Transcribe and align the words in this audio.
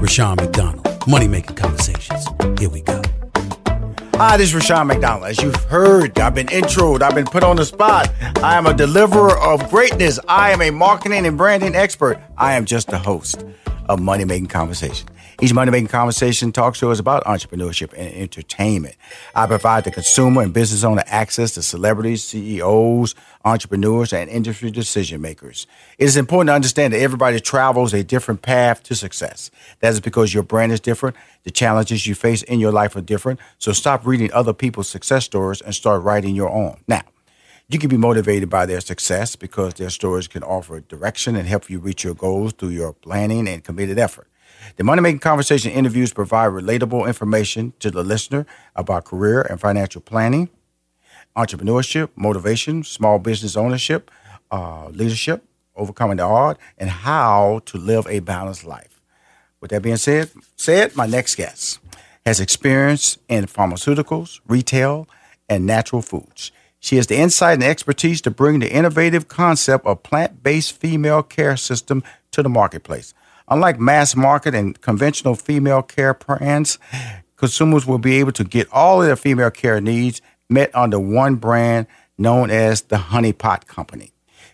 Rushion 0.00 0.36
McDonald. 0.36 0.86
Money 1.06 1.28
Making 1.28 1.56
Conversations. 1.56 2.26
Here 2.58 2.68
we 2.68 2.80
go. 2.82 3.02
Hi, 4.14 4.36
this 4.36 4.48
is 4.48 4.54
Rushion 4.54 4.86
McDonald. 4.86 5.24
As 5.26 5.40
you've 5.42 5.56
heard, 5.64 6.18
I've 6.18 6.34
been 6.34 6.46
introed, 6.48 7.02
I've 7.02 7.14
been 7.14 7.26
put 7.26 7.42
on 7.42 7.56
the 7.56 7.64
spot. 7.64 8.10
I 8.42 8.56
am 8.56 8.66
a 8.66 8.74
deliverer 8.74 9.38
of 9.38 9.68
greatness. 9.70 10.18
I 10.28 10.52
am 10.52 10.62
a 10.62 10.70
marketing 10.70 11.26
and 11.26 11.36
branding 11.36 11.74
expert. 11.74 12.20
I 12.36 12.54
am 12.54 12.64
just 12.64 12.88
the 12.88 12.98
host 12.98 13.44
of 13.88 14.00
Money 14.00 14.24
Making 14.24 14.46
Conversation. 14.46 15.08
Each 15.44 15.52
Money 15.52 15.70
Making 15.70 15.88
Conversation 15.88 16.52
talk 16.52 16.74
show 16.74 16.90
is 16.90 16.98
about 16.98 17.22
entrepreneurship 17.24 17.92
and 17.92 18.14
entertainment. 18.14 18.96
I 19.34 19.46
provide 19.46 19.84
the 19.84 19.90
consumer 19.90 20.40
and 20.40 20.54
business 20.54 20.84
owner 20.84 21.02
access 21.04 21.52
to 21.52 21.62
celebrities, 21.62 22.24
CEOs, 22.24 23.14
entrepreneurs, 23.44 24.14
and 24.14 24.30
industry 24.30 24.70
decision 24.70 25.20
makers. 25.20 25.66
It 25.98 26.04
is 26.04 26.16
important 26.16 26.48
to 26.48 26.54
understand 26.54 26.94
that 26.94 27.00
everybody 27.00 27.40
travels 27.40 27.92
a 27.92 28.02
different 28.02 28.40
path 28.40 28.84
to 28.84 28.94
success. 28.94 29.50
That 29.80 29.92
is 29.92 30.00
because 30.00 30.32
your 30.32 30.44
brand 30.44 30.72
is 30.72 30.80
different, 30.80 31.14
the 31.42 31.50
challenges 31.50 32.06
you 32.06 32.14
face 32.14 32.42
in 32.42 32.58
your 32.58 32.72
life 32.72 32.96
are 32.96 33.02
different. 33.02 33.38
So 33.58 33.72
stop 33.72 34.06
reading 34.06 34.32
other 34.32 34.54
people's 34.54 34.88
success 34.88 35.26
stories 35.26 35.60
and 35.60 35.74
start 35.74 36.02
writing 36.02 36.34
your 36.34 36.48
own. 36.48 36.80
Now, 36.88 37.02
you 37.68 37.78
can 37.78 37.90
be 37.90 37.98
motivated 37.98 38.48
by 38.48 38.64
their 38.64 38.80
success 38.80 39.36
because 39.36 39.74
their 39.74 39.90
stories 39.90 40.26
can 40.26 40.42
offer 40.42 40.80
direction 40.80 41.36
and 41.36 41.46
help 41.46 41.68
you 41.68 41.80
reach 41.80 42.02
your 42.02 42.14
goals 42.14 42.54
through 42.54 42.70
your 42.70 42.94
planning 42.94 43.46
and 43.46 43.62
committed 43.62 43.98
effort. 43.98 44.26
The 44.76 44.84
Money 44.84 45.02
Making 45.02 45.20
Conversation 45.20 45.70
interviews 45.70 46.12
provide 46.12 46.50
relatable 46.50 47.06
information 47.06 47.72
to 47.80 47.90
the 47.90 48.02
listener 48.02 48.46
about 48.74 49.04
career 49.04 49.42
and 49.42 49.60
financial 49.60 50.00
planning, 50.00 50.48
entrepreneurship, 51.36 52.10
motivation, 52.16 52.82
small 52.82 53.18
business 53.18 53.56
ownership, 53.56 54.10
uh, 54.50 54.88
leadership, 54.88 55.44
overcoming 55.76 56.16
the 56.16 56.24
odd, 56.24 56.58
and 56.78 56.90
how 56.90 57.60
to 57.66 57.78
live 57.78 58.06
a 58.08 58.20
balanced 58.20 58.64
life. 58.64 59.00
With 59.60 59.70
that 59.70 59.82
being 59.82 59.96
said, 59.96 60.30
said 60.56 60.96
my 60.96 61.06
next 61.06 61.36
guest 61.36 61.78
has 62.26 62.40
experience 62.40 63.18
in 63.28 63.46
pharmaceuticals, 63.46 64.40
retail, 64.46 65.08
and 65.48 65.66
natural 65.66 66.02
foods. 66.02 66.52
She 66.80 66.96
has 66.96 67.06
the 67.06 67.16
insight 67.16 67.54
and 67.54 67.64
expertise 67.64 68.20
to 68.22 68.30
bring 68.30 68.58
the 68.58 68.70
innovative 68.70 69.28
concept 69.28 69.86
of 69.86 70.02
plant-based 70.02 70.72
female 70.72 71.22
care 71.22 71.56
system 71.56 72.02
to 72.32 72.42
the 72.42 72.48
marketplace. 72.48 73.14
Unlike 73.48 73.78
mass 73.78 74.16
market 74.16 74.54
and 74.54 74.80
conventional 74.80 75.34
female 75.34 75.82
care 75.82 76.14
brands, 76.14 76.78
consumers 77.36 77.86
will 77.86 77.98
be 77.98 78.14
able 78.14 78.32
to 78.32 78.44
get 78.44 78.68
all 78.72 79.02
of 79.02 79.06
their 79.06 79.16
female 79.16 79.50
care 79.50 79.80
needs 79.80 80.22
met 80.48 80.74
under 80.74 80.98
one 80.98 81.36
brand 81.36 81.86
known 82.16 82.50
as 82.50 82.82
the 82.82 82.96
Honey 82.96 83.32
Pot 83.32 83.66
Company. 83.66 84.12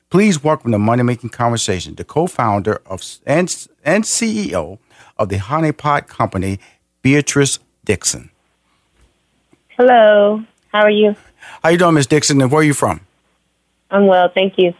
Please 0.08 0.42
welcome 0.42 0.72
to 0.72 0.78
Money 0.78 1.04
Making 1.04 1.30
Conversation, 1.30 1.94
the 1.94 2.02
co-founder 2.02 2.82
of 2.86 3.02
and, 3.24 3.68
and 3.84 4.02
CEO 4.02 4.78
of 5.16 5.28
the 5.28 5.38
Honey 5.38 5.70
Pot 5.70 6.08
Company, 6.08 6.58
Beatrice 7.02 7.60
Dixon. 7.84 8.30
Hello. 9.76 10.42
How 10.72 10.80
are 10.80 10.90
you? 10.90 11.14
How 11.62 11.68
you 11.68 11.78
doing, 11.78 11.94
Miss 11.94 12.06
Dixon, 12.06 12.40
and 12.40 12.50
where 12.50 12.60
are 12.60 12.64
you 12.64 12.74
from? 12.74 13.00
I'm 13.90 14.06
well, 14.06 14.28
thank 14.28 14.58
you. 14.58 14.74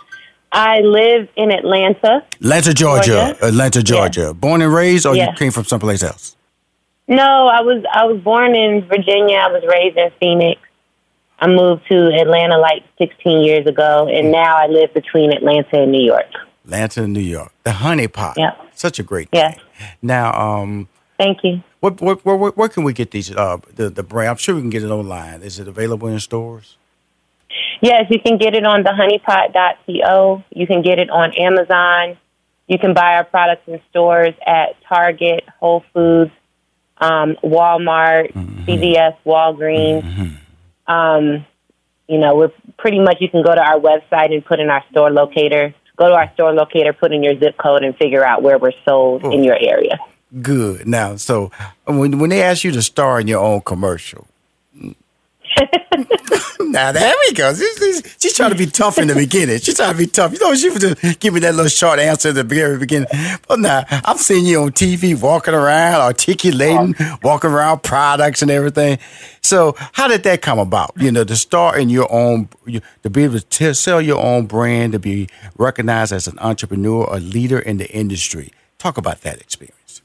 I 0.52 0.80
live 0.80 1.28
in 1.36 1.52
Atlanta. 1.52 2.24
Atlanta, 2.34 2.74
Georgia. 2.74 3.06
Georgia. 3.06 3.46
Atlanta, 3.46 3.82
Georgia. 3.82 4.20
Yeah. 4.20 4.32
Born 4.32 4.62
and 4.62 4.72
raised, 4.72 5.06
or 5.06 5.14
yeah. 5.14 5.30
you 5.30 5.36
came 5.36 5.52
from 5.52 5.64
someplace 5.64 6.02
else? 6.02 6.36
No, 7.06 7.48
I 7.48 7.60
was 7.62 7.84
I 7.92 8.04
was 8.04 8.20
born 8.20 8.54
in 8.54 8.84
Virginia. 8.86 9.36
I 9.36 9.48
was 9.48 9.64
raised 9.68 9.96
in 9.96 10.10
Phoenix. 10.20 10.60
I 11.40 11.46
moved 11.46 11.82
to 11.88 12.12
Atlanta 12.20 12.58
like 12.58 12.84
16 12.98 13.40
years 13.40 13.66
ago, 13.66 14.08
and 14.08 14.28
mm. 14.28 14.32
now 14.32 14.56
I 14.56 14.66
live 14.66 14.92
between 14.92 15.32
Atlanta 15.32 15.82
and 15.82 15.90
New 15.90 16.04
York. 16.04 16.26
Atlanta 16.64 17.04
and 17.04 17.12
New 17.12 17.20
York. 17.20 17.52
The 17.64 17.72
Honey 17.72 18.08
Pot. 18.08 18.36
Yeah. 18.36 18.54
Such 18.74 18.98
a 18.98 19.02
great. 19.02 19.28
Yeah. 19.32 19.54
Now, 20.02 20.32
um, 20.34 20.88
thank 21.18 21.38
you. 21.42 21.62
What, 21.80 22.00
what, 22.00 22.24
where, 22.24 22.36
where, 22.36 22.50
where 22.52 22.68
can 22.68 22.84
we 22.84 22.92
get 22.92 23.10
these? 23.10 23.34
Uh, 23.34 23.58
the 23.74 23.88
the 23.88 24.02
brand. 24.02 24.30
I'm 24.30 24.36
sure 24.36 24.54
we 24.54 24.60
can 24.60 24.70
get 24.70 24.82
it 24.82 24.90
online. 24.90 25.42
Is 25.42 25.58
it 25.58 25.66
available 25.66 26.08
in 26.08 26.20
stores? 26.20 26.76
Yes, 27.80 28.06
you 28.10 28.20
can 28.20 28.36
get 28.36 28.54
it 28.54 28.64
on 28.64 28.84
thehoneypot.co. 28.84 30.44
You 30.50 30.66
can 30.66 30.82
get 30.82 30.98
it 30.98 31.10
on 31.10 31.32
Amazon. 31.32 32.18
You 32.68 32.78
can 32.78 32.94
buy 32.94 33.16
our 33.16 33.24
products 33.24 33.62
in 33.66 33.80
stores 33.90 34.34
at 34.46 34.76
Target, 34.88 35.44
Whole 35.58 35.82
Foods, 35.92 36.30
um, 36.98 37.36
Walmart, 37.42 38.32
mm-hmm. 38.32 38.64
CVS, 38.64 39.16
Walgreens. 39.24 40.02
Mm-hmm. 40.02 40.92
Um, 40.92 41.46
you 42.08 42.18
know, 42.18 42.36
we're 42.36 42.52
pretty 42.78 42.98
much 42.98 43.16
you 43.20 43.28
can 43.28 43.42
go 43.42 43.54
to 43.54 43.60
our 43.60 43.78
website 43.78 44.32
and 44.32 44.44
put 44.44 44.60
in 44.60 44.68
our 44.68 44.84
store 44.90 45.10
locator. 45.10 45.74
Go 45.96 46.08
to 46.08 46.14
our 46.14 46.30
store 46.34 46.52
locator, 46.52 46.92
put 46.92 47.12
in 47.12 47.22
your 47.22 47.38
zip 47.38 47.56
code, 47.56 47.84
and 47.84 47.96
figure 47.96 48.24
out 48.24 48.42
where 48.42 48.58
we're 48.58 48.72
sold 48.84 49.22
oh, 49.24 49.32
in 49.32 49.44
your 49.44 49.56
area. 49.56 49.98
Good. 50.42 50.86
Now, 50.86 51.16
so 51.16 51.50
when 51.86 52.18
when 52.18 52.30
they 52.30 52.42
ask 52.42 52.64
you 52.64 52.72
to 52.72 52.82
star 52.82 53.20
in 53.20 53.28
your 53.28 53.40
own 53.40 53.60
commercial, 53.62 54.26
now 56.60 56.92
there 56.92 57.14
we 57.26 57.34
go. 57.34 57.52
She's, 57.54 58.16
she's, 58.20 58.34
trying 58.34 58.50
to 58.50 58.56
be 58.56 58.66
tough 58.66 58.98
in 58.98 59.08
the 59.08 59.14
beginning. 59.14 59.58
She's 59.58 59.76
trying 59.76 59.92
to 59.92 59.98
be 59.98 60.06
tough. 60.06 60.32
You 60.32 60.38
know, 60.38 60.54
she 60.54 60.70
would 60.70 60.80
just 60.80 61.20
give 61.20 61.34
me 61.34 61.40
that 61.40 61.54
little 61.54 61.68
short 61.68 61.98
answer 61.98 62.28
at 62.28 62.36
the 62.36 62.44
very 62.44 62.78
beginning. 62.78 63.08
But 63.48 63.60
now 63.60 63.84
I'm 63.88 64.16
seeing 64.16 64.46
you 64.46 64.62
on 64.62 64.72
TV 64.72 65.20
walking 65.20 65.54
around, 65.54 66.00
articulating, 66.00 66.94
oh. 67.00 67.18
walking 67.22 67.50
around 67.50 67.82
products 67.82 68.42
and 68.42 68.50
everything. 68.50 68.98
So 69.42 69.74
how 69.92 70.08
did 70.08 70.22
that 70.24 70.42
come 70.42 70.58
about? 70.58 70.92
You 70.96 71.10
know, 71.10 71.24
to 71.24 71.36
start 71.36 71.78
in 71.78 71.88
your 71.88 72.10
own, 72.12 72.48
to 73.02 73.10
be 73.10 73.24
able 73.24 73.40
to 73.40 73.74
sell 73.74 74.00
your 74.00 74.22
own 74.22 74.46
brand, 74.46 74.92
to 74.92 74.98
be 74.98 75.28
recognized 75.56 76.12
as 76.12 76.28
an 76.28 76.38
entrepreneur, 76.38 77.08
a 77.10 77.18
leader 77.18 77.58
in 77.58 77.78
the 77.78 77.90
industry. 77.90 78.52
Talk 78.78 78.96
about 78.96 79.22
that 79.22 79.40
experience. 79.40 80.02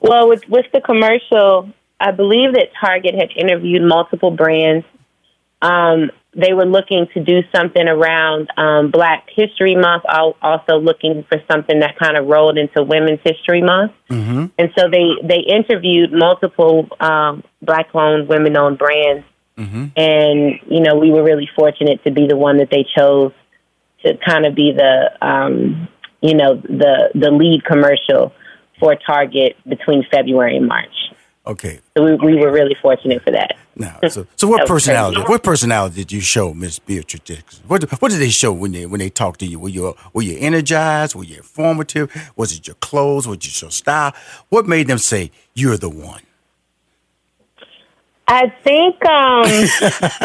Well, 0.00 0.28
with 0.28 0.48
with 0.48 0.66
the 0.72 0.80
commercial, 0.80 1.72
I 1.98 2.10
believe 2.10 2.52
that 2.54 2.68
Target 2.80 3.14
had 3.14 3.30
interviewed 3.36 3.82
multiple 3.82 4.30
brands. 4.30 4.84
Um, 5.62 6.10
they 6.34 6.52
were 6.52 6.66
looking 6.66 7.06
to 7.14 7.24
do 7.24 7.40
something 7.54 7.88
around 7.88 8.48
um, 8.58 8.90
Black 8.90 9.26
History 9.34 9.74
Month, 9.74 10.04
also 10.06 10.76
looking 10.76 11.24
for 11.30 11.42
something 11.50 11.80
that 11.80 11.98
kind 11.98 12.16
of 12.18 12.26
rolled 12.26 12.58
into 12.58 12.82
Women's 12.82 13.20
History 13.24 13.62
Month. 13.62 13.92
Mm-hmm. 14.10 14.46
And 14.58 14.70
so 14.76 14.90
they, 14.90 15.14
they 15.26 15.40
interviewed 15.40 16.12
multiple 16.12 16.88
um, 17.00 17.42
Black 17.62 17.88
owned, 17.94 18.28
women 18.28 18.54
owned 18.58 18.76
brands. 18.76 19.24
Mm-hmm. 19.56 19.86
And, 19.96 20.60
you 20.68 20.80
know, 20.80 20.96
we 20.96 21.10
were 21.10 21.24
really 21.24 21.48
fortunate 21.56 22.04
to 22.04 22.10
be 22.10 22.26
the 22.26 22.36
one 22.36 22.58
that 22.58 22.68
they 22.70 22.84
chose 22.96 23.32
to 24.04 24.18
kind 24.18 24.44
of 24.44 24.54
be 24.54 24.72
the, 24.76 25.26
um, 25.26 25.88
you 26.20 26.34
know, 26.34 26.56
the, 26.56 27.10
the 27.14 27.30
lead 27.30 27.64
commercial 27.64 28.34
for 28.78 28.94
Target 28.94 29.56
between 29.66 30.04
February 30.10 30.58
and 30.58 30.68
March. 30.68 30.94
Okay. 31.46 31.80
So 31.96 32.04
we, 32.04 32.14
we 32.16 32.36
were 32.36 32.50
really 32.50 32.74
fortunate 32.82 33.22
for 33.22 33.30
that. 33.30 33.56
Now, 33.76 33.98
so, 34.08 34.26
so 34.36 34.48
what 34.48 34.66
personality? 34.66 35.20
What 35.22 35.42
personality 35.42 35.96
did 35.96 36.12
you 36.12 36.20
show, 36.20 36.52
Miss 36.54 36.78
Beatrice 36.78 37.22
Dixon? 37.24 37.64
What 37.68 37.84
What 38.00 38.10
did 38.10 38.20
they 38.20 38.30
show 38.30 38.52
when 38.52 38.72
they 38.72 38.86
when 38.86 38.98
they 38.98 39.10
talked 39.10 39.40
to 39.40 39.46
you? 39.46 39.58
Were 39.58 39.68
you 39.68 39.94
were 40.12 40.22
you 40.22 40.36
energized? 40.38 41.14
Were 41.14 41.24
you 41.24 41.36
informative? 41.36 42.32
Was 42.36 42.52
it 42.52 42.66
your 42.66 42.76
clothes? 42.76 43.28
Was 43.28 43.38
it 43.38 43.62
your 43.62 43.70
style? 43.70 44.14
What 44.48 44.66
made 44.66 44.88
them 44.88 44.98
say 44.98 45.30
you're 45.54 45.76
the 45.76 45.90
one? 45.90 46.22
I 48.28 48.48
think, 48.64 49.04
um, 49.04 49.44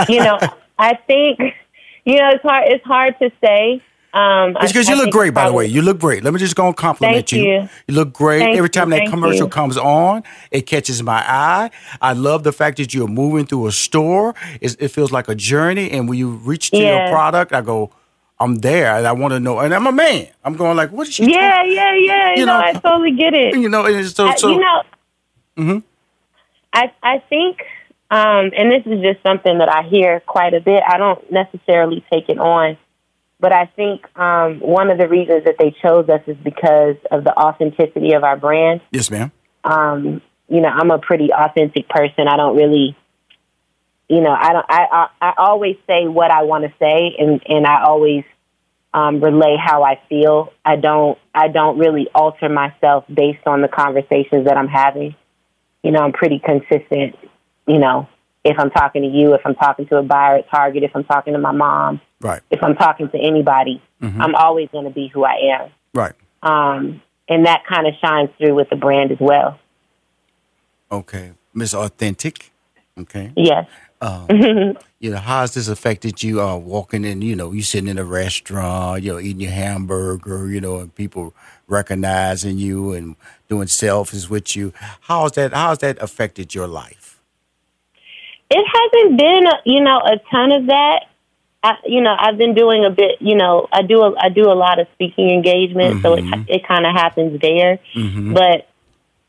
you 0.10 0.24
know, 0.24 0.40
I 0.80 0.96
think, 0.96 1.40
you 2.04 2.18
know, 2.18 2.32
it's 2.32 2.42
hard. 2.42 2.68
It's 2.68 2.86
hard 2.86 3.20
to 3.20 3.32
say. 3.44 3.82
Um, 4.14 4.58
it's 4.60 4.74
because 4.74 4.90
you 4.90 4.96
look 4.98 5.10
great, 5.12 5.34
by 5.34 5.48
the 5.48 5.54
way. 5.54 5.66
You 5.68 5.82
look 5.82 6.00
great. 6.00 6.24
Let 6.24 6.34
me 6.34 6.40
just 6.40 6.56
go 6.56 6.68
and 6.68 6.76
compliment 6.76 7.30
Thank 7.30 7.32
you. 7.32 7.70
You 7.88 7.94
look 7.96 8.12
great. 8.12 8.40
Thank 8.40 8.58
Every 8.58 8.70
time 8.70 8.92
you, 8.92 9.00
that 9.00 9.10
commercial 9.10 9.46
you. 9.46 9.50
comes 9.50 9.78
on, 9.78 10.24
it 10.52 10.64
catches 10.68 11.02
my 11.02 11.24
eye. 11.26 11.72
I 12.02 12.12
love 12.14 12.44
the 12.44 12.52
fact 12.52 12.78
that 12.78 12.94
you're 12.94 13.08
moving 13.08 13.46
through 13.46 13.68
a 13.68 13.72
store. 13.72 14.36
It's, 14.60 14.76
it 14.80 14.90
feels 14.90 15.12
like 15.14 15.30
a 15.30 15.36
journey. 15.36 15.90
And 15.92 16.10
when 16.10 16.18
you 16.18 16.32
reach 16.32 16.72
to 16.72 16.78
your 16.78 17.08
product, 17.10 17.54
I 17.54 17.62
go, 17.62 17.92
I'm 18.40 18.56
there. 18.56 18.98
And 18.98 19.08
I 19.08 19.14
want 19.14 19.34
to 19.34 19.40
know. 19.40 19.60
And 19.60 19.74
I'm 19.74 19.88
a 19.88 19.92
man. 19.94 20.28
I'm 20.44 20.56
going 20.56 20.76
like, 20.76 20.92
what 20.92 21.08
is 21.08 21.14
she? 21.14 21.26
Do? 21.26 21.32
Yeah, 21.32 21.64
yeah, 21.64 21.96
yeah. 21.96 22.32
You 22.34 22.40
You 22.42 22.46
know, 22.48 22.60
know, 22.60 22.66
I 22.66 22.74
totally 22.74 23.12
get 23.16 23.34
it. 23.34 23.56
You 23.58 23.70
know, 23.70 23.86
and 23.86 23.96
it's 23.96 24.14
so, 24.16 24.28
I- 24.28 24.36
you 24.42 24.60
know, 24.60 24.84
Mhm. 25.58 25.84
I 26.74 26.92
I 27.04 27.20
think, 27.30 27.60
um, 28.10 28.52
and 28.58 28.72
this 28.72 28.84
is 28.86 29.02
just 29.02 29.22
something 29.24 29.58
that 29.60 29.70
I 29.74 29.84
hear 29.84 30.22
quite 30.22 30.54
a 30.54 30.60
bit. 30.60 30.82
I 30.88 30.98
don't 30.98 31.30
necessarily 31.32 32.04
take 32.12 32.30
it 32.30 32.40
on, 32.40 32.78
but 33.42 33.52
I 33.52 33.66
think 33.66 34.06
um, 34.18 34.60
one 34.60 34.92
of 34.92 35.00
the 35.00 35.10
reasons 35.10 35.46
that 35.46 35.56
they 35.58 35.76
chose 35.82 36.08
us 36.08 36.22
is 36.28 36.38
because 36.44 36.96
of 37.10 37.24
the 37.24 37.34
authenticity 37.36 38.14
of 38.14 38.24
our 38.24 38.38
brand. 38.38 38.82
yes, 38.92 39.10
ma'am. 39.10 39.32
Um, 39.64 40.22
you 40.48 40.62
know, 40.62 40.70
I'm 40.70 40.92
a 40.92 41.00
pretty 41.00 41.30
authentic 41.34 41.90
person. 41.90 42.28
I 42.28 42.38
don't 42.38 42.56
really, 42.56 42.96
you 44.08 44.22
know, 44.22 44.32
I 44.32 44.54
don't. 44.54 44.66
I 44.70 44.86
I, 44.92 45.08
I 45.22 45.34
always 45.38 45.76
say 45.88 46.08
what 46.08 46.30
I 46.30 46.44
want 46.44 46.66
to 46.66 46.74
say, 46.78 47.16
and 47.18 47.42
and 47.48 47.66
I 47.66 47.84
always 47.84 48.24
um, 48.94 49.24
relay 49.24 49.58
how 49.60 49.84
I 49.84 50.00
feel. 50.08 50.54
I 50.64 50.76
don't 50.76 51.18
I 51.34 51.48
don't 51.48 51.80
really 51.80 52.08
alter 52.14 52.50
myself 52.50 53.06
based 53.12 53.48
on 53.48 53.62
the 53.62 53.68
conversations 53.68 54.46
that 54.46 54.58
I'm 54.58 54.68
having. 54.68 55.16
You 55.84 55.92
know, 55.92 56.00
I'm 56.00 56.14
pretty 56.14 56.40
consistent. 56.40 57.18
You 57.68 57.80
know, 57.80 58.08
if 58.44 58.58
I'm 58.60 58.70
talking 58.72 59.04
to 59.04 59.08
you, 59.08 59.34
if 59.34 59.42
I'm 59.46 59.56
talking 59.56 59.86
to 59.88 59.98
a 59.98 60.04
buyer 60.04 60.38
at 60.38 60.50
Target, 60.50 60.84
if 60.84 60.92
I'm 60.96 61.04
talking 61.04 61.34
to 61.34 61.40
my 61.40 61.52
mom, 61.52 62.02
Right, 62.20 62.42
if 62.50 62.64
I'm 62.64 62.76
talking 62.76 63.10
to 63.10 63.18
anybody, 63.18 63.82
Mhm. 64.02 64.20
I'm 64.20 64.36
always 64.36 64.70
going 64.72 64.86
to 64.86 64.92
be 64.92 65.08
who 65.08 65.24
I 65.26 65.36
am. 65.60 65.70
right. 65.94 66.14
Um, 66.44 67.02
and 67.30 67.46
that 67.46 67.64
kind 67.68 67.86
of 67.88 67.94
shines 68.04 68.30
through 68.38 68.56
with 68.56 68.70
the 68.70 68.76
brand 68.76 69.12
as 69.12 69.20
well. 69.20 69.60
Okay. 70.92 71.32
Miss 71.54 71.74
Authentic. 71.74 72.52
Okay. 73.00 73.32
Yes. 73.36 73.68
Um, 74.02 74.26
you 75.00 75.12
know, 75.12 75.18
how 75.18 75.42
has 75.42 75.54
this 75.54 75.68
affected 75.68 76.24
you 76.24 76.42
uh, 76.42 76.56
walking 76.58 77.06
in, 77.06 77.22
you 77.22 77.36
know, 77.36 77.52
you 77.52 77.62
sitting 77.62 77.88
in 77.90 77.98
a 77.98 78.04
restaurant, 78.04 79.04
you 79.04 79.14
know, 79.14 79.20
eating 79.20 79.42
your 79.42 79.52
hamburger, 79.52 80.48
you 80.50 80.60
know, 80.60 80.80
and 80.80 80.94
people 80.96 81.34
recognizing 81.68 82.58
you 82.58 82.94
and 82.94 83.16
doing 83.48 83.68
selfies 83.68 84.30
with 84.30 84.56
you. 84.56 84.74
How 85.02 85.24
has 85.24 85.34
that, 85.34 85.54
how 85.54 85.70
has 85.70 85.78
that 85.80 86.02
affected 86.02 86.54
your 86.56 86.68
life? 86.68 87.01
It 88.52 88.66
hasn't 88.68 89.18
been, 89.18 89.44
you 89.66 89.82
know, 89.82 89.98
a 89.98 90.18
ton 90.30 90.52
of 90.52 90.68
that. 90.68 91.06
I, 91.64 91.76
you 91.86 92.02
know, 92.02 92.16
I've 92.18 92.38
been 92.38 92.54
doing 92.56 92.86
a 92.86 92.90
bit. 92.90 93.22
You 93.22 93.36
know, 93.36 93.68
I 93.72 93.82
do 93.84 94.02
a, 94.02 94.16
I 94.20 94.30
do 94.30 94.50
a 94.50 94.54
lot 94.54 94.80
of 94.80 94.88
speaking 94.94 95.30
engagement, 95.30 96.02
so 96.02 96.16
it 96.16 96.26
it 96.48 96.68
kind 96.68 96.86
of 96.86 96.94
happens 96.94 97.40
there. 97.40 97.80
Mm-hmm. 97.96 98.34
But 98.34 98.68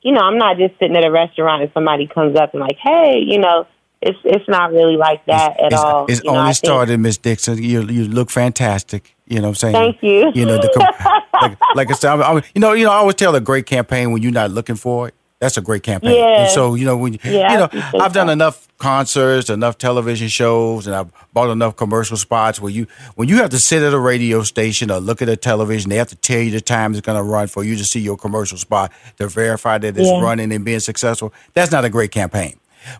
you 0.03 0.13
know, 0.13 0.21
I'm 0.21 0.39
not 0.39 0.57
just 0.57 0.79
sitting 0.79 0.97
at 0.97 1.05
a 1.05 1.11
restaurant 1.11 1.63
and 1.63 1.71
somebody 1.73 2.07
comes 2.07 2.37
up 2.37 2.55
and 2.55 2.61
like, 2.61 2.79
hey, 2.79 3.23
you 3.25 3.39
know, 3.39 3.67
it's 4.01 4.19
it's 4.25 4.49
not 4.49 4.73
really 4.73 4.97
like 4.97 5.25
that 5.27 5.61
at 5.61 5.73
it's, 5.73 5.81
all. 5.81 6.07
It's 6.09 6.25
You 6.25 6.33
know, 6.33 6.39
only 6.41 6.55
started, 6.55 6.99
Miss 6.99 7.19
Dixon. 7.19 7.63
You 7.63 7.83
you 7.83 8.09
look 8.09 8.31
fantastic. 8.31 9.15
You 9.27 9.37
know 9.37 9.43
what 9.43 9.63
I'm 9.63 9.73
saying? 9.73 9.75
Thank 9.75 10.03
you. 10.03 10.33
You 10.35 10.47
know, 10.47 10.57
the, 10.59 11.23
like, 11.41 11.59
like 11.75 11.91
I 11.91 11.95
said, 11.95 12.13
I'm, 12.13 12.23
I'm- 12.23 12.43
you 12.55 12.61
know, 12.61 12.73
you 12.73 12.85
know, 12.85 12.91
I 12.91 12.97
always 12.97 13.15
tell 13.15 13.35
a 13.35 13.41
great 13.41 13.67
campaign 13.67 14.11
when 14.11 14.23
you're 14.23 14.33
not 14.33 14.51
looking 14.51 14.77
for 14.77 15.09
it. 15.09 15.15
That's 15.43 15.57
a 15.57 15.61
great 15.61 15.83
campaign. 15.83 16.15
Yeah. 16.15 16.43
And 16.45 16.51
so, 16.53 16.77
you 16.77 16.85
know, 16.85 16.97
when 16.97 17.15
you, 17.15 17.19
Yeah, 17.25 17.53
you 17.53 17.59
know, 17.59 17.69
I've 18.01 18.13
done 18.13 18.29
that. 18.29 18.35
enough 18.35 18.69
concerts, 18.79 19.51
enough 19.51 19.77
television 19.77 20.29
shows, 20.29 20.87
and 20.87 20.95
I've 20.95 21.11
bought 21.33 21.51
enough 21.51 21.75
commercial 21.75 22.17
spots 22.17 22.61
where 22.61 22.71
you, 22.71 22.87
when 23.17 23.29
you 23.29 23.39
have 23.39 23.51
to 23.51 23.59
sit 23.59 23.83
at 23.83 23.93
a 23.93 23.99
radio 23.99 24.45
station 24.45 24.89
or 24.89 25.01
look 25.01 25.21
at 25.21 25.29
a 25.29 25.37
television, 25.37 25.91
they 25.91 25.97
have 25.97 26.07
to 26.11 26.17
tell 26.17 26.39
you 26.39 26.53
the 26.53 26.61
time 26.61 26.93
it's 26.93 27.01
going 27.01 27.19
to 27.19 27.25
run 27.25 27.49
for 27.49 27.65
you 27.65 27.75
to 27.77 27.85
see 27.85 27.99
your 27.99 28.17
commercial 28.17 28.57
spot 28.57 28.93
to 29.19 29.27
verify 29.27 29.79
that 29.79 29.97
it's 29.99 30.07
Yeah. 30.09 30.21
running 30.23 30.53
and 30.53 30.65
being 30.65 30.79
successful. 30.79 31.33
That's 31.55 31.73
not 31.73 31.85
a 31.85 31.91
great 31.91 32.13
campaign. 32.13 32.55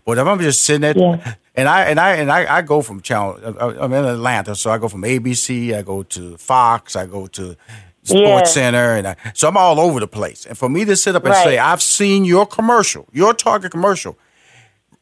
But 0.05 0.19
if 0.19 0.27
I'm 0.27 0.41
just 0.41 0.65
sitting 0.65 0.81
there, 0.83 0.95
Yeah. 0.97 1.35
and 1.55 1.69
I 1.69 1.83
and 1.85 2.01
I 2.01 2.11
and 2.15 2.31
I, 2.33 2.57
I 2.59 2.63
go 2.63 2.83
from 2.83 3.01
channel. 3.03 3.39
I'm 3.61 3.93
in 3.93 4.05
Atlanta, 4.05 4.55
so 4.57 4.71
I 4.73 4.79
go 4.79 4.89
from 4.89 5.03
ABC, 5.03 5.75
I 5.77 5.83
go 5.83 6.03
to 6.05 6.37
Fox, 6.39 6.97
I 6.97 7.07
go 7.07 7.27
to 7.29 7.57
Sports. 8.05 8.53
Center, 8.55 8.97
and 8.97 9.07
I, 9.09 9.17
so 9.35 9.49
I'm 9.49 9.57
all 9.57 9.79
over 9.79 10.01
the 10.01 10.09
place. 10.09 10.45
And 10.47 10.59
for 10.59 10.69
me 10.69 10.85
to 10.85 10.97
sit 10.97 11.15
up 11.15 11.25
and 11.25 11.33
Right. 11.33 11.45
say 11.45 11.59
I've 11.59 11.81
seen 11.83 12.25
your 12.25 12.47
commercial, 12.47 13.07
your 13.13 13.33
Target 13.33 13.71
commercial, 13.71 14.19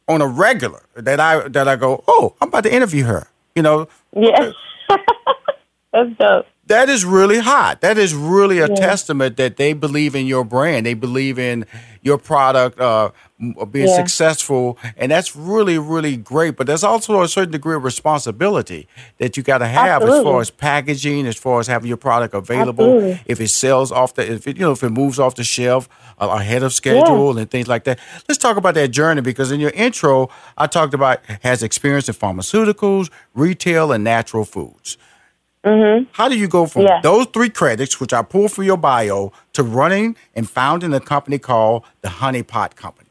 on 0.09 0.21
a 0.21 0.27
regular, 0.27 0.83
that 0.97 1.19
I 1.21 1.49
that 1.49 1.67
I 1.69 1.77
go, 1.77 2.05
oh, 2.07 2.35
I'm 2.41 2.49
about 2.49 2.65
to 2.65 2.75
interview 2.75 3.05
her. 3.05 3.29
You 3.55 3.63
know, 3.63 3.89
Yeah, 4.15 4.53
that's 5.93 6.11
dope. 6.19 6.47
that 6.67 6.89
is 6.89 7.05
really 7.05 7.39
hot. 7.39 7.81
That 7.81 7.97
is 7.99 8.15
really 8.15 8.59
a 8.59 8.69
testament 8.69 9.37
that 9.39 9.57
they 9.57 9.73
believe 9.73 10.15
in 10.15 10.27
your 10.27 10.45
brand. 10.45 10.85
They 10.87 10.95
believe 10.95 11.39
in 11.39 11.65
your 12.03 12.19
product 12.19 12.81
uh, 12.81 13.11
being 13.71 13.89
Yeah. 13.89 13.97
successful, 13.97 14.79
and 14.97 15.11
that's 15.11 15.35
really, 15.37 15.79
really 15.79 16.17
great. 16.17 16.57
But 16.57 16.67
there's 16.67 16.85
also 16.85 17.23
a 17.23 17.29
certain 17.29 17.53
degree 17.53 17.75
of 17.77 17.85
responsibility 17.85 18.87
that 19.19 19.37
you 19.37 19.43
got 19.43 19.59
to 19.59 19.67
have 19.67 20.03
as 20.03 20.23
far 20.23 20.41
as 20.41 20.51
packaging, 20.51 21.27
as 21.27 21.37
far 21.37 21.61
as 21.61 21.67
having 21.67 21.89
your 21.89 21.97
product 21.97 22.35
available. 22.35 22.85
Absolutely. 22.87 23.21
If 23.27 23.41
it 23.41 23.49
sells 23.49 23.93
off 23.93 24.15
the, 24.15 24.31
if 24.31 24.47
it, 24.47 24.57
you 24.57 24.63
know, 24.63 24.73
if 24.73 24.83
it 24.83 24.91
moves 24.91 25.19
off 25.19 25.35
the 25.35 25.45
shelf 25.45 25.89
uh, 26.19 26.29
ahead 26.29 26.63
of 26.63 26.73
schedule 26.73 27.39
and 27.39 27.51
things 27.51 27.69
like 27.69 27.85
that. 27.85 27.99
Let's 28.29 28.39
talk 28.39 28.57
about 28.57 28.75
that 28.75 28.89
journey 28.89 29.21
because 29.23 29.51
in 29.51 29.61
your 29.61 29.71
intro, 29.71 30.29
I 30.59 30.67
talked 30.67 30.95
about 30.95 31.21
has 31.43 31.63
experience 31.63 32.09
in 32.09 32.15
pharmaceuticals, 32.15 33.11
retail, 33.35 33.93
and 33.93 34.05
natural 34.05 34.45
foods. 34.45 34.99
How 35.65 36.29
do 36.29 36.39
you 36.39 36.49
go 36.49 36.67
from 36.67 36.83
Yeah. 36.83 37.01
those 37.03 37.27
three 37.27 37.51
credits, 37.51 38.01
which 38.01 38.13
I 38.13 38.23
pulled 38.23 38.53
from 38.53 38.65
your 38.65 38.77
bio, 38.79 39.33
to 39.53 39.63
running 39.63 40.17
and 40.35 40.49
founding 40.49 40.93
a 40.95 41.01
company 41.01 41.39
called 41.39 41.85
the 42.01 42.09
Honey 42.09 42.43
Pot 42.43 42.77
Company? 42.77 43.09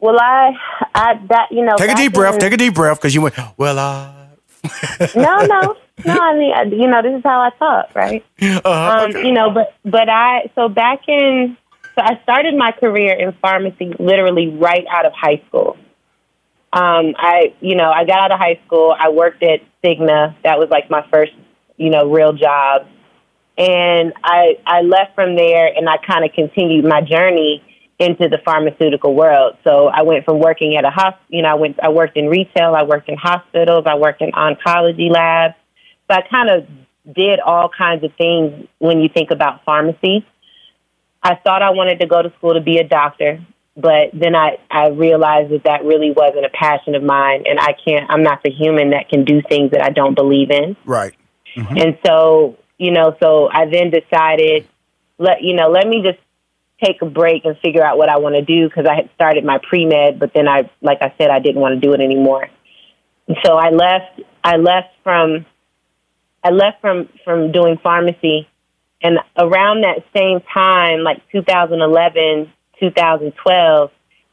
Well, 0.00 0.16
I, 0.20 0.52
I 0.94 1.14
that 1.28 1.48
you 1.50 1.64
know. 1.64 1.76
Take 1.76 1.90
a 1.90 1.94
deep 1.96 2.12
breath. 2.14 2.34
in- 2.34 2.40
Take 2.40 2.52
a 2.52 2.56
deep 2.56 2.74
breath 2.74 2.98
because 2.98 3.14
you 3.14 3.20
went, 3.22 3.34
well, 3.56 3.78
uh, 3.78 4.12
no, 5.14 5.44
no, 5.46 5.76
no. 6.04 6.20
I 6.20 6.34
mean, 6.34 6.80
you 6.80 6.88
know, 6.88 7.02
this 7.02 7.16
is 7.18 7.22
how 7.24 7.40
I 7.40 7.50
talk, 7.58 7.94
right? 7.94 8.24
uh 8.64 9.08
Um, 9.14 9.24
you 9.24 9.32
know, 9.32 9.50
but 9.50 9.74
but 9.84 10.08
I 10.08 10.50
so 10.54 10.68
back 10.68 11.08
in 11.08 11.56
so 11.96 12.02
I 12.02 12.20
started 12.22 12.54
my 12.56 12.70
career 12.72 13.14
in 13.16 13.32
pharmacy 13.42 13.92
literally 13.98 14.48
right 14.48 14.84
out 14.90 15.04
of 15.06 15.12
high 15.14 15.42
school. 15.48 15.76
Um, 16.72 17.14
I 17.16 17.54
you 17.60 17.74
know 17.74 17.90
I 17.90 18.04
got 18.04 18.20
out 18.20 18.32
of 18.32 18.38
high 18.38 18.60
school. 18.66 18.94
I 18.96 19.08
worked 19.10 19.42
at 19.42 19.60
Cigna. 19.84 20.34
That 20.44 20.58
was 20.58 20.68
like 20.70 20.90
my 20.90 21.06
first 21.12 21.32
you 21.76 21.90
know 21.90 22.10
real 22.10 22.32
job, 22.32 22.86
and 23.56 24.12
I 24.22 24.58
I 24.66 24.82
left 24.82 25.14
from 25.14 25.36
there 25.36 25.66
and 25.66 25.88
I 25.88 25.96
kind 25.98 26.24
of 26.24 26.32
continued 26.32 26.84
my 26.84 27.00
journey 27.00 27.62
into 27.98 28.28
the 28.28 28.38
pharmaceutical 28.44 29.14
world. 29.14 29.56
So 29.64 29.88
I 29.88 30.02
went 30.02 30.24
from 30.24 30.38
working 30.38 30.76
at 30.76 30.84
a 30.84 30.90
hospital. 30.90 31.26
You 31.28 31.42
know, 31.42 31.48
I 31.48 31.54
went 31.54 31.78
I 31.82 31.88
worked 31.88 32.16
in 32.16 32.28
retail. 32.28 32.74
I 32.74 32.84
worked 32.84 33.08
in 33.08 33.16
hospitals. 33.16 33.84
I 33.86 33.96
worked 33.96 34.22
in 34.22 34.30
oncology 34.32 35.10
labs. 35.10 35.54
So 36.08 36.16
I 36.16 36.22
kind 36.22 36.48
of 36.50 36.66
did 37.14 37.40
all 37.40 37.68
kinds 37.76 38.04
of 38.04 38.12
things 38.16 38.68
when 38.78 39.00
you 39.00 39.08
think 39.08 39.30
about 39.30 39.64
pharmacy. 39.64 40.26
I 41.22 41.34
thought 41.34 41.62
I 41.62 41.70
wanted 41.70 42.00
to 42.00 42.06
go 42.06 42.22
to 42.22 42.32
school 42.38 42.54
to 42.54 42.60
be 42.60 42.78
a 42.78 42.84
doctor, 42.84 43.44
but 43.78 44.10
then 44.12 44.34
I, 44.34 44.58
I 44.70 44.88
realized 44.88 45.52
that 45.52 45.62
that 45.64 45.84
really 45.84 46.10
wasn't 46.10 46.44
a 46.44 46.50
passion 46.50 46.96
of 46.96 47.02
mine, 47.02 47.44
and 47.46 47.60
I 47.60 47.74
can't, 47.84 48.10
I'm 48.10 48.24
not 48.24 48.42
the 48.42 48.50
human 48.50 48.90
that 48.90 49.08
can 49.08 49.24
do 49.24 49.40
things 49.48 49.70
that 49.70 49.82
I 49.82 49.90
don't 49.90 50.14
believe 50.14 50.50
in. 50.50 50.76
right. 50.84 51.14
Mm-hmm. 51.56 51.76
And 51.76 51.98
so, 52.04 52.56
you 52.76 52.90
know, 52.90 53.16
so 53.20 53.48
I 53.50 53.66
then 53.70 53.90
decided, 53.90 54.68
let, 55.16 55.42
you 55.42 55.54
know, 55.54 55.68
let 55.70 55.86
me 55.88 56.02
just 56.02 56.18
take 56.82 57.02
a 57.02 57.06
break 57.06 57.44
and 57.44 57.56
figure 57.58 57.84
out 57.84 57.98
what 57.98 58.08
I 58.08 58.18
want 58.18 58.34
to 58.34 58.42
do 58.42 58.68
because 58.68 58.86
I 58.86 58.94
had 58.94 59.10
started 59.14 59.44
my 59.44 59.58
pre 59.68 59.86
med, 59.86 60.18
but 60.18 60.32
then 60.34 60.46
I, 60.46 60.70
like 60.80 60.98
I 61.00 61.14
said, 61.18 61.30
I 61.30 61.38
didn't 61.38 61.60
want 61.60 61.74
to 61.74 61.80
do 61.80 61.94
it 61.94 62.00
anymore. 62.00 62.48
And 63.26 63.36
so 63.44 63.56
I 63.56 63.70
left, 63.70 64.20
I 64.44 64.56
left 64.56 64.90
from, 65.02 65.46
I 66.44 66.50
left 66.50 66.80
from, 66.80 67.08
from 67.24 67.50
doing 67.50 67.78
pharmacy 67.82 68.48
and 69.02 69.18
around 69.36 69.84
that 69.84 70.04
same 70.14 70.40
time, 70.52 71.00
like 71.00 71.22
2011, 71.30 72.52
2012 72.80 73.90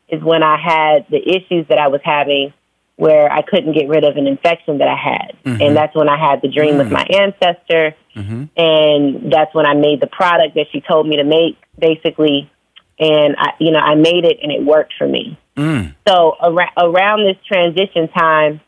is 0.10 0.24
when 0.24 0.44
I 0.44 0.58
had 0.58 1.06
the 1.10 1.18
issues 1.18 1.68
that 1.70 1.78
I 1.78 1.88
was 1.88 2.02
having 2.04 2.54
where 2.98 3.30
I 3.32 3.42
couldn't 3.42 3.74
get 3.74 3.90
rid 3.90 4.04
of 4.06 4.16
an 4.16 4.26
infection 4.26 4.78
that 4.78 4.88
I 4.88 4.96
had. 4.96 5.38
Mm-hmm. 5.44 5.62
And 5.62 5.76
that's 5.76 5.94
when 5.96 6.08
I 6.08 6.18
had 6.18 6.42
the 6.42 6.48
dream 6.48 6.78
with 6.78 6.88
mm. 6.88 6.92
my 6.92 7.04
ancestor. 7.04 7.96
Mm-hmm. 8.16 8.44
And 8.56 9.34
that's 9.34 9.54
when 9.54 9.66
I 9.66 9.74
made 9.74 10.00
the 10.00 10.08
product 10.08 10.56
that 10.56 10.68
she 10.72 10.82
told 10.82 11.08
me 11.08 11.18
to 11.18 11.24
make. 11.24 11.58
Basically, 11.78 12.50
and 12.98 13.36
I, 13.38 13.50
you 13.60 13.72
know, 13.72 13.80
I 13.80 13.96
made 13.96 14.24
it 14.24 14.38
and 14.42 14.52
it 14.52 14.64
worked 14.64 14.94
for 14.98 15.08
me. 15.08 15.38
Mm. 15.58 15.94
So 16.08 16.36
ar- 16.40 16.72
around 16.78 17.26
this 17.26 17.36
transition 17.46 18.08
time, 18.08 18.62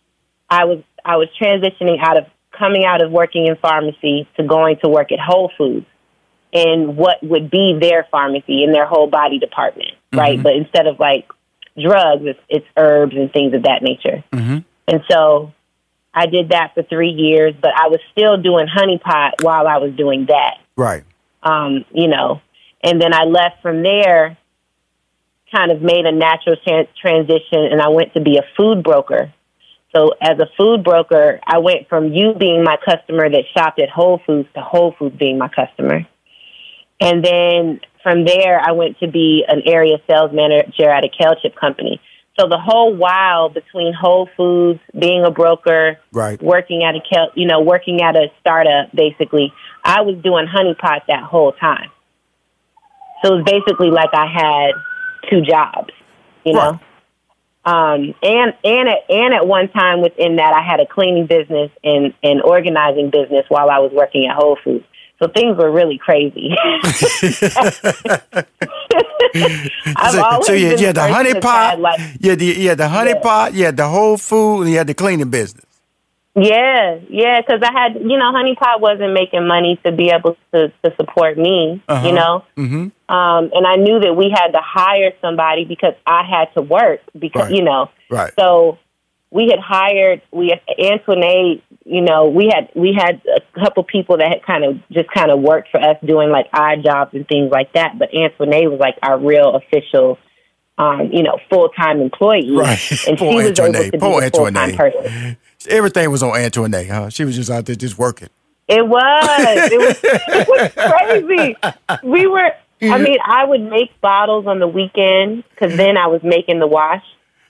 I 0.50 0.66
was 0.66 0.84
I 1.06 1.16
was 1.16 1.30
transitioning 1.42 1.98
out 2.02 2.18
of 2.18 2.26
coming 2.58 2.84
out 2.84 3.02
of 3.02 3.12
working 3.12 3.48
in 3.48 3.56
pharmacy 3.56 4.28
to 4.36 4.44
going 4.44 4.78
to 4.84 4.90
work 4.90 5.12
at 5.14 5.20
Whole 5.20 5.52
Foods 5.58 5.86
in 6.52 6.96
what 6.96 7.18
would 7.22 7.52
be 7.52 7.78
their 7.80 8.08
pharmacy 8.10 8.64
in 8.64 8.72
their 8.72 8.86
whole 8.86 9.08
body 9.08 9.40
department, 9.40 9.92
right? 10.14 10.42
But 10.42 10.56
instead 10.56 10.88
of 10.88 11.00
like 11.00 11.28
drugs, 11.80 12.24
it's, 12.26 12.40
it's 12.50 12.66
herbs 12.76 13.16
and 13.16 13.32
things 13.32 13.54
of 13.54 13.64
that 13.64 13.82
nature. 13.82 14.24
Mm-hmm. 14.32 14.58
And 14.88 15.04
so 15.12 15.54
I 16.14 16.26
did 16.26 16.50
that 16.50 16.74
for 16.74 16.84
three 16.84 17.12
years, 17.12 17.54
but 17.62 17.72
I 17.76 17.90
was 17.90 18.00
still 18.12 18.38
doing 18.42 18.68
honeypot 18.68 19.44
while 19.44 19.68
I 19.68 19.78
was 19.78 19.94
doing 19.96 20.28
that 20.28 20.58
Right. 20.76 21.04
um, 21.44 21.86
you 21.92 22.08
know, 22.08 22.42
and 22.84 23.02
then 23.02 23.14
I 23.14 23.24
left 23.24 23.62
from 23.62 23.84
there, 23.84 24.38
kind 25.52 25.72
of 25.72 25.82
made 25.82 26.06
a 26.06 26.12
natural 26.12 26.56
tran- 26.66 26.88
transition, 27.00 27.66
and 27.72 27.82
I 27.82 27.90
went 27.90 28.14
to 28.14 28.22
be 28.22 28.38
a 28.38 28.44
food 28.56 28.84
broker. 28.84 29.34
So, 29.96 30.12
as 30.22 30.38
a 30.40 30.48
food 30.58 30.84
broker, 30.84 31.40
I 31.46 31.60
went 31.60 31.88
from 31.90 32.14
you 32.14 32.34
being 32.34 32.64
my 32.64 32.78
customer 32.78 33.30
that 33.30 33.44
shopped 33.56 33.80
at 33.80 33.90
Whole 33.90 34.22
Foods 34.26 34.48
to 34.54 34.62
Whole 34.62 34.94
Foods 35.00 35.16
being 35.18 35.38
my 35.38 35.48
customer. 35.48 36.06
And 37.00 37.24
then 37.24 37.80
from 38.04 38.26
there, 38.26 38.60
I 38.60 38.72
went 38.72 39.00
to 39.00 39.08
be 39.08 39.46
an 39.48 39.62
area 39.66 39.98
sales 40.08 40.32
manager 40.34 40.90
at 40.90 41.04
a 41.04 41.10
kale 41.10 41.36
chip 41.42 41.56
company. 41.56 42.02
So 42.40 42.48
the 42.48 42.60
whole 42.60 42.94
while 42.96 43.50
between 43.50 43.94
Whole 43.94 44.30
Foods, 44.38 44.80
being 44.98 45.24
a 45.24 45.32
broker, 45.32 46.00
Right. 46.12 46.42
working 46.42 46.84
at 46.84 46.96
a 46.96 47.02
kel- 47.02 47.32
you 47.34 47.48
know 47.48 47.62
working 47.62 48.02
at 48.02 48.16
a 48.16 48.32
startup, 48.40 48.96
basically, 48.96 49.52
I 49.84 50.02
was 50.02 50.18
doing 50.18 50.46
honeypot 50.46 51.02
that 51.08 51.24
whole 51.24 51.52
time. 51.54 51.90
So 53.24 53.34
it 53.34 53.36
was 53.38 53.44
basically 53.46 53.90
like 53.90 54.14
I 54.14 54.28
had 54.28 54.72
two 55.30 55.42
jobs, 55.42 55.94
you 56.44 56.54
know. 56.54 56.80
Um, 57.66 58.14
and 58.24 58.54
and 58.64 58.88
at 58.88 59.00
and 59.10 59.34
at 59.34 59.48
one 59.48 59.68
time 59.70 60.02
within 60.02 60.38
that, 60.38 60.54
I 60.56 60.62
had 60.62 60.80
a 60.80 60.86
cleaning 60.86 61.26
business 61.26 61.72
and 61.84 62.14
and 62.24 62.42
organizing 62.42 63.10
business 63.10 63.46
while 63.50 63.70
I 63.70 63.80
was 63.80 63.92
working 63.92 64.28
at 64.28 64.36
Whole 64.36 64.58
Foods. 64.64 64.86
So 65.20 65.28
things 65.28 65.58
were 65.58 65.72
really 65.72 65.98
crazy. 65.98 66.56
I've 69.96 70.12
so, 70.12 70.24
always 70.24 70.46
so 70.46 70.54
you, 70.54 70.70
you 70.78 70.86
had 70.88 70.96
the 70.96 71.08
honey 71.08 71.34
pot, 71.40 71.80
like- 71.80 72.00
you, 72.20 72.30
had 72.32 72.40
the, 72.40 72.46
you 72.46 72.70
had 72.70 72.78
the 72.78 72.88
honey 72.90 73.12
Yeah. 73.16 73.22
pot, 73.22 73.54
you 73.54 73.66
had 73.66 73.78
the 73.78 73.88
whole 73.88 74.18
food, 74.18 74.62
and 74.64 74.72
you 74.72 74.78
had 74.78 74.88
the 74.88 74.94
cleaning 74.94 75.30
business. 75.30 75.64
Yeah, 76.40 77.00
yeah, 77.10 77.42
because 77.42 77.64
I 77.64 77.72
had, 77.74 77.96
you 77.96 78.16
know, 78.16 78.32
Honey 78.32 78.54
Pot 78.54 78.80
wasn't 78.80 79.12
making 79.14 79.48
money 79.48 79.80
to 79.84 79.92
be 79.92 80.12
able 80.12 80.38
to, 80.54 80.72
to 80.84 80.96
support 80.96 81.36
me, 81.36 81.82
Uh-huh. 81.88 82.08
you 82.08 82.14
know, 82.14 82.44
Mm-hmm. 82.56 83.12
um, 83.16 83.50
and 83.56 83.66
I 83.66 83.76
knew 83.78 84.00
that 84.02 84.14
we 84.14 84.30
had 84.30 84.50
to 84.50 84.60
hire 84.64 85.14
somebody 85.20 85.66
because 85.66 85.96
I 86.06 86.22
had 86.30 86.54
to 86.54 86.62
work 86.62 87.00
because, 87.18 87.46
Right. 87.46 87.56
you 87.56 87.64
know, 87.64 87.90
Right. 88.12 88.32
so 88.38 88.78
we 89.32 89.50
had 89.50 89.60
hired 89.60 90.22
we 90.32 90.50
had 90.50 90.62
Antoinette, 90.80 91.62
you 91.86 92.02
know, 92.02 92.30
we 92.30 92.50
had 92.54 92.70
we 92.76 92.94
had 92.98 93.22
a 93.36 93.60
couple 93.60 93.84
people 93.84 94.18
that 94.18 94.28
had 94.30 94.44
kind 94.44 94.64
of 94.64 94.78
just 94.92 95.10
kind 95.12 95.32
of 95.32 95.40
worked 95.40 95.70
for 95.70 95.80
us 95.80 95.98
doing 96.06 96.30
like 96.30 96.48
odd 96.54 96.84
jobs 96.84 97.14
and 97.14 97.28
things 97.28 97.52
like 97.52 97.74
that, 97.74 97.98
but 98.00 98.14
Antoinette 98.14 98.70
was 98.72 98.80
like 98.80 98.96
our 99.02 99.18
real 99.20 99.56
official. 99.56 100.18
Um, 100.80 101.10
you 101.12 101.24
know, 101.24 101.40
full 101.50 101.70
time 101.70 102.02
employee, 102.02 102.52
Right. 102.52 102.78
and 103.08 103.18
Poor 103.18 103.32
she 103.42 103.50
was 103.50 103.60
able 103.60 103.74
to 103.74 103.98
Poor 103.98 104.22
be 104.22 104.28
a 104.28 104.30
full 104.30 104.46
time 104.46 104.58
Antoinette. 104.58 104.78
person. 104.78 105.38
Everything 105.72 106.12
was 106.12 106.22
on 106.22 106.38
Antoinette, 106.38 106.88
huh? 106.88 107.10
She 107.10 107.26
was 107.26 107.36
just 107.36 107.50
out 107.50 107.66
there 107.66 107.76
just 107.76 107.98
working. 107.98 108.28
It 108.68 108.88
was. 108.88 109.72
It 109.72 109.80
was, 109.80 110.00
it 110.04 110.48
was 110.48 110.72
crazy. 111.26 111.56
We 112.08 112.28
were. 112.28 112.52
I 112.84 113.00
mean, 113.00 113.18
I 113.26 113.46
would 113.46 113.62
make 113.64 114.00
bottles 114.02 114.46
on 114.46 114.60
the 114.60 114.68
weekend 114.68 115.46
because 115.50 115.76
then 115.76 115.98
I 115.98 116.06
was 116.06 116.22
making 116.22 116.60
the 116.60 116.68
wash. 116.68 117.04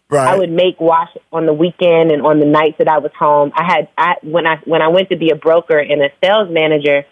Right. 0.09 0.27
I 0.33 0.37
would 0.37 0.51
make 0.51 0.79
wash 0.79 1.09
on 1.33 1.45
the 1.45 1.53
weekend 1.53 2.11
and 2.11 2.21
on 2.25 2.39
the 2.39 2.45
nights 2.45 2.77
that 2.77 2.87
I 2.87 2.99
was 2.99 3.11
home. 3.19 3.51
I 3.55 3.63
had 3.65 3.89
I 3.97 4.15
when 4.23 4.47
I 4.47 4.57
when 4.65 4.81
I 4.81 4.87
went 4.87 5.09
to 5.09 5.17
be 5.17 5.29
a 5.31 5.35
broker 5.35 5.77
and 5.77 6.01
a 6.01 6.09
sales 6.23 6.47
manager, 6.49 7.03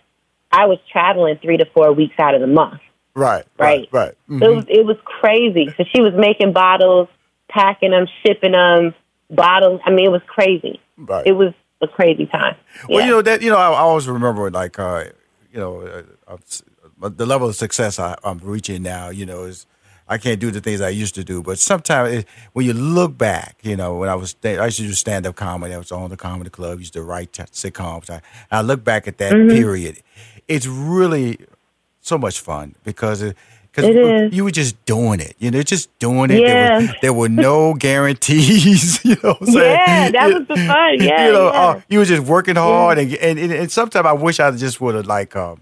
I 0.52 0.66
was 0.68 0.78
traveling 0.92 1.38
three 1.42 1.58
to 1.58 1.66
four 1.74 1.92
weeks 1.92 2.16
out 2.20 2.36
of 2.36 2.42
the 2.42 2.48
month. 2.48 2.80
right. 3.14 3.46
Right. 3.58 3.88
Right. 3.92 4.16
Right. 4.30 4.40
Mhm. 4.40 4.42
It 4.44 4.56
was 4.56 4.66
it 4.70 4.86
was 4.86 4.98
crazy. 5.04 5.74
So 5.78 5.84
she 5.94 6.02
was 6.02 6.14
making 6.16 6.54
bottles, 6.54 7.10
packing 7.50 7.92
them, 7.92 8.08
shipping 8.26 8.54
them, 8.54 8.94
bottles. 9.30 9.82
I 9.86 9.90
mean, 9.92 10.06
it 10.06 10.12
was 10.12 10.22
crazy. 10.28 10.80
Right. 10.98 11.28
It 11.28 11.34
was 11.34 11.54
a 11.82 11.88
crazy 11.90 12.26
time. 12.28 12.56
Well, 12.88 13.00
Yeah. 13.02 13.06
you 13.08 13.12
know 13.12 13.22
that 13.24 13.42
you 13.42 13.50
know 13.50 13.58
I, 13.58 13.72
I 13.72 13.80
always 13.80 14.08
remember 14.08 14.50
like 14.50 14.80
uh, 14.80 15.04
you 15.52 15.60
know 15.60 15.82
uh, 15.82 16.04
uh, 17.02 17.10
the 17.10 17.26
level 17.26 17.50
of 17.50 17.56
success 17.58 18.00
I, 18.00 18.16
I'm 18.24 18.38
reaching 18.40 18.84
now. 18.84 19.10
You 19.10 19.26
know 19.26 19.44
is 19.44 19.66
I 20.08 20.18
can't 20.20 20.40
do 20.40 20.52
the 20.52 20.62
things 20.62 20.82
I 20.82 20.90
used 20.90 21.16
to 21.16 21.24
do, 21.24 21.42
but 21.42 21.58
sometimes 21.58 22.14
it, 22.14 22.28
when 22.54 22.66
you 22.66 22.74
look 22.74 23.18
back, 23.18 23.58
you 23.64 23.76
know 23.76 23.96
when 23.98 24.08
I 24.10 24.16
was 24.16 24.36
I 24.44 24.66
used 24.66 24.78
to 24.78 24.84
do 24.84 24.94
stand 24.94 25.26
up 25.26 25.36
comedy. 25.36 25.74
I 25.74 25.78
was 25.80 25.92
on 25.92 26.10
the 26.10 26.18
comedy 26.18 26.50
club. 26.52 26.80
Used 26.80 26.94
to 26.94 27.02
write 27.04 27.34
t- 27.34 27.44
sitcoms. 27.44 28.10
I, 28.10 28.22
I 28.52 28.62
look 28.62 28.84
back 28.84 29.08
at 29.08 29.18
that 29.18 29.34
Mm-hmm. 29.34 29.50
period. 29.56 30.02
It's 30.48 30.68
really 30.68 31.40
so 32.02 32.18
much 32.18 32.40
fun 32.40 32.76
because. 32.84 33.22
It, 33.22 33.36
Cause 33.74 33.84
you 34.32 34.46
were 34.46 34.52
just 34.52 34.86
doing 34.86 35.20
it, 35.20 35.36
you 35.38 35.52
know, 35.52 35.62
just 35.62 35.90
doing 36.00 36.32
it. 36.32 36.36
There, 36.36 36.48
Yeah. 36.48 36.80
were, 36.80 36.94
there 37.02 37.14
were 37.14 37.28
no 37.28 37.74
guarantees, 38.20 39.04
you 39.04 39.18
know. 39.22 39.34
What 39.34 39.42
I'm 39.42 39.48
saying? 39.48 39.76
Yeah, 39.76 40.12
that 40.12 40.28
was 40.34 40.48
the 40.48 40.56
fun. 40.56 41.02
Yeah, 41.02 41.26
you 41.28 41.34
know, 41.34 41.52
yeah. 41.52 41.60
uh, 41.60 41.82
you 41.90 42.00
were 42.00 42.06
just 42.06 42.24
working 42.24 42.56
hard, 42.56 42.98
and, 43.00 43.14
and 43.16 43.38
and 43.38 43.52
and 43.52 43.70
sometimes 43.70 44.06
I 44.08 44.14
wish 44.14 44.40
I 44.40 44.50
just 44.52 44.80
would 44.80 44.96
have 44.96 45.08
like 45.08 45.36
uh, 45.36 45.56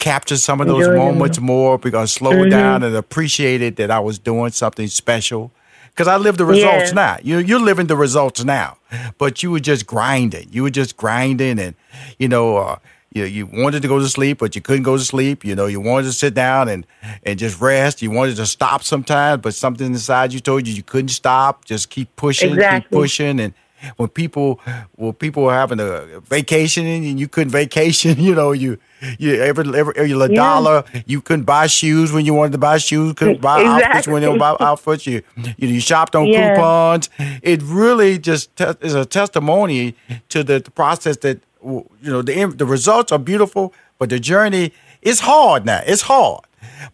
captured 0.00 0.38
some 0.38 0.60
of 0.60 0.66
those 0.66 0.86
it 0.88 0.96
moments 0.96 1.38
more 1.38 1.78
because 1.78 2.10
slow 2.12 2.32
Mm-hmm. 2.32 2.50
down 2.50 2.82
and 2.82 2.96
appreciated 2.96 3.76
that 3.76 3.90
I 3.90 4.00
was 4.00 4.18
doing 4.18 4.50
something 4.50 4.88
special. 4.88 5.52
Because 5.90 6.08
I 6.08 6.16
live 6.16 6.36
the 6.38 6.44
results 6.46 6.88
Yeah. 6.90 6.94
now. 6.94 7.16
You 7.22 7.38
you're 7.38 7.60
living 7.60 7.86
the 7.86 7.96
results 7.96 8.42
now, 8.44 8.78
but 9.18 9.42
you 9.42 9.50
were 9.50 9.60
just 9.60 9.86
grinding. 9.86 10.48
You 10.50 10.62
were 10.64 10.70
just 10.70 10.96
grinding, 10.96 11.58
and 11.60 11.74
you 12.18 12.26
know. 12.28 12.56
Uh, 12.56 12.76
you, 13.12 13.24
you 13.24 13.46
wanted 13.52 13.82
to 13.82 13.88
go 13.88 13.98
to 13.98 14.08
sleep, 14.08 14.38
but 14.38 14.54
you 14.54 14.62
couldn't 14.62 14.84
go 14.84 14.96
to 14.96 15.02
sleep. 15.02 15.44
You 15.44 15.56
know, 15.56 15.66
you 15.66 15.80
wanted 15.80 16.06
to 16.06 16.12
sit 16.12 16.32
down 16.32 16.68
and, 16.68 16.86
and 17.24 17.40
just 17.40 17.60
rest. 17.60 18.02
You 18.02 18.10
wanted 18.12 18.36
to 18.36 18.46
stop 18.46 18.84
sometimes, 18.84 19.42
but 19.42 19.52
something 19.52 19.88
inside 19.88 20.32
you 20.32 20.38
told 20.38 20.68
you 20.68 20.74
you 20.74 20.84
couldn't 20.84 21.08
stop. 21.08 21.64
Just 21.64 21.90
keep 21.90 22.14
pushing, 22.14 22.54
keep 22.56 22.88
pushing. 22.88 23.40
And 23.40 23.52
when 23.96 24.08
people, 24.08 24.60
when 24.96 25.12
people 25.14 25.44
were 25.44 25.52
having 25.54 25.80
a 25.80 26.20
vacation 26.20 26.86
and 26.86 27.18
you 27.20 27.28
couldn't 27.28 27.50
vacation, 27.50 28.18
you 28.28 28.34
know, 28.34 28.52
you, 28.52 28.78
you 29.18 29.40
every 29.42 29.64
every, 29.78 30.10
Yeah. 30.10 30.26
dollar, 30.34 30.84
you 31.06 31.20
couldn't 31.20 31.44
buy 31.44 31.66
shoes 31.66 32.12
when 32.12 32.24
you 32.26 32.34
wanted 32.34 32.52
to 32.52 32.58
buy 32.58 32.78
shoes, 32.78 33.14
couldn't 33.14 33.40
buy 33.40 33.64
outfits 33.72 34.06
when 34.08 34.22
you 34.22 34.36
buy 34.38 34.56
outfits. 34.60 35.06
You, 35.06 35.22
you, 35.36 35.68
know 35.68 35.74
you 35.74 35.80
shopped 35.80 36.14
on 36.14 36.26
Yeah. 36.26 36.54
coupons. 36.54 37.08
It 37.42 37.62
really 37.62 38.18
just 38.18 38.54
te- 38.56 38.74
is 38.80 38.94
a 38.94 39.04
testimony 39.06 39.94
to 40.28 40.42
the, 40.44 40.60
the 40.60 40.70
process 40.70 41.16
that 41.18 41.40
you 41.62 41.86
know 42.02 42.22
the 42.22 42.46
the 42.46 42.66
results 42.66 43.12
are 43.12 43.18
beautiful, 43.18 43.72
but 43.98 44.08
the 44.10 44.18
journey 44.20 44.72
is 45.02 45.20
hard 45.20 45.64
now. 45.64 45.80
It's 45.86 46.02
hard, 46.02 46.44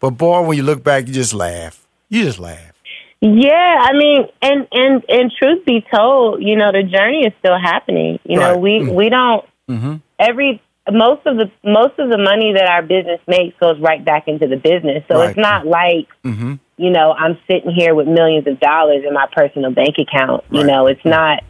but 0.01 0.11
boy, 0.11 0.43
when 0.43 0.57
you 0.57 0.63
look 0.63 0.83
back, 0.85 1.07
you 1.09 1.13
just 1.15 1.35
laugh. 1.35 1.87
You 2.09 2.23
just 2.25 2.39
laugh. 2.39 2.73
Yeah, 3.21 3.79
I 3.81 3.93
mean, 3.95 4.27
and 4.43 4.69
and 4.73 5.03
and 5.09 5.33
truth 5.39 5.65
be 5.65 5.85
told, 5.95 6.43
you 6.43 6.57
know, 6.57 6.71
the 6.71 6.83
journey 6.83 7.27
is 7.27 7.33
still 7.39 7.59
happening. 7.59 8.19
You 8.25 8.39
know, 8.39 8.59
we 8.59 8.81
Mm. 8.81 8.95
we 8.95 9.09
don't 9.09 9.45
Mm-hmm. 9.69 9.95
every 10.19 10.63
most 10.93 11.27
of 11.27 11.37
the 11.37 11.51
most 11.65 11.99
of 11.99 12.11
the 12.11 12.19
money 12.19 12.53
that 12.53 12.67
our 12.69 12.83
business 12.83 13.21
makes 13.27 13.59
goes 13.59 13.81
right 13.81 14.05
back 14.05 14.29
into 14.29 14.47
the 14.47 14.57
business. 14.57 15.03
So 15.09 15.19
Right. 15.19 15.31
it's 15.31 15.39
not 15.39 15.67
like 15.67 16.07
Mm-hmm. 16.25 16.55
you 16.77 16.91
know 16.91 17.13
I'm 17.13 17.39
sitting 17.51 17.71
here 17.73 17.95
with 17.95 18.07
millions 18.07 18.47
of 18.47 18.61
dollars 18.61 19.03
in 19.07 19.15
my 19.15 19.27
personal 19.35 19.71
bank 19.73 19.97
account. 19.99 20.45
You 20.51 20.65
know, 20.65 20.87
it's 20.87 21.05
not. 21.05 21.43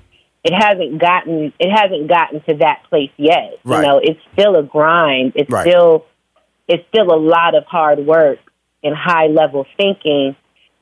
It 0.45 0.55
hasn't 0.55 1.01
gotten 1.01 1.53
it 1.59 1.71
hasn't 1.71 2.07
gotten 2.09 2.41
to 2.43 2.55
that 2.59 2.85
place 2.89 3.11
yet. 3.17 3.59
Right. 3.65 3.81
You 3.81 3.87
know, 3.89 3.99
it's 3.99 4.21
still 4.33 4.55
a 4.57 4.63
grind. 4.63 5.33
It's 5.35 5.51
Right. 5.51 5.67
still 5.69 6.07
it's 6.69 6.85
still 6.89 7.13
a 7.13 7.19
lot 7.19 7.57
of 7.57 7.65
hard 7.67 7.99
work 8.07 8.39
and 8.85 8.95
high 8.97 9.27
level 9.27 9.67
thinking. 9.77 10.37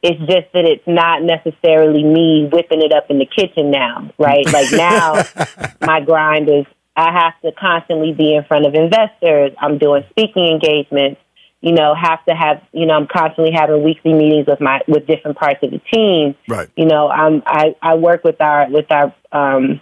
It's 0.04 0.20
just 0.20 0.52
that 0.52 0.66
it's 0.66 0.87
not 0.87 1.23
necessarily 1.23 2.04
me 2.04 2.46
whipping 2.52 2.82
it 2.82 2.92
up 2.92 3.06
in 3.08 3.18
the 3.18 3.25
kitchen 3.25 3.70
now, 3.70 4.12
right? 4.18 4.44
Like 4.52 4.70
now, 4.70 5.25
my 5.80 6.02
grind 6.02 6.50
is 6.50 6.66
I 6.94 7.11
have 7.11 7.40
to 7.40 7.58
constantly 7.58 8.12
be 8.12 8.34
in 8.34 8.44
front 8.44 8.66
of 8.66 8.75
investors. 8.75 9.52
I'm 9.58 9.78
doing 9.78 10.04
speaking 10.11 10.46
engagements. 10.46 11.23
You 11.62 11.73
know, 11.73 11.94
have 11.94 12.23
to 12.26 12.34
have 12.34 12.61
you 12.73 12.84
know 12.84 12.92
I'm 12.92 13.06
constantly 13.06 13.52
having 13.54 13.82
weekly 13.82 14.12
meetings 14.12 14.46
with 14.46 14.61
my 14.61 14.82
with 14.87 15.06
different 15.06 15.38
parts 15.38 15.61
of 15.62 15.70
the 15.70 15.80
team. 15.90 16.34
Right. 16.46 16.68
You 16.76 16.84
know, 16.84 17.08
I'm 17.08 17.42
I 17.46 17.75
I 17.80 17.94
work 17.94 18.25
with 18.25 18.42
our 18.42 18.68
with 18.70 18.92
our 18.92 19.14
um 19.32 19.80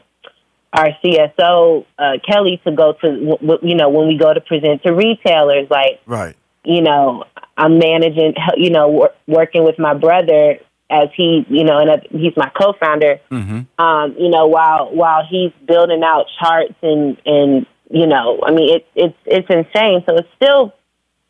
our 0.72 0.90
CSO 1.04 1.84
uh, 1.98 2.12
Kelly 2.24 2.60
to 2.64 2.72
go 2.72 2.92
to 2.92 3.08
w- 3.08 3.38
w- 3.38 3.58
you 3.62 3.74
know 3.74 3.90
when 3.90 4.06
we 4.06 4.16
go 4.16 4.32
to 4.32 4.40
present 4.40 4.84
to 4.84 4.92
retailers 4.92 5.66
like 5.68 6.00
Right. 6.06 6.36
You 6.64 6.80
know, 6.80 7.24
I'm 7.56 7.78
managing, 7.78 8.34
you 8.56 8.70
know, 8.70 8.88
wor- 8.88 9.14
working 9.26 9.64
with 9.64 9.78
my 9.78 9.94
brother 9.94 10.58
as 10.90 11.08
he, 11.16 11.44
you 11.48 11.64
know, 11.64 11.78
and 11.78 11.90
uh, 11.90 11.96
he's 12.10 12.36
my 12.36 12.50
co-founder. 12.50 13.20
Mm-hmm. 13.30 13.84
Um, 13.84 14.14
you 14.18 14.28
know, 14.28 14.46
while 14.46 14.94
while 14.94 15.26
he's 15.28 15.52
building 15.66 16.02
out 16.04 16.26
charts 16.38 16.74
and 16.82 17.16
and 17.24 17.66
you 17.90 18.06
know, 18.06 18.40
I 18.44 18.52
mean, 18.52 18.76
it's 18.76 18.86
it's 18.94 19.18
it's 19.26 19.48
insane. 19.50 20.02
So 20.06 20.16
it's 20.16 20.28
still 20.36 20.74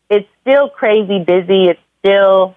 it's 0.09 0.27
still 0.41 0.69
crazy 0.69 1.23
busy. 1.23 1.69
It's 1.69 1.79
still 1.99 2.55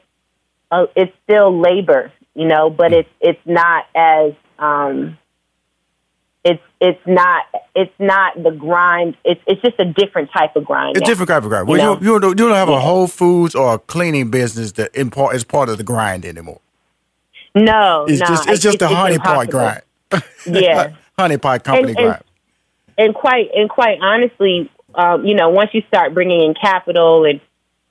uh, 0.70 0.86
it's 0.94 1.12
still 1.24 1.58
labor, 1.58 2.12
you 2.34 2.46
know, 2.46 2.70
but 2.70 2.92
it's 2.92 3.08
it's 3.20 3.40
not 3.46 3.84
as 3.94 4.32
um, 4.58 5.18
it's 6.80 6.98
it's 6.98 7.06
not 7.06 7.44
it's 7.74 7.92
not 7.98 8.42
the 8.42 8.50
grind. 8.50 9.16
It's 9.24 9.40
it's 9.46 9.60
just 9.62 9.78
a 9.78 9.84
different 9.84 10.30
type 10.32 10.56
of 10.56 10.64
grind. 10.64 10.96
A 10.96 11.00
now. 11.00 11.06
different 11.06 11.28
type 11.28 11.42
of 11.42 11.48
grind. 11.48 11.68
You 11.68 11.72
Well, 11.76 11.94
know? 11.96 12.00
you, 12.00 12.14
you, 12.14 12.20
don't, 12.20 12.38
you 12.38 12.46
don't 12.48 12.54
have 12.56 12.68
Yeah. 12.68 12.76
a 12.76 12.80
Whole 12.80 13.06
Foods 13.06 13.54
or 13.54 13.74
a 13.74 13.78
cleaning 13.78 14.30
business 14.30 14.72
that 14.72 14.94
in 14.94 15.10
part 15.10 15.34
is 15.36 15.44
part 15.44 15.68
of 15.68 15.78
the 15.78 15.84
grind 15.84 16.24
anymore. 16.24 16.60
No, 17.54 18.04
It's 18.08 18.20
no, 18.20 18.26
just 18.26 18.48
it's 18.48 18.62
just 18.62 18.78
the 18.78 18.88
honey 18.88 19.18
pot 19.18 19.48
grind. 19.50 19.82
Yeah. 20.46 20.92
honey 21.18 21.38
pot 21.38 21.64
company 21.64 21.90
And- 21.92 21.98
and- 21.98 22.06
grind. 22.08 22.24
and 22.98 23.14
quite 23.14 23.50
and 23.54 23.68
quite 23.70 23.98
honestly, 24.02 24.70
um, 24.94 25.24
you 25.24 25.34
know, 25.34 25.48
once 25.50 25.70
you 25.72 25.82
start 25.88 26.14
bringing 26.14 26.42
in 26.42 26.54
capital 26.54 27.24
and, 27.24 27.40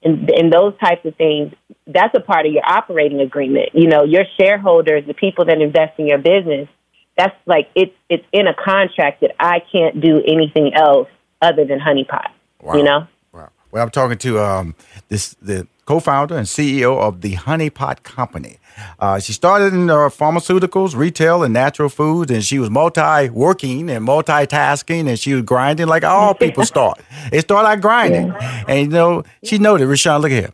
and 0.03 0.29
and 0.29 0.53
those 0.53 0.73
types 0.79 1.03
of 1.05 1.15
things, 1.15 1.53
that's 1.87 2.13
a 2.15 2.19
part 2.19 2.45
of 2.45 2.51
your 2.53 2.63
operating 2.65 3.21
agreement. 3.21 3.69
You 3.73 3.87
know, 3.87 4.03
your 4.03 4.25
shareholders, 4.39 5.05
the 5.07 5.13
people 5.15 5.45
that 5.45 5.59
invest 5.61 5.97
in 5.99 6.05
your 6.07 6.19
business, 6.19 6.67
that's 7.17 7.35
like 7.45 7.69
it's 7.75 7.95
it's 8.09 8.25
in 8.31 8.47
a 8.47 8.53
contract 8.53 9.21
that 9.21 9.35
I 9.39 9.61
can't 9.71 10.01
do 10.01 10.21
anything 10.25 10.73
else 10.73 11.07
other 11.41 11.65
than 11.65 11.79
honeypot. 11.79 12.29
Wow. 12.61 12.75
You 12.75 12.83
know. 12.83 13.07
Wow. 13.33 13.49
Well, 13.71 13.83
I'm 13.83 13.89
talking 13.89 14.17
to 14.19 14.39
um, 14.39 14.75
this 15.09 15.35
the 15.41 15.67
co-founder 15.85 16.35
and 16.35 16.47
CEO 16.47 16.97
of 16.99 17.21
the 17.21 17.33
Honey 17.33 17.69
Pot 17.69 18.03
Company. 18.03 18.57
Uh, 18.99 19.19
she 19.19 19.31
started 19.31 19.73
in 19.73 19.89
uh, 19.89 19.95
pharmaceuticals, 20.09 20.95
retail, 20.95 21.43
and 21.43 21.53
natural 21.53 21.87
foods, 21.89 22.31
and 22.31 22.43
she 22.43 22.59
was 22.59 22.69
multi-working 22.69 23.89
and 23.89 24.05
multitasking, 24.05 25.07
and 25.07 25.17
she 25.17 25.33
was 25.33 25.43
grinding 25.43 25.87
like 25.87 26.03
all 26.03 26.33
people 26.45 26.65
start. 26.65 26.99
They 27.31 27.39
start 27.39 27.65
out 27.65 27.81
grinding, 27.81 28.33
and 28.67 28.79
you 28.79 28.87
know 28.87 29.23
she 29.43 29.57
noted, 29.57 29.87
Rushion, 29.87 30.21
look 30.21 30.31
here. 30.31 30.51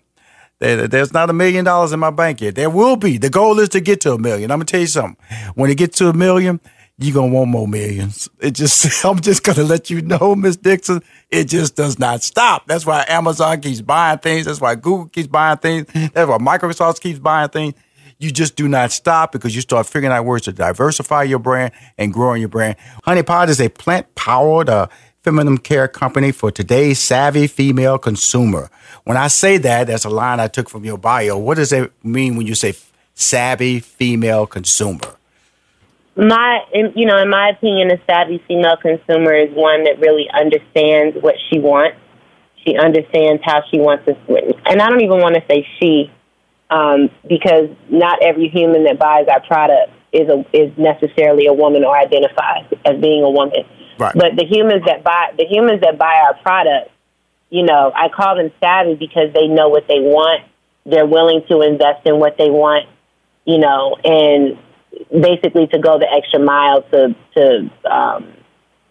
There- 0.62 0.88
There's 0.88 1.12
not 1.12 1.30
a 1.30 1.34
million 1.34 1.66
dollars 1.66 1.92
in 1.92 2.00
my 2.00 2.12
bank 2.12 2.40
yet. 2.40 2.56
There 2.56 2.70
will 2.70 2.96
be. 2.96 3.18
The 3.18 3.30
goal 3.30 3.60
is 3.60 3.70
to 3.70 3.82
get 3.82 4.00
to 4.02 4.14
a 4.14 4.18
million. 4.18 4.52
I'm 4.52 4.60
gonna 4.60 4.66
tell 4.66 4.80
you 4.80 4.88
something. 4.88 5.18
When 5.56 5.70
it 5.70 5.76
gets 5.76 5.98
to 5.98 6.08
a 6.10 6.14
million, 6.14 6.60
you're 7.00 7.16
gonna 7.16 7.34
want 7.34 7.50
more 7.50 7.68
millions. 7.68 8.30
It 8.40 8.52
just 8.52 9.04
I'm 9.06 9.20
just 9.20 9.44
gonna 9.44 9.64
let 9.64 9.90
you 9.90 10.02
know, 10.04 10.36
Miss 10.36 10.56
Dixon, 10.58 11.02
it 11.32 11.46
just 11.46 11.76
does 11.76 11.98
not 11.98 12.22
stop. 12.24 12.68
That's 12.68 12.86
why 12.86 13.04
Amazon 13.08 13.60
keeps 13.60 13.82
buying 13.82 14.20
things. 14.20 14.46
That's 14.46 14.62
why 14.62 14.76
Google 14.76 15.08
keeps 15.08 15.28
buying 15.28 15.58
things. 15.58 15.88
That's 16.14 16.30
why 16.30 16.38
Microsoft 16.38 17.02
keeps 17.02 17.20
buying 17.20 17.50
things. 17.50 17.74
You 18.20 18.30
just 18.30 18.56
do 18.56 18.68
not 18.68 18.92
stop 18.92 19.32
because 19.32 19.56
you 19.56 19.62
start 19.62 19.88
figuring 19.88 20.14
out 20.16 20.24
ways 20.26 20.44
to 20.44 20.52
diversify 20.54 21.24
your 21.24 21.40
brand 21.40 21.72
and 21.98 22.14
growing 22.14 22.40
your 22.40 22.50
brand. 22.50 22.76
Honey 23.04 23.24
Pot 23.24 23.50
is 23.50 23.60
a 23.60 23.70
plant 23.70 24.14
powered 24.14 24.70
uh, 24.70 24.86
feminine 25.24 25.58
care 25.58 25.88
company 25.88 26.32
for 26.32 26.52
today's 26.52 27.00
savvy 27.00 27.48
female 27.48 27.98
consumer. 27.98 28.70
When 29.04 29.18
I 29.18 29.28
say 29.28 29.58
that, 29.58 29.88
that's 29.88 30.06
a 30.06 30.10
line 30.10 30.40
I 30.40 30.48
took 30.48 30.70
from 30.70 30.86
your 30.86 30.98
bio. 30.98 31.38
What 31.38 31.56
does 31.56 31.72
it 31.74 31.92
mean 32.04 32.36
when 32.36 32.46
you 32.48 32.56
say 32.56 32.74
savvy 33.16 33.80
female 33.80 34.46
consumer? 34.48 35.16
my 36.16 36.60
you 36.74 37.06
know 37.06 37.18
in 37.18 37.30
my 37.30 37.50
opinion 37.50 37.90
a 37.90 37.98
savvy 38.06 38.44
female 38.46 38.76
consumer 38.76 39.34
is 39.34 39.50
one 39.56 39.86
that 39.86 39.98
really 40.00 40.30
understands 40.34 41.16
what 41.22 41.36
she 41.50 41.58
wants 41.58 41.98
she 42.66 42.76
understands 42.78 43.42
how 43.46 43.62
she 43.72 43.80
wants 43.80 44.04
to 44.06 44.14
and 44.66 44.82
i 44.82 44.90
don't 44.90 45.00
even 45.02 45.20
want 45.22 45.36
to 45.36 45.42
say 45.48 45.66
she 45.80 46.12
um, 46.70 47.10
because 47.28 47.70
not 47.90 48.22
every 48.22 48.50
human 48.50 48.84
that 48.86 49.00
buys 49.00 49.28
our 49.28 49.42
product 49.42 49.92
is 50.14 50.28
a, 50.30 50.46
is 50.54 50.72
necessarily 50.78 51.46
a 51.48 51.54
woman 51.54 51.84
or 51.86 51.98
identifies 51.98 52.66
as 52.86 53.00
being 53.00 53.24
a 53.24 53.30
woman 53.30 53.64
Right. 53.98 54.14
but 54.14 54.36
the 54.36 54.46
humans 54.46 54.84
that 54.88 55.04
buy 55.06 55.32
the 55.38 55.46
humans 55.46 55.80
that 55.82 55.98
buy 55.98 56.14
our 56.28 56.34
product 56.42 56.91
you 57.52 57.62
know 57.64 57.92
i 57.96 58.10
call 58.10 58.36
them 58.36 58.52
savvy 58.60 58.96
because 58.96 59.32
they 59.34 59.48
know 59.48 59.70
what 59.70 59.88
they 59.88 60.00
want 60.00 60.42
they're 60.86 61.06
willing 61.06 61.44
to 61.48 61.62
invest 61.62 62.06
in 62.08 62.18
what 62.18 62.36
they 62.40 62.50
want 62.50 62.88
you 63.46 63.60
know 63.60 63.96
and 64.04 64.58
basically 65.12 65.68
to 65.68 65.80
go 65.80 66.00
the 66.00 66.08
extra 66.12 66.40
mile 66.40 66.82
to 66.84 67.16
to 67.36 67.70
um, 67.90 68.34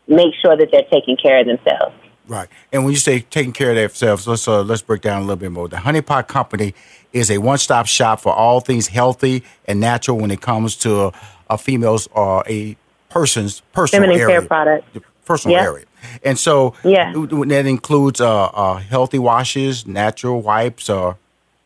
make 0.08 0.34
sure 0.42 0.56
that 0.56 0.68
they're 0.72 0.86
taking 0.90 1.16
care 1.16 1.40
of 1.40 1.46
themselves. 1.46 1.94
Right. 2.26 2.48
And 2.72 2.84
when 2.84 2.92
you 2.92 2.98
say 2.98 3.20
taking 3.20 3.52
care 3.52 3.70
of 3.70 3.76
themselves, 3.76 4.26
let's 4.26 4.46
uh, 4.46 4.62
let's 4.62 4.82
break 4.82 5.02
down 5.02 5.18
a 5.18 5.20
little 5.20 5.36
bit 5.36 5.50
more. 5.52 5.68
The 5.68 5.78
Honey 5.78 6.00
Pot 6.00 6.28
Company 6.28 6.74
is 7.12 7.30
a 7.30 7.38
one-stop 7.38 7.86
shop 7.86 8.20
for 8.20 8.32
all 8.32 8.60
things 8.60 8.88
healthy 8.88 9.42
and 9.66 9.80
natural 9.80 10.16
when 10.18 10.30
it 10.30 10.40
comes 10.40 10.76
to 10.76 11.06
a, 11.06 11.12
a 11.50 11.58
female's 11.58 12.08
or 12.12 12.44
a 12.48 12.76
person's 13.08 13.60
personal 13.72 14.04
Feminine 14.04 14.20
area, 14.22 14.40
care 14.40 14.46
product. 14.46 14.98
personal 15.24 15.56
Yeah. 15.56 15.64
area. 15.64 15.84
And 16.24 16.38
so 16.38 16.74
Yeah. 16.84 17.12
that 17.12 17.66
includes 17.66 18.20
uh, 18.20 18.44
uh, 18.46 18.76
healthy 18.76 19.18
washes, 19.18 19.86
natural 19.86 20.40
wipes, 20.42 20.88
uh, 20.90 21.14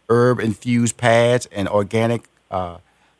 herb 0.09 0.41
infused 0.41 0.97
pads, 0.97 1.47
and 1.53 1.69
organic 1.69 2.25
uh, 2.51 2.77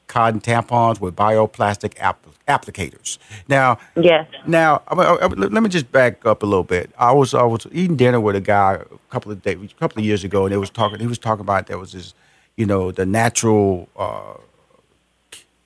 cotton 0.07 0.41
tampons 0.41 1.01
with 1.01 1.17
bioplastic 1.17 1.95
app- 1.99 2.25
applicators. 2.47 3.19
Now, 3.49 3.79
Yes. 3.97 4.27
now, 4.47 4.83
I 4.89 4.95
I- 4.95 5.25
I- 5.25 5.27
let 5.27 5.63
me 5.63 5.69
just 5.69 5.91
back 5.91 6.25
up 6.27 6.43
a 6.43 6.47
little 6.47 6.63
bit. 6.65 6.91
I 6.99 7.11
was 7.13 7.35
I 7.35 7.43
was 7.43 7.67
eating 7.73 7.97
dinner 7.97 8.21
with 8.21 8.37
a 8.37 8.41
guy 8.41 8.75
a 8.75 8.99
couple 9.11 9.33
of 9.33 9.43
days, 9.43 9.57
a 9.63 9.81
couple 9.81 9.99
of 10.01 10.05
years 10.05 10.23
ago, 10.25 10.45
and 10.45 10.53
they 10.53 10.59
was 10.59 10.71
talking. 10.71 11.01
He 11.01 11.07
was 11.07 11.19
talking 11.19 11.41
about 11.41 11.67
there 11.67 11.79
was 11.79 11.93
this, 11.93 12.13
you 12.57 12.67
know, 12.67 12.93
the 12.93 13.07
natural 13.07 13.89
uh, 13.97 14.35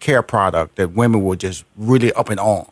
care 0.01 0.23
product 0.23 0.77
that 0.77 0.93
women 0.93 1.23
were 1.23 1.37
just 1.37 1.65
really 1.77 2.13
up 2.13 2.31
in 2.31 2.39
arms. 2.39 2.71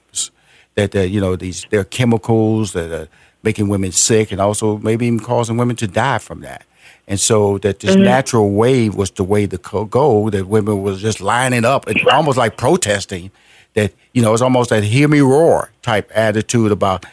That 0.77 0.95
uh, 0.95 1.01
you 1.01 1.21
know 1.21 1.37
these 1.37 1.67
there 1.71 1.81
are 1.81 1.85
chemicals 1.85 2.73
that 2.73 2.93
are 2.93 3.09
making 3.43 3.69
women 3.69 3.93
sick, 3.93 4.31
and 4.33 4.41
also 4.41 4.79
maybe 4.79 5.07
even 5.07 5.21
causing 5.21 5.57
women 5.57 5.77
to 5.77 5.87
die 5.87 6.19
from 6.19 6.41
that. 6.41 6.65
And 7.09 7.21
so 7.21 7.59
that 7.59 7.81
this 7.81 7.95
natural 7.95 8.51
wave 8.51 8.95
was 8.95 9.11
the 9.13 9.25
way 9.25 9.47
to 9.47 9.59
go. 9.59 10.29
That 10.31 10.47
women 10.49 10.83
was 10.83 11.01
just 11.01 11.21
lining 11.21 11.65
up 11.65 11.87
and 11.87 12.01
almost 12.09 12.37
like 12.37 12.57
protesting. 12.57 13.31
That 13.75 13.93
you 14.13 14.23
know 14.23 14.33
it's 14.33 14.43
almost 14.43 14.71
that 14.71 14.85
hear 14.85 15.09
me 15.09 15.21
roar 15.21 15.71
type 15.83 16.11
attitude 16.15 16.73
about 16.73 17.07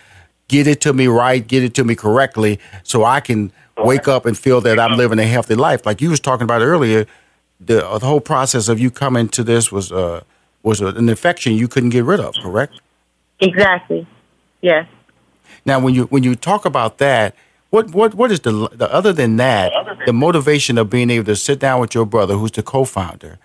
get 0.48 0.68
it 0.68 0.82
to 0.82 0.94
me 0.94 1.08
right, 1.08 1.48
get 1.48 1.64
it 1.64 1.74
to 1.76 1.84
me 1.84 1.96
correctly, 1.96 2.60
so 2.84 3.04
I 3.04 3.20
can 3.20 3.52
wake 3.78 4.08
up 4.08 4.26
and 4.26 4.38
feel 4.38 4.62
that 4.62 4.80
I'm 4.80 4.98
living 4.98 5.20
a 5.20 5.26
healthy 5.26 5.56
life. 5.56 5.86
Like 5.86 6.02
you 6.02 6.10
was 6.10 6.20
talking 6.20 6.44
about 6.44 6.62
earlier, 6.62 7.06
the, 7.60 7.76
the 7.76 8.06
whole 8.06 8.22
process 8.22 8.68
of 8.68 8.80
you 8.80 8.92
coming 8.92 9.30
to 9.30 9.44
this 9.44 9.72
was 9.72 9.92
uh, 9.92 10.24
was 10.64 10.82
an 10.82 11.10
infection 11.10 11.54
you 11.54 11.68
couldn't 11.68 11.90
get 11.90 12.04
rid 12.06 12.20
of, 12.20 12.34
correct? 12.42 12.80
Exactly. 13.40 14.08
Yes. 14.62 14.88
Now, 15.66 15.80
when 15.80 15.94
you 15.94 16.06
when 16.06 16.24
you 16.24 16.36
talk 16.36 16.66
about 16.66 16.98
that, 17.00 17.36
what 17.70 17.92
what 17.92 18.14
what 18.14 18.32
is 18.32 18.40
the, 18.42 18.70
the 18.72 18.92
other 18.94 19.14
than 19.14 19.38
that 19.38 19.72
the 20.06 20.14
motivation 20.14 20.78
of 20.78 20.90
being 20.90 21.10
able 21.10 21.26
to 21.26 21.36
sit 21.36 21.60
down 21.60 21.80
with 21.82 21.96
your 21.96 22.06
brother, 22.06 22.36
who's 22.36 22.52
the 22.52 22.64
co-founder, 22.64 23.40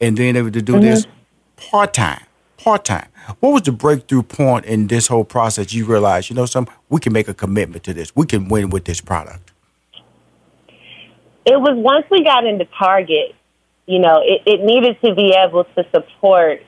and 0.00 0.16
being 0.16 0.36
able 0.36 0.50
to 0.50 0.62
do 0.62 0.80
this 0.80 1.06
mm-hmm. 1.06 1.70
part 1.70 1.94
time, 1.94 2.22
part 2.56 2.84
time? 2.84 3.08
What 3.40 3.50
was 3.50 3.62
the 3.62 3.72
breakthrough 3.72 4.22
point 4.22 4.66
in 4.66 4.86
this 4.88 5.06
whole 5.06 5.24
process? 5.24 5.72
You 5.72 5.86
realized, 5.86 6.30
you 6.30 6.36
know, 6.36 6.46
some 6.46 6.68
we 6.88 7.00
can 7.00 7.12
make 7.12 7.28
a 7.28 7.34
commitment 7.34 7.84
to 7.84 7.94
this. 7.94 8.14
We 8.14 8.26
can 8.26 8.48
win 8.48 8.70
with 8.70 8.84
this 8.84 9.00
product. 9.00 9.52
It 11.46 11.60
was 11.60 11.74
once 11.76 12.06
we 12.10 12.24
got 12.24 12.46
into 12.46 12.64
Target, 12.64 13.34
you 13.86 13.98
know, 13.98 14.22
it, 14.22 14.42
it 14.46 14.64
needed 14.64 14.98
to 15.04 15.14
be 15.14 15.34
able 15.36 15.64
to 15.64 15.86
support. 15.94 16.62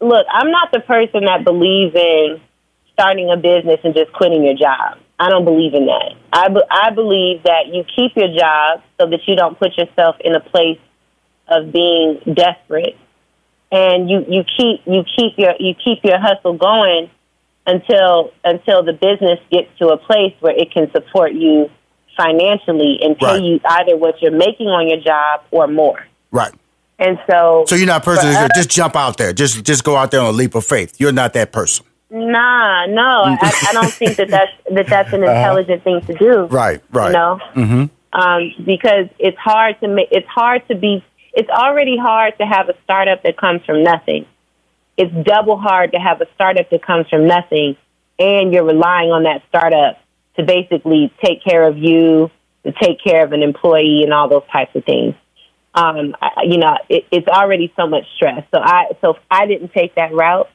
Look, 0.00 0.26
I'm 0.30 0.50
not 0.50 0.70
the 0.72 0.80
person 0.80 1.24
that 1.24 1.44
believes 1.44 1.94
in 1.94 2.40
starting 2.92 3.30
a 3.30 3.36
business 3.36 3.80
and 3.84 3.94
just 3.94 4.12
quitting 4.12 4.44
your 4.44 4.54
job. 4.54 4.98
I 5.18 5.30
don't 5.30 5.44
believe 5.44 5.74
in 5.74 5.86
that. 5.86 6.14
I, 6.32 6.48
be, 6.48 6.60
I 6.70 6.90
believe 6.90 7.42
that 7.44 7.66
you 7.72 7.84
keep 7.96 8.16
your 8.16 8.28
job 8.28 8.82
so 9.00 9.08
that 9.10 9.20
you 9.26 9.34
don't 9.34 9.58
put 9.58 9.76
yourself 9.76 10.16
in 10.20 10.34
a 10.34 10.40
place 10.40 10.78
of 11.48 11.72
being 11.72 12.20
desperate, 12.34 12.96
and 13.72 14.08
you, 14.08 14.24
you 14.28 14.44
keep 14.56 14.80
you 14.86 15.02
keep 15.16 15.38
your 15.38 15.54
you 15.58 15.74
keep 15.74 16.04
your 16.04 16.18
hustle 16.20 16.54
going 16.56 17.10
until 17.66 18.32
until 18.44 18.84
the 18.84 18.92
business 18.92 19.40
gets 19.50 19.68
to 19.78 19.88
a 19.88 19.96
place 19.96 20.34
where 20.40 20.54
it 20.56 20.70
can 20.72 20.90
support 20.92 21.32
you 21.32 21.68
financially 22.16 22.98
and 23.02 23.16
pay 23.16 23.26
Right. 23.26 23.42
you 23.42 23.60
either 23.64 23.96
what 23.96 24.20
you're 24.20 24.30
making 24.36 24.68
on 24.68 24.88
your 24.88 25.00
job 25.00 25.42
or 25.50 25.66
more. 25.66 26.06
Right. 26.30 26.52
And 26.98 27.18
so, 27.30 27.64
So 27.68 27.76
you're 27.76 27.86
not 27.86 28.02
a 28.02 28.04
person 28.04 28.28
us- 28.28 28.50
just 28.56 28.70
jump 28.70 28.96
out 28.96 29.16
there, 29.18 29.32
just 29.32 29.64
just 29.64 29.84
go 29.84 29.96
out 29.96 30.10
there 30.10 30.20
on 30.20 30.26
a 30.26 30.32
leap 30.32 30.54
of 30.54 30.64
faith. 30.64 30.96
You're 31.00 31.12
not 31.12 31.32
that 31.34 31.52
person. 31.52 31.86
Nah, 32.10 32.86
no, 32.86 33.22
I, 33.24 33.66
I 33.68 33.72
don't 33.72 33.92
think 33.92 34.16
that 34.16 34.28
that's 34.30 34.50
that 34.72 34.86
that's 34.88 35.12
an 35.12 35.22
intelligent 35.22 35.84
thing 35.84 36.00
to 36.06 36.14
do. 36.14 36.30
Uh-huh. 36.30 36.46
Right, 36.48 36.80
right. 36.90 37.06
You 37.08 37.12
know, 37.12 37.40
Mm-hmm. 37.54 38.18
um, 38.20 38.54
because 38.64 39.06
it's 39.18 39.36
hard 39.38 39.78
to 39.80 39.88
make. 39.88 40.08
It's 40.10 40.26
hard 40.28 40.66
to 40.68 40.74
be. 40.74 41.04
It's 41.34 41.50
already 41.50 41.96
hard 41.98 42.36
to 42.38 42.44
have 42.46 42.68
a 42.68 42.74
startup 42.82 43.22
that 43.22 43.36
comes 43.36 43.64
from 43.64 43.84
nothing. 43.84 44.26
It's 44.96 45.12
double 45.24 45.56
hard 45.58 45.92
to 45.92 45.98
have 45.98 46.20
a 46.20 46.26
startup 46.34 46.70
that 46.70 46.82
comes 46.84 47.06
from 47.08 47.28
nothing, 47.28 47.76
and 48.18 48.52
you're 48.52 48.64
relying 48.64 49.10
on 49.12 49.22
that 49.24 49.42
startup 49.48 50.00
to 50.36 50.42
basically 50.42 51.12
take 51.24 51.44
care 51.44 51.68
of 51.68 51.76
you, 51.78 52.30
to 52.64 52.72
take 52.72 52.98
care 53.04 53.24
of 53.24 53.32
an 53.32 53.42
employee, 53.44 54.02
and 54.02 54.12
all 54.12 54.28
those 54.28 54.42
types 54.50 54.74
of 54.74 54.84
things. 54.84 55.14
Um, 55.78 56.16
I, 56.20 56.42
you 56.44 56.58
know, 56.58 56.76
it, 56.88 57.04
it's 57.10 57.28
already 57.28 57.72
so 57.76 57.86
much 57.86 58.04
stress. 58.16 58.42
So 58.52 58.60
I, 58.60 58.84
so 59.00 59.14
I 59.30 59.46
didn't 59.46 59.72
take 59.72 59.94
that 59.94 60.12
route, 60.12 60.48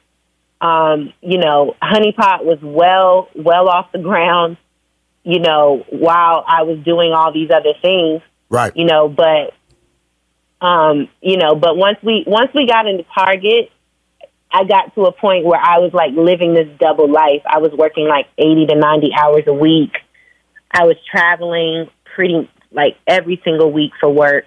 um, 0.60 1.12
you 1.20 1.38
know, 1.38 1.74
Honeypot 1.82 2.44
was 2.44 2.58
well, 2.62 3.28
well 3.34 3.68
off 3.68 3.92
the 3.92 3.98
ground, 3.98 4.56
you 5.22 5.40
know, 5.40 5.84
while 5.90 6.44
I 6.46 6.62
was 6.64 6.78
doing 6.84 7.12
all 7.12 7.32
these 7.32 7.50
other 7.50 7.74
things, 7.80 8.22
Right. 8.50 8.72
you 8.76 8.84
know, 8.84 9.08
but 9.08 9.54
Um, 10.60 11.08
you 11.20 11.36
know, 11.36 11.54
but 11.54 11.76
once 11.76 11.98
we 12.02 12.24
once 12.26 12.50
we 12.54 12.66
got 12.66 12.86
into 12.86 13.04
Target, 13.14 13.70
I 14.50 14.64
got 14.64 14.94
to 14.94 15.02
a 15.02 15.12
point 15.12 15.44
where 15.44 15.60
I 15.60 15.78
was 15.78 15.92
like 15.92 16.12
living 16.14 16.54
this 16.54 16.68
double 16.78 17.10
life. 17.10 17.42
I 17.44 17.58
was 17.58 17.72
working 17.72 18.06
like 18.08 18.26
80 18.38 18.66
to 18.68 18.76
90 18.76 19.10
hours 19.20 19.44
a 19.46 19.52
week. 19.52 19.92
I 20.70 20.84
was 20.84 20.96
traveling 21.10 21.90
pretty 22.14 22.48
like 22.72 22.96
every 23.06 23.40
single 23.44 23.70
week 23.72 23.92
for 24.00 24.08
work. 24.08 24.44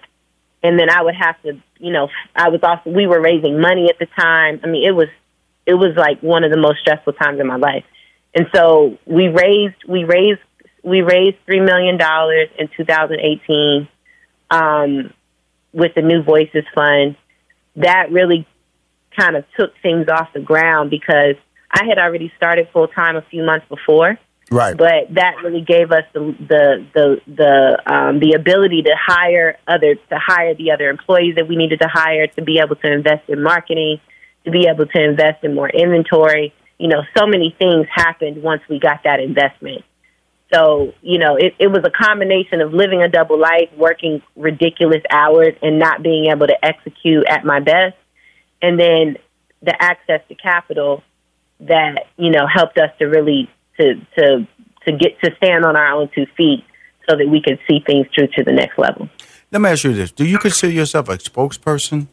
And 0.64 0.80
then 0.80 0.90
I 0.90 1.04
would 1.04 1.16
have 1.16 1.42
to, 1.44 1.62
you 1.80 1.92
know, 1.92 2.10
I 2.36 2.50
was 2.50 2.60
also 2.64 2.90
we 2.90 3.08
were 3.08 3.22
raising 3.22 3.60
money 3.62 3.90
at 3.90 4.00
the 4.00 4.08
time. 4.20 4.60
I 4.64 4.68
mean, 4.68 4.88
it 4.88 4.96
was 4.96 5.08
it 5.66 5.76
was 5.76 5.96
like 5.96 6.22
one 6.22 6.44
of 6.44 6.52
the 6.52 6.58
most 6.58 6.80
stressful 6.80 7.14
times 7.14 7.40
in 7.40 7.48
my 7.48 7.58
life. 7.58 7.84
And 8.34 8.48
so 8.54 8.98
we 9.06 9.28
raised 9.28 9.76
we 9.88 10.04
raised 10.04 10.42
we 10.84 11.02
raised 11.02 11.38
3 11.46 11.60
million 11.62 11.98
dollars 11.98 12.50
in 12.58 12.70
2018 12.76 13.88
um 14.50 15.14
with 15.74 15.94
the 15.96 16.02
New 16.02 16.24
Voices 16.24 16.64
Fund, 16.74 17.16
that 17.76 18.12
really 18.12 18.48
kind 19.18 19.36
of 19.36 19.46
took 19.58 19.74
things 19.82 20.08
off 20.10 20.30
the 20.34 20.40
ground 20.40 20.90
because 20.90 21.36
I 21.72 21.86
had 21.88 21.98
already 21.98 22.32
started 22.38 22.70
full 22.72 22.88
time 22.88 23.16
a 23.16 23.22
few 23.22 23.44
months 23.44 23.68
before. 23.70 24.18
Right. 24.50 24.78
But 24.78 25.14
that 25.16 25.36
really 25.44 25.62
gave 25.62 25.92
us 25.92 26.04
the 26.14 26.20
the 26.40 26.86
the 26.94 27.22
the 27.28 27.94
um, 27.94 28.20
the 28.20 28.34
ability 28.34 28.84
to 28.84 28.96
hire 28.98 29.58
other 29.68 29.96
to 29.96 30.18
hire 30.18 30.56
the 30.56 30.72
other 30.72 30.90
employees 30.90 31.36
that 31.36 31.50
we 31.50 31.58
needed 31.58 31.82
to 31.82 31.88
hire 31.88 32.28
to 32.28 32.42
be 32.42 32.60
able 32.60 32.78
to 32.78 32.92
invest 32.92 33.28
in 33.28 33.44
marketing, 33.44 34.00
to 34.46 34.52
be 34.52 34.68
able 34.68 34.86
to 34.86 35.04
invest 35.04 35.44
in 35.44 35.54
more 35.54 35.70
inventory. 35.70 36.54
You 36.78 36.88
know, 36.88 37.02
so 37.18 37.26
many 37.28 37.56
things 37.60 37.88
happened 37.94 38.42
once 38.42 38.62
we 38.70 38.80
got 38.80 39.04
that 39.04 39.20
investment. 39.20 39.84
So, 40.54 40.94
you 41.02 41.18
know, 41.18 41.36
it, 41.36 41.56
it 41.60 41.68
was 41.68 41.84
a 41.84 41.90
combination 41.90 42.62
of 42.62 42.74
living 42.74 43.02
a 43.02 43.10
double 43.10 43.38
life, 43.38 43.70
working 43.76 44.22
ridiculous 44.38 45.02
hours, 45.10 45.56
and 45.62 45.78
not 45.78 46.02
being 46.02 46.32
able 46.32 46.48
to 46.48 46.66
execute 46.66 47.26
at 47.28 47.44
my 47.44 47.60
best. 47.60 47.98
And 48.62 48.80
then 48.80 49.18
the 49.62 49.76
access 49.78 50.22
to 50.30 50.36
capital 50.36 51.04
that, 51.60 52.06
you 52.16 52.30
know, 52.30 52.48
helped 52.48 52.78
us 52.78 52.92
to 53.00 53.06
really 53.06 53.50
to 53.78 53.96
to 54.18 54.48
to 54.86 54.92
get 54.92 55.20
to 55.22 55.36
stand 55.38 55.66
on 55.66 55.76
our 55.76 55.94
own 55.94 56.10
two 56.16 56.26
feet 56.38 56.64
so 57.10 57.16
that 57.16 57.28
we 57.30 57.42
can 57.42 57.58
see 57.70 57.80
things 57.86 58.08
through 58.14 58.28
to 58.28 58.44
the 58.44 58.52
next 58.52 58.78
level. 58.78 59.10
Let 59.52 59.62
me 59.62 59.70
ask 59.70 59.84
you 59.84 59.94
this: 59.94 60.12
Do 60.12 60.26
you 60.26 60.38
consider 60.38 60.74
yourself 60.74 61.10
a 61.10 61.18
spokesperson 61.18 62.08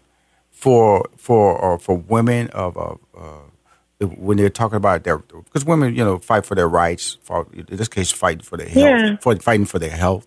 for 0.50 1.08
for 1.16 1.74
uh, 1.74 1.78
for 1.78 1.96
women 1.96 2.48
of 2.50 2.76
uh, 2.76 2.94
uh, 3.18 4.06
when 4.06 4.36
they're 4.36 4.50
talking 4.50 4.76
about 4.76 5.04
their 5.04 5.18
because 5.18 5.64
women 5.64 5.94
you 5.94 6.04
know 6.04 6.18
fight 6.18 6.44
for 6.46 6.54
their 6.54 6.68
rights 6.68 7.18
for 7.22 7.46
in 7.52 7.66
this 7.68 7.88
case 7.88 8.10
fighting 8.10 8.42
for 8.42 8.56
their 8.56 8.68
health 8.68 9.00
Yeah. 9.00 9.16
for 9.20 9.36
fighting 9.36 9.66
for 9.66 9.78
their 9.78 9.90
health 9.90 10.26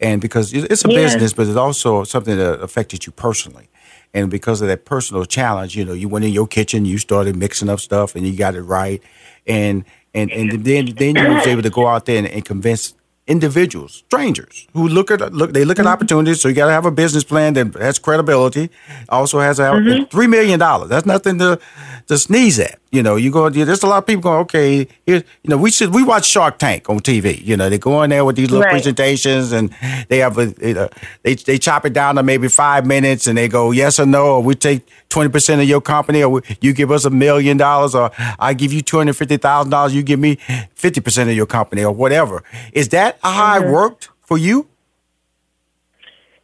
and 0.00 0.20
because 0.20 0.52
it's 0.52 0.84
a 0.84 0.88
Yeah. 0.88 0.94
business 0.94 1.32
but 1.32 1.46
it's 1.46 1.56
also 1.56 2.04
something 2.04 2.36
that 2.36 2.60
affected 2.60 3.06
you 3.06 3.12
personally 3.12 3.68
and 4.14 4.30
because 4.30 4.60
of 4.60 4.68
that 4.68 4.84
personal 4.84 5.24
challenge 5.24 5.76
you 5.76 5.84
know 5.84 5.92
you 5.92 6.08
went 6.08 6.24
in 6.24 6.32
your 6.32 6.46
kitchen 6.46 6.84
you 6.84 6.98
started 6.98 7.36
mixing 7.36 7.68
up 7.68 7.80
stuff 7.80 8.14
and 8.14 8.26
you 8.26 8.36
got 8.36 8.54
it 8.54 8.62
right 8.62 9.02
and 9.46 9.84
and 10.16 10.32
and 10.32 10.64
then 10.64 10.86
then 10.96 11.14
you 11.16 11.34
was 11.34 11.46
able 11.46 11.62
to 11.62 11.70
go 11.70 11.86
out 11.86 12.06
there 12.06 12.18
and, 12.18 12.26
and 12.26 12.44
convince 12.44 12.94
individuals, 13.26 14.04
strangers 14.06 14.68
who 14.72 14.86
look 14.88 15.10
at 15.10 15.32
look 15.32 15.52
they 15.52 15.64
look 15.64 15.78
at 15.78 15.84
mm-hmm. 15.84 15.92
opportunities. 15.92 16.40
So 16.40 16.48
you 16.48 16.54
got 16.54 16.66
to 16.66 16.72
have 16.72 16.86
a 16.86 16.90
business 16.90 17.24
plan 17.24 17.54
that 17.54 17.74
has 17.74 17.98
credibility. 17.98 18.70
Also 19.08 19.40
has 19.40 19.58
a 19.58 19.64
mm-hmm. 19.64 20.04
three 20.04 20.26
million 20.26 20.58
dollars. 20.58 20.88
That's 20.88 21.06
nothing 21.06 21.38
to 21.38 21.58
to 22.06 22.18
sneeze 22.18 22.58
at. 22.58 22.78
You 22.92 23.02
know, 23.02 23.16
you 23.16 23.30
go. 23.30 23.50
There's 23.50 23.82
a 23.82 23.86
lot 23.86 23.98
of 23.98 24.06
people 24.06 24.22
going. 24.22 24.40
Okay, 24.42 24.88
here. 25.04 25.24
You 25.42 25.50
know, 25.50 25.58
we 25.58 25.70
should 25.70 25.92
we 25.92 26.02
watch 26.02 26.24
Shark 26.24 26.58
Tank 26.58 26.88
on 26.88 27.00
TV. 27.00 27.44
You 27.44 27.56
know, 27.56 27.68
they 27.68 27.78
go 27.78 28.02
in 28.02 28.10
there 28.10 28.24
with 28.24 28.36
these 28.36 28.50
little 28.50 28.62
Right. 28.62 28.70
presentations 28.70 29.52
and 29.52 29.74
they 30.08 30.18
have 30.18 30.38
a 30.38 30.54
you 30.62 30.74
know, 30.74 30.88
they 31.22 31.34
they 31.34 31.58
chop 31.58 31.84
it 31.84 31.92
down 31.92 32.14
to 32.14 32.22
maybe 32.22 32.48
five 32.48 32.86
minutes 32.86 33.26
and 33.26 33.36
they 33.36 33.48
go 33.48 33.70
yes 33.72 33.98
or 33.98 34.06
no. 34.06 34.36
Or 34.36 34.42
we 34.42 34.54
take 34.54 34.86
twenty 35.08 35.30
percent 35.30 35.60
of 35.60 35.68
your 35.68 35.80
company, 35.80 36.22
or 36.22 36.42
you 36.60 36.72
give 36.72 36.90
us 36.90 37.04
a 37.04 37.10
million 37.10 37.56
dollars, 37.56 37.94
or 37.94 38.10
I 38.38 38.54
give 38.54 38.72
you 38.72 38.82
two 38.82 38.98
hundred 38.98 39.16
fifty 39.16 39.36
thousand 39.36 39.70
dollars. 39.70 39.94
You 39.94 40.02
give 40.02 40.20
me 40.20 40.38
fifty 40.74 41.00
percent 41.00 41.28
of 41.28 41.36
your 41.36 41.46
company, 41.46 41.84
or 41.84 41.92
whatever. 41.92 42.44
Is 42.72 42.88
that 42.90 43.15
how 43.22 43.60
it 43.60 43.70
worked 43.70 44.10
for 44.22 44.38
you? 44.38 44.68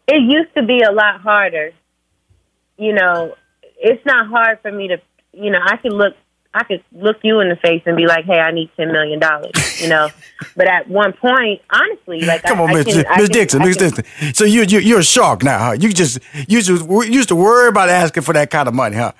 it 0.07 0.23
used 0.23 0.55
to 0.55 0.63
be 0.63 0.83
a 0.83 0.93
lot 0.93 1.21
harder. 1.21 1.73
You 2.77 2.95
know, 2.95 3.35
it's 3.79 4.05
not 4.05 4.29
hard 4.29 4.61
for 4.61 4.73
me 4.73 4.89
to, 4.89 5.01
you 5.33 5.51
know, 5.51 5.59
I 5.63 5.77
could 5.77 5.93
look, 5.93 6.15
I 6.55 6.65
could 6.65 6.85
look 6.93 7.19
you 7.23 7.41
in 7.41 7.49
the 7.49 7.57
face 7.57 7.83
and 7.87 7.97
be 7.97 8.07
like, 8.07 8.27
"Hey, 8.27 8.39
I 8.39 8.51
need 8.51 8.71
ten 8.77 8.93
million 8.93 9.19
dollars," 9.19 9.81
you 9.81 9.89
know. 9.89 10.11
but 10.57 10.67
at 10.67 10.87
one 10.87 11.15
point, 11.15 11.63
honestly, 11.71 12.21
like, 12.21 12.43
Come 12.43 12.61
I, 12.61 12.65
on, 12.65 12.71
I 12.71 12.75
Miss 12.75 12.85
can- 12.85 13.07
I 13.07 13.17
Miss 13.17 13.29
can- 13.29 13.39
Dixon, 13.39 13.63
I 13.63 13.65
Miss 13.65 13.77
Dixon. 13.79 14.35
So 14.35 14.45
you 14.45 14.63
you 14.65 14.79
you're 14.81 15.01
a 15.01 15.05
shark 15.05 15.43
now, 15.43 15.59
huh? 15.59 15.73
You 15.73 15.93
just 15.93 16.19
you 16.35 16.61
just 16.61 16.87
you 16.87 17.03
used 17.05 17.29
to 17.29 17.37
worry 17.37 17.69
about 17.69 17.89
asking 17.89 18.25
for 18.25 18.35
that 18.35 18.51
kind 18.51 18.69
of 18.69 18.75
money, 18.75 18.97
huh? 18.97 19.13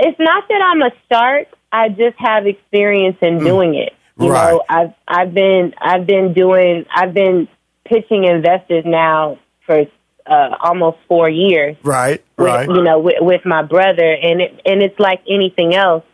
It's 0.00 0.18
not 0.18 0.48
that 0.48 0.60
I'm 0.60 0.82
a 0.82 0.90
shark. 1.08 1.48
I 1.70 1.88
just 1.90 2.18
have 2.18 2.46
experience 2.46 3.16
in 3.20 3.38
mm. 3.38 3.44
doing 3.44 3.74
it. 3.76 3.92
You. 4.18 4.30
Right. 4.30 4.52
know, 4.52 4.62
I've 4.68 4.94
I've 5.08 5.34
been 5.34 5.74
I've 5.80 6.06
been 6.06 6.32
doing 6.34 6.86
I've 6.94 7.14
been 7.14 7.48
pitching 7.84 8.24
investors 8.24 8.84
now 8.86 9.38
for 9.66 9.86
uh, 10.26 10.50
almost 10.60 10.98
four 11.08 11.28
years. 11.28 11.76
Right, 11.82 12.24
with, 12.38 12.46
right. 12.46 12.68
you 12.68 12.82
know, 12.82 12.98
with, 13.00 13.16
with 13.20 13.44
my 13.44 13.62
brother, 13.62 14.12
and 14.22 14.40
it 14.40 14.60
and 14.64 14.82
it's 14.82 14.98
like 14.98 15.20
anything 15.28 15.74
else. 15.74 16.04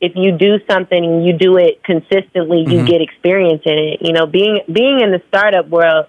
If 0.00 0.12
you 0.16 0.36
do 0.36 0.58
something 0.68 1.02
and 1.02 1.24
you 1.24 1.32
do 1.38 1.56
it 1.56 1.82
consistently, 1.82 2.60
you 2.60 2.78
Mm-hmm. 2.78 2.86
get 2.86 3.00
experience 3.00 3.62
in 3.64 3.78
it. 3.78 3.98
You 4.02 4.12
know, 4.12 4.26
being 4.26 4.60
being 4.70 5.00
in 5.00 5.12
the 5.12 5.22
startup 5.28 5.68
world, 5.68 6.06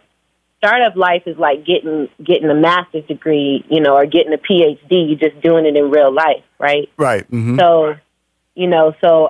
startup 0.57 0.95
life 0.95 1.23
is 1.27 1.37
like 1.37 1.65
getting 1.65 2.09
getting 2.23 2.49
a 2.49 2.55
master's 2.55 3.05
degree, 3.05 3.63
you 3.69 3.79
know, 3.81 3.93
or 3.95 4.05
getting 4.05 4.33
a 4.33 4.37
PhD. 4.37 4.89
You're 4.89 5.29
just 5.29 5.41
doing 5.41 5.65
it 5.65 5.77
in 5.77 5.91
real 5.91 6.11
life, 6.13 6.43
right? 6.59 6.89
Right. 6.97 7.25
hmm 7.27 7.57
So, 7.57 7.95
you 8.55 8.67
know, 8.67 8.93
so 8.99 9.29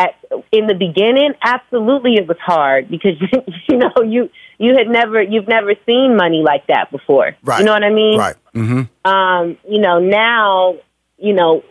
at 0.00 0.14
in 0.52 0.66
the 0.66 0.74
beginning, 0.74 1.32
absolutely 1.42 2.14
it 2.14 2.26
was 2.26 2.38
hard 2.40 2.88
because 2.88 3.16
you 3.68 3.76
know 3.76 3.92
you 4.04 4.30
you 4.58 4.74
had 4.76 4.88
never 4.88 5.22
you've 5.22 5.48
never 5.48 5.72
seen 5.86 6.16
money 6.16 6.42
like 6.44 6.66
that 6.68 6.90
before. 6.90 7.36
Right. 7.42 7.60
You 7.60 7.64
know 7.66 7.72
what 7.72 7.84
I 7.84 7.90
mean? 7.90 8.18
Right. 8.18 8.36
hmm 8.54 8.82
um, 9.04 9.56
you 9.68 9.80
know, 9.80 9.98
now, 9.98 10.76
you 11.18 11.32
know, 11.32 11.62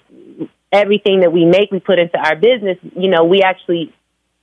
everything 0.71 1.21
that 1.21 1.31
we 1.31 1.45
make, 1.45 1.71
we 1.71 1.79
put 1.79 1.99
into 1.99 2.17
our 2.17 2.35
business, 2.35 2.77
you 2.95 3.09
know, 3.09 3.23
we 3.23 3.41
actually, 3.41 3.93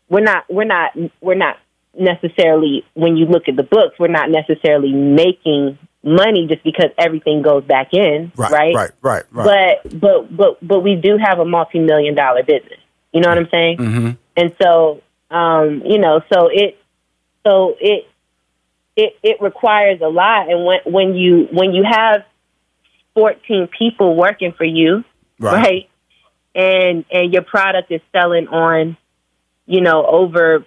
we're 0.09 0.23
not, 0.23 0.45
we're 0.49 0.65
not, 0.65 0.93
we're 1.21 1.35
not 1.35 1.57
necessarily, 1.99 2.85
when 2.95 3.17
you 3.17 3.27
look 3.27 3.45
at 3.49 3.57
the 3.57 3.63
books, 3.63 3.99
we're 3.99 4.09
not 4.09 4.31
necessarily 4.31 4.93
making 4.93 5.79
money 6.05 6.47
just 6.49 6.63
because 6.63 6.91
everything 6.99 7.43
goes 7.43 7.65
back 7.65 7.89
in, 7.93 8.31
Right. 8.37 8.53
right? 8.53 8.75
Right. 8.75 8.91
Right. 9.03 9.25
Right. 9.33 9.79
But, 9.83 10.01
but, 10.01 10.37
but, 10.37 10.69
but 10.69 10.81
we 10.81 10.95
do 10.95 11.19
have 11.21 11.39
a 11.41 11.45
multi-million 11.45 12.15
dollar 12.15 12.43
business. 12.45 12.79
You 13.13 13.21
know 13.21 13.29
what 13.29 13.39
I'm 13.39 13.49
saying? 13.51 13.77
hmm 13.79 14.11
And 14.37 14.55
so, 14.61 15.03
um, 15.31 15.83
you 15.85 15.99
know, 15.99 16.21
so 16.33 16.49
it, 16.53 16.79
so 17.47 17.75
it, 17.81 18.07
it, 18.97 19.17
it 19.23 19.37
requires 19.41 20.01
a 20.03 20.09
lot. 20.09 20.51
And 20.51 20.65
when, 20.65 20.79
when 20.85 21.15
you, 21.15 21.49
when 21.53 21.73
you 21.73 21.85
have 21.89 22.25
14 23.15 23.69
people 23.79 24.15
working 24.17 24.53
for 24.53 24.65
you, 24.65 25.05
Right. 25.39 25.55
right? 25.55 25.89
And, 26.55 27.05
and 27.11 27.33
your 27.33 27.43
product 27.43 27.91
is 27.93 28.01
selling 28.13 28.49
on, 28.49 28.97
you 29.67 29.81
know, 29.83 30.07
over 30.07 30.65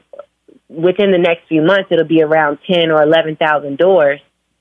within 0.67 1.11
the 1.11 1.17
next 1.17 1.47
few 1.47 1.63
months, 1.63 1.87
it'll 1.91 2.05
be 2.05 2.21
around 2.21 2.59
10 2.71 2.91
or 2.91 3.01
11,000 3.01 3.77
doors. 3.77 4.19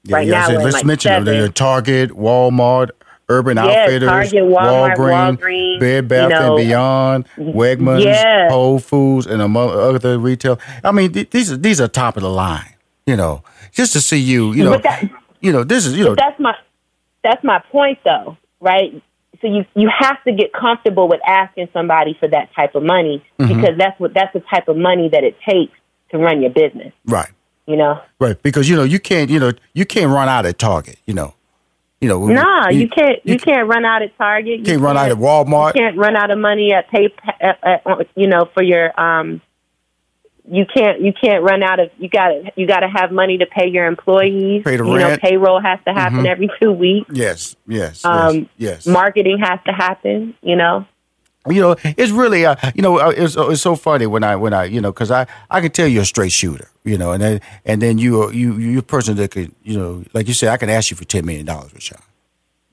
right 0.08 0.26
now, 0.26 0.46
so 0.46 0.54
let's 0.54 0.72
like 0.74 0.84
mention 0.86 1.12
them. 1.12 1.24
seven. 1.26 1.38
They're 1.40 1.48
Target, 1.48 2.10
Walmart, 2.12 2.90
Urban 3.28 3.56
Yeah, 3.56 3.64
Outfitters, 3.64 4.08
Target, 4.08 4.42
Walmart, 4.44 4.96
Walgreens, 4.96 5.38
Walgreens, 5.38 5.80
Bed 5.80 6.08
Bath 6.08 6.30
you 6.30 6.36
know, 6.38 6.56
and 6.56 6.66
Beyond, 6.68 7.26
Wegmans, 7.36 8.04
yeah. 8.04 8.48
Whole 8.48 8.78
Foods, 8.78 9.26
and 9.26 9.42
among 9.42 9.70
other 9.70 10.18
retail. 10.18 10.58
I 10.82 10.92
mean, 10.92 11.12
th- 11.12 11.30
these 11.30 11.52
are 11.52 11.56
these 11.56 11.80
are 11.80 11.88
top 11.88 12.16
of 12.16 12.22
the 12.22 12.30
line. 12.30 12.74
You 13.06 13.16
know, 13.16 13.42
just 13.72 13.92
to 13.94 14.00
see 14.00 14.18
you. 14.18 14.52
You 14.52 14.64
know, 14.64 14.78
that- 14.78 15.10
you 15.40 15.52
know, 15.52 15.62
this 15.64 15.86
is 15.86 15.96
you 15.96 16.04
know. 16.04 16.14
That's 16.14 16.38
my 16.40 16.54
that's 17.22 17.42
my 17.44 17.58
point 17.70 17.98
though, 18.04 18.36
right? 18.60 19.00
So 19.40 19.46
you 19.46 19.64
you 19.76 19.88
have 19.96 20.22
to 20.24 20.32
get 20.32 20.52
comfortable 20.52 21.06
with 21.08 21.20
asking 21.26 21.68
somebody 21.72 22.16
for 22.18 22.28
that 22.28 22.48
type 22.54 22.74
of 22.74 22.82
money 22.82 23.22
Mm-hmm. 23.38 23.60
because 23.60 23.78
that's 23.78 23.98
what 24.00 24.14
that's 24.14 24.32
the 24.32 24.40
type 24.52 24.68
of 24.68 24.76
money 24.76 25.08
that 25.10 25.22
it 25.22 25.36
takes 25.48 25.72
to 26.10 26.18
run 26.18 26.40
your 26.40 26.50
business. 26.50 26.92
Right. 27.04 27.28
You 27.66 27.76
know, 27.76 28.00
Right, 28.18 28.42
because 28.42 28.68
you 28.68 28.74
know 28.76 28.82
you 28.84 28.98
can't, 28.98 29.28
you 29.30 29.38
know, 29.38 29.52
you 29.74 29.84
can't 29.84 30.10
run 30.10 30.26
out 30.28 30.46
at 30.46 30.58
Target. 30.58 30.96
You 31.06 31.12
know, 31.12 31.34
you 32.00 32.08
know. 32.08 32.26
nah, 32.26 32.68
you, 32.68 32.88
can't 32.88 33.18
you, 33.24 33.38
can't 33.38 33.68
run 33.68 33.84
out 33.84 34.02
at 34.02 34.16
Target. 34.16 34.60
You 34.60 34.64
can't 34.64 34.80
run 34.80 34.96
out 34.96 35.10
at 35.10 35.16
Walmart. 35.16 35.74
You 35.74 35.80
can't 35.80 35.96
run 35.96 36.16
out 36.16 36.30
of 36.30 36.38
money 36.38 36.72
at 36.72 36.88
pay, 36.90 37.12
at, 37.40 37.58
at, 37.62 38.08
you 38.14 38.26
know, 38.26 38.48
for 38.54 38.62
your 38.62 38.98
um. 39.00 39.40
You 40.50 40.64
can't 40.64 41.02
you 41.02 41.12
can't 41.12 41.44
run 41.44 41.62
out 41.62 41.78
of 41.78 41.90
you 41.98 42.08
got 42.08 42.28
to 42.28 42.52
you 42.56 42.66
got 42.66 42.80
to 42.80 42.88
have 42.88 43.12
money 43.12 43.36
to 43.36 43.44
pay 43.44 43.68
your 43.68 43.84
employees. 43.84 44.62
Pay 44.64 44.78
the 44.78 44.84
you 44.86 44.98
know, 44.98 45.08
rent. 45.08 45.20
payroll 45.20 45.60
has 45.60 45.78
to 45.86 45.92
happen 45.92 46.26
every 46.26 46.48
two 46.58 46.72
weeks. 46.72 47.10
Yes, 47.12 47.54
yes, 47.66 48.02
Um, 48.02 48.48
yes, 48.56 48.86
yes. 48.86 48.86
Marketing 48.86 49.38
has 49.40 49.60
to 49.66 49.72
happen. 49.72 50.34
You 50.40 50.56
know. 50.56 50.86
You 51.46 51.60
know, 51.62 51.76
it's 51.84 52.10
really, 52.12 52.44
uh, 52.44 52.56
you 52.74 52.82
know, 52.82 52.98
uh, 52.98 53.10
it's 53.16 53.36
it's 53.36 53.62
so 53.62 53.74
funny 53.76 54.06
when 54.06 54.22
I 54.24 54.36
when 54.36 54.52
I 54.52 54.64
you 54.64 54.80
know 54.80 54.92
because 54.92 55.10
I 55.10 55.26
I 55.50 55.60
can 55.60 55.70
tell 55.70 55.86
you're 55.86 56.02
a 56.02 56.06
straight 56.06 56.32
shooter, 56.32 56.68
you 56.84 56.98
know, 56.98 57.12
and 57.12 57.22
then 57.22 57.40
and 57.64 57.80
then 57.80 57.96
you 57.98 58.22
are- 58.22 58.32
you 58.32 58.54
you're 58.58 58.80
a 58.80 58.82
person 58.82 59.16
that 59.16 59.30
could 59.30 59.52
you 59.62 59.78
know 59.78 60.04
like 60.12 60.28
you 60.28 60.34
said 60.34 60.50
I 60.50 60.56
can 60.58 60.68
ask 60.68 60.90
you 60.90 60.96
for 60.96 61.04
ten 61.04 61.24
million 61.24 61.46
dollars, 61.46 61.72
Rushion. 61.72 61.98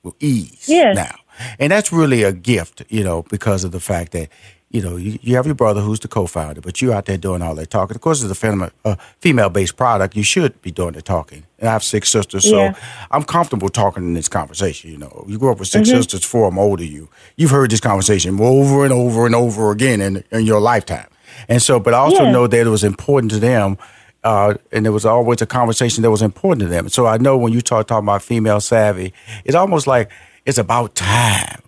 with 0.02 0.14
ease 0.20 0.64
Yeah. 0.68 0.92
now. 0.92 1.14
And 1.58 1.70
that's 1.70 1.92
really 1.92 2.22
a 2.22 2.32
gift, 2.32 2.82
you 2.88 3.04
know, 3.04 3.22
because 3.24 3.62
of 3.64 3.70
the 3.72 3.80
fact 3.80 4.12
that, 4.12 4.28
you 4.70 4.82
know, 4.82 4.96
you, 4.96 5.18
you 5.22 5.36
have 5.36 5.46
your 5.46 5.54
brother 5.54 5.80
who's 5.80 6.00
the 6.00 6.08
co-founder, 6.08 6.60
but 6.60 6.82
you 6.82 6.92
out 6.92 7.06
there 7.06 7.16
doing 7.16 7.40
all 7.40 7.54
that 7.54 7.70
talking. 7.70 7.94
Of 7.94 8.00
course, 8.00 8.20
it's 8.22 8.30
a 8.30 8.34
female, 8.34 8.70
uh, 8.84 8.96
female-based 9.20 9.76
product. 9.76 10.16
You 10.16 10.24
should 10.24 10.60
be 10.60 10.70
doing 10.72 10.92
the 10.94 11.02
talking. 11.02 11.44
And 11.60 11.68
I 11.68 11.72
have 11.72 11.84
six 11.84 12.08
sisters, 12.08 12.44
so 12.44 12.58
Yeah. 12.64 12.74
I'm 13.12 13.22
comfortable 13.22 13.68
talking 13.68 14.02
in 14.02 14.14
this 14.14 14.28
conversation. 14.28 14.90
You 14.90 14.98
know, 14.98 15.24
you 15.28 15.38
grew 15.38 15.52
up 15.52 15.60
with 15.60 15.68
6 15.68 15.88
Mm-hmm. 15.88 15.96
sisters, 15.96 16.24
four 16.24 16.46
of 16.48 16.52
them 16.52 16.58
older 16.58 16.82
than 16.82 16.92
you. 16.92 17.08
You've 17.36 17.52
heard 17.52 17.70
this 17.70 17.80
conversation 17.80 18.38
over 18.40 18.84
and 18.84 18.92
over 18.92 19.24
and 19.24 19.34
over 19.34 19.70
again 19.70 20.00
in, 20.00 20.24
in 20.32 20.44
your 20.44 20.60
lifetime. 20.60 21.06
And 21.48 21.62
so, 21.62 21.78
but 21.78 21.94
I 21.94 21.98
also 21.98 22.24
Yeah. 22.24 22.32
know 22.32 22.46
that 22.48 22.66
it 22.66 22.70
was 22.70 22.82
important 22.84 23.30
to 23.32 23.38
them, 23.38 23.78
uh, 24.24 24.54
and 24.72 24.84
there 24.84 24.92
was 24.92 25.06
always 25.06 25.40
a 25.42 25.46
conversation 25.46 26.02
that 26.02 26.10
was 26.10 26.22
important 26.22 26.60
to 26.62 26.68
them. 26.68 26.88
So 26.88 27.06
I 27.06 27.18
know 27.18 27.36
when 27.38 27.52
you 27.52 27.60
talk 27.60 27.86
talking 27.86 28.04
about 28.06 28.22
female 28.22 28.60
savvy, 28.60 29.12
it's 29.44 29.54
almost 29.54 29.86
like 29.86 30.10
it's 30.44 30.58
about 30.58 30.94
time. 30.96 31.60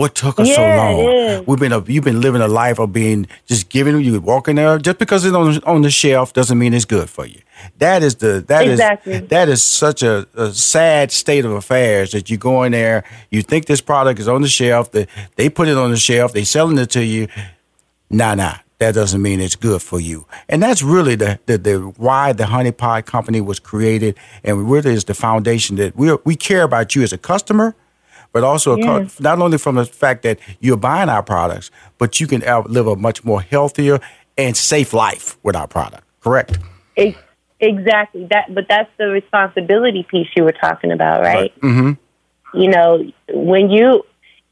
What 0.00 0.14
took 0.14 0.40
us 0.40 0.54
so 0.54 0.62
long? 0.62 1.44
We've 1.46 1.58
been 1.58 1.72
a, 1.72 1.84
you've 1.84 2.04
been 2.04 2.22
living 2.22 2.40
a 2.40 2.48
life 2.48 2.78
of 2.78 2.90
being 2.90 3.26
just 3.44 3.68
giving 3.68 4.00
you 4.00 4.18
walking 4.18 4.56
there 4.56 4.78
just 4.78 4.96
because 4.96 5.26
it's 5.26 5.34
on, 5.34 5.62
on 5.64 5.82
the 5.82 5.90
shelf 5.90 6.32
doesn't 6.32 6.58
mean 6.58 6.72
it's 6.72 6.86
good 6.86 7.10
for 7.10 7.26
you. 7.26 7.38
That 7.80 8.02
is 8.02 8.14
the 8.14 8.42
that 8.48 8.64
is 8.66 8.80
Exactly. 8.80 9.18
that 9.18 9.50
is 9.50 9.62
such 9.62 10.02
a, 10.02 10.26
a 10.34 10.54
sad 10.54 11.12
state 11.12 11.44
of 11.44 11.52
affairs 11.52 12.12
that 12.12 12.30
you 12.30 12.38
go 12.38 12.62
in 12.62 12.72
there, 12.72 13.04
you 13.30 13.42
think 13.42 13.66
this 13.66 13.82
product 13.82 14.18
is 14.18 14.26
on 14.26 14.40
the 14.40 14.48
shelf, 14.48 14.90
that 14.92 15.10
they 15.36 15.50
put 15.50 15.68
it 15.68 15.76
on 15.76 15.90
the 15.90 15.98
shelf, 15.98 16.32
they 16.32 16.44
selling 16.44 16.78
it 16.78 16.88
to 16.92 17.04
you. 17.04 17.28
Nah, 18.08 18.34
nah, 18.34 18.54
that 18.78 18.94
doesn't 18.94 19.20
mean 19.20 19.38
it's 19.38 19.54
good 19.54 19.82
for 19.82 20.00
you. 20.00 20.24
And 20.48 20.62
that's 20.62 20.82
really 20.82 21.14
the 21.14 21.38
the, 21.44 21.58
the 21.58 21.78
why 21.98 22.32
the 22.32 22.46
Honey 22.46 22.72
Pot 22.72 23.04
Company 23.04 23.42
was 23.42 23.58
created, 23.58 24.16
and 24.44 24.70
really 24.70 24.94
is 24.94 25.04
the 25.04 25.14
foundation 25.14 25.76
that 25.76 25.94
we 25.94 26.16
we 26.24 26.36
care 26.36 26.62
about 26.62 26.94
you 26.94 27.02
as 27.02 27.12
a 27.12 27.18
customer, 27.18 27.74
but 28.32 28.44
also 28.44 28.76
Yes. 28.76 29.20
not 29.20 29.40
only 29.40 29.58
from 29.58 29.76
the 29.76 29.84
fact 29.84 30.22
that 30.22 30.38
you're 30.60 30.76
buying 30.76 31.08
our 31.08 31.22
products, 31.22 31.70
but 31.98 32.20
you 32.20 32.26
can 32.26 32.40
live 32.66 32.86
a 32.86 32.96
much 32.96 33.24
more 33.24 33.40
healthier 33.42 34.00
and 34.38 34.56
safe 34.56 34.92
life 34.92 35.36
with 35.42 35.56
our 35.56 35.66
product. 35.66 36.04
Correct? 36.20 36.58
Ex- 36.96 37.18
Exactly 37.62 38.26
that, 38.30 38.54
but 38.54 38.64
that's 38.70 38.88
the 38.96 39.08
responsibility 39.08 40.06
piece 40.10 40.28
you 40.34 40.44
were 40.44 40.52
talking 40.52 40.92
about, 40.92 41.20
right? 41.20 41.52
Mm-hmm. 41.60 42.58
You 42.58 42.70
know, 42.70 43.12
when 43.28 43.68
you, 43.68 44.02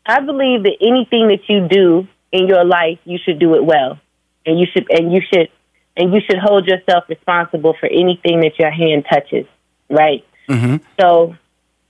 I 0.05 0.21
believe 0.21 0.63
that 0.65 0.77
anything 0.83 1.29
that 1.29 1.49
you 1.49 1.67
do 1.69 2.07
in 2.33 2.47
your 2.47 2.67
life, 2.67 2.99
you 3.07 3.19
should 3.25 3.39
do 3.39 3.55
it 3.55 3.65
well, 3.65 3.99
and 4.45 4.61
you 4.61 4.67
should, 4.71 4.91
and 4.91 5.11
you 5.11 5.23
should, 5.23 5.49
and 5.97 6.13
you 6.13 6.21
should 6.21 6.37
hold 6.39 6.67
yourself 6.67 7.05
responsible 7.09 7.75
for 7.81 7.87
anything 7.87 8.41
that 8.41 8.59
your 8.59 8.71
hand 8.71 9.07
touches, 9.11 9.47
right? 9.89 10.23
Mm-hmm. 10.47 10.77
So, 11.01 11.35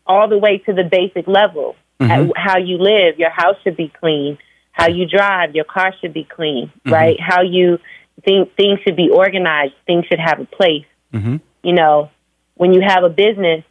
all 0.08 0.28
the 0.28 0.38
way 0.38 0.58
to 0.58 0.72
the 0.72 0.84
basic 0.84 1.28
level, 1.28 1.76
mm-hmm. 2.00 2.10
at 2.10 2.32
how 2.36 2.58
you 2.58 2.78
live, 2.78 3.18
your 3.18 3.30
house 3.30 3.56
should 3.62 3.76
be 3.76 3.92
clean. 4.00 4.38
How 4.72 4.88
you 4.88 5.06
drive, 5.06 5.56
your 5.56 5.64
car 5.64 5.92
should 6.00 6.14
be 6.14 6.24
clean, 6.24 6.68
mm-hmm. 6.68 6.92
right? 6.92 7.16
How 7.20 7.42
you 7.42 7.78
think 8.24 8.54
things 8.56 8.78
should 8.84 8.96
be 8.96 9.10
organized, 9.10 9.74
things 9.86 10.06
should 10.06 10.20
have 10.20 10.40
a 10.40 10.44
place. 10.44 10.86
Mm-hmm. 11.12 11.36
You 11.62 11.72
know, 11.72 12.10
when 12.54 12.72
you 12.72 12.82
have 12.86 13.02
a 13.02 13.08
business, 13.08 13.64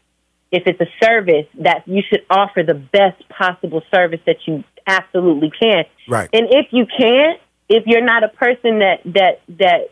if 0.52 0.64
it's 0.66 0.80
a 0.82 0.88
service, 1.04 1.46
that 1.60 1.88
you 1.88 2.02
should 2.10 2.26
offer 2.30 2.64
the 2.64 2.74
best 2.74 3.28
possible 3.30 3.82
service 3.94 4.20
that 4.26 4.38
you 4.46 4.64
absolutely 4.86 5.52
can. 5.52 5.86
Right. 6.08 6.30
And 6.34 6.48
if 6.50 6.68
you 6.72 6.86
can't, 6.86 7.40
if 7.70 7.84
you're 7.86 8.04
not 8.04 8.24
a 8.24 8.30
person 8.30 8.80
that 8.80 9.02
that 9.06 9.42
that 9.60 9.92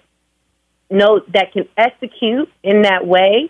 know 0.89 1.21
that 1.34 1.51
can 1.53 1.67
execute 1.77 2.49
in 2.63 2.84
that 2.84 3.05
way, 3.05 3.49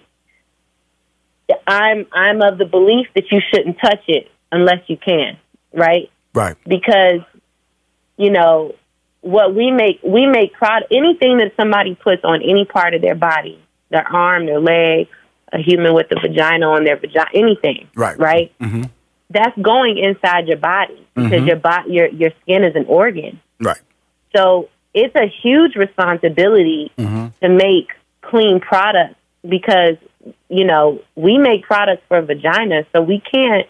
I'm 1.67 2.05
I'm 2.12 2.41
of 2.41 2.58
the 2.58 2.65
belief 2.65 3.08
that 3.15 3.31
you 3.31 3.39
shouldn't 3.53 3.77
touch 3.79 4.03
it 4.08 4.29
unless 4.51 4.79
you 4.88 4.97
can, 4.97 5.38
right? 5.73 6.10
Right. 6.34 6.55
Because 6.67 7.21
you 8.17 8.31
know 8.31 8.73
what 9.21 9.55
we 9.55 9.71
make 9.71 9.99
we 10.03 10.25
make 10.27 10.53
product 10.53 10.91
anything 10.91 11.38
that 11.38 11.53
somebody 11.58 11.95
puts 11.95 12.23
on 12.23 12.41
any 12.41 12.65
part 12.65 12.93
of 12.93 13.01
their 13.01 13.15
body, 13.15 13.60
their 13.89 14.08
arm, 14.08 14.45
their 14.45 14.60
leg, 14.60 15.08
a 15.51 15.58
human 15.60 15.93
with 15.93 16.08
a 16.12 16.19
vagina 16.19 16.67
on 16.67 16.84
their 16.84 16.97
vagina, 16.97 17.29
anything, 17.34 17.88
Right. 17.95 18.17
Right. 18.17 18.51
Mm-hmm. 18.60 18.84
That's 19.29 19.58
going 19.60 19.97
inside 19.97 20.47
your 20.47 20.58
body 20.58 21.05
because 21.15 21.45
your 21.45 21.55
body 21.58 21.91
your 21.93 22.08
your 22.08 22.31
skin 22.41 22.63
is 22.63 22.75
an 22.75 22.86
organ. 22.88 23.39
Right. 23.60 23.79
So 24.36 24.69
it's 24.93 25.15
a 25.15 25.27
huge 25.43 25.75
responsibility 25.75 26.91
Mm-hmm. 26.97 27.27
to 27.41 27.49
make 27.49 27.89
clean 28.21 28.60
products 28.60 29.15
because 29.47 29.97
you 30.49 30.65
know 30.65 31.01
we 31.15 31.38
make 31.38 31.63
products 31.63 32.03
for 32.08 32.21
vagina, 32.21 32.86
so 32.93 33.01
we 33.01 33.19
can't 33.19 33.67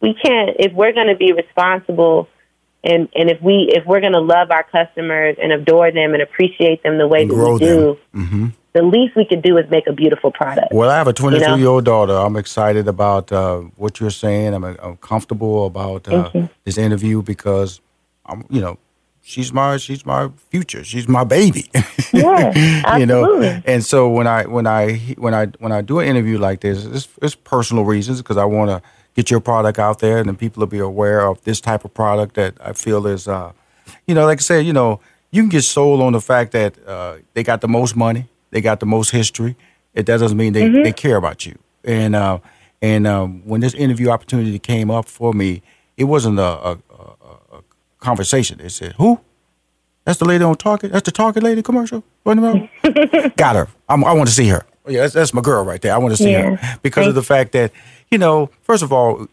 we 0.00 0.14
can't 0.14 0.56
if 0.58 0.72
we're 0.72 0.92
going 0.92 1.08
to 1.08 1.16
be 1.16 1.32
responsible 1.32 2.28
and 2.84 3.08
and 3.14 3.30
if 3.30 3.40
we 3.42 3.70
if 3.74 3.84
we're 3.86 4.00
going 4.00 4.12
to 4.12 4.20
love 4.20 4.50
our 4.50 4.62
customers 4.64 5.36
and 5.42 5.52
adore 5.52 5.90
them 5.90 6.14
and 6.14 6.22
appreciate 6.22 6.82
them 6.82 6.98
the 6.98 7.08
way 7.08 7.26
that 7.26 7.34
we 7.34 7.58
do, 7.58 7.98
the 8.76 8.82
least 8.82 9.16
we 9.16 9.24
could 9.24 9.42
do 9.42 9.56
is 9.56 9.68
make 9.70 9.86
a 9.86 9.92
beautiful 9.92 10.30
product. 10.30 10.72
Well, 10.72 10.90
I 10.90 10.96
have 10.98 11.08
a 11.08 11.12
22 11.12 11.42
You 11.42 11.48
know? 11.48 11.56
year 11.56 11.68
old 11.68 11.84
daughter. 11.86 12.12
I'm 12.12 12.36
excited 12.36 12.86
about 12.86 13.32
uh, 13.32 13.60
what 13.76 14.00
you're 14.00 14.10
saying. 14.10 14.52
I'm, 14.52 14.64
I'm 14.64 14.96
comfortable 14.98 15.64
about 15.66 16.06
uh, 16.06 16.30
this 16.64 16.76
interview 16.76 17.22
because 17.22 17.80
I'm, 18.26 18.44
you 18.50 18.60
know, 18.60 18.78
she's 19.26 19.52
my 19.52 19.76
she's 19.76 20.06
my 20.06 20.30
future. 20.50 20.84
She's 20.84 21.08
my 21.08 21.24
baby. 21.24 21.64
Yeah, 22.12 22.96
you 22.96 23.04
know. 23.04 23.22
absolutely. 23.24 23.62
And 23.74 23.84
so 23.84 24.08
when 24.08 24.26
I 24.26 24.44
when 24.46 24.66
I 24.66 24.96
when 25.18 25.34
I 25.34 25.46
when 25.58 25.72
I 25.72 25.82
do 25.82 25.98
an 25.98 26.06
interview 26.08 26.38
like 26.38 26.60
this, 26.60 26.84
it's, 26.86 27.08
it's 27.20 27.34
personal 27.34 27.84
reasons 27.84 28.22
because 28.22 28.36
I 28.38 28.44
want 28.44 28.70
to 28.70 28.80
get 29.14 29.30
your 29.30 29.40
product 29.40 29.78
out 29.78 29.98
there 29.98 30.18
and 30.18 30.28
then 30.28 30.36
people 30.36 30.60
will 30.60 30.66
be 30.68 30.78
aware 30.78 31.20
of 31.28 31.42
this 31.44 31.60
type 31.60 31.84
of 31.84 31.92
product 31.92 32.34
that 32.36 32.54
I 32.60 32.72
feel 32.72 33.06
is, 33.06 33.26
uh, 33.28 33.52
you 34.06 34.14
know, 34.14 34.24
like 34.24 34.38
I 34.38 34.42
said, 34.42 34.66
you 34.66 34.72
know, 34.72 35.00
you 35.30 35.42
can 35.42 35.48
get 35.50 35.62
sold 35.64 36.00
on 36.00 36.12
the 36.12 36.20
fact 36.20 36.52
that 36.52 36.72
uh, 36.86 37.16
they 37.34 37.42
got 37.42 37.60
the 37.60 37.68
most 37.68 37.96
money, 37.96 38.26
they 38.50 38.60
got 38.60 38.78
the 38.80 38.86
most 38.86 39.10
history. 39.10 39.56
It 39.94 40.06
that 40.06 40.18
doesn't 40.20 40.38
mean 40.38 40.52
they, 40.52 40.62
Mm-hmm. 40.68 40.84
they 40.84 40.92
care 40.92 41.16
about 41.16 41.44
you. 41.44 41.58
And 41.84 42.14
uh, 42.14 42.38
and 42.80 43.06
um, 43.06 43.42
when 43.44 43.60
this 43.60 43.74
interview 43.74 44.08
opportunity 44.10 44.58
came 44.58 44.90
up 44.90 45.06
for 45.08 45.32
me, 45.34 45.60
it 45.96 46.04
wasn't 46.04 46.38
a, 46.38 46.70
a 46.70 46.78
conversation. 48.10 48.58
They 48.58 48.68
said, 48.68 48.92
"Who? 48.98 49.20
That's 50.04 50.18
the 50.18 50.24
lady 50.24 50.44
on 50.44 50.54
Target. 50.56 50.92
That's 50.92 51.04
the 51.04 51.10
Target 51.12 51.42
lady 51.42 51.62
commercial. 51.62 52.02
What 52.22 52.38
about? 52.38 53.36
Got 53.36 53.56
her. 53.56 53.68
I'm, 53.88 54.04
I 54.04 54.12
want 54.12 54.28
to 54.28 54.34
see 54.34 54.48
her. 54.48 54.64
Yeah, 54.88 55.00
that's, 55.02 55.14
that's 55.14 55.34
my 55.34 55.40
girl 55.40 55.64
right 55.64 55.82
there. 55.82 55.92
I 55.92 55.98
want 55.98 56.16
to 56.16 56.22
see 56.22 56.30
Yeah. 56.30 56.54
her 56.56 56.78
because 56.82 57.08
of 57.08 57.14
the 57.16 57.22
fact 57.24 57.50
that 57.52 57.72
you 58.12 58.18
know, 58.18 58.50
first 58.62 58.82
of 58.84 58.92
all, 58.92 59.26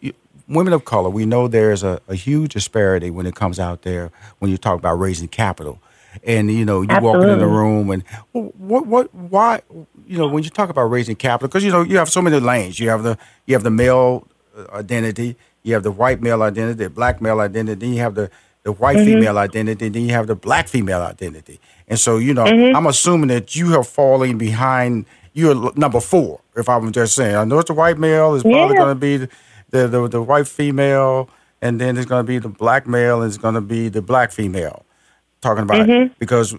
women 0.48 0.72
of 0.72 0.84
color. 0.84 1.08
We 1.08 1.24
know 1.26 1.46
there's 1.48 1.82
a, 1.84 2.00
a 2.08 2.16
huge 2.16 2.54
disparity 2.54 3.08
when 3.10 3.24
it 3.26 3.34
comes 3.36 3.58
out 3.60 3.82
there 3.82 4.10
when 4.40 4.50
you 4.50 4.56
talk 4.58 4.76
about 4.78 4.94
raising 4.98 5.28
capital, 5.28 5.78
and 6.24 6.50
you 6.50 6.64
know, 6.64 6.82
you 6.82 6.88
walking 7.00 7.28
in 7.30 7.38
the 7.38 7.46
room 7.46 7.90
and 7.90 8.02
what 8.32 8.86
what 8.86 9.14
why 9.14 9.62
you 10.06 10.18
know 10.18 10.26
when 10.26 10.42
you 10.42 10.50
talk 10.50 10.70
about 10.70 10.90
raising 10.90 11.14
capital 11.16 11.46
because 11.48 11.62
you 11.62 11.70
know 11.70 11.82
you 11.82 11.98
have 11.98 12.08
so 12.10 12.20
many 12.20 12.40
lanes. 12.40 12.80
You 12.80 12.88
have 12.88 13.04
the 13.04 13.16
you 13.46 13.54
have 13.54 13.62
the 13.62 13.70
male 13.70 14.26
uh, 14.58 14.66
identity, 14.74 15.36
you 15.62 15.72
have 15.74 15.84
the 15.84 15.92
white 15.92 16.20
male 16.20 16.42
identity, 16.42 16.82
the 16.84 16.90
black 16.90 17.20
male 17.20 17.38
identity, 17.40 17.78
then 17.86 17.94
you 17.94 18.00
have 18.00 18.16
the 18.16 18.28
the 18.64 18.72
white 18.72 18.96
mm-hmm. 18.96 19.20
female 19.20 19.38
identity, 19.38 19.88
then 19.88 20.02
you 20.02 20.10
have 20.10 20.26
the 20.26 20.34
black 20.34 20.68
female 20.68 21.02
identity. 21.02 21.60
And 21.86 21.98
so, 21.98 22.18
you 22.18 22.34
know, 22.34 22.44
mm-hmm. 22.44 22.74
I'm 22.76 22.86
assuming 22.86 23.28
that 23.28 23.54
you 23.54 23.74
are 23.76 23.84
falling 23.84 24.36
behind. 24.38 25.06
You're 25.34 25.72
number 25.74 26.00
four, 26.00 26.40
if 26.56 26.68
I'm 26.68 26.90
just 26.92 27.14
saying. 27.14 27.36
I 27.36 27.44
know 27.44 27.58
it's 27.58 27.68
the 27.68 27.74
white 27.74 27.98
male. 27.98 28.34
It's 28.34 28.42
probably 28.42 28.74
Yeah. 28.76 28.82
going 28.82 28.94
to 28.94 29.00
be 29.00 29.16
the, 29.18 29.28
the, 29.70 29.88
the, 29.88 30.08
the 30.08 30.22
white 30.22 30.48
female, 30.48 31.28
and 31.60 31.80
then 31.80 31.96
it's 31.96 32.06
going 32.06 32.24
to 32.24 32.26
be 32.26 32.38
the 32.38 32.48
black 32.48 32.86
male, 32.86 33.20
and 33.20 33.28
it's 33.28 33.38
going 33.38 33.54
to 33.54 33.60
be 33.60 33.88
the 33.88 34.02
black 34.02 34.32
female. 34.32 34.84
Talking 35.40 35.64
about 35.64 35.80
it. 35.80 35.88
Mm-hmm. 35.88 36.14
Because 36.18 36.52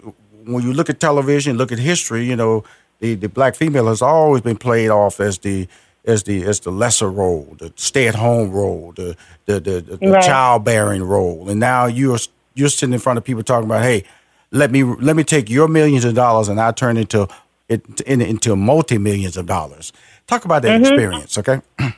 when 0.46 0.64
you 0.64 0.74
look 0.74 0.90
at 0.90 1.00
television, 1.00 1.58
look 1.58 1.72
at 1.72 1.80
history, 1.80 2.26
you 2.26 2.36
know, 2.36 2.64
the, 3.00 3.16
the 3.16 3.30
black 3.30 3.56
female 3.56 3.88
has 3.88 4.02
always 4.02 4.42
been 4.42 4.58
played 4.58 4.90
off 4.90 5.20
as 5.20 5.40
the 5.40 5.68
as 6.06 6.24
the 6.24 6.44
as 6.44 6.60
the 6.62 6.72
lesser 6.72 7.10
role, 7.10 7.56
the 7.58 7.74
stay 7.76 8.08
at 8.08 8.16
home 8.16 8.52
role, 8.52 8.94
the 8.96 9.16
the 9.46 9.60
the, 9.60 9.82
the, 9.82 9.98
the 9.98 10.08
Right. 10.08 10.24
childbearing 10.24 11.04
role, 11.04 11.50
and 11.50 11.60
now 11.60 11.86
you're 11.86 12.18
you're 12.54 12.70
sitting 12.70 12.94
in 12.94 13.00
front 13.00 13.18
of 13.18 13.24
people 13.24 13.44
talking 13.44 13.66
about, 13.66 13.84
hey, 13.84 14.04
let 14.52 14.72
me 14.72 14.84
let 14.84 15.16
me 15.16 15.24
take 15.24 15.50
your 15.50 15.68
millions 15.68 16.06
of 16.06 16.16
dollars 16.16 16.48
and 16.48 16.60
I 16.60 16.72
turn 16.72 16.98
into 16.98 17.28
it 17.68 18.02
in, 18.02 18.22
into 18.22 18.56
multi 18.56 18.98
millions 18.98 19.38
of 19.38 19.46
dollars. 19.46 19.92
Talk 20.28 20.46
about 20.46 20.62
that 20.64 20.82
mm-hmm. 20.82 20.94
experience, 20.94 21.38
okay? 21.38 21.62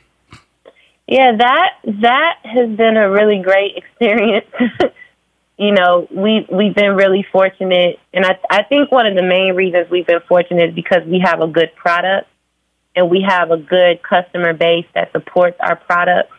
Yeah, 1.10 1.38
that 1.38 1.70
that 2.02 2.36
has 2.44 2.70
been 2.76 2.98
a 2.98 3.10
really 3.10 3.42
great 3.42 3.78
experience. 3.78 4.46
you 5.58 5.72
know, 5.72 6.06
we 6.12 6.46
we've 6.52 6.76
been 6.76 6.98
really 6.98 7.26
fortunate, 7.32 7.98
and 8.14 8.26
I 8.26 8.38
I 8.50 8.64
think 8.64 8.92
one 8.92 9.08
of 9.08 9.16
the 9.16 9.24
main 9.24 9.56
reasons 9.56 9.90
we've 9.90 10.06
been 10.06 10.20
fortunate 10.28 10.72
is 10.72 10.76
because 10.76 11.06
we 11.06 11.20
have 11.20 11.40
a 11.40 11.48
good 11.48 11.74
product 11.76 12.28
and 12.98 13.12
we 13.12 13.24
have 13.26 13.52
a 13.52 13.58
good 13.58 14.02
customer 14.02 14.54
base 14.54 14.88
that 14.96 15.12
supports 15.12 15.56
our 15.60 15.76
products, 15.76 16.34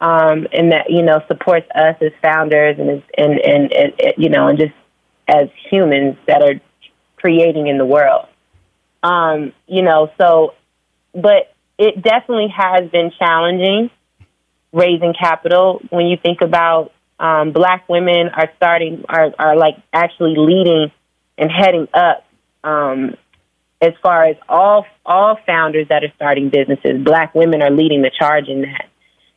um, 0.00 0.48
and 0.52 0.72
that 0.72 0.86
you 0.88 1.02
know 1.02 1.20
supports 1.28 1.68
us 1.74 1.96
as 2.00 2.12
founders 2.22 2.78
and 2.78 2.90
as 2.90 3.02
and, 3.16 3.38
and 3.38 3.72
and 3.72 3.92
and 4.00 4.14
you 4.16 4.30
know 4.30 4.48
and 4.48 4.58
just 4.58 4.72
as 5.28 5.48
humans 5.70 6.16
that 6.26 6.42
are 6.42 6.60
creating 7.16 7.66
in 7.68 7.76
the 7.76 7.84
world. 7.84 8.26
Um, 9.02 9.52
you 9.66 9.82
know, 9.82 10.10
so 10.18 10.54
but 11.12 11.54
it 11.78 12.02
definitely 12.02 12.52
has 12.56 12.90
been 12.90 13.12
challenging 13.18 13.90
raising 14.72 15.12
capital. 15.12 15.82
When 15.90 16.06
you 16.06 16.16
think 16.16 16.40
about 16.40 16.92
um, 17.20 17.52
black 17.52 17.86
women 17.86 18.30
are 18.30 18.50
starting 18.56 19.04
are 19.10 19.30
are 19.38 19.56
like 19.56 19.76
actually 19.92 20.36
leading 20.38 20.90
and 21.36 21.50
heading 21.50 21.86
up 21.92 22.24
um, 22.64 23.16
as 23.82 23.92
far 24.00 24.24
as 24.24 24.36
all 24.48 24.86
all 25.04 25.36
founders 25.44 25.88
that 25.88 26.04
are 26.04 26.12
starting 26.14 26.48
businesses. 26.48 27.02
Black 27.04 27.34
women 27.34 27.60
are 27.60 27.70
leading 27.70 28.00
the 28.00 28.12
charge 28.16 28.48
in 28.48 28.62
that, 28.62 28.88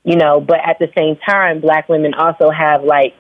you 0.04 0.16
know. 0.16 0.40
But 0.40 0.60
at 0.64 0.78
the 0.78 0.90
same 0.96 1.18
time, 1.18 1.60
black 1.60 1.90
women 1.90 2.14
also 2.14 2.52
have 2.52 2.84
like 2.84 3.16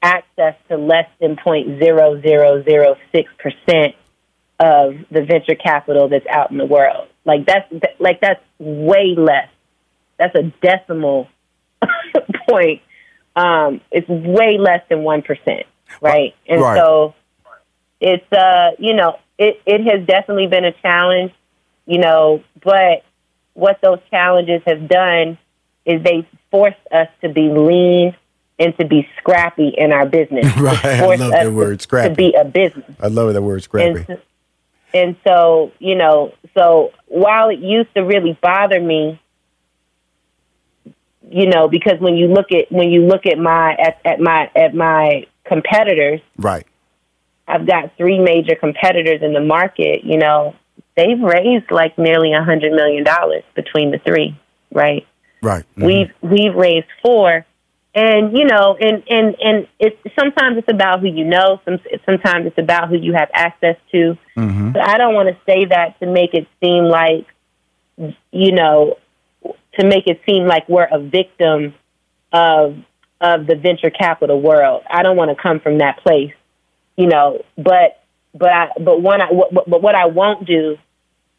access 0.00 0.54
to 0.68 0.76
less 0.76 1.08
than 1.20 1.36
point 1.36 1.80
zero 1.82 2.20
zero 2.22 2.62
zero 2.62 2.96
six 3.10 3.30
percent 3.36 3.96
of 4.60 4.94
the 5.10 5.22
venture 5.24 5.56
capital 5.56 6.08
that's 6.08 6.26
out 6.28 6.52
in 6.52 6.58
the 6.58 6.66
world. 6.66 7.08
Like 7.24 7.44
that's 7.46 7.70
like 7.98 8.20
that's 8.20 8.42
way 8.58 9.16
less. 9.16 9.48
That's 10.18 10.36
a 10.36 10.44
decimal 10.62 11.28
point. 12.48 12.80
Um, 13.34 13.80
it's 13.90 14.08
way 14.08 14.58
less 14.58 14.82
than 14.88 15.02
one 15.02 15.22
percent, 15.22 15.66
right? 16.00 16.36
And 16.46 16.60
right. 16.60 16.78
so 16.78 17.14
it's 18.00 18.32
uh, 18.32 18.70
you 18.78 18.94
know, 18.94 19.18
it 19.38 19.60
it 19.66 19.84
has 19.86 20.06
definitely 20.06 20.46
been 20.46 20.64
a 20.64 20.72
challenge, 20.72 21.32
you 21.86 21.98
know, 21.98 22.42
but 22.62 23.04
what 23.54 23.80
those 23.82 23.98
challenges 24.10 24.62
have 24.66 24.88
done 24.88 25.38
is 25.84 26.02
they 26.02 26.26
forced 26.50 26.76
us 26.92 27.08
to 27.22 27.28
be 27.28 27.48
lean 27.48 28.16
and 28.58 28.76
to 28.78 28.84
be 28.84 29.08
scrappy 29.18 29.68
in 29.76 29.92
our 29.92 30.06
business. 30.06 30.44
right. 30.58 30.84
I 30.84 31.16
love 31.16 31.32
that 31.32 31.52
word, 31.52 31.82
scrappy. 31.82 32.08
to 32.08 32.14
be 32.14 32.34
a 32.34 32.44
business. 32.44 32.96
I 33.00 33.08
love 33.08 33.32
that 33.32 33.42
word, 33.42 33.62
scrappy. 33.62 34.04
And, 34.08 34.22
and 34.92 35.16
so, 35.26 35.72
you 35.80 35.96
know, 35.96 36.32
so 36.56 36.92
while 37.06 37.48
it 37.48 37.58
used 37.58 37.92
to 37.94 38.02
really 38.02 38.38
bother 38.40 38.80
me, 38.80 39.20
you 41.28 41.46
know, 41.46 41.68
because 41.68 41.98
when 42.00 42.16
you 42.16 42.28
look 42.28 42.52
at 42.52 42.70
when 42.70 42.90
you 42.90 43.06
look 43.06 43.26
at 43.26 43.38
my 43.38 43.74
at, 43.74 44.00
at 44.04 44.20
my 44.20 44.50
at 44.54 44.74
my 44.74 45.26
competitors, 45.44 46.20
right. 46.36 46.66
I've 47.54 47.66
got 47.66 47.96
three 47.96 48.18
major 48.18 48.56
competitors 48.56 49.22
in 49.22 49.32
the 49.32 49.40
market, 49.40 50.02
you 50.02 50.18
know, 50.18 50.56
they've 50.96 51.20
raised 51.20 51.70
like 51.70 51.96
nearly 51.96 52.32
a 52.32 52.42
hundred 52.42 52.72
million 52.72 53.04
dollars 53.04 53.44
between 53.54 53.92
the 53.92 53.98
three, 53.98 54.36
right? 54.72 55.06
Right. 55.40 55.64
Mhm. 55.76 55.86
We've 55.86 56.12
we've 56.32 56.54
raised 56.54 56.86
four, 57.02 57.46
and 57.94 58.36
you 58.36 58.44
know, 58.44 58.76
and 58.80 59.04
and 59.08 59.36
and 59.40 59.68
it's 59.78 59.96
sometimes 60.18 60.58
it's 60.58 60.68
about 60.68 61.00
who 61.00 61.06
you 61.06 61.24
know. 61.24 61.60
Some 61.64 61.78
sometimes 62.04 62.46
it's 62.46 62.58
about 62.58 62.88
who 62.88 62.96
you 62.96 63.12
have 63.12 63.30
access 63.34 63.76
to. 63.92 64.18
Mhm. 64.36 64.72
But 64.72 64.88
I 64.88 64.98
don't 64.98 65.14
want 65.14 65.28
to 65.28 65.36
say 65.46 65.66
that 65.66 65.98
to 66.00 66.06
make 66.06 66.34
it 66.34 66.48
seem 66.60 66.84
like, 66.84 67.26
you 68.32 68.52
know, 68.52 68.96
to 69.78 69.86
make 69.86 70.06
it 70.06 70.20
seem 70.26 70.46
like 70.46 70.68
we're 70.68 70.88
a 70.90 70.98
victim 70.98 71.74
of 72.32 72.76
of 73.20 73.46
the 73.46 73.54
venture 73.54 73.90
capital 73.90 74.40
world. 74.40 74.82
I 74.90 75.02
don't 75.02 75.16
want 75.16 75.30
to 75.30 75.40
come 75.40 75.60
from 75.60 75.78
that 75.78 75.98
place, 75.98 76.34
you 76.96 77.06
know. 77.06 77.44
But 77.56 78.02
but 78.34 78.50
I 78.50 78.68
but 78.78 79.00
one 79.02 79.20
I, 79.20 79.32
what, 79.32 79.52
but 79.52 79.82
what 79.82 79.94
I 79.94 80.06
won't 80.06 80.46
do 80.46 80.76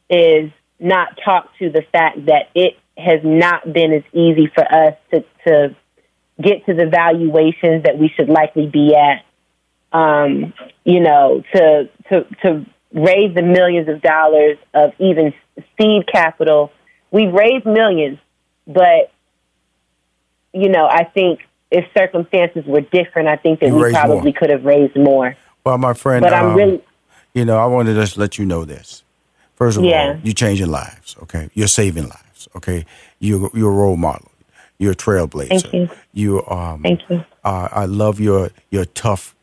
is 0.10 0.52
not 0.80 1.18
talk 1.24 1.50
to 1.60 1.70
the 1.70 1.84
fact 1.92 2.26
that 2.26 2.50
it 2.54 2.78
has 2.98 3.22
not 3.24 3.72
been 3.72 3.94
as 3.94 4.04
easy 4.14 4.48
for 4.54 4.64
us 4.64 4.96
to 5.12 5.24
to 5.48 5.76
get 6.42 6.66
to 6.66 6.74
the 6.74 6.86
valuations 6.86 7.84
that 7.84 7.98
we 7.98 8.10
should 8.10 8.30
likely 8.30 8.68
be 8.68 8.96
at. 8.96 9.24
Um, 9.98 10.54
you 10.84 11.00
know, 11.00 11.44
to 11.54 11.90
to 12.10 12.24
to 12.44 12.66
raise 12.94 13.34
the 13.36 13.42
millions 13.42 13.88
of 13.90 14.02
dollars 14.02 14.58
of 14.74 14.94
even 15.00 15.34
seed 15.80 16.08
capital. 16.12 16.72
We've 17.12 17.32
raised 17.32 17.66
millions, 17.66 18.20
but 18.68 19.12
you 20.54 20.70
know, 20.70 20.86
I 20.86 21.04
think 21.04 21.42
if 21.72 21.86
circumstances 21.98 22.64
were 22.66 22.82
different, 22.82 23.28
I 23.28 23.36
think 23.38 23.60
that 23.60 23.68
You 23.68 23.76
we 23.76 23.92
probably 23.92 24.32
more. 24.32 24.34
could 24.34 24.50
have 24.50 24.64
raised 24.66 24.96
more. 24.96 25.36
Well, 25.66 25.80
my 25.80 25.94
friend, 25.94 26.24
But 26.24 26.34
I'm 26.34 26.46
um, 26.48 26.58
really 26.58 26.84
you 27.34 27.46
know, 27.46 27.58
I 27.60 27.66
wanted 27.68 27.96
to 27.96 28.02
just 28.02 28.18
let 28.18 28.38
you 28.40 28.46
know 28.46 28.66
this. 28.66 29.04
First 29.56 29.78
of 29.78 29.86
Yeah. 29.86 30.10
all, 30.14 30.20
you're 30.24 30.34
changing 30.34 30.70
lives, 30.72 31.16
okay? 31.24 31.50
You're 31.54 31.68
saving 31.70 32.06
lives, 32.10 32.50
okay? 32.56 32.86
You're, 33.20 33.50
you're 33.54 33.72
a 33.72 33.76
role 33.76 33.98
model. 33.98 34.32
You're 34.80 34.94
a 34.94 34.96
trailblazer. 34.96 35.50
Thank 35.50 35.74
you. 35.74 35.90
You, 36.14 36.46
um, 36.48 36.84
Thank 36.84 37.02
you. 37.10 37.26
Uh, 37.44 37.70
I 37.72 37.86
love 37.86 38.20
your 38.20 38.52
your 38.72 38.86
tough 38.86 39.36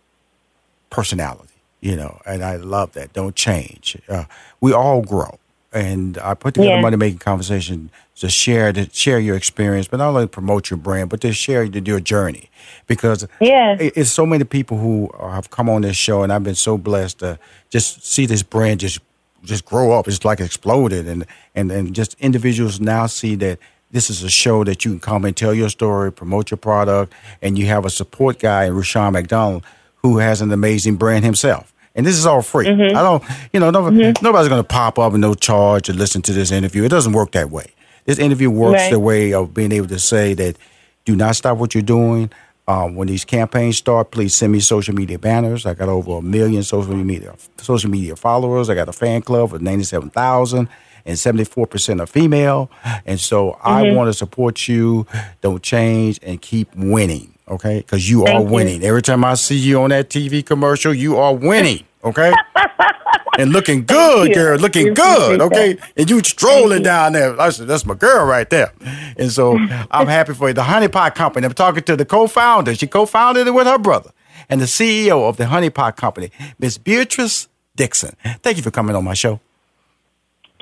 personality, 0.90 1.54
you 1.80 1.96
know, 1.96 2.20
and 2.26 2.44
I 2.44 2.56
love 2.56 2.92
that. 2.94 3.12
Don't 3.12 3.36
change. 3.36 3.96
Uh, 4.08 4.24
we 4.60 4.72
all 4.72 5.02
grow, 5.02 5.38
and 5.72 6.18
I 6.18 6.34
put 6.34 6.54
together 6.54 6.74
Yeah. 6.74 6.80
money 6.80 6.96
making 6.96 7.18
conversation 7.18 7.90
to 8.16 8.28
share 8.28 8.72
to 8.72 8.88
share 8.92 9.18
your 9.18 9.36
experience, 9.36 9.88
but 9.88 9.96
not 9.98 10.08
only 10.08 10.26
promote 10.26 10.70
your 10.70 10.76
brand, 10.78 11.08
but 11.10 11.20
to 11.22 11.32
share 11.32 11.64
your 11.64 11.82
your 11.82 12.00
journey, 12.00 12.50
because 12.86 13.26
Yeah. 13.40 13.76
it's 13.78 14.10
so 14.10 14.26
many 14.26 14.44
people 14.44 14.78
who 14.78 15.10
have 15.20 15.50
come 15.50 15.68
on 15.68 15.82
this 15.82 15.96
show, 15.96 16.22
and 16.22 16.32
I've 16.32 16.44
been 16.44 16.54
so 16.54 16.76
blessed 16.78 17.18
to 17.20 17.38
just 17.70 18.06
see 18.06 18.26
this 18.26 18.42
brand 18.42 18.80
just 18.80 18.98
just 19.44 19.64
grow 19.64 19.92
up. 19.98 20.06
It's 20.06 20.24
like 20.24 20.40
exploded, 20.40 21.06
and 21.08 21.24
and 21.54 21.70
and 21.72 21.94
just 21.94 22.14
individuals 22.20 22.80
now 22.80 23.06
see 23.06 23.34
that 23.36 23.58
this 23.90 24.08
is 24.10 24.22
a 24.22 24.30
show 24.30 24.64
that 24.64 24.84
you 24.84 24.92
can 24.92 25.00
come 25.00 25.24
and 25.24 25.36
tell 25.36 25.52
your 25.52 25.68
story, 25.68 26.10
promote 26.12 26.50
your 26.50 26.58
product, 26.58 27.12
and 27.42 27.58
you 27.58 27.66
have 27.66 27.84
a 27.84 27.90
support 27.90 28.38
guy, 28.38 28.68
Rushion 28.68 29.12
McDonald, 29.12 29.64
who 30.02 30.18
has 30.18 30.40
an 30.40 30.50
amazing 30.52 30.96
brand 30.96 31.24
himself. 31.24 31.72
And 31.94 32.06
this 32.06 32.16
is 32.16 32.24
all 32.26 32.40
free. 32.42 32.66
Mm-hmm. 32.66 32.96
I 32.96 33.02
don't, 33.02 33.22
you 33.52 33.60
know, 33.60 33.70
no, 33.70 33.88
nobody's 33.90 34.48
going 34.48 34.62
to 34.62 34.64
pop 34.68 34.98
up 34.98 35.12
and 35.12 35.20
no 35.20 35.34
charge 35.34 35.86
to 35.86 35.92
listen 35.92 36.22
to 36.22 36.32
this 36.32 36.50
interview. 36.50 36.84
It 36.84 36.88
doesn't 36.88 37.12
work 37.12 37.32
that 37.32 37.50
way. 37.50 37.66
This 38.06 38.18
interview 38.18 38.50
works 38.50 38.80
Right. 38.80 38.90
the 38.90 38.98
way 38.98 39.32
of 39.34 39.52
being 39.54 39.72
able 39.72 39.88
to 39.88 39.98
say 39.98 40.34
that 40.34 40.56
do 41.04 41.14
not 41.16 41.36
stop 41.36 41.58
what 41.58 41.74
you're 41.74 41.82
doing. 41.82 42.30
Um, 42.68 42.94
when 42.94 43.08
these 43.08 43.24
campaigns 43.24 43.76
start, 43.76 44.10
please 44.12 44.34
send 44.34 44.52
me 44.52 44.60
social 44.60 44.94
media 44.94 45.18
banners. 45.18 45.66
I 45.66 45.74
got 45.74 45.88
over 45.88 46.18
a 46.18 46.22
million 46.22 46.62
social 46.62 46.94
media 46.94 47.34
social 47.58 47.90
media 47.90 48.14
followers. 48.16 48.70
I 48.70 48.74
got 48.74 48.88
a 48.88 48.92
fan 48.92 49.20
club 49.22 49.52
of 49.52 49.60
ninety 49.60 49.82
seven 49.84 50.10
thousand, 50.10 50.68
and 51.04 51.18
seventy 51.18 51.42
four 51.44 51.66
percent 51.66 52.00
are 52.00 52.06
female. 52.06 52.70
And 53.04 53.18
so 53.18 53.58
I 53.64 53.82
Mm-hmm. 53.82 53.96
want 53.96 54.08
to 54.08 54.14
support 54.14 54.68
you. 54.68 55.06
Don't 55.40 55.60
change 55.62 56.20
and 56.22 56.40
keep 56.40 56.74
winning, 56.76 57.34
okay? 57.48 57.78
Because 57.78 58.08
you 58.08 58.24
Thank 58.24 58.36
are 58.36 58.42
you. 58.42 58.54
winning. 58.54 58.84
Every 58.84 59.02
time 59.02 59.24
I 59.24 59.34
see 59.34 59.56
you 59.56 59.82
on 59.82 59.90
that 59.90 60.08
TV 60.08 60.44
commercial, 60.44 60.92
you 60.94 61.16
are 61.16 61.34
winning, 61.34 61.84
okay? 62.04 62.32
and 63.38 63.52
looking 63.52 63.84
good, 63.84 64.34
girl, 64.34 64.58
looking 64.58 64.94
good, 64.94 65.40
okay? 65.40 65.78
And 65.96 66.10
you 66.10 66.22
strolling 66.22 66.78
you. 66.78 66.84
down 66.84 67.12
there. 67.12 67.40
I 67.40 67.50
said, 67.50 67.66
that's 67.66 67.86
my 67.86 67.94
girl 67.94 68.26
right 68.26 68.48
there. 68.48 68.72
And 69.16 69.30
so 69.30 69.56
I'm 69.90 70.06
happy 70.06 70.34
for 70.34 70.48
you. 70.48 70.54
The 70.54 70.64
Honey 70.64 70.88
Pot 70.88 71.14
Company. 71.14 71.46
I'm 71.46 71.54
talking 71.54 71.82
to 71.84 71.96
the 71.96 72.04
co-founder. 72.04 72.74
She 72.74 72.86
co-founded 72.86 73.46
it 73.46 73.52
with 73.52 73.66
her 73.66 73.78
brother. 73.78 74.10
And 74.48 74.60
the 74.60 74.66
CEO 74.66 75.28
of 75.28 75.36
the 75.36 75.46
Honey 75.46 75.70
Pot 75.70 75.96
Company, 75.96 76.30
Miss 76.58 76.76
Beatrice 76.76 77.48
Dixon. 77.76 78.16
Thank 78.42 78.56
you 78.56 78.62
for 78.62 78.70
coming 78.70 78.96
on 78.96 79.04
my 79.04 79.14
show. 79.14 79.40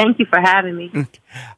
Thank 0.01 0.19
you 0.19 0.25
for 0.25 0.41
having 0.41 0.77
me. 0.77 0.89
Mm. 0.89 1.07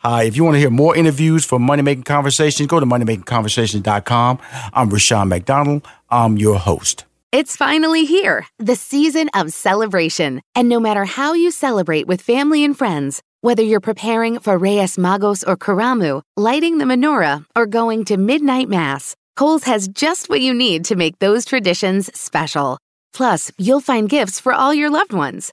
Hi. 0.00 0.24
if 0.24 0.37
you 0.37 0.42
want 0.42 0.57
to 0.57 0.59
hear 0.59 0.70
more 0.70 0.96
interviews 0.96 1.44
for 1.44 1.61
Money 1.61 1.83
Making 1.83 2.02
Conversations, 2.02 2.66
go 2.66 2.81
to 2.81 2.87
moneymakingconversations.com. 2.87 4.38
I'm 4.72 4.90
Rushion 4.90 5.28
McDonald. 5.28 5.87
I'm 6.11 6.37
your 6.37 6.59
host. 6.59 7.05
It's 7.31 7.55
finally 7.57 8.05
here, 8.05 8.44
the 8.59 8.74
season 8.74 9.31
of 9.33 9.52
celebration. 9.52 10.42
And 10.57 10.68
no 10.68 10.81
matter 10.81 11.05
how 11.05 11.35
you 11.35 11.52
celebrate 11.52 12.09
with 12.09 12.20
family 12.20 12.64
and 12.64 12.76
friends, 12.76 13.22
whether 13.42 13.62
you're 13.62 13.81
preparing 13.81 14.40
for 14.40 14.59
Reyes 14.59 14.96
Magos 14.96 15.46
or 15.46 15.57
Karamu, 15.57 16.22
lighting 16.37 16.78
the 16.78 16.85
menorah, 16.85 17.44
or 17.55 17.66
going 17.66 18.05
to 18.07 18.16
midnight 18.16 18.68
mass, 18.68 19.14
Kohl's 19.37 19.64
has 19.64 19.87
just 19.87 20.28
what 20.28 20.40
you 20.40 20.52
need 20.52 20.85
to 20.87 20.96
make 20.96 21.20
those 21.20 21.44
traditions 21.44 22.11
special. 22.18 22.76
Plus, 23.14 23.52
you'll 23.57 23.81
find 23.81 24.09
gifts 24.09 24.40
for 24.40 24.52
all 24.52 24.74
your 24.74 24.90
loved 24.90 25.12
ones. 25.12 25.52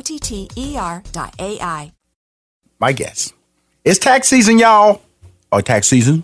T 0.01 0.19
T 0.19 0.49
E 0.55 0.77
R 0.77 1.03
dot 1.11 1.35
AI. 1.39 1.91
My 2.79 2.93
guess. 2.93 3.33
It's 3.83 3.99
tax 3.99 4.27
season, 4.27 4.59
y'all. 4.59 5.01
Or 5.51 5.61
tax 5.61 5.87
season. 5.87 6.23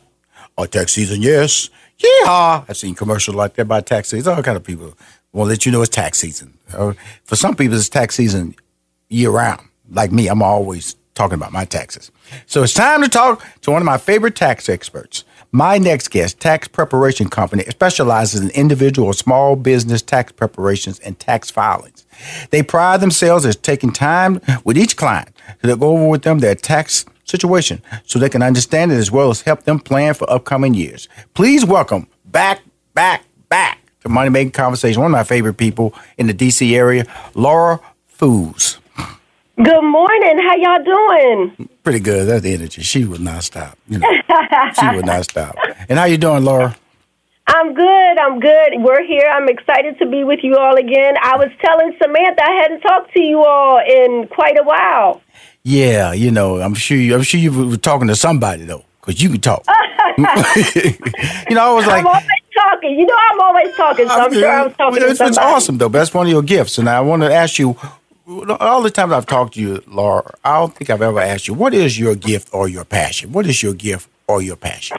Or 0.57 0.67
tax 0.67 0.93
season, 0.93 1.21
yes. 1.21 1.69
Yeah. 1.97 2.63
I've 2.67 2.78
seen 2.78 2.95
commercials 2.95 3.36
like 3.36 3.55
that 3.55 3.65
by 3.65 3.82
tax 3.82 4.09
season. 4.09 4.34
All 4.34 4.43
kind 4.43 4.57
of 4.57 4.63
people 4.63 4.93
want 5.34 5.47
to 5.47 5.51
let 5.51 5.65
you 5.65 5.71
know 5.71 5.82
it's 5.82 5.89
tax 5.89 6.19
season. 6.19 6.57
Uh, 6.73 6.93
for 7.23 7.36
some 7.36 7.55
people, 7.55 7.78
it's 7.78 7.89
tax 7.89 8.15
season 8.15 8.55
year 9.09 9.30
round. 9.32 9.61
Like 9.89 10.11
me, 10.11 10.28
I'm 10.28 10.41
always 10.41 10.95
talking 11.13 11.36
about 11.36 11.51
my 11.51 11.65
taxes. 11.65 12.11
So 12.45 12.63
it's 12.63 12.73
time 12.73 13.01
to 13.01 13.09
talk 13.09 13.45
to 13.61 13.71
one 13.71 13.82
of 13.82 13.86
my 13.86 13.97
favorite 13.97 14.36
tax 14.36 14.69
experts. 14.69 15.23
My 15.51 15.78
next 15.78 16.09
guest, 16.09 16.39
Tax 16.39 16.67
Preparation 16.67 17.30
Company, 17.30 17.63
specializes 17.69 18.41
in 18.41 18.49
individual 18.49 19.07
or 19.07 19.13
small 19.13 19.55
business 19.55 20.01
tax 20.01 20.32
preparations 20.34 20.99
and 20.99 21.17
tax 21.17 21.49
filings. 21.49 22.05
They 22.49 22.63
pride 22.63 23.01
themselves 23.01 23.45
as 23.45 23.55
taking 23.55 23.91
time 23.91 24.41
with 24.63 24.78
each 24.78 24.97
client 24.97 25.30
to 25.63 25.76
go 25.76 25.89
over 25.89 26.07
with 26.07 26.24
them 26.24 26.39
their 26.39 26.55
tax 26.55 27.05
situation 27.26 27.82
so 28.05 28.20
they 28.20 28.30
can 28.30 28.41
understand 28.41 28.91
it 28.91 28.95
as 28.95 29.11
well 29.11 29.30
as 29.30 29.41
help 29.41 29.63
them 29.63 29.80
plan 29.80 30.13
for 30.13 30.30
upcoming 30.30 30.74
years. 30.74 31.09
Please 31.34 31.65
welcome 31.65 32.07
back, 32.26 32.61
back, 32.93 33.24
back 33.49 33.80
to 34.01 34.09
Money 34.09 34.30
Making 34.30 34.51
Conversation, 34.51 35.01
one 35.01 35.11
of 35.11 35.18
my 35.18 35.24
favorite 35.24 35.55
people 35.55 35.93
in 36.18 36.28
the 36.28 36.34
DC 36.34 36.74
area, 36.74 37.05
Laura 37.34 37.80
Foos. 38.18 38.78
Good 39.63 39.82
morning. 39.82 40.38
How 40.38 40.55
y'all 40.55 40.84
doing? 40.84 41.70
Pretty 41.84 41.99
good. 41.99 42.28
That's 42.28 42.43
the 42.43 42.53
energy. 42.53 42.84
She 42.84 43.05
would 43.05 43.22
not 43.22 43.43
stop. 43.43 43.76
You 43.88 43.97
know, 43.97 44.07
she 44.80 44.95
would 44.95 45.05
not 45.05 45.24
stop. 45.24 45.55
And 45.89 45.97
how 45.97 46.05
you 46.05 46.18
doing, 46.18 46.45
Laura? 46.45 46.76
I'm 47.48 47.74
good. 47.74 48.20
I'm 48.20 48.39
good. 48.39 48.74
We're 48.80 49.06
here. 49.06 49.28
I'm 49.32 49.48
excited 49.48 49.98
to 50.00 50.06
be 50.06 50.24
with 50.26 50.39
you 50.43 50.58
all 50.58 50.76
again. 50.76 51.16
I 51.22 51.38
was 51.38 51.50
telling 51.62 51.95
Samantha 52.02 52.43
I 52.43 52.52
hadn't 52.62 52.82
talked 52.82 53.14
to 53.14 53.22
you 53.22 53.43
all 53.43 53.80
in 53.80 54.28
quite 54.28 54.60
a 54.60 54.64
while. 54.64 55.22
Yeah, 55.64 56.12
you 56.12 56.30
know, 56.30 56.60
I'm 56.62 56.74
sure 56.74 56.98
you. 56.98 57.16
I'm 57.16 57.24
sure 57.24 57.39
you 57.39 57.70
were 57.70 57.78
talking 57.78 58.08
to 58.10 58.16
somebody 58.16 58.66
though, 58.66 58.84
because 59.00 59.22
you 59.22 59.30
can 59.30 59.41
talk. 59.41 59.66
you 60.18 61.56
know, 61.56 61.62
I 61.62 61.74
was 61.74 61.86
like, 61.86 62.00
I'm 62.00 62.08
always 62.08 62.24
talking. 62.54 63.00
You 63.00 63.06
know, 63.06 63.18
I'm 63.18 63.39
always 63.41 63.76
talking. 63.76 64.08
So 64.08 64.14
I'm, 64.14 64.34
sure 64.34 64.50
I 64.50 64.64
was 64.64 64.76
talking 64.76 65.04
it's, 65.04 65.12
to 65.12 65.16
somebody. 65.16 65.30
It's 65.30 65.38
awesome 65.38 65.78
though. 65.78 65.89
That's 65.89 66.14
one 66.14 66.26
of 66.26 66.32
your 66.32 66.41
gifts, 66.41 66.78
and 66.78 66.89
I 66.89 67.00
want 67.02 67.22
to 67.24 67.34
ask 67.34 67.58
you. 67.60 67.78
All 68.60 68.82
the 68.82 68.91
times 68.91 69.14
I've 69.14 69.26
talked 69.26 69.54
to 69.54 69.62
you, 69.62 69.82
Laura, 69.88 70.34
I 70.43 70.60
don't 70.60 70.76
think 70.76 70.89
I've 70.89 71.02
ever 71.02 71.22
asked 71.22 71.48
you 71.48 71.54
what 71.54 71.74
is 71.74 71.98
your 71.98 72.14
gift 72.14 72.50
or 72.52 72.68
your 72.68 72.84
passion. 72.84 73.32
What 73.32 73.45
is 73.45 73.64
your 73.64 73.74
gift 73.74 74.10
or 74.28 74.41
your 74.41 74.58
passion? 74.58 74.98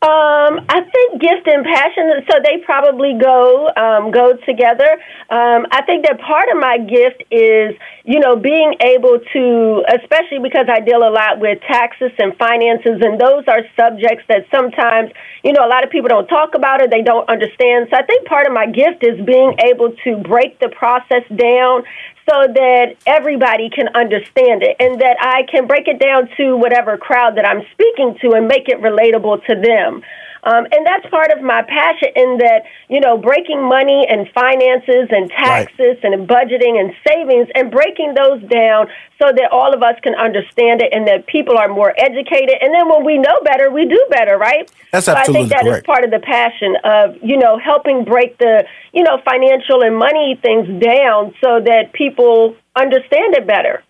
Um, 0.00 0.62
I 0.70 0.86
think 0.86 1.20
gift 1.20 1.48
and 1.50 1.66
passion, 1.66 2.22
so 2.30 2.38
they 2.38 2.62
probably 2.64 3.18
go 3.18 3.66
um, 3.74 4.12
go 4.12 4.38
together. 4.46 4.94
Um, 5.28 5.66
I 5.74 5.82
think 5.86 6.06
that 6.06 6.20
part 6.20 6.46
of 6.54 6.56
my 6.62 6.78
gift 6.78 7.24
is, 7.32 7.74
you 8.04 8.20
know, 8.20 8.36
being 8.36 8.78
able 8.78 9.18
to, 9.18 9.82
especially 9.90 10.38
because 10.38 10.70
I 10.70 10.86
deal 10.86 11.02
a 11.02 11.10
lot 11.10 11.40
with 11.40 11.58
taxes 11.66 12.12
and 12.16 12.30
finances, 12.38 13.02
and 13.02 13.18
those 13.18 13.42
are 13.50 13.66
subjects 13.74 14.22
that 14.28 14.46
sometimes, 14.54 15.10
you 15.42 15.52
know, 15.52 15.66
a 15.66 15.70
lot 15.70 15.82
of 15.82 15.90
people 15.90 16.06
don't 16.08 16.28
talk 16.28 16.54
about 16.54 16.80
or 16.80 16.86
they 16.86 17.02
don't 17.02 17.28
understand. 17.28 17.88
So 17.90 17.98
I 17.98 18.06
think 18.06 18.24
part 18.28 18.46
of 18.46 18.52
my 18.52 18.70
gift 18.70 19.02
is 19.02 19.18
being 19.26 19.58
able 19.66 19.98
to 20.04 20.16
break 20.22 20.60
the 20.60 20.68
process 20.78 21.26
down 21.34 21.82
so 22.28 22.46
that 22.52 22.96
everybody 23.06 23.70
can 23.70 23.88
understand 23.94 24.62
it 24.62 24.76
and 24.78 25.00
that 25.00 25.16
I 25.20 25.44
can 25.50 25.66
break 25.66 25.88
it 25.88 25.98
down 25.98 26.28
to 26.36 26.56
whatever 26.56 26.98
crowd 26.98 27.36
that 27.36 27.46
I'm 27.46 27.62
speaking 27.72 28.18
to 28.20 28.36
and 28.36 28.46
make 28.46 28.68
it 28.68 28.80
relatable 28.82 29.46
to 29.46 29.54
them. 29.54 30.02
Um, 30.48 30.64
and 30.72 30.86
that's 30.86 31.04
part 31.10 31.30
of 31.30 31.42
my 31.42 31.60
passion 31.60 32.08
in 32.16 32.38
that, 32.38 32.62
you 32.88 33.00
know, 33.00 33.18
breaking 33.18 33.60
money 33.60 34.06
and 34.08 34.26
finances 34.32 35.06
and 35.10 35.28
taxes 35.28 36.00
right. 36.02 36.04
and 36.04 36.26
budgeting 36.26 36.80
and 36.80 36.94
savings 37.06 37.48
and 37.54 37.70
breaking 37.70 38.14
those 38.14 38.40
down 38.48 38.88
so 39.20 39.26
that 39.28 39.50
all 39.52 39.74
of 39.74 39.82
us 39.82 39.96
can 40.02 40.14
understand 40.14 40.80
it 40.80 40.88
and 40.90 41.06
that 41.06 41.26
people 41.26 41.58
are 41.58 41.68
more 41.68 41.92
educated. 41.98 42.56
And 42.62 42.72
then 42.72 42.88
when 42.88 43.04
we 43.04 43.18
know 43.18 43.36
better, 43.44 43.70
we 43.70 43.84
do 43.84 44.00
better, 44.08 44.38
right? 44.38 44.70
That's 44.90 45.04
so 45.04 45.14
absolutely 45.14 45.36
I 45.36 45.48
think 45.48 45.52
that 45.52 45.64
correct. 45.68 45.84
is 45.84 45.86
part 45.86 46.04
of 46.04 46.10
the 46.10 46.20
passion 46.20 46.76
of, 46.82 47.16
you 47.22 47.36
know, 47.36 47.58
helping 47.58 48.04
break 48.04 48.38
the, 48.38 48.64
you 48.94 49.02
know, 49.02 49.20
financial 49.24 49.82
and 49.82 49.98
money 49.98 50.38
things 50.40 50.66
down 50.82 51.34
so 51.44 51.60
that 51.60 51.92
people 51.92 52.56
understand 52.74 53.34
it 53.34 53.46
better. 53.46 53.82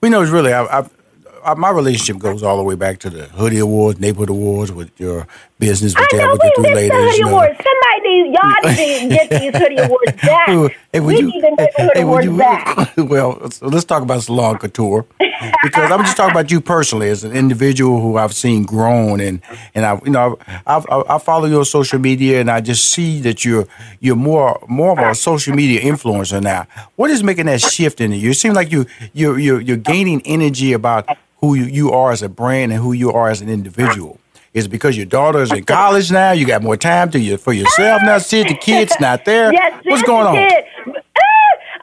We 0.00 0.08
know 0.08 0.22
it's 0.22 0.30
really, 0.30 0.54
I, 0.54 0.80
I, 1.44 1.54
my 1.54 1.70
relationship 1.70 2.18
goes 2.18 2.42
all 2.42 2.56
the 2.56 2.64
way 2.64 2.74
back 2.74 2.98
to 3.00 3.10
the 3.10 3.26
Hoodie 3.26 3.60
Awards, 3.60 4.00
Neighborhood 4.00 4.30
Awards 4.30 4.72
with 4.72 4.90
your 4.98 5.28
business, 5.58 5.94
with 5.94 6.06
I 6.12 6.16
you 6.16 6.18
know 6.22 6.32
we 6.32 6.38
the 6.38 6.52
two 6.56 6.62
missed 6.62 6.74
ladies. 6.74 6.90
the 6.90 6.96
Hoodie 6.96 7.16
you 7.16 7.24
know. 7.24 7.28
Awards. 7.30 7.56
Somebody 7.56 8.22
needs, 8.22 8.38
y'all 8.38 8.72
need 8.76 9.00
to 9.00 9.08
get 9.08 9.30
these 9.30 9.62
Hoodie 9.62 9.76
Awards 9.78 10.12
back. 10.22 10.48
Hey, 10.92 11.00
we 11.00 11.16
you- 11.18 11.22
need 11.26 11.42
the 11.42 11.50
Neighborhood 11.50 11.90
hey, 11.94 12.02
Awards 12.02 12.26
you- 12.26 12.36
back. 12.36 12.92
well, 12.96 13.50
so 13.50 13.66
let's 13.68 13.84
talk 13.84 14.02
about 14.02 14.22
salon 14.22 14.58
couture 14.58 15.04
because 15.62 15.90
I'm 15.90 16.00
just 16.04 16.16
talking 16.16 16.32
about 16.32 16.50
you 16.50 16.60
personally 16.60 17.08
as 17.08 17.24
an 17.24 17.32
individual 17.32 18.00
who 18.00 18.16
I've 18.16 18.34
seen 18.34 18.64
grown 18.64 19.20
and 19.20 19.40
and 19.74 19.84
I 19.84 20.00
you 20.04 20.10
know 20.10 20.38
I, 20.66 20.76
I, 20.88 21.14
I 21.16 21.18
follow 21.18 21.46
your 21.46 21.64
social 21.64 21.98
media 21.98 22.40
and 22.40 22.50
I 22.50 22.60
just 22.60 22.90
see 22.90 23.20
that 23.20 23.44
you're 23.44 23.66
you're 24.00 24.16
more 24.16 24.62
more 24.68 24.92
of 24.92 24.98
a 24.98 25.14
social 25.14 25.54
media 25.54 25.80
influencer 25.80 26.42
now. 26.42 26.66
What 26.96 27.10
is 27.10 27.22
making 27.22 27.46
that 27.46 27.60
shift 27.60 28.00
in 28.00 28.12
you? 28.12 28.30
It 28.30 28.34
seems 28.34 28.54
like 28.56 28.70
you 28.72 28.86
you 29.12 29.36
you're, 29.36 29.60
you're 29.60 29.76
gaining 29.76 30.22
energy 30.24 30.72
about 30.72 31.08
who 31.40 31.54
you, 31.54 31.64
you 31.64 31.90
are 31.92 32.12
as 32.12 32.22
a 32.22 32.28
brand 32.30 32.72
and 32.72 32.80
who 32.80 32.92
you 32.92 33.12
are 33.12 33.28
as 33.28 33.40
an 33.42 33.48
individual. 33.50 34.18
Is 34.56 34.64
it 34.64 34.68
because 34.70 34.96
your 34.96 35.04
daughter's 35.04 35.52
in 35.52 35.64
college 35.64 36.10
now? 36.10 36.32
You 36.32 36.46
got 36.46 36.62
more 36.62 36.78
time 36.78 37.10
to 37.10 37.20
you 37.20 37.36
for 37.36 37.52
yourself 37.52 38.00
now. 38.02 38.16
See 38.16 38.42
the 38.42 38.54
kids 38.54 38.94
not 39.00 39.26
there. 39.26 39.52
Yes, 39.52 39.82
What's 39.84 40.02
going 40.02 40.26
on? 40.26 40.34
it 40.34 41.04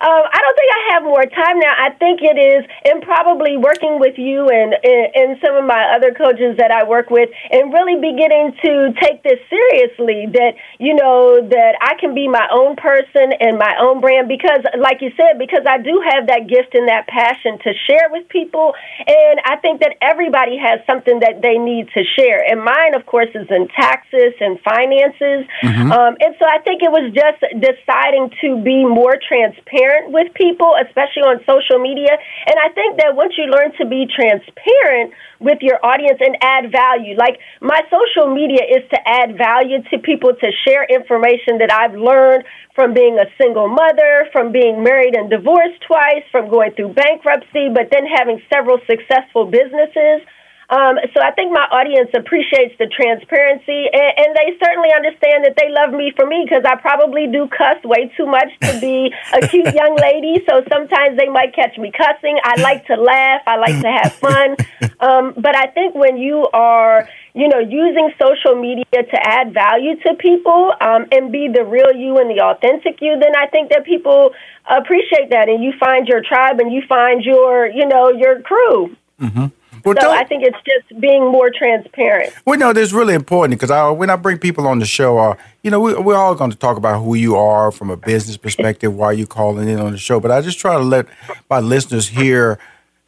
um, 0.03 0.23
I 0.27 0.35
don't 0.43 0.57
think 0.59 0.67
I 0.67 0.81
have 0.91 1.03
more 1.07 1.23
time 1.23 1.63
now. 1.63 1.71
I 1.79 1.95
think 1.95 2.19
it 2.19 2.35
is, 2.35 2.67
and 2.83 2.99
probably 3.01 3.55
working 3.55 4.03
with 4.03 4.19
you 4.19 4.51
and, 4.51 4.75
and 4.83 5.05
and 5.15 5.29
some 5.39 5.55
of 5.55 5.63
my 5.63 5.95
other 5.95 6.11
coaches 6.11 6.59
that 6.59 6.75
I 6.75 6.83
work 6.83 7.07
with, 7.07 7.31
and 7.47 7.71
really 7.71 7.95
beginning 7.95 8.51
to 8.67 8.91
take 8.99 9.23
this 9.23 9.39
seriously. 9.47 10.27
That 10.27 10.59
you 10.75 10.91
know 10.91 11.39
that 11.39 11.79
I 11.79 11.95
can 12.03 12.11
be 12.11 12.27
my 12.27 12.43
own 12.51 12.75
person 12.75 13.31
and 13.39 13.55
my 13.55 13.79
own 13.79 14.01
brand 14.03 14.27
because, 14.27 14.59
like 14.75 14.99
you 14.99 15.15
said, 15.15 15.39
because 15.39 15.63
I 15.63 15.79
do 15.79 16.03
have 16.11 16.27
that 16.27 16.51
gift 16.51 16.75
and 16.75 16.91
that 16.91 17.07
passion 17.07 17.63
to 17.63 17.71
share 17.87 18.11
with 18.11 18.27
people, 18.27 18.75
and 19.07 19.39
I 19.47 19.55
think 19.63 19.79
that 19.79 19.95
everybody 20.03 20.59
has 20.59 20.83
something 20.83 21.23
that 21.23 21.39
they 21.39 21.55
need 21.55 21.87
to 21.95 22.03
share. 22.19 22.43
And 22.43 22.59
mine, 22.59 22.91
of 22.91 23.05
course, 23.05 23.31
is 23.31 23.47
in 23.47 23.71
taxes 23.71 24.35
and 24.43 24.59
finances. 24.67 25.47
Um, 25.63 26.19
and 26.19 26.35
so 26.35 26.43
I 26.43 26.59
think 26.59 26.83
it 26.83 26.91
was 26.91 27.07
just 27.15 27.39
deciding 27.55 28.35
to 28.43 28.59
be 28.59 28.83
more 28.83 29.15
transparent 29.15 29.92
with 30.09 30.33
people, 30.33 30.75
especially 30.81 31.23
on 31.23 31.39
social 31.45 31.79
media. 31.79 32.13
And 32.13 32.55
I 32.59 32.69
think 32.73 32.97
that 32.97 33.15
once 33.15 33.33
you 33.37 33.45
learn 33.45 33.71
to 33.77 33.85
be 33.85 34.07
transparent 34.09 35.13
with 35.39 35.59
your 35.61 35.83
audience 35.85 36.19
and 36.19 36.37
add 36.41 36.71
value, 36.71 37.15
like 37.17 37.39
my 37.61 37.81
social 37.91 38.33
media 38.33 38.63
is 38.63 38.83
to 38.89 38.99
add 39.05 39.37
value 39.37 39.83
to 39.91 39.99
people, 39.99 40.33
to 40.33 40.49
share 40.65 40.85
information 40.89 41.59
that 41.59 41.71
I've 41.71 41.95
learned 41.95 42.43
from 42.75 42.93
being 42.93 43.19
a 43.19 43.29
single 43.37 43.67
mother, 43.67 44.27
from 44.31 44.51
being 44.51 44.83
married 44.83 45.15
and 45.15 45.29
divorced 45.29 45.81
twice, 45.85 46.25
from 46.31 46.49
going 46.49 46.73
through 46.73 46.93
bankruptcy, 46.93 47.69
but 47.69 47.89
then 47.91 48.05
having 48.05 48.41
several 48.51 48.79
successful 48.89 49.45
businesses. 49.45 50.25
Um, 50.69 50.95
so 51.13 51.21
I 51.21 51.31
think 51.31 51.51
my 51.51 51.67
audience 51.71 52.09
appreciates 52.15 52.73
the 52.79 52.87
transparency, 52.87 53.85
and, 53.91 54.11
and 54.17 54.29
they 54.35 54.55
certainly 54.63 54.89
understand 54.95 55.43
that 55.45 55.55
they 55.59 55.69
love 55.69 55.91
me 55.91 56.11
for 56.15 56.25
me 56.25 56.45
because 56.47 56.63
I 56.65 56.75
probably 56.75 57.27
do 57.27 57.47
cuss 57.47 57.83
way 57.83 58.11
too 58.15 58.25
much 58.25 58.49
to 58.61 58.79
be 58.79 59.11
a 59.33 59.47
cute 59.47 59.73
young 59.75 59.95
lady. 59.99 60.43
So 60.49 60.63
sometimes 60.71 61.17
they 61.17 61.27
might 61.27 61.53
catch 61.53 61.77
me 61.77 61.91
cussing. 61.91 62.39
I 62.43 62.61
like 62.61 62.87
to 62.87 62.95
laugh. 62.95 63.41
I 63.45 63.57
like 63.57 63.79
to 63.81 63.91
have 63.91 64.13
fun. 64.13 64.55
Um, 64.99 65.33
but 65.35 65.53
I 65.53 65.67
think 65.67 65.95
when 65.95 66.17
you 66.17 66.47
are, 66.53 67.09
you 67.33 67.49
know, 67.49 67.59
using 67.59 68.13
social 68.21 68.55
media 68.55 68.85
to 68.93 69.17
add 69.21 69.53
value 69.53 69.95
to 69.99 70.13
people 70.13 70.71
um, 70.79 71.07
and 71.11 71.29
be 71.29 71.49
the 71.53 71.65
real 71.65 71.93
you 71.93 72.19
and 72.19 72.29
the 72.29 72.41
authentic 72.41 73.01
you, 73.01 73.19
then 73.19 73.35
I 73.35 73.47
think 73.47 73.69
that 73.71 73.83
people 73.83 74.31
appreciate 74.65 75.31
that, 75.31 75.49
and 75.49 75.61
you 75.61 75.73
find 75.77 76.07
your 76.07 76.21
tribe 76.23 76.61
and 76.61 76.71
you 76.71 76.83
find 76.87 77.21
your, 77.23 77.67
you 77.67 77.85
know, 77.85 78.11
your 78.11 78.41
crew. 78.41 78.95
Mm-hmm. 79.19 79.47
Well, 79.83 79.95
so 79.99 80.11
I 80.11 80.23
think 80.23 80.43
it's 80.43 80.57
just 80.65 81.01
being 81.01 81.29
more 81.29 81.49
transparent. 81.49 82.33
Well, 82.45 82.57
no, 82.57 82.71
that's 82.71 82.93
really 82.93 83.13
important 83.13 83.59
because 83.59 83.71
I, 83.71 83.89
when 83.89 84.09
I 84.09 84.15
bring 84.15 84.37
people 84.37 84.65
on 84.65 84.79
the 84.79 84.85
show, 84.85 85.17
uh, 85.17 85.35
you 85.61 85.71
know, 85.71 85.79
we, 85.79 85.93
we're 85.93 86.15
all 86.15 86.35
going 86.35 86.51
to 86.51 86.57
talk 86.57 86.77
about 86.77 87.03
who 87.03 87.15
you 87.15 87.35
are 87.35 87.71
from 87.71 87.89
a 87.89 87.97
business 87.97 88.37
perspective, 88.37 88.95
why 88.95 89.11
you 89.11 89.27
calling 89.27 89.67
in 89.67 89.79
on 89.79 89.91
the 89.91 89.97
show. 89.97 90.19
But 90.19 90.31
I 90.31 90.41
just 90.41 90.57
try 90.57 90.77
to 90.77 90.83
let 90.83 91.05
my 91.49 91.59
listeners 91.59 92.07
hear 92.07 92.59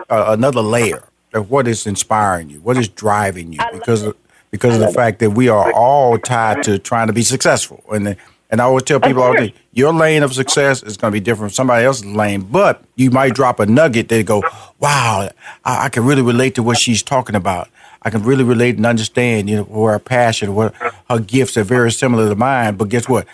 uh, 0.09 0.25
another 0.27 0.61
layer 0.61 1.03
of 1.33 1.49
what 1.49 1.67
is 1.67 1.87
inspiring 1.87 2.49
you, 2.49 2.59
what 2.59 2.77
is 2.77 2.89
driving 2.89 3.53
you, 3.53 3.59
because 3.71 4.03
of, 4.03 4.17
because 4.51 4.75
of 4.75 4.81
the 4.81 4.91
fact 4.91 5.19
that 5.19 5.31
we 5.31 5.49
are 5.49 5.71
all 5.73 6.17
tied 6.17 6.63
to 6.63 6.79
trying 6.79 7.07
to 7.07 7.13
be 7.13 7.23
successful. 7.23 7.83
And 7.91 8.17
and 8.55 8.61
I 8.61 8.65
always 8.67 8.83
tell 8.83 9.01
people 9.01 9.21
all 9.21 9.33
day, 9.33 9.53
your 9.73 9.91
lane 9.91 10.23
of 10.23 10.33
success 10.33 10.81
is 10.81 10.95
going 10.95 11.11
to 11.11 11.13
be 11.13 11.19
different 11.19 11.51
from 11.51 11.55
somebody 11.55 11.83
else's 11.83 12.05
lane, 12.05 12.39
but 12.39 12.81
you 12.95 13.11
might 13.11 13.33
drop 13.33 13.59
a 13.59 13.65
nugget 13.65 14.07
that 14.07 14.25
go, 14.25 14.43
wow, 14.79 15.29
I, 15.65 15.87
I, 15.87 15.89
can 15.89 16.05
really 16.05 16.21
relate 16.21 16.55
to 16.55 16.63
what 16.63 16.77
she's 16.77 17.03
talking 17.03 17.35
about. 17.35 17.67
I 18.01 18.11
can 18.11 18.23
really 18.23 18.45
relate 18.45 18.77
and 18.77 18.85
understand, 18.85 19.49
you 19.49 19.57
know, 19.57 19.63
where 19.63 19.91
her 19.91 19.99
passion, 19.99 20.55
what 20.55 20.73
her 21.09 21.19
gifts 21.19 21.57
are 21.57 21.65
very 21.65 21.91
similar 21.91 22.29
to 22.29 22.35
mine. 22.37 22.77
But 22.77 22.87
guess 22.87 23.09
what? 23.09 23.27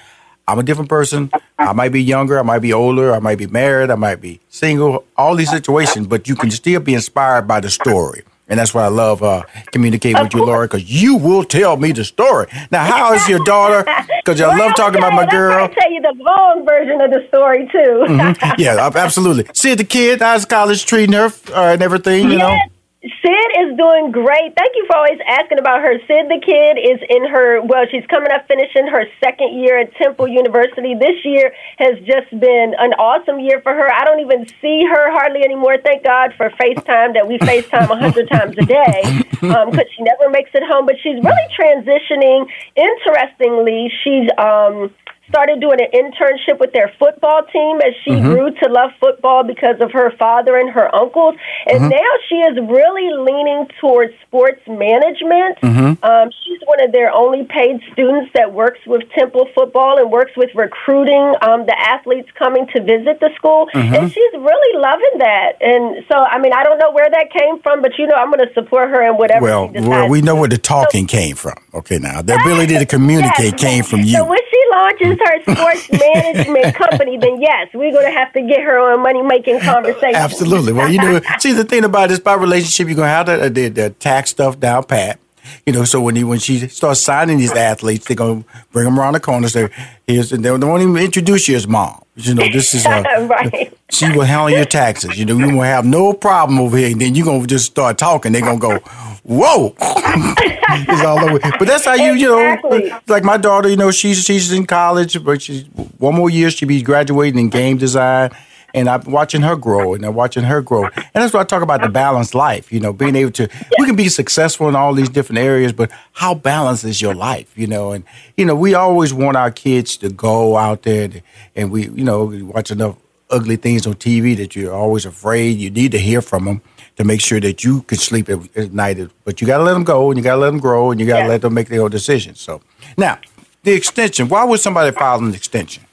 I'm 0.47 0.57
a 0.57 0.63
different 0.63 0.89
person. 0.89 1.29
I 1.59 1.73
might 1.73 1.91
be 1.91 2.01
younger. 2.01 2.39
I 2.39 2.41
might 2.41 2.63
be 2.63 2.73
older. 2.73 3.13
I 3.13 3.19
might 3.19 3.37
be 3.37 3.45
married. 3.45 3.91
I 3.91 3.95
might 3.95 4.21
be 4.21 4.39
single. 4.49 5.05
All 5.15 5.35
these 5.35 5.51
situations, 5.51 6.07
but 6.07 6.27
you 6.27 6.35
can 6.35 6.49
still 6.49 6.79
be 6.79 6.95
inspired 6.95 7.47
by 7.47 7.59
the 7.59 7.69
story. 7.69 8.23
And 8.51 8.59
that's 8.59 8.73
why 8.73 8.83
I 8.83 8.89
love 8.89 9.23
uh, 9.23 9.43
communicating 9.71 10.21
with 10.21 10.33
you, 10.33 10.43
Laura, 10.43 10.67
because 10.67 10.83
you 10.83 11.15
will 11.15 11.45
tell 11.45 11.77
me 11.77 11.93
the 11.93 12.03
story. 12.03 12.47
Now, 12.69 12.83
how 12.83 13.13
is 13.13 13.27
your 13.27 13.43
daughter? 13.45 13.85
Because 14.23 14.39
I 14.39 14.55
love 14.55 14.75
talking 14.75 14.99
about 14.99 15.13
my 15.13 15.25
girl. 15.25 15.63
I 15.63 15.67
tell 15.67 15.91
you 15.91 15.99
the 15.99 16.13
long 16.19 16.63
version 16.63 17.01
of 17.01 17.09
the 17.09 17.25
story 17.29 17.67
too. 17.71 18.05
mm-hmm. 18.07 18.51
Yeah, 18.61 18.91
absolutely. 18.93 19.47
See 19.55 19.73
the 19.73 19.83
kid, 19.83 20.19
how's 20.21 20.45
college 20.45 20.85
treating 20.85 21.13
her 21.13 21.33
uh, 21.49 21.73
and 21.73 21.81
everything? 21.81 22.29
You 22.29 22.37
know. 22.37 22.55
Sid 23.01 23.49
is 23.65 23.77
doing 23.77 24.11
great. 24.11 24.53
Thank 24.53 24.77
you 24.77 24.85
for 24.85 24.95
always 24.95 25.17
asking 25.25 25.57
about 25.57 25.81
her. 25.81 25.97
Sid 26.05 26.29
the 26.29 26.37
kid 26.37 26.77
is 26.77 27.01
in 27.09 27.25
her, 27.25 27.59
well, 27.65 27.85
she's 27.89 28.05
coming 28.05 28.29
up 28.31 28.45
finishing 28.47 28.85
her 28.85 29.05
second 29.19 29.57
year 29.57 29.79
at 29.79 29.95
Temple 29.95 30.27
University. 30.27 30.93
This 30.93 31.17
year 31.25 31.51
has 31.79 31.97
just 32.05 32.29
been 32.29 32.77
an 32.77 32.93
awesome 33.01 33.39
year 33.39 33.59
for 33.61 33.73
her. 33.73 33.89
I 33.91 34.05
don't 34.05 34.19
even 34.19 34.45
see 34.61 34.85
her 34.85 35.09
hardly 35.09 35.41
anymore. 35.41 35.81
Thank 35.83 36.03
God 36.03 36.33
for 36.37 36.51
FaceTime 36.61 37.17
that 37.17 37.27
we 37.27 37.39
FaceTime 37.39 37.89
a 37.89 37.97
hundred 37.97 38.29
times 38.29 38.53
a 38.59 38.65
day 38.69 39.01
because 39.31 39.73
um, 39.73 39.73
she 39.97 40.03
never 40.03 40.29
makes 40.29 40.51
it 40.53 40.61
home. 40.61 40.85
But 40.85 41.01
she's 41.01 41.17
really 41.25 41.47
transitioning. 41.57 42.45
Interestingly, 42.77 43.89
she's 44.03 44.29
um, 44.37 44.93
started 45.31 45.63
doing 45.63 45.79
an 45.79 45.87
internship 45.95 46.59
with 46.59 46.73
their 46.73 46.91
football 46.99 47.41
team 47.51 47.79
as 47.79 47.95
she 48.03 48.11
mm-hmm. 48.11 48.27
grew 48.27 48.51
to 48.51 48.67
love 48.67 48.91
football 48.99 49.43
because 49.43 49.79
of 49.79 49.91
her 49.91 50.11
father 50.19 50.57
and 50.57 50.69
her 50.69 50.93
uncles. 50.93 51.35
And 51.65 51.87
mm-hmm. 51.87 51.95
now 51.95 52.11
she 52.27 52.35
is 52.35 52.59
really 52.67 53.07
leaning 53.15 53.71
towards 53.79 54.13
sports 54.27 54.61
management. 54.67 55.57
Mm-hmm. 55.63 56.03
Um, 56.03 56.29
she's 56.43 56.59
one 56.67 56.83
of 56.83 56.91
their 56.91 57.11
only 57.15 57.47
paid 57.47 57.79
students 57.93 58.31
that 58.35 58.53
works 58.53 58.79
with 58.85 59.07
Temple 59.15 59.47
football 59.55 59.97
and 59.97 60.11
works 60.11 60.35
with 60.35 60.49
recruiting 60.53 61.33
um, 61.41 61.65
the 61.65 61.77
athletes 61.79 62.29
coming 62.37 62.67
to 62.75 62.83
visit 62.83 63.19
the 63.23 63.31
school. 63.35 63.67
Mm-hmm. 63.73 63.95
And 63.95 64.11
she's 64.11 64.33
really 64.35 64.73
loving 64.77 65.15
that. 65.19 65.55
And 65.61 66.03
so, 66.11 66.19
I 66.19 66.39
mean, 66.39 66.51
I 66.51 66.63
don't 66.63 66.77
know 66.77 66.91
where 66.91 67.09
that 67.09 67.31
came 67.31 67.61
from, 67.63 67.81
but 67.81 67.97
you 67.97 68.07
know, 68.07 68.15
I'm 68.15 68.31
going 68.31 68.45
to 68.45 68.53
support 68.53 68.89
her 68.89 69.07
in 69.07 69.15
whatever. 69.15 69.45
Well, 69.45 69.71
well 69.73 70.09
we 70.09 70.21
know 70.21 70.35
where 70.35 70.49
the 70.49 70.57
talking 70.57 71.07
so, 71.07 71.17
came 71.17 71.35
from. 71.35 71.55
Okay, 71.73 71.97
now 71.97 72.21
the 72.21 72.35
ability 72.35 72.77
to 72.77 72.85
communicate 72.95 73.55
yes. 73.55 73.61
came 73.61 73.83
from 73.83 74.01
you. 74.01 74.17
So 74.17 74.25
when 74.25 74.39
she 74.49 74.61
launches 74.71 75.17
her 75.25 75.41
sports 75.43 75.91
management 75.91 76.75
company, 76.75 77.17
then 77.17 77.41
yes, 77.41 77.69
we're 77.73 77.91
going 77.91 78.05
to 78.05 78.11
have 78.11 78.33
to 78.33 78.41
get 78.41 78.61
her 78.61 78.79
on 78.79 79.01
money 79.01 79.21
making 79.21 79.59
conversation. 79.61 80.15
Absolutely. 80.15 80.73
Well, 80.73 80.89
you 80.89 80.97
know, 80.97 81.21
see 81.39 81.53
the 81.53 81.63
thing 81.63 81.83
about 81.83 82.09
this 82.09 82.19
by 82.19 82.33
relationship, 82.33 82.87
you're 82.87 82.95
going 82.95 83.07
to 83.07 83.31
have 83.31 83.41
the, 83.41 83.49
the, 83.49 83.67
the 83.69 83.89
tax 83.91 84.31
stuff 84.31 84.59
down 84.59 84.83
pat. 84.83 85.20
You 85.65 85.73
know, 85.73 85.83
so 85.85 86.01
when 86.01 86.15
he 86.15 86.23
when 86.23 86.39
she 86.39 86.67
starts 86.67 86.99
signing 86.99 87.37
these 87.37 87.51
athletes, 87.51 88.07
they're 88.07 88.15
gonna 88.15 88.43
bring 88.71 88.85
them 88.85 88.99
around 88.99 89.13
the 89.13 89.19
corner. 89.19 89.47
Say, 89.47 89.69
"Here's," 90.07 90.31
and 90.31 90.43
they 90.43 90.51
won't 90.51 90.81
even 90.81 90.97
introduce 90.97 91.47
you 91.47 91.55
as 91.55 91.67
mom. 91.67 92.01
You 92.15 92.35
know, 92.35 92.47
this 92.51 92.73
is 92.73 92.85
uh, 92.85 93.03
right. 93.29 93.73
She 93.89 94.09
will 94.11 94.23
handle 94.23 94.49
your 94.49 94.65
taxes. 94.65 95.17
You 95.17 95.25
know, 95.25 95.37
you 95.37 95.55
won't 95.55 95.67
have 95.67 95.85
no 95.85 96.13
problem 96.13 96.59
over 96.59 96.77
here. 96.77 96.91
And 96.91 97.01
then 97.01 97.15
you're 97.15 97.25
gonna 97.25 97.47
just 97.47 97.65
start 97.65 97.97
talking. 97.97 98.31
They're 98.31 98.41
gonna 98.41 98.59
go, 98.59 98.77
"Whoa!" 99.23 99.75
it's 99.79 101.01
all 101.03 101.19
over. 101.19 101.39
But 101.39 101.67
that's 101.67 101.85
how 101.85 101.93
you, 101.93 102.13
exactly. 102.13 102.83
you 102.83 102.89
know, 102.89 102.99
like 103.07 103.23
my 103.23 103.37
daughter. 103.37 103.69
You 103.69 103.77
know, 103.77 103.91
she's 103.91 104.23
she's 104.23 104.51
in 104.51 104.65
college, 104.65 105.23
but 105.23 105.41
she's 105.41 105.65
one 105.97 106.15
more 106.15 106.29
year. 106.29 106.51
She'll 106.51 106.67
be 106.67 106.81
graduating 106.81 107.39
in 107.39 107.49
game 107.49 107.77
design 107.77 108.31
and 108.73 108.89
I'm 108.89 109.01
watching 109.03 109.41
her 109.41 109.55
grow 109.55 109.93
and 109.93 110.05
I'm 110.05 110.15
watching 110.15 110.43
her 110.43 110.61
grow. 110.61 110.85
And 110.85 111.05
that's 111.13 111.33
what 111.33 111.41
I 111.41 111.43
talk 111.43 111.61
about 111.61 111.81
the 111.81 111.89
balanced 111.89 112.35
life, 112.35 112.71
you 112.71 112.79
know, 112.79 112.93
being 112.93 113.15
able 113.15 113.31
to, 113.31 113.49
we 113.79 113.85
can 113.85 113.95
be 113.95 114.09
successful 114.09 114.69
in 114.69 114.75
all 114.75 114.93
these 114.93 115.09
different 115.09 115.39
areas, 115.39 115.73
but 115.73 115.91
how 116.13 116.33
balanced 116.33 116.83
is 116.83 117.01
your 117.01 117.13
life, 117.13 117.57
you 117.57 117.67
know? 117.67 117.91
And, 117.91 118.03
you 118.37 118.45
know, 118.45 118.55
we 118.55 118.73
always 118.73 119.13
want 119.13 119.37
our 119.37 119.51
kids 119.51 119.97
to 119.97 120.09
go 120.09 120.57
out 120.57 120.83
there 120.83 121.05
and, 121.05 121.21
and 121.55 121.71
we, 121.71 121.89
you 121.89 122.03
know, 122.03 122.25
watch 122.53 122.71
enough 122.71 122.97
ugly 123.29 123.55
things 123.55 123.87
on 123.87 123.93
TV 123.95 124.35
that 124.37 124.55
you're 124.55 124.73
always 124.73 125.05
afraid. 125.05 125.57
You 125.57 125.69
need 125.69 125.91
to 125.91 125.99
hear 125.99 126.21
from 126.21 126.45
them 126.45 126.61
to 126.97 127.03
make 127.03 127.21
sure 127.21 127.39
that 127.39 127.63
you 127.63 127.81
can 127.83 127.97
sleep 127.97 128.29
at, 128.29 128.39
at 128.57 128.73
night. 128.73 128.99
But 129.23 129.41
you 129.41 129.47
got 129.47 129.57
to 129.57 129.63
let 129.63 129.73
them 129.73 129.83
go 129.83 130.11
and 130.11 130.17
you 130.17 130.23
got 130.23 130.35
to 130.35 130.41
let 130.41 130.51
them 130.51 130.59
grow 130.59 130.91
and 130.91 130.99
you 130.99 131.07
got 131.07 131.17
to 131.17 131.23
yeah. 131.23 131.29
let 131.29 131.41
them 131.41 131.53
make 131.53 131.69
their 131.69 131.81
own 131.81 131.91
decisions. 131.91 132.39
So 132.39 132.61
now, 132.97 133.19
the 133.63 133.73
extension, 133.73 134.27
why 134.27 134.43
would 134.43 134.59
somebody 134.59 134.91
file 134.91 135.19
an 135.19 135.33
extension? 135.33 135.83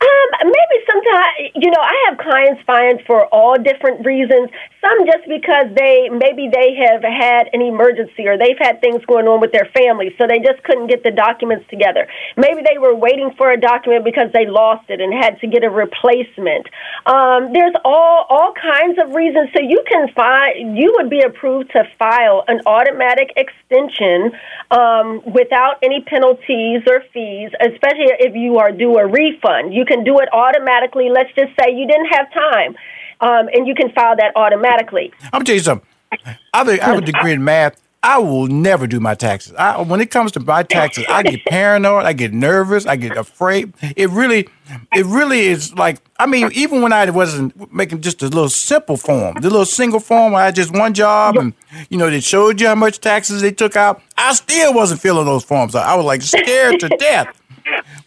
Um, 0.00 0.52
sometimes, 0.92 1.52
you 1.54 1.70
know, 1.70 1.80
I 1.80 1.94
have 2.08 2.18
clients 2.18 2.62
find 2.66 3.00
for 3.06 3.26
all 3.26 3.56
different 3.56 4.04
reasons. 4.04 4.50
Some 4.80 5.06
just 5.06 5.24
because 5.28 5.66
they 5.76 6.08
maybe 6.10 6.50
they 6.52 6.74
have 6.74 7.02
had 7.02 7.48
an 7.52 7.62
emergency 7.62 8.26
or 8.26 8.36
they've 8.36 8.58
had 8.58 8.80
things 8.80 9.04
going 9.06 9.28
on 9.28 9.40
with 9.40 9.52
their 9.52 9.70
family, 9.74 10.14
so 10.18 10.26
they 10.26 10.38
just 10.38 10.62
couldn't 10.64 10.88
get 10.88 11.02
the 11.02 11.10
documents 11.10 11.66
together. 11.70 12.08
Maybe 12.36 12.62
they 12.66 12.78
were 12.78 12.94
waiting 12.94 13.30
for 13.38 13.52
a 13.52 13.60
document 13.60 14.04
because 14.04 14.30
they 14.34 14.46
lost 14.46 14.90
it 14.90 15.00
and 15.00 15.12
had 15.14 15.38
to 15.40 15.46
get 15.46 15.62
a 15.62 15.70
replacement. 15.70 16.66
Um, 17.06 17.52
there's 17.52 17.74
all 17.84 18.26
all 18.28 18.52
kinds 18.60 18.98
of 18.98 19.14
reasons. 19.14 19.50
So 19.54 19.62
you 19.62 19.84
can 19.86 20.08
find 20.14 20.76
you 20.76 20.92
would 20.98 21.08
be 21.08 21.22
approved 21.22 21.70
to 21.72 21.84
file 21.98 22.44
an 22.48 22.60
automatic 22.66 23.32
extension 23.36 24.32
um, 24.70 25.22
without 25.32 25.78
any 25.82 26.02
penalties 26.02 26.82
or 26.90 27.04
fees, 27.14 27.50
especially 27.60 28.10
if 28.18 28.34
you 28.34 28.58
are 28.58 28.72
due 28.72 28.98
a 28.98 29.06
refund. 29.06 29.72
You 29.72 29.84
can 29.84 30.02
do 30.02 30.18
it 30.18 30.28
automatically. 30.32 30.81
Let's 31.10 31.32
just 31.34 31.52
say 31.58 31.72
you 31.74 31.86
didn't 31.86 32.06
have 32.12 32.32
time 32.32 32.76
um, 33.20 33.48
and 33.52 33.66
you 33.66 33.74
can 33.74 33.90
file 33.92 34.16
that 34.16 34.32
automatically. 34.36 35.12
I'm 35.32 35.44
tell 35.44 35.54
you 35.54 35.62
something. 35.62 35.88
I 36.12 36.36
have, 36.52 36.68
have 36.80 36.98
a 36.98 37.00
degree 37.00 37.32
in 37.32 37.42
math. 37.42 37.80
I 38.04 38.18
will 38.18 38.48
never 38.48 38.88
do 38.88 38.98
my 38.98 39.14
taxes. 39.14 39.54
I, 39.54 39.80
when 39.80 40.00
it 40.00 40.10
comes 40.10 40.32
to 40.32 40.40
my 40.40 40.64
taxes, 40.64 41.04
I 41.08 41.22
get 41.22 41.44
paranoid. 41.46 42.04
I 42.04 42.12
get 42.12 42.32
nervous. 42.32 42.84
I 42.84 42.96
get 42.96 43.16
afraid. 43.16 43.72
It 43.96 44.10
really, 44.10 44.48
it 44.92 45.06
really 45.06 45.42
is 45.42 45.72
like. 45.74 45.98
I 46.18 46.26
mean, 46.26 46.50
even 46.52 46.82
when 46.82 46.92
I 46.92 47.08
wasn't 47.10 47.72
making 47.72 48.00
just 48.00 48.20
a 48.22 48.26
little 48.26 48.48
simple 48.48 48.96
form, 48.96 49.36
the 49.40 49.50
little 49.50 49.64
single 49.64 50.00
form 50.00 50.32
where 50.32 50.42
I 50.42 50.46
had 50.46 50.56
just 50.56 50.72
one 50.72 50.94
job, 50.94 51.36
and 51.36 51.54
you 51.90 51.98
know, 51.98 52.10
they 52.10 52.20
showed 52.20 52.60
you 52.60 52.66
how 52.66 52.74
much 52.74 53.00
taxes 53.00 53.40
they 53.40 53.52
took 53.52 53.76
out. 53.76 54.02
I 54.16 54.34
still 54.34 54.74
wasn't 54.74 55.00
filling 55.00 55.26
those 55.26 55.44
forms. 55.44 55.76
I 55.76 55.94
was 55.94 56.04
like 56.04 56.22
scared 56.22 56.80
to 56.80 56.88
death. 56.88 57.40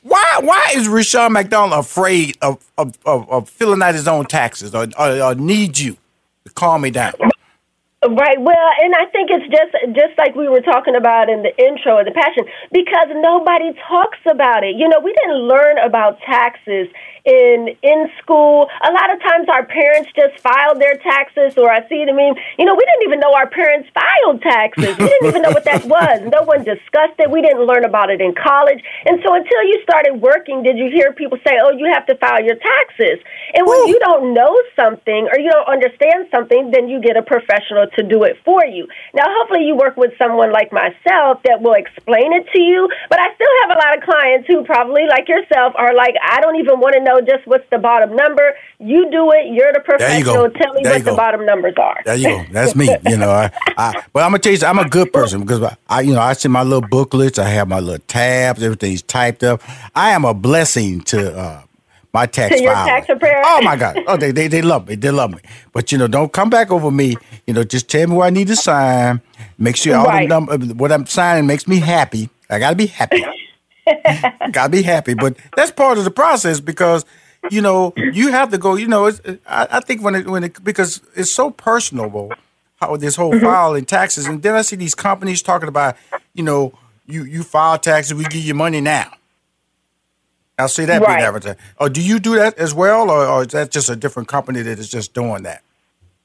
Why 0.02 0.40
why 0.44 0.74
is 0.76 0.90
Rushion 0.90 1.32
McDonald 1.32 1.80
afraid 1.80 2.38
of, 2.42 2.64
of, 2.78 2.98
of, 3.06 3.30
of 3.30 3.50
filling 3.50 3.82
out 3.82 3.96
his 3.96 4.08
own 4.08 4.26
taxes 4.26 4.76
or, 4.76 4.88
or, 5.00 5.22
or 5.22 5.36
need 5.36 5.80
you 5.80 5.98
to 6.46 6.54
calm 6.54 6.82
me 6.82 6.92
down? 6.92 7.14
Right. 8.08 8.40
Well, 8.40 8.70
and 8.84 8.94
I 8.94 9.06
think 9.10 9.32
it's 9.32 9.50
just 9.50 9.74
just 9.96 10.14
like 10.18 10.36
we 10.36 10.48
were 10.48 10.62
talking 10.62 10.96
about 10.96 11.28
in 11.28 11.42
the 11.42 11.50
intro 11.58 11.98
of 11.98 12.06
the 12.06 12.12
passion 12.14 12.46
because 12.72 13.10
nobody 13.16 13.74
talks 13.90 14.20
about 14.30 14.64
it. 14.64 14.76
You 14.78 14.88
know, 14.88 15.00
we 15.00 15.12
didn't 15.14 15.42
learn 15.50 15.80
about 15.80 16.20
taxes 16.22 16.88
in 17.26 17.76
in 17.82 18.08
school. 18.22 18.70
A 18.86 18.92
lot 18.94 19.12
of 19.12 19.20
times 19.22 19.50
our 19.50 19.66
parents 19.66 20.10
just 20.16 20.40
filed 20.40 20.80
their 20.80 20.96
taxes, 20.98 21.58
or 21.58 21.70
I 21.72 21.88
see 21.90 22.06
them. 22.06 22.18
You 22.18 22.66
know, 22.66 22.76
we 22.78 22.86
didn't 22.86 23.06
even 23.06 23.20
know 23.20 23.34
our 23.34 23.50
parents 23.50 23.90
filed 23.94 24.42
taxes. 24.42 24.98
We 24.98 25.10
didn't 25.10 25.28
even 25.28 25.42
know 25.42 25.52
what 25.52 25.66
that 25.66 25.86
was. 25.86 26.22
No 26.32 26.44
one 26.44 26.64
discussed 26.64 27.18
it. 27.20 27.30
We 27.30 27.42
didn't 27.42 27.66
learn 27.66 27.84
about 27.84 28.10
it 28.10 28.22
in 28.22 28.34
college. 28.34 28.82
And 29.06 29.20
so 29.26 29.34
until 29.34 29.62
you 29.66 29.82
started 29.84 30.22
working, 30.22 30.64
did 30.64 30.78
you 30.78 30.90
hear 30.94 31.14
people 31.14 31.38
say, 31.46 31.58
"Oh, 31.62 31.72
you 31.74 31.90
have 31.92 32.06
to 32.06 32.16
file 32.16 32.44
your 32.44 32.56
taxes"? 32.56 33.20
And 33.54 33.66
when 33.66 33.88
you 33.88 34.00
don't 34.00 34.34
know 34.34 34.54
something 34.76 35.28
or 35.32 35.40
you 35.40 35.50
don't 35.50 35.68
understand 35.68 36.28
something, 36.30 36.72
then 36.72 36.88
you 36.88 37.02
get 37.02 37.18
a 37.18 37.24
professional 37.24 37.88
to 37.98 38.04
do 38.04 38.24
it 38.24 38.38
for 38.46 38.66
you. 38.66 38.88
Now, 39.14 39.26
hopefully, 39.28 39.66
you 39.66 39.76
work 39.76 39.98
with 39.98 40.14
someone 40.18 40.52
like 40.52 40.72
myself 40.72 41.42
that 41.44 41.62
will 41.62 41.74
explain 41.74 42.34
it 42.34 42.46
to 42.54 42.60
you. 42.62 42.88
But 43.10 43.20
I 43.20 43.34
still 43.34 43.54
have 43.64 43.72
a 43.74 43.80
lot 43.82 43.98
of 43.98 44.04
clients 44.04 44.48
who 44.48 44.64
probably, 44.64 45.08
like 45.10 45.28
yourself, 45.28 45.74
are 45.76 45.94
like, 45.94 46.16
I 46.22 46.40
don't 46.42 46.58
even 46.58 46.80
want 46.80 46.94
to 46.96 47.02
know 47.02 47.15
just 47.22 47.46
what's 47.46 47.64
the 47.72 47.78
bottom 47.78 48.16
number. 48.16 48.54
You 48.80 49.10
do 49.12 49.32
it. 49.32 49.54
You're 49.54 49.72
the 49.74 49.80
professional. 49.80 50.50
Tell 50.52 50.74
me 50.74 50.82
there 50.84 50.94
what 50.94 51.06
the 51.06 51.14
bottom 51.14 51.46
numbers 51.46 51.76
are. 51.78 52.02
There 52.06 52.16
you 52.16 52.28
go. 52.28 52.46
That's 52.52 52.76
me. 52.76 52.90
You 53.06 53.18
know, 53.18 53.30
I, 53.32 53.52
I 53.78 54.04
but 54.14 54.24
I'm 54.24 54.30
gonna 54.32 54.40
tell 54.40 54.54
you, 54.54 54.60
I'm 54.66 54.80
a 54.80 54.90
good 54.90 55.12
person 55.14 55.42
because 55.42 55.76
I, 55.90 56.02
you 56.02 56.14
know, 56.14 56.22
I 56.22 56.34
see 56.34 56.50
my 56.50 56.64
little 56.64 56.88
booklets. 56.88 57.40
I 57.40 57.50
have 57.50 57.68
my 57.68 57.80
little 57.80 58.04
tabs. 58.08 58.62
Everything's 58.64 59.02
typed 59.02 59.44
up. 59.44 59.62
I 59.96 60.12
am 60.12 60.26
a 60.26 60.34
blessing 60.34 61.02
to. 61.02 61.38
Uh, 61.38 61.62
my 62.14 62.26
tax 62.26 62.56
filing. 62.62 63.04
Oh 63.46 63.62
my 63.62 63.76
God! 63.76 64.02
Oh, 64.08 64.16
they, 64.16 64.32
they 64.32 64.48
they 64.48 64.62
love 64.62 64.88
me. 64.88 64.96
They 64.96 65.12
love 65.12 65.32
me. 65.34 65.40
But 65.74 65.92
you 65.92 65.98
know, 65.98 66.08
don't 66.08 66.32
come 66.32 66.50
back 66.50 66.72
over 66.72 66.90
me. 66.90 67.18
You 67.46 67.54
know, 67.54 67.66
just 67.66 67.90
tell 67.90 68.08
me 68.08 68.16
where 68.16 68.28
I 68.28 68.30
need 68.30 68.48
to 68.48 68.56
sign. 68.56 69.22
Make 69.58 69.76
sure 69.76 69.98
all 69.98 70.06
Right. 70.06 70.24
the 70.30 70.40
number, 70.40 70.58
what 70.76 70.94
I'm 70.94 71.06
signing 71.08 71.46
makes 71.46 71.68
me 71.68 71.80
happy. 71.80 72.30
I 72.50 72.60
gotta 72.60 72.78
be 72.78 72.88
happy. 72.88 73.24
gotta 74.52 74.70
be 74.70 74.82
happy. 74.82 75.14
But 75.14 75.38
that's 75.56 75.72
part 75.72 75.98
of 75.98 76.04
the 76.04 76.12
process 76.12 76.60
because 76.60 77.06
you 77.50 77.62
know 77.62 77.94
you 78.12 78.32
have 78.32 78.50
to 78.52 78.58
go. 78.58 78.76
You 78.76 78.88
know, 78.88 79.06
it's, 79.06 79.22
I, 79.48 79.68
I 79.72 79.80
think 79.82 80.02
when 80.04 80.16
it 80.16 80.28
when 80.28 80.44
it 80.44 80.64
because 80.64 81.02
it's 81.16 81.32
so 81.32 81.52
personable 81.52 82.38
how 82.82 82.96
this 82.98 83.16
whole 83.16 83.32
Mm-hmm. 83.34 83.46
filing 83.46 83.86
taxes, 83.86 84.28
and 84.28 84.42
then 84.42 84.56
I 84.56 84.62
see 84.62 84.76
these 84.76 84.96
companies 84.96 85.42
talking 85.42 85.70
about 85.70 85.96
you 86.34 86.44
know 86.44 86.74
you 87.06 87.24
you 87.24 87.44
file 87.44 87.78
taxes, 87.78 88.14
we 88.14 88.26
give 88.26 88.44
you 88.44 88.54
money 88.54 88.82
now. 88.82 89.12
I 90.58 90.68
see 90.68 90.86
that 90.86 91.02
Right. 91.02 91.18
being 91.18 91.20
advertised. 91.28 91.60
Oh, 91.80 91.90
do 91.90 92.02
you 92.02 92.20
do 92.20 92.36
that 92.36 92.58
as 92.58 92.74
well, 92.74 93.10
or, 93.12 93.26
or 93.28 93.42
is 93.42 93.50
that 93.50 93.72
just 93.72 93.90
a 93.90 93.96
different 93.96 94.30
company 94.30 94.62
that 94.62 94.80
is 94.80 94.90
just 94.90 95.14
doing 95.14 95.44
that? 95.44 95.62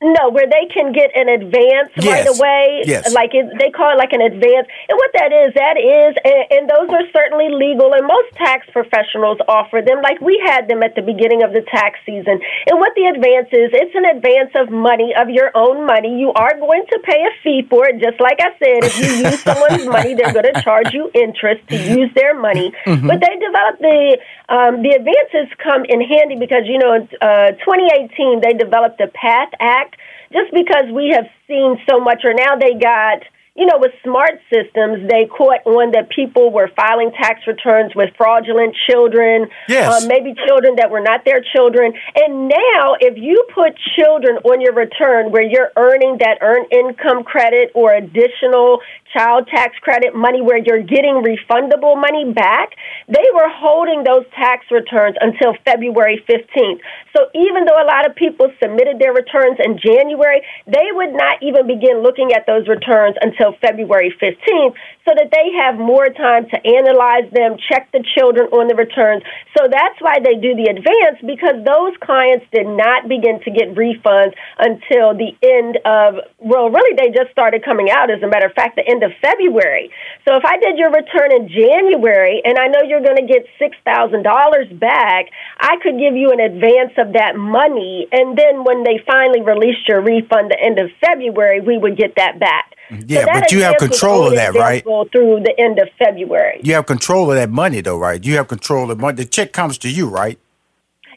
No, 0.02 0.30
where 0.32 0.48
they 0.48 0.64
can 0.72 0.92
get 0.96 1.12
an 1.14 1.28
advance 1.28 1.92
right 2.00 2.24
Yes. 2.24 2.38
away. 2.40 2.82
Yes. 2.86 3.12
Like 3.12 3.34
it, 3.34 3.44
they 3.60 3.68
call 3.68 3.92
it 3.92 3.98
like 4.00 4.14
an 4.16 4.22
advance. 4.24 4.64
And 4.88 4.96
what 4.96 5.10
that 5.12 5.28
is, 5.28 5.52
that 5.60 5.76
is, 5.76 6.16
and, 6.24 6.42
and 6.56 6.62
those 6.72 6.88
are 6.88 7.04
certainly 7.12 7.52
legal, 7.52 7.92
and 7.92 8.06
most 8.08 8.32
tax 8.40 8.64
professionals 8.72 9.36
offer 9.46 9.82
them. 9.84 10.00
Like 10.00 10.18
we 10.24 10.40
had 10.40 10.68
them 10.68 10.82
at 10.82 10.94
the 10.96 11.02
beginning 11.04 11.42
of 11.44 11.52
the 11.52 11.60
tax 11.68 12.00
season. 12.08 12.40
And 12.72 12.80
what 12.80 12.96
the 12.96 13.12
advance 13.12 13.52
is, 13.52 13.76
it's 13.76 13.92
an 13.94 14.06
advance 14.08 14.56
of 14.56 14.72
money, 14.72 15.12
of 15.20 15.28
your 15.28 15.52
own 15.54 15.84
money. 15.84 16.16
You 16.18 16.32
are 16.32 16.56
going 16.56 16.86
to 16.88 16.98
pay 17.04 17.20
a 17.20 17.32
fee 17.44 17.68
for 17.68 17.84
it. 17.84 18.00
Just 18.00 18.20
like 18.24 18.40
I 18.40 18.56
said, 18.56 18.80
if 18.88 18.96
you 18.96 19.28
use 19.28 19.42
someone's 19.44 19.84
money, 19.84 20.14
they're 20.16 20.32
going 20.32 20.48
to 20.48 20.62
charge 20.64 20.94
you 20.96 21.10
interest 21.12 21.60
to 21.68 21.76
use 21.76 22.08
their 22.16 22.32
money. 22.40 22.72
Mhm. 22.88 23.04
But 23.06 23.20
they 23.20 23.36
developed 23.36 23.84
the 23.84 24.16
um, 24.48 24.82
the 24.82 24.96
advances 24.96 25.46
come 25.62 25.84
in 25.84 26.00
handy 26.00 26.34
because 26.40 26.64
you 26.64 26.78
know, 26.78 26.94
in 26.96 27.02
uh, 27.20 27.52
2018 27.62 28.40
they 28.40 28.54
developed 28.56 28.96
the 28.98 29.06
PATH 29.14 29.52
Act 29.60 29.89
just 30.32 30.52
because 30.52 30.84
we 30.92 31.10
have 31.14 31.26
seen 31.48 31.76
so 31.88 32.00
much, 32.00 32.22
or 32.24 32.34
now 32.34 32.56
they 32.56 32.74
got, 32.74 33.22
you 33.56 33.66
know, 33.66 33.78
with 33.78 33.92
smart 34.04 34.40
systems, 34.52 35.08
they 35.10 35.26
caught 35.26 35.66
on 35.66 35.90
that 35.92 36.08
people 36.08 36.52
were 36.52 36.70
filing 36.76 37.10
tax 37.12 37.40
returns 37.46 37.94
with 37.96 38.10
fraudulent 38.16 38.76
children, 38.88 39.48
Yes. 39.68 40.02
um, 40.02 40.08
maybe 40.08 40.34
children 40.46 40.76
that 40.76 40.90
were 40.90 41.00
not 41.00 41.24
their 41.24 41.42
children. 41.54 41.92
And 42.14 42.48
now, 42.48 42.94
if 43.00 43.18
you 43.18 43.44
put 43.52 43.74
children 43.98 44.36
on 44.44 44.60
your 44.60 44.72
return 44.72 45.32
where 45.32 45.42
you're 45.42 45.72
earning 45.76 46.18
that 46.20 46.38
earned 46.40 46.72
income 46.72 47.24
credit 47.24 47.72
or 47.74 47.92
additional 47.92 48.80
child 49.12 49.48
tax 49.48 49.76
credit 49.80 50.14
money 50.14 50.40
where 50.40 50.58
you're 50.58 50.82
getting 50.82 51.22
refundable 51.22 52.00
money 52.00 52.32
back, 52.32 52.74
they 53.08 53.26
were 53.34 53.48
holding 53.48 54.04
those 54.04 54.24
tax 54.34 54.66
returns 54.70 55.16
until 55.20 55.54
February 55.64 56.22
15th. 56.28 56.80
So 57.16 57.26
even 57.34 57.64
though 57.66 57.80
a 57.80 57.86
lot 57.86 58.06
of 58.08 58.14
people 58.14 58.52
submitted 58.62 58.98
their 58.98 59.12
returns 59.12 59.58
in 59.58 59.78
January, 59.78 60.42
they 60.66 60.88
would 60.92 61.12
not 61.12 61.42
even 61.42 61.66
begin 61.66 62.02
looking 62.02 62.32
at 62.32 62.46
those 62.46 62.68
returns 62.68 63.16
until 63.20 63.54
February 63.60 64.14
15th 64.20 64.74
so 65.06 65.12
that 65.18 65.30
they 65.34 65.50
have 65.58 65.74
more 65.74 66.06
time 66.08 66.46
to 66.46 66.56
analyze 66.62 67.26
them, 67.32 67.58
check 67.70 67.90
the 67.92 68.04
children 68.14 68.46
on 68.54 68.68
the 68.68 68.76
returns. 68.76 69.22
So 69.58 69.66
that's 69.66 69.98
why 69.98 70.22
they 70.22 70.38
do 70.38 70.54
the 70.54 70.70
advance 70.70 71.18
because 71.26 71.58
those 71.66 71.98
clients 71.98 72.46
did 72.54 72.66
not 72.66 73.08
begin 73.08 73.40
to 73.42 73.50
get 73.50 73.74
refunds 73.74 74.38
until 74.58 75.16
the 75.18 75.34
end 75.42 75.82
of, 75.82 76.22
well, 76.38 76.70
really, 76.70 76.94
they 76.94 77.10
just 77.10 77.32
started 77.32 77.64
coming 77.64 77.90
out, 77.90 78.10
as 78.10 78.22
a 78.22 78.28
matter 78.28 78.46
of 78.46 78.54
fact, 78.54 78.76
the 78.76 78.86
end 78.86 78.99
of 79.02 79.12
February. 79.22 79.90
So 80.26 80.36
if 80.36 80.44
I 80.44 80.58
did 80.58 80.78
your 80.78 80.90
return 80.90 81.32
in 81.32 81.48
January 81.48 82.42
and 82.44 82.58
I 82.58 82.66
know 82.68 82.80
you're 82.86 83.02
going 83.02 83.16
to 83.16 83.26
get 83.26 83.46
$6,000 83.60 84.78
back, 84.78 85.26
I 85.58 85.76
could 85.82 85.98
give 85.98 86.14
you 86.14 86.30
an 86.30 86.40
advance 86.40 86.92
of 86.98 87.14
that 87.14 87.36
money. 87.36 88.06
And 88.12 88.36
then 88.36 88.64
when 88.64 88.84
they 88.84 89.00
finally 89.06 89.42
released 89.42 89.88
your 89.88 90.00
refund 90.00 90.50
the 90.50 90.60
end 90.60 90.78
of 90.78 90.90
February, 91.04 91.60
we 91.60 91.78
would 91.78 91.96
get 91.96 92.14
that 92.16 92.38
back. 92.38 92.74
Yeah, 93.06 93.24
So 93.24 93.40
but 93.40 93.52
you 93.52 93.62
have 93.62 93.76
control 93.76 94.26
of 94.26 94.34
that, 94.34 94.54
right? 94.54 94.82
Through 94.82 95.40
the 95.44 95.54
end 95.58 95.78
of 95.78 95.88
February. 95.98 96.60
You 96.62 96.74
have 96.74 96.86
control 96.86 97.30
of 97.30 97.36
that 97.36 97.50
money, 97.50 97.80
though, 97.80 97.98
right? 97.98 98.22
You 98.22 98.36
have 98.36 98.48
control 98.48 98.90
of 98.90 98.96
the 98.96 99.02
money. 99.02 99.16
The 99.16 99.24
check 99.24 99.52
comes 99.52 99.78
to 99.78 99.88
you, 99.90 100.08
right? 100.08 100.38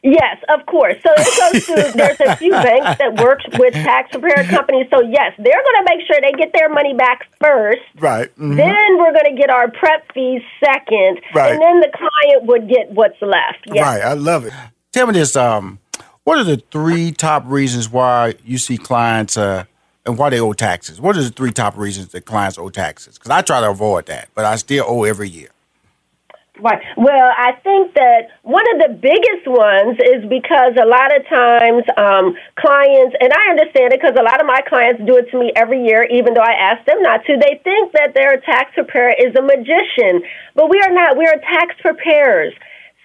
Yes, 0.06 0.36
of 0.50 0.66
course. 0.66 0.96
So 1.02 1.10
it 1.16 1.52
goes 1.54 1.66
to 1.66 1.92
there's 1.96 2.20
a 2.20 2.36
few 2.36 2.50
banks 2.50 2.98
that 2.98 3.14
work 3.24 3.40
with 3.58 3.72
tax 3.72 4.10
preparer 4.10 4.44
companies. 4.44 4.86
So 4.90 5.00
yes, 5.00 5.32
they're 5.38 5.62
going 5.64 5.86
to 5.86 5.96
make 5.96 6.06
sure 6.06 6.18
they 6.20 6.32
get 6.32 6.52
their 6.52 6.68
money 6.68 6.92
back 6.92 7.22
first. 7.40 7.80
Right. 7.98 8.28
Mhm. 8.36 8.56
Then 8.56 8.98
we're 8.98 9.12
going 9.14 9.34
to 9.34 9.40
get 9.40 9.48
our 9.48 9.70
prep 9.70 10.12
fees 10.12 10.42
second, 10.62 11.20
Right. 11.34 11.52
and 11.52 11.60
then 11.62 11.80
the 11.80 11.90
client 11.96 12.44
would 12.44 12.68
get 12.68 12.90
what's 12.90 13.20
left. 13.22 13.64
Yes. 13.72 13.82
Right. 13.82 14.02
I 14.02 14.12
love 14.12 14.44
it. 14.44 14.52
Tell 14.92 15.06
me 15.06 15.14
this. 15.14 15.36
Um, 15.36 15.78
what 16.24 16.36
are 16.38 16.44
the 16.44 16.62
three 16.70 17.10
top 17.10 17.44
reasons 17.46 17.88
why 17.88 18.34
you 18.44 18.58
see 18.58 18.76
clients 18.76 19.38
uh, 19.38 19.64
and 20.04 20.18
why 20.18 20.28
they 20.28 20.38
owe 20.38 20.52
taxes? 20.52 21.00
What 21.00 21.16
are 21.16 21.22
the 21.22 21.30
three 21.30 21.50
top 21.50 21.78
reasons 21.78 22.08
that 22.08 22.26
clients 22.26 22.58
owe 22.58 22.68
taxes? 22.68 23.16
Because 23.18 23.30
I 23.30 23.40
try 23.40 23.60
to 23.62 23.70
avoid 23.70 24.04
that, 24.06 24.28
but 24.34 24.44
I 24.44 24.56
still 24.56 24.84
owe 24.86 25.04
every 25.04 25.30
year. 25.30 25.48
Right. 26.60 26.78
Well, 26.96 27.30
I 27.36 27.58
think 27.66 27.94
that 27.94 28.30
one 28.42 28.62
of 28.74 28.86
the 28.86 28.94
biggest 28.94 29.42
ones 29.42 29.98
is 29.98 30.22
because 30.30 30.78
a 30.78 30.86
lot 30.86 31.10
of 31.10 31.26
times 31.26 31.82
um, 31.98 32.38
clients, 32.54 33.16
and 33.18 33.34
I 33.34 33.50
understand 33.50 33.90
it 33.92 33.98
because 33.98 34.14
a 34.14 34.22
lot 34.22 34.38
of 34.38 34.46
my 34.46 34.62
clients 34.62 35.02
do 35.02 35.18
it 35.18 35.26
to 35.32 35.38
me 35.38 35.50
every 35.56 35.82
year, 35.82 36.06
even 36.06 36.32
though 36.32 36.46
I 36.46 36.54
ask 36.54 36.86
them 36.86 37.02
not 37.02 37.26
to. 37.26 37.34
They 37.34 37.58
think 37.64 37.90
that 37.98 38.14
their 38.14 38.38
tax 38.38 38.70
preparer 38.74 39.18
is 39.18 39.34
a 39.34 39.42
magician, 39.42 40.22
but 40.54 40.70
we 40.70 40.78
are 40.78 40.94
not. 40.94 41.18
We 41.18 41.26
are 41.26 41.42
tax 41.42 41.74
preparers. 41.82 42.54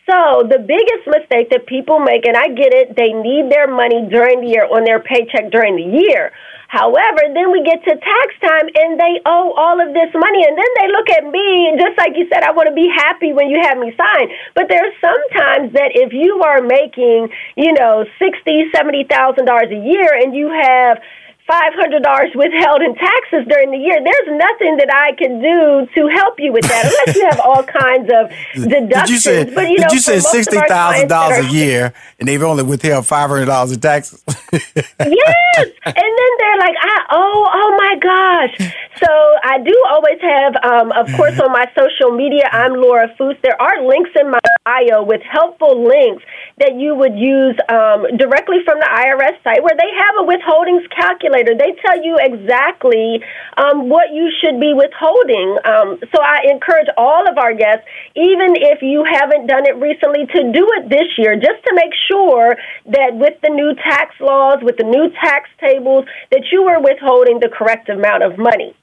So 0.09 0.41
the 0.41 0.57
biggest 0.57 1.05
mistake 1.05 1.53
that 1.53 1.69
people 1.69 1.99
make, 2.01 2.25
and 2.25 2.35
I 2.35 2.49
get 2.49 2.73
it, 2.73 2.97
they 2.97 3.13
need 3.13 3.53
their 3.53 3.69
money 3.69 4.09
during 4.09 4.41
the 4.41 4.49
year 4.49 4.65
on 4.65 4.81
their 4.83 4.97
paycheck 4.97 5.51
during 5.53 5.77
the 5.77 5.85
year. 5.85 6.33
However, 6.69 7.21
then 7.33 7.53
we 7.53 7.61
get 7.61 7.81
to 7.85 7.93
tax 7.93 8.27
time 8.41 8.69
and 8.73 8.97
they 8.97 9.21
owe 9.25 9.53
all 9.53 9.77
of 9.77 9.93
this 9.93 10.09
money. 10.13 10.41
And 10.45 10.57
then 10.57 10.71
they 10.81 10.87
look 10.89 11.09
at 11.13 11.29
me, 11.29 11.77
just 11.77 11.97
like 11.97 12.17
you 12.17 12.25
said, 12.29 12.41
I 12.41 12.49
want 12.53 12.69
to 12.69 12.73
be 12.73 12.89
happy 12.89 13.33
when 13.33 13.49
you 13.49 13.61
have 13.61 13.77
me 13.77 13.93
sign. 13.97 14.29
But 14.53 14.65
there's 14.69 14.93
sometimes 15.01 15.73
that 15.73 15.93
if 15.93 16.13
you 16.13 16.41
are 16.41 16.61
making, 16.61 17.29
you 17.57 17.73
know, 17.73 18.05
sixty, 18.17 18.65
seventy 18.73 19.05
thousand 19.05 19.45
dollars 19.45 19.69
a 19.69 19.81
year 19.81 20.09
and 20.13 20.33
you 20.33 20.49
have 20.49 21.01
five 21.49 21.73
hundred 21.73 22.03
dollars 22.03 22.29
withheld 22.35 22.81
in 22.85 22.93
taxes 22.93 23.49
during 23.49 23.71
the 23.71 23.81
year. 23.81 23.97
There's 23.97 24.29
nothing 24.37 24.77
that 24.77 24.93
I 24.93 25.17
can 25.17 25.41
do 25.41 25.89
to 25.97 26.07
help 26.13 26.37
you 26.37 26.53
with 26.53 26.65
that, 26.69 26.85
unless 26.85 27.15
you 27.17 27.25
have 27.25 27.39
all 27.41 27.63
kinds 27.65 28.05
of 28.13 28.29
deductions. 28.69 28.93
Did 28.93 29.09
you 29.09 29.19
say? 29.19 29.43
but 29.49 29.67
you 29.67 29.79
know, 29.79 29.89
did 29.89 29.93
you 29.93 29.99
say 29.99 30.21
most 30.21 30.25
of 30.25 30.29
our 30.29 30.43
sixty 30.43 30.59
thousand 30.69 31.07
dollars 31.07 31.45
a 31.45 31.49
year, 31.51 31.93
and 32.19 32.29
they've 32.29 32.43
only 32.43 32.63
withheld 32.63 33.07
five 33.07 33.29
hundred 33.29 33.45
dollars 33.45 33.71
in 33.71 33.79
taxes? 33.79 34.23
yes. 34.53 35.67
And 35.85 36.11
then 36.19 36.31
they're 36.37 36.59
like, 36.59 36.75
I, 36.79 36.95
oh, 37.11 37.47
oh 37.49 37.69
my 37.81 37.95
gosh. 37.97 38.71
So 38.99 39.07
I 39.43 39.57
do 39.63 39.75
always 39.89 40.19
have, 40.21 40.55
um, 40.63 40.91
of 40.91 41.07
course, 41.15 41.39
on 41.39 41.51
my 41.51 41.65
social 41.75 42.11
media, 42.11 42.49
I'm 42.51 42.73
Laura 42.73 43.07
Foos. 43.17 43.39
There 43.41 43.59
are 43.61 43.85
links 43.85 44.11
in 44.19 44.29
my 44.29 44.39
bio 44.65 45.03
with 45.03 45.21
helpful 45.21 45.87
links 45.87 46.23
that 46.59 46.75
you 46.75 46.93
would 46.95 47.15
use 47.15 47.55
um, 47.69 48.05
directly 48.17 48.57
from 48.65 48.79
the 48.79 48.89
IRS 48.91 49.41
site 49.43 49.63
where 49.63 49.75
they 49.77 49.89
have 49.95 50.13
a 50.19 50.25
withholdings 50.27 50.83
calculator. 50.91 51.38
They 51.47 51.75
tell 51.85 52.03
you 52.03 52.17
exactly 52.19 53.23
um, 53.57 53.89
what 53.89 54.11
you 54.11 54.31
should 54.41 54.59
be 54.59 54.73
withholding. 54.73 55.57
Um, 55.63 55.99
so 56.13 56.21
I 56.21 56.51
encourage 56.51 56.87
all 56.97 57.29
of 57.29 57.37
our 57.37 57.53
guests, 57.53 57.85
even 58.15 58.55
if 58.55 58.81
you 58.81 59.03
haven't 59.03 59.47
done 59.47 59.65
it 59.65 59.75
recently, 59.77 60.25
to 60.25 60.51
do 60.51 60.67
it 60.77 60.89
this 60.89 61.07
year 61.17 61.35
just 61.35 61.63
to 61.65 61.71
make 61.73 61.93
sure 62.09 62.55
that 62.87 63.15
with 63.15 63.39
the 63.41 63.49
new 63.49 63.73
tax 63.75 64.15
laws, 64.19 64.59
with 64.61 64.77
the 64.77 64.83
new 64.83 65.09
tax 65.21 65.49
tables, 65.59 66.05
that 66.31 66.43
you 66.51 66.63
are 66.63 66.81
withholding 66.81 67.39
the 67.39 67.49
correct 67.49 67.89
amount 67.89 68.23
of 68.23 68.37
money. 68.37 68.75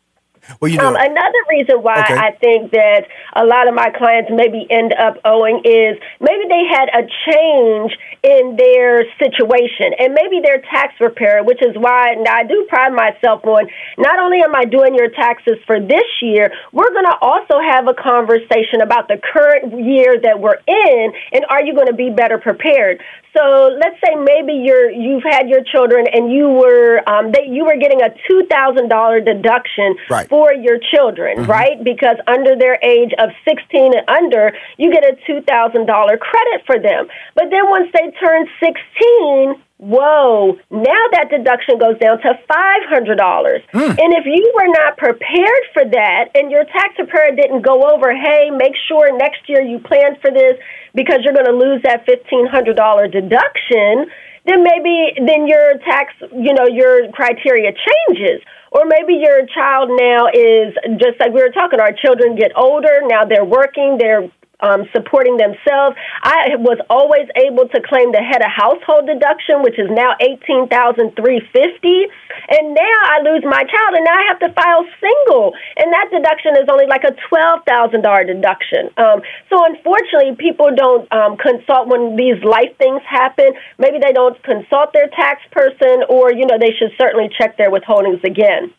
Well, 0.61 0.71
you 0.71 0.79
know, 0.79 0.89
um, 0.89 0.97
another 0.97 1.43
reason 1.51 1.83
why 1.83 2.01
Okay. 2.01 2.15
I 2.15 2.33
think 2.33 2.71
that 2.73 3.09
a 3.35 3.45
lot 3.45 3.69
of 3.69 3.75
my 3.75 3.91
clients 3.91 4.31
maybe 4.33 4.67
end 4.71 4.95
up 4.95 5.19
owing 5.25 5.61
is 5.65 5.99
maybe 6.21 6.45
they 6.49 6.65
had 6.71 6.89
a 6.93 7.03
change 7.27 7.93
in 8.23 8.57
their 8.57 9.05
situation 9.19 9.95
and 9.99 10.15
maybe 10.15 10.41
their 10.41 10.61
tax 10.63 10.95
preparer, 10.99 11.43
which 11.43 11.63
is 11.63 11.77
why 11.77 12.15
now 12.19 12.35
I 12.35 12.45
do 12.45 12.67
pride 12.69 12.93
myself 12.93 13.45
on 13.45 13.69
not 13.99 14.19
only 14.19 14.41
am 14.43 14.55
I 14.55 14.65
doing 14.65 14.95
your 14.95 15.11
taxes 15.11 15.57
for 15.67 15.81
this 15.81 16.07
year, 16.23 16.53
we're 16.73 16.93
going 16.93 17.07
to 17.07 17.19
also 17.21 17.61
have 17.61 17.89
a 17.89 17.95
conversation 17.95 18.81
about 18.83 19.09
the 19.09 19.19
current 19.19 19.85
year 19.85 20.21
that 20.21 20.41
we're 20.41 20.59
in 20.67 21.13
and 21.33 21.45
are 21.49 21.63
you 21.63 21.75
going 21.75 21.89
to 21.89 21.95
be 21.95 22.11
better 22.11 22.39
prepared? 22.39 23.03
So 23.37 23.71
let's 23.79 23.97
say 24.05 24.15
maybe 24.15 24.55
you're 24.55 24.91
you've 24.91 25.23
had 25.23 25.49
your 25.49 25.63
children 25.63 26.07
and 26.13 26.33
you 26.33 26.49
were 26.49 27.03
um, 27.09 27.33
they, 27.33 27.47
you 27.49 27.65
were 27.65 27.77
getting 27.77 28.01
a 28.03 28.09
two 28.29 28.47
thousand 28.51 28.89
dollar 28.89 29.21
deduction 29.21 29.97
Right. 30.09 30.29
for 30.29 30.55
your 30.55 30.79
children, 30.95 31.45
right? 31.45 31.83
Because 31.83 32.17
under 32.27 32.57
their 32.57 32.79
age 32.83 33.13
of 33.19 33.31
sixteen 33.45 33.93
and 33.97 34.09
under, 34.09 34.53
you 34.79 34.91
get 34.93 35.05
a 35.05 35.17
two 35.27 35.43
thousand 35.43 35.87
dollar 35.87 36.17
credit 36.17 36.65
for 36.65 36.79
them. 36.79 37.09
But 37.35 37.51
then 37.51 37.69
once 37.69 37.91
they 37.93 38.11
turn 38.19 38.47
sixteen, 38.59 39.61
whoa! 39.79 40.57
Now 40.71 41.03
that 41.13 41.29
deduction 41.31 41.79
goes 41.79 41.99
down 41.99 42.19
to 42.23 42.35
five 42.49 42.83
hundred 42.89 43.19
dollars. 43.19 43.63
Hmm. 43.73 43.91
And 43.97 44.11
if 44.15 44.25
you 44.25 44.53
were 44.55 44.69
not 44.69 44.97
prepared 44.97 45.65
for 45.73 45.85
that, 45.85 46.31
and 46.35 46.51
your 46.51 46.65
tax 46.65 46.95
preparer 46.97 47.35
didn't 47.37 47.63
go 47.63 47.89
over, 47.91 48.15
hey, 48.15 48.51
make 48.51 48.75
sure 48.89 49.17
next 49.17 49.49
year 49.49 49.63
you 49.63 49.79
plan 49.79 50.17
for 50.21 50.31
this 50.31 50.59
because 50.95 51.21
you're 51.23 51.35
going 51.35 51.47
to 51.47 51.57
lose 51.57 51.83
that 51.85 52.05
fifteen 52.07 52.47
hundred 52.47 52.77
dollar 52.77 53.09
deduction, 53.09 54.07
then 54.47 54.63
maybe 54.63 55.13
then 55.25 55.47
your 55.47 55.79
tax, 55.79 56.13
you 56.33 56.55
know, 56.55 56.67
your 56.67 57.11
criteria 57.13 57.73
changes. 57.73 58.41
Or 58.73 58.85
maybe 58.85 59.15
your 59.15 59.47
child 59.47 59.89
now 59.89 60.27
is 60.27 60.75
just 61.01 61.19
like 61.19 61.33
we 61.33 61.41
were 61.41 61.55
talking. 61.55 61.81
Our 61.81 61.93
children 61.93 62.37
get 62.37 62.53
older 62.57 63.01
now; 63.07 63.25
they're 63.25 63.45
working, 63.45 63.97
they're 63.99 64.29
um, 64.61 64.89
supporting 64.93 65.37
themselves. 65.37 65.97
I 66.23 66.57
was 66.59 66.79
always 66.89 67.29
able 67.37 67.69
to 67.69 67.79
claim 67.83 68.13
the 68.13 68.23
head 68.25 68.41
of 68.41 68.51
household 68.51 69.07
deduction, 69.07 69.63
which 69.63 69.79
is 69.79 69.89
now 69.91 70.17
eighteen 70.21 70.69
thousand 70.69 71.17
three 71.17 71.41
fifty, 71.53 72.09
and 72.49 72.75
now 72.75 72.99
I 73.13 73.21
lose 73.23 73.45
my 73.45 73.63
child, 73.65 73.93
and 73.97 74.05
now 74.05 74.17
I 74.17 74.25
have 74.29 74.41
to 74.41 74.51
file 74.53 74.85
single, 75.01 75.53
and 75.77 75.93
that 75.93 76.09
deduction 76.11 76.57
is 76.57 76.69
only 76.71 76.87
like 76.87 77.05
a 77.05 77.15
twelve 77.29 77.65
thousand 77.67 78.03
dollar 78.03 78.25
deduction. 78.25 78.91
Um, 78.97 79.21
so 79.51 79.65
unfortunately, 79.65 80.37
people 80.39 80.75
don't 80.75 81.05
um, 81.13 81.37
consult 81.37 81.89
when 81.89 82.17
these 82.17 82.43
life 82.45 82.73
things 82.79 83.03
happen. 83.05 83.53
Maybe 83.79 83.99
they 84.01 84.13
don't 84.13 84.41
consult 84.43 84.93
their 84.93 85.09
tax 85.09 85.43
person, 85.53 86.05
or 86.09 86.33
you 86.33 86.47
know 86.47 86.59
they 86.59 86.73
should 86.79 86.93
certainly 86.99 87.29
check 87.37 87.57
their 87.57 87.71
withholdings 87.71 88.25
again. 88.25 88.73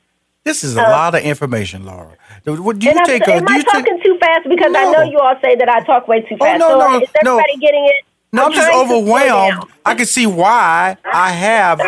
This 0.48 0.64
is 0.64 0.76
a 0.78 0.86
uh, 0.86 0.90
lot 0.90 1.14
of 1.16 1.22
information, 1.22 1.86
Laura. 1.86 2.14
Do 2.46 2.62
what- 2.64 2.80
do 2.80 2.88
you 2.88 3.06
take? 3.06 3.28
a- 3.28 3.36
am 3.36 3.46
do 3.46 3.54
I 3.54 3.58
you 3.58 3.64
take- 3.64 3.74
talking 3.74 4.00
too 4.04 4.18
fast? 4.20 4.48
Because 4.50 4.74
I 4.76 4.92
know 4.92 5.04
you 5.04 5.20
all 5.20 5.36
say 5.42 5.56
that 5.56 5.70
I 5.70 5.80
talk 5.84 6.08
way 6.08 6.22
too 6.22 6.38
Oh, 6.40 6.46
fast. 6.46 6.60
no, 6.60 6.70
so 6.70 6.80
no, 6.80 7.00
is 7.02 7.10
everybody 7.20 7.56
no. 7.56 7.60
getting 7.66 7.86
it? 7.86 8.06
No, 8.34 8.46
I'm 8.46 8.52
just 8.54 8.68
to 8.68 8.74
slow 8.74 8.84
overwhelmed. 8.84 9.64
I 9.86 9.96
can 9.96 10.06
see 10.06 10.28
why 10.28 10.98
I 11.14 11.30
have. 11.32 11.82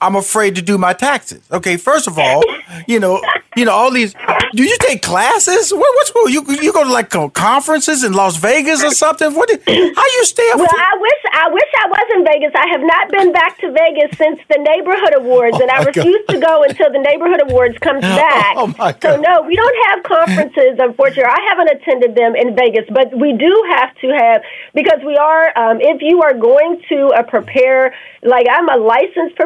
I'm 0.00 0.16
afraid 0.16 0.54
to 0.56 0.62
do 0.62 0.78
my 0.78 0.92
taxes. 0.92 1.42
Okay, 1.52 1.76
first 1.76 2.06
of 2.06 2.18
all, 2.18 2.42
you 2.86 2.98
know, 2.98 3.20
you 3.56 3.64
know 3.64 3.72
all 3.72 3.90
these. 3.90 4.14
Do 4.54 4.62
you 4.62 4.76
take 4.80 5.02
classes? 5.02 5.72
What, 5.72 5.90
what's? 5.96 6.32
You 6.32 6.42
you 6.62 6.72
go 6.72 6.84
to 6.84 6.90
like 6.92 7.10
conferences 7.34 8.02
in 8.04 8.12
Las 8.12 8.36
Vegas 8.36 8.82
or 8.82 8.90
something? 8.92 9.34
What? 9.34 9.48
do- 9.48 9.58
How 9.66 10.04
you 10.16 10.24
stay 10.24 10.48
up? 10.52 10.58
Well, 10.58 10.68
I 10.70 10.96
wish 10.98 11.20
I 11.32 11.48
wish 11.50 11.70
I 11.82 11.86
was 11.88 12.06
in 12.16 12.24
Vegas. 12.24 12.52
I 12.54 12.68
have 12.68 12.80
not 12.80 13.10
been 13.10 13.32
back 13.32 13.58
to 13.60 13.70
Vegas 13.72 14.16
since 14.16 14.40
the 14.48 14.58
neighborhood 14.58 15.14
awards, 15.16 15.58
and 15.60 15.70
I 15.70 15.76
Oh, 15.76 15.84
my 15.84 15.84
God. 15.92 15.96
refuse 15.96 16.24
to 16.30 16.38
go 16.38 16.62
until 16.62 16.90
the 16.92 16.98
neighborhood 16.98 17.42
awards 17.50 17.76
comes 17.78 18.00
back. 18.22 18.54
Oh, 18.56 18.72
my 18.78 18.94
So 19.02 19.16
no, 19.20 19.42
we 19.42 19.56
don't 19.56 19.76
have 19.88 20.02
conferences. 20.04 20.78
Unfortunately, 20.78 21.24
I 21.24 21.40
haven't 21.50 21.70
attended 21.76 22.14
them 22.14 22.34
in 22.34 22.56
Vegas, 22.56 22.86
but 22.90 23.12
we 23.18 23.32
do 23.36 23.52
have 23.76 23.94
to 24.00 24.08
have 24.16 24.42
because 24.74 25.00
we 25.04 25.16
are. 25.16 25.52
Um, 25.58 25.80
if 25.80 26.00
you 26.00 26.22
are 26.22 26.34
going 26.34 26.80
to 26.88 27.08
uh, 27.08 27.22
prepare, 27.24 27.94
like 28.22 28.46
I'm 28.50 28.68
a 28.68 28.76
licensed 28.76 29.36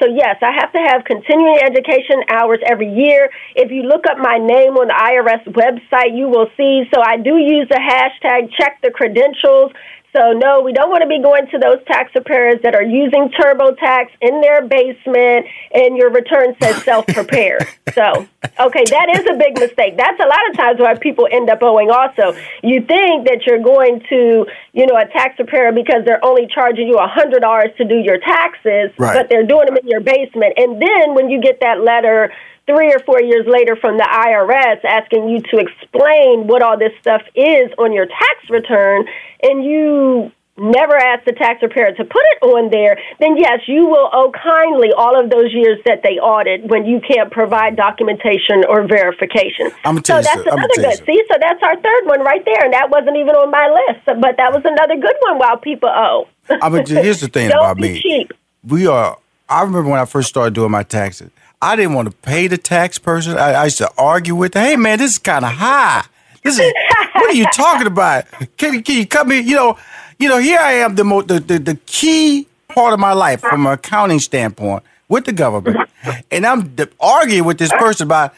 so 0.00 0.06
yes, 0.06 0.36
I 0.42 0.52
have 0.52 0.72
to 0.72 0.82
have 0.82 1.04
continuing 1.04 1.58
education 1.62 2.22
hours 2.30 2.58
every 2.66 2.90
year. 2.90 3.30
If 3.54 3.70
you 3.70 3.82
look 3.82 4.04
up 4.10 4.18
my 4.18 4.38
name 4.38 4.74
on 4.76 4.88
the 4.88 4.98
IRS 4.98 5.44
website, 5.54 6.16
you 6.16 6.28
will 6.28 6.48
see. 6.56 6.84
So 6.94 7.00
I 7.00 7.16
do 7.16 7.36
use 7.36 7.68
the 7.68 7.80
hashtag 7.80 8.50
check 8.58 8.80
the 8.82 8.90
credentials. 8.90 9.72
So 10.16 10.32
no, 10.32 10.62
we 10.62 10.72
don't 10.72 10.88
want 10.88 11.02
to 11.02 11.08
be 11.08 11.20
going 11.22 11.46
to 11.52 11.58
those 11.58 11.84
tax 11.86 12.10
preparers 12.12 12.56
that 12.62 12.74
are 12.74 12.82
using 12.82 13.28
TurboTax 13.28 14.06
in 14.22 14.40
their 14.40 14.66
basement 14.66 15.46
and 15.72 15.96
your 15.96 16.10
return 16.10 16.56
says 16.62 16.82
self-prepared. 16.88 17.66
so, 17.94 18.26
okay, 18.58 18.84
that 18.88 19.08
is 19.12 19.26
a 19.30 19.36
big 19.36 19.58
mistake. 19.60 19.96
That's 19.98 20.18
a 20.18 20.26
lot 20.26 20.40
of 20.50 20.56
times 20.56 20.80
why 20.80 20.94
people 20.96 21.28
end 21.30 21.50
up 21.50 21.58
owing 21.62 21.90
also. 21.90 22.32
You 22.62 22.80
think 22.80 23.28
that 23.28 23.44
you're 23.46 23.62
going 23.62 24.00
to, 24.08 24.46
you 24.72 24.86
know, 24.86 24.96
a 24.96 25.06
tax 25.12 25.36
preparer 25.36 25.72
because 25.72 26.04
they're 26.06 26.24
only 26.24 26.48
charging 26.52 26.88
you 26.88 26.96
$100 26.96 27.76
to 27.76 27.84
do 27.84 27.96
your 27.96 28.18
taxes, 28.18 28.90
Right. 28.98 29.14
but 29.14 29.28
they're 29.28 29.46
doing 29.46 29.66
them 29.66 29.76
in 29.76 29.86
your 29.86 30.00
basement. 30.00 30.54
And 30.56 30.80
then 30.80 31.14
when 31.14 31.28
you 31.28 31.40
get 31.40 31.60
that 31.60 31.80
letter 31.84 32.32
three 32.68 32.92
or 32.92 33.00
four 33.00 33.22
years 33.22 33.46
later 33.48 33.74
from 33.76 33.96
the 33.96 34.04
IRS 34.04 34.84
asking 34.84 35.28
you 35.30 35.40
to 35.40 35.56
explain 35.56 36.46
what 36.46 36.60
all 36.60 36.78
this 36.78 36.92
stuff 37.00 37.22
is 37.34 37.72
on 37.78 37.92
your 37.92 38.04
tax 38.04 38.50
return, 38.50 39.06
and 39.42 39.64
you 39.64 40.30
never 40.58 40.96
ask 40.96 41.24
the 41.24 41.32
tax 41.32 41.60
preparer 41.60 41.92
to 41.92 42.04
put 42.04 42.22
it 42.34 42.42
on 42.42 42.70
there, 42.70 42.98
then 43.20 43.36
yes, 43.36 43.60
you 43.66 43.86
will 43.86 44.10
owe 44.12 44.30
kindly 44.32 44.90
all 44.92 45.18
of 45.18 45.30
those 45.30 45.52
years 45.54 45.78
that 45.86 46.02
they 46.02 46.18
audit 46.18 46.64
when 46.66 46.84
you 46.84 47.00
can't 47.00 47.30
provide 47.30 47.76
documentation 47.76 48.64
or 48.68 48.86
verification. 48.86 49.70
Tell 49.82 49.94
so 50.02 50.16
you 50.18 50.22
that's. 50.22 50.28
I'ma 50.28 50.66
another 50.66 50.74
good. 50.76 51.06
See, 51.06 51.22
so 51.30 51.38
that's 51.40 51.62
our 51.62 51.80
third 51.80 52.06
one 52.06 52.20
right 52.20 52.44
there, 52.44 52.64
and 52.64 52.74
that 52.74 52.90
wasn't 52.90 53.16
even 53.16 53.34
on 53.34 53.50
my 53.50 53.68
list, 53.70 54.04
but 54.20 54.36
that 54.36 54.52
was 54.52 54.62
another 54.64 54.96
good 54.96 55.16
one. 55.20 55.38
While 55.38 55.56
people 55.56 55.88
owe. 55.88 56.28
I 56.50 56.68
mean, 56.68 56.84
here's 56.86 57.20
the 57.20 57.28
thing 57.28 57.48
Don't 57.50 57.58
about 57.58 57.76
be 57.76 57.94
me. 57.94 58.02
cheap. 58.02 58.32
We 58.66 58.86
are. 58.86 59.16
I 59.48 59.62
remember 59.62 59.90
when 59.90 60.00
I 60.00 60.04
first 60.04 60.28
started 60.28 60.54
doing 60.54 60.70
my 60.70 60.82
taxes. 60.82 61.30
I 61.60 61.76
didn't 61.76 61.94
want 61.94 62.10
to 62.10 62.16
pay 62.16 62.46
the 62.46 62.58
tax 62.58 62.98
person. 62.98 63.36
I, 63.36 63.52
I 63.52 63.64
used 63.64 63.78
to 63.78 63.90
argue 63.98 64.34
with 64.34 64.52
them. 64.52 64.64
Hey, 64.64 64.76
man, 64.76 64.98
this 64.98 65.12
is 65.12 65.18
kind 65.18 65.44
of 65.44 65.52
high. 65.52 66.04
This 66.44 66.58
is 66.58 66.72
what 67.14 67.30
are 67.30 67.34
you 67.34 67.46
talking 67.52 67.86
about? 67.86 68.26
Can, 68.56 68.82
can 68.82 68.96
you 68.96 69.06
cut 69.06 69.26
me? 69.26 69.40
You 69.40 69.56
know, 69.56 69.78
you 70.18 70.28
know. 70.28 70.38
Here 70.38 70.58
I 70.60 70.72
am, 70.74 70.94
the, 70.94 71.04
mo- 71.04 71.22
the 71.22 71.40
the 71.40 71.58
the 71.58 71.74
key 71.86 72.46
part 72.68 72.94
of 72.94 73.00
my 73.00 73.12
life 73.12 73.40
from 73.40 73.66
an 73.66 73.72
accounting 73.72 74.20
standpoint 74.20 74.84
with 75.08 75.24
the 75.24 75.32
government, 75.32 75.90
and 76.30 76.46
I'm 76.46 76.68
d- 76.76 76.84
arguing 77.00 77.44
with 77.44 77.58
this 77.58 77.72
person 77.72 78.06
about 78.06 78.34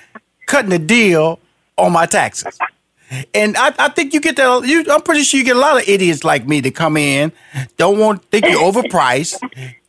cutting 0.46 0.72
a 0.72 0.78
deal 0.78 1.38
on 1.76 1.92
my 1.92 2.06
taxes. 2.06 2.58
And 3.34 3.56
I, 3.56 3.74
I 3.78 3.88
think 3.90 4.14
you 4.14 4.20
get 4.20 4.36
that. 4.36 4.66
You, 4.66 4.84
I'm 4.90 5.02
pretty 5.02 5.24
sure 5.24 5.38
you 5.38 5.44
get 5.44 5.56
a 5.56 5.60
lot 5.60 5.76
of 5.76 5.88
idiots 5.88 6.24
like 6.24 6.46
me 6.46 6.62
to 6.62 6.70
come 6.70 6.96
in, 6.96 7.32
don't 7.76 7.98
want 7.98 8.24
think 8.30 8.46
you're 8.46 8.60
overpriced. 8.72 9.38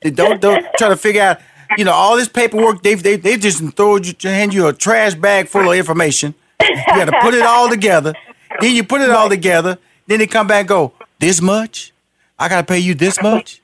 They 0.01 0.09
don't 0.09 0.41
don't 0.41 0.65
try 0.77 0.89
to 0.89 0.97
figure 0.97 1.21
out, 1.21 1.39
you 1.77 1.85
know, 1.85 1.91
all 1.93 2.15
this 2.17 2.27
paperwork. 2.27 2.81
They 2.83 2.95
they 2.95 3.15
they 3.15 3.37
just 3.37 3.61
throw 3.75 3.97
you 3.97 4.13
hand 4.23 4.53
you 4.53 4.67
a 4.67 4.73
trash 4.73 5.15
bag 5.15 5.47
full 5.47 5.71
of 5.71 5.77
information. 5.77 6.33
You 6.61 6.75
got 6.87 7.05
to 7.05 7.19
put 7.21 7.33
it 7.33 7.41
all 7.41 7.69
together. 7.69 8.13
Then 8.59 8.75
you 8.75 8.83
put 8.83 9.01
it 9.01 9.09
all 9.09 9.29
together. 9.29 9.77
Then 10.07 10.19
they 10.19 10.27
come 10.27 10.47
back 10.47 10.61
and 10.61 10.67
go 10.67 10.93
this 11.19 11.41
much. 11.41 11.91
I 12.37 12.49
got 12.49 12.61
to 12.61 12.67
pay 12.67 12.79
you 12.79 12.93
this 12.95 13.21
much. 13.21 13.61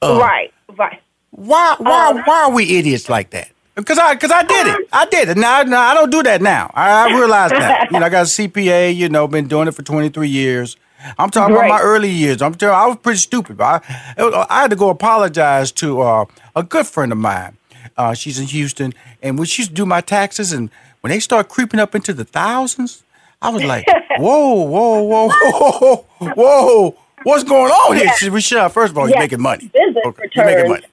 Uh, 0.00 0.18
right, 0.20 0.52
right. 0.76 1.00
Why 1.30 1.76
why 1.78 2.12
why 2.12 2.42
are 2.44 2.50
we 2.52 2.78
idiots 2.78 3.08
like 3.08 3.30
that? 3.30 3.50
Because 3.74 3.98
I 3.98 4.14
because 4.14 4.30
I 4.30 4.42
did 4.42 4.66
it. 4.66 4.88
I 4.92 5.06
did 5.06 5.28
it. 5.30 5.36
Now, 5.38 5.62
now 5.62 5.80
I 5.80 5.94
don't 5.94 6.10
do 6.10 6.22
that 6.24 6.42
now. 6.42 6.70
I, 6.74 7.08
I 7.08 7.14
realize 7.18 7.50
that. 7.52 7.88
You 7.90 8.00
know, 8.00 8.06
I 8.06 8.08
got 8.10 8.22
a 8.22 8.28
CPA. 8.28 8.94
You 8.94 9.08
know, 9.08 9.26
been 9.26 9.48
doing 9.48 9.66
it 9.68 9.72
for 9.72 9.82
23 9.82 10.28
years. 10.28 10.76
I'm 11.18 11.30
talking 11.30 11.54
Great. 11.54 11.66
about 11.66 11.78
my 11.78 11.82
early 11.82 12.10
years. 12.10 12.42
I'm 12.42 12.54
telling. 12.54 12.74
I 12.74 12.86
was 12.86 12.96
pretty 12.98 13.18
stupid. 13.18 13.56
But 13.56 13.84
I, 13.88 14.46
I 14.48 14.62
had 14.62 14.70
to 14.70 14.76
go 14.76 14.88
apologize 14.90 15.72
to 15.72 16.00
uh, 16.02 16.24
a 16.54 16.62
good 16.62 16.86
friend 16.86 17.12
of 17.12 17.18
mine. 17.18 17.56
Uh, 17.96 18.14
she's 18.14 18.38
in 18.38 18.46
Houston, 18.46 18.94
and 19.22 19.38
when 19.38 19.46
she 19.46 19.62
used 19.62 19.70
to 19.70 19.74
do 19.74 19.86
my 19.86 20.00
taxes, 20.00 20.52
and 20.52 20.70
when 21.00 21.10
they 21.10 21.20
start 21.20 21.48
creeping 21.48 21.80
up 21.80 21.94
into 21.94 22.12
the 22.14 22.24
thousands, 22.24 23.02
I 23.40 23.50
was 23.50 23.64
like, 23.64 23.84
"Whoa, 24.18 24.64
whoa, 24.64 25.02
whoa, 25.02 25.28
whoa, 25.28 25.96
whoa! 26.18 26.34
whoa, 26.34 26.96
What's 27.24 27.44
going 27.44 27.70
on 27.70 27.96
here?" 27.96 28.10
Said, 28.16 28.32
"Rashad, 28.32 28.72
first 28.72 28.92
of 28.92 28.98
all, 28.98 29.08
you're 29.08 29.18
making 29.18 29.42
money. 29.42 29.70
Business 29.72 30.04
Okay, 30.06 30.28
you're 30.34 30.44
making 30.44 30.70
money. 30.70 30.86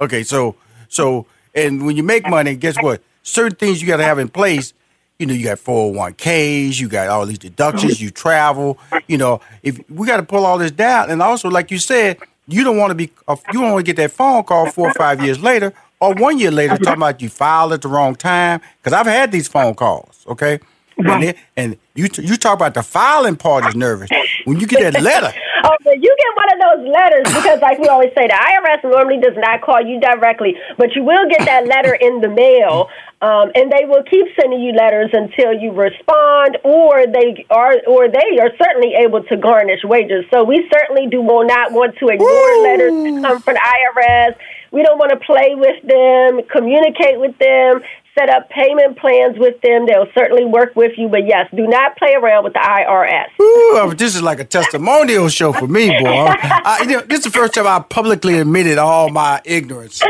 Okay, 0.00 0.22
so 0.22 0.56
so 0.88 1.26
and 1.54 1.86
when 1.86 1.96
you 1.96 2.02
make 2.02 2.28
money, 2.28 2.54
guess 2.56 2.76
what? 2.80 3.02
Certain 3.22 3.56
things 3.56 3.80
you 3.80 3.86
got 3.88 3.98
to 3.98 4.04
have 4.04 4.18
in 4.18 4.28
place. 4.28 4.74
You 5.22 5.28
know, 5.28 5.34
you 5.34 5.44
got 5.44 5.58
401ks, 5.58 6.80
you 6.80 6.88
got 6.88 7.06
all 7.06 7.24
these 7.26 7.38
deductions, 7.38 8.02
you 8.02 8.10
travel. 8.10 8.76
You 9.06 9.18
know, 9.18 9.40
if 9.62 9.78
we 9.88 10.04
got 10.04 10.16
to 10.16 10.24
pull 10.24 10.44
all 10.44 10.58
this 10.58 10.72
down, 10.72 11.12
and 11.12 11.22
also, 11.22 11.48
like 11.48 11.70
you 11.70 11.78
said, 11.78 12.18
you 12.48 12.64
don't 12.64 12.76
want 12.76 12.90
to 12.90 12.96
be, 12.96 13.08
uh, 13.28 13.36
you 13.52 13.60
don't 13.60 13.70
want 13.70 13.86
to 13.86 13.88
get 13.88 13.94
that 14.02 14.10
phone 14.10 14.42
call 14.42 14.68
four 14.72 14.88
or 14.88 14.94
five 14.94 15.22
years 15.22 15.38
later 15.38 15.72
or 16.00 16.12
one 16.14 16.40
year 16.40 16.50
later 16.50 16.76
talking 16.76 16.94
about 16.94 17.22
you 17.22 17.28
filed 17.28 17.72
at 17.72 17.82
the 17.82 17.88
wrong 17.88 18.16
time. 18.16 18.60
Because 18.82 18.98
I've 18.98 19.06
had 19.06 19.30
these 19.30 19.46
phone 19.46 19.76
calls. 19.76 20.24
Okay. 20.26 20.58
And, 20.98 21.22
then, 21.22 21.34
and 21.56 21.76
you 21.94 22.08
you 22.18 22.36
talk 22.36 22.54
about 22.54 22.74
the 22.74 22.82
filing 22.82 23.36
part 23.36 23.66
is 23.66 23.74
nervous 23.74 24.10
when 24.44 24.60
you 24.60 24.66
get 24.66 24.92
that 24.92 25.02
letter. 25.02 25.32
oh, 25.64 25.76
but 25.84 26.02
you 26.02 26.16
get 26.18 26.36
one 26.36 26.52
of 26.52 26.58
those 26.60 26.92
letters 26.92 27.24
because, 27.34 27.60
like 27.60 27.78
we 27.78 27.88
always 27.88 28.10
say, 28.16 28.26
the 28.26 28.34
IRS 28.34 28.82
normally 28.84 29.20
does 29.20 29.36
not 29.36 29.62
call 29.62 29.80
you 29.80 30.00
directly, 30.00 30.54
but 30.76 30.94
you 30.94 31.02
will 31.04 31.28
get 31.28 31.44
that 31.46 31.66
letter 31.66 31.94
in 31.94 32.20
the 32.20 32.28
mail. 32.28 32.88
Um, 33.22 33.52
and 33.54 33.70
they 33.70 33.84
will 33.84 34.02
keep 34.02 34.26
sending 34.34 34.60
you 34.60 34.72
letters 34.72 35.10
until 35.12 35.52
you 35.52 35.70
respond, 35.70 36.58
or 36.64 37.06
they 37.06 37.46
are, 37.50 37.76
or 37.86 38.08
they 38.08 38.40
are 38.40 38.50
certainly 38.58 38.94
able 38.98 39.22
to 39.22 39.36
garnish 39.36 39.84
wages. 39.84 40.24
So 40.32 40.42
we 40.42 40.68
certainly 40.72 41.06
do 41.06 41.22
will 41.22 41.46
not 41.46 41.70
want 41.70 41.96
to 41.98 42.08
ignore 42.08 42.28
Ooh. 42.28 42.62
letters 42.64 42.90
that 42.90 43.22
come 43.22 43.40
from 43.40 43.54
the 43.54 43.60
IRS. 43.60 44.34
We 44.72 44.82
don't 44.82 44.98
want 44.98 45.10
to 45.10 45.18
play 45.18 45.54
with 45.54 45.82
them, 45.84 46.40
communicate 46.50 47.20
with 47.20 47.36
them, 47.38 47.82
set 48.18 48.30
up 48.30 48.48
payment 48.48 48.98
plans 48.98 49.38
with 49.38 49.60
them. 49.60 49.84
They'll 49.86 50.08
certainly 50.14 50.46
work 50.46 50.74
with 50.74 50.92
you, 50.96 51.08
but 51.08 51.26
yes, 51.26 51.46
do 51.54 51.66
not 51.66 51.96
play 51.98 52.14
around 52.14 52.44
with 52.44 52.54
the 52.54 52.58
IRS. 52.58 53.28
Ooh, 53.40 53.94
this 53.94 54.14
is 54.14 54.22
like 54.22 54.40
a 54.40 54.44
testimonial 54.44 55.28
show 55.28 55.52
for 55.52 55.66
me, 55.66 55.88
boy. 55.88 56.06
I, 56.08 56.80
you 56.82 56.96
know, 56.96 57.00
this 57.02 57.18
is 57.18 57.24
the 57.26 57.30
first 57.30 57.52
time 57.52 57.66
I 57.66 57.80
publicly 57.80 58.38
admitted 58.38 58.78
all 58.78 59.10
my 59.10 59.42
ignorance 59.44 60.00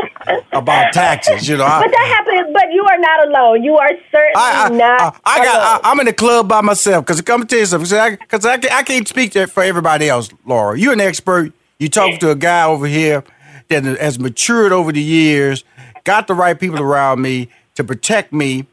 about 0.53 0.93
taxes. 0.93 1.47
You 1.47 1.57
know, 1.57 1.65
I, 1.65 1.81
but 1.81 1.91
that 1.91 2.23
happened. 2.25 2.53
But 2.53 2.71
you 2.71 2.83
are 2.83 2.97
not 2.99 3.27
alone. 3.27 3.63
You 3.63 3.75
are 3.75 3.89
certainly 4.11 4.33
I, 4.35 4.65
I, 4.65 4.69
not. 4.69 5.21
I, 5.25 5.39
I 5.41 5.43
got. 5.43 5.85
I, 5.85 5.91
am 5.91 5.99
in 5.99 6.05
the 6.05 6.13
club 6.13 6.47
by 6.47 6.61
myself 6.61 7.05
because 7.05 7.19
come 7.21 7.45
tell 7.47 7.59
you 7.59 7.65
something. 7.65 8.17
Because 8.17 8.45
I, 8.45 8.53
I, 8.71 8.83
can't 8.83 9.07
speak 9.07 9.33
for 9.49 9.63
everybody 9.63 10.07
else, 10.07 10.29
Laura. 10.45 10.79
You're 10.79 10.93
an 10.93 11.01
expert. 11.01 11.51
You 11.79 11.89
talk 11.89 12.17
to 12.19 12.31
a 12.31 12.35
guy 12.35 12.63
over 12.63 12.87
here 12.87 13.25
that 13.69 13.83
has 13.83 14.19
matured 14.19 14.71
over 14.71 14.91
the 14.91 15.01
years, 15.01 15.63
got 16.03 16.27
the 16.27 16.33
right 16.33 16.59
people 16.59 16.79
around 16.79 17.21
me 17.21 17.49
to 17.75 17.83
protect 17.83 18.33
me, 18.33 18.65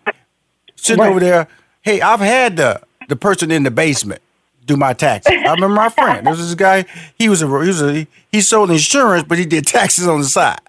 sitting 0.77 1.03
right. 1.03 1.11
over 1.11 1.21
there. 1.21 1.49
Hey, 1.83 2.01
I've 2.01 2.21
had 2.21 2.57
the 2.57 2.83
the 3.09 3.17
person 3.17 3.51
in 3.51 3.65
the 3.65 3.71
basement 3.71 4.23
do 4.67 4.77
my 4.77 4.93
taxes. 4.93 5.33
I 5.33 5.53
remember 5.53 5.69
my 5.75 5.89
friend. 5.89 6.25
There 6.25 6.33
was 6.33 6.47
this 6.47 6.55
guy. 6.55 6.85
He 7.19 7.29
was 7.29 7.43
a 7.43 7.47
he 7.47 7.53
was 7.53 7.83
a 7.83 8.07
he 8.31 8.41
sold 8.41 8.71
insurance, 8.71 9.25
but 9.27 9.39
he 9.39 9.45
did 9.45 9.67
taxes 9.67 10.07
on 10.07 10.21
the 10.21 10.27
side. 10.27 10.61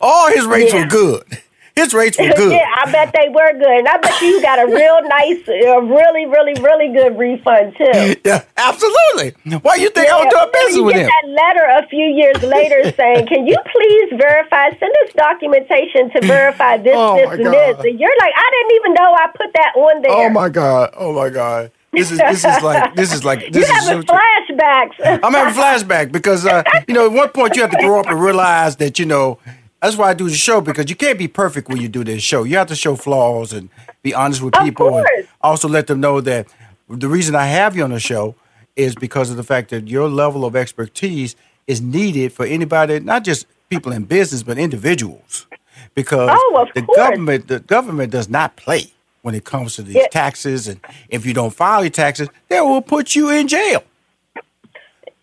All 0.00 0.28
his 0.28 0.46
rates 0.46 0.72
yeah. 0.72 0.80
were 0.80 0.86
good. 0.86 1.42
His 1.76 1.92
rates 1.92 2.18
were 2.18 2.32
good. 2.36 2.52
yeah, 2.52 2.64
I 2.82 2.90
bet 2.90 3.12
they 3.12 3.28
were 3.28 3.52
good. 3.52 3.68
And 3.68 3.86
I 3.86 3.98
bet 3.98 4.18
you 4.22 4.40
got 4.40 4.58
a 4.58 4.66
real 4.66 5.02
nice, 5.08 5.46
a 5.46 5.80
really, 5.84 6.24
really, 6.24 6.54
really 6.62 6.88
good 6.92 7.18
refund 7.18 7.76
too. 7.76 8.16
Yeah, 8.24 8.44
absolutely. 8.56 9.34
Why 9.60 9.76
you 9.76 9.90
think 9.90 10.08
yeah, 10.08 10.16
I 10.16 10.24
was 10.24 10.32
doing 10.32 10.50
business 10.52 10.82
with 10.82 10.94
him? 10.96 11.00
You 11.02 11.06
get 11.06 11.12
that 11.12 11.28
letter 11.28 11.84
a 11.84 11.86
few 11.88 12.06
years 12.06 12.42
later 12.42 12.92
saying, 12.96 13.26
"Can 13.26 13.46
you 13.46 13.56
please 13.70 14.08
verify? 14.18 14.70
Send 14.70 14.94
us 15.04 15.12
documentation 15.14 16.10
to 16.12 16.26
verify 16.26 16.78
this, 16.78 16.96
oh 16.96 17.16
this, 17.16 17.28
and 17.30 17.44
this." 17.44 17.78
And 17.84 18.00
you're 18.00 18.18
like, 18.20 18.32
"I 18.34 18.50
didn't 18.56 18.76
even 18.76 18.94
know 18.94 19.12
I 19.12 19.26
put 19.36 19.52
that 19.52 19.72
on 19.76 20.02
there." 20.02 20.12
Oh 20.12 20.30
my 20.30 20.48
God! 20.48 20.94
Oh 20.96 21.12
my 21.12 21.28
God! 21.28 21.70
This 21.92 22.10
is 22.10 22.18
this 22.18 22.44
is 22.44 22.62
like 22.62 22.94
this 22.94 23.12
is 23.12 23.24
like 23.24 23.52
this 23.52 23.68
You're 23.68 23.76
having 23.76 24.02
flashbacks. 24.02 25.20
I'm 25.22 25.32
having 25.32 25.54
flashback 25.54 26.10
because 26.10 26.46
uh, 26.46 26.62
you 26.88 26.94
know 26.94 27.06
at 27.06 27.12
one 27.12 27.28
point 27.30 27.54
you 27.54 27.62
have 27.62 27.70
to 27.70 27.78
grow 27.78 28.00
up 28.00 28.06
and 28.06 28.20
realize 28.20 28.76
that 28.76 28.98
you 28.98 29.06
know 29.06 29.38
that's 29.86 29.96
why 29.96 30.10
I 30.10 30.14
do 30.14 30.28
the 30.28 30.34
show 30.34 30.60
because 30.60 30.90
you 30.90 30.96
can't 30.96 31.16
be 31.16 31.28
perfect 31.28 31.68
when 31.68 31.78
you 31.78 31.88
do 31.88 32.02
this 32.02 32.20
show. 32.20 32.42
You 32.42 32.56
have 32.56 32.66
to 32.68 32.74
show 32.74 32.96
flaws 32.96 33.52
and 33.52 33.70
be 34.02 34.12
honest 34.14 34.42
with 34.42 34.54
people, 34.54 34.98
and 34.98 35.06
also 35.40 35.68
let 35.68 35.86
them 35.86 36.00
know 36.00 36.20
that 36.20 36.48
the 36.88 37.08
reason 37.08 37.36
I 37.36 37.46
have 37.46 37.76
you 37.76 37.84
on 37.84 37.90
the 37.90 38.00
show 38.00 38.34
is 38.74 38.96
because 38.96 39.30
of 39.30 39.36
the 39.36 39.44
fact 39.44 39.70
that 39.70 39.86
your 39.86 40.08
level 40.08 40.44
of 40.44 40.56
expertise 40.56 41.36
is 41.68 41.80
needed 41.80 42.32
for 42.32 42.44
anybody, 42.44 42.98
not 42.98 43.22
just 43.22 43.46
people 43.68 43.92
in 43.92 44.04
business, 44.04 44.42
but 44.42 44.58
individuals. 44.58 45.46
Because 45.94 46.30
oh, 46.32 46.66
the 46.74 46.82
course. 46.82 46.96
government, 46.96 47.46
the 47.46 47.60
government 47.60 48.10
does 48.10 48.28
not 48.28 48.56
play 48.56 48.92
when 49.22 49.36
it 49.36 49.44
comes 49.44 49.76
to 49.76 49.82
these 49.82 49.94
yeah. 49.94 50.08
taxes, 50.10 50.66
and 50.66 50.80
if 51.08 51.24
you 51.24 51.32
don't 51.32 51.54
file 51.54 51.84
your 51.84 51.90
taxes, 51.90 52.28
they 52.48 52.60
will 52.60 52.82
put 52.82 53.14
you 53.14 53.30
in 53.30 53.46
jail. 53.46 53.84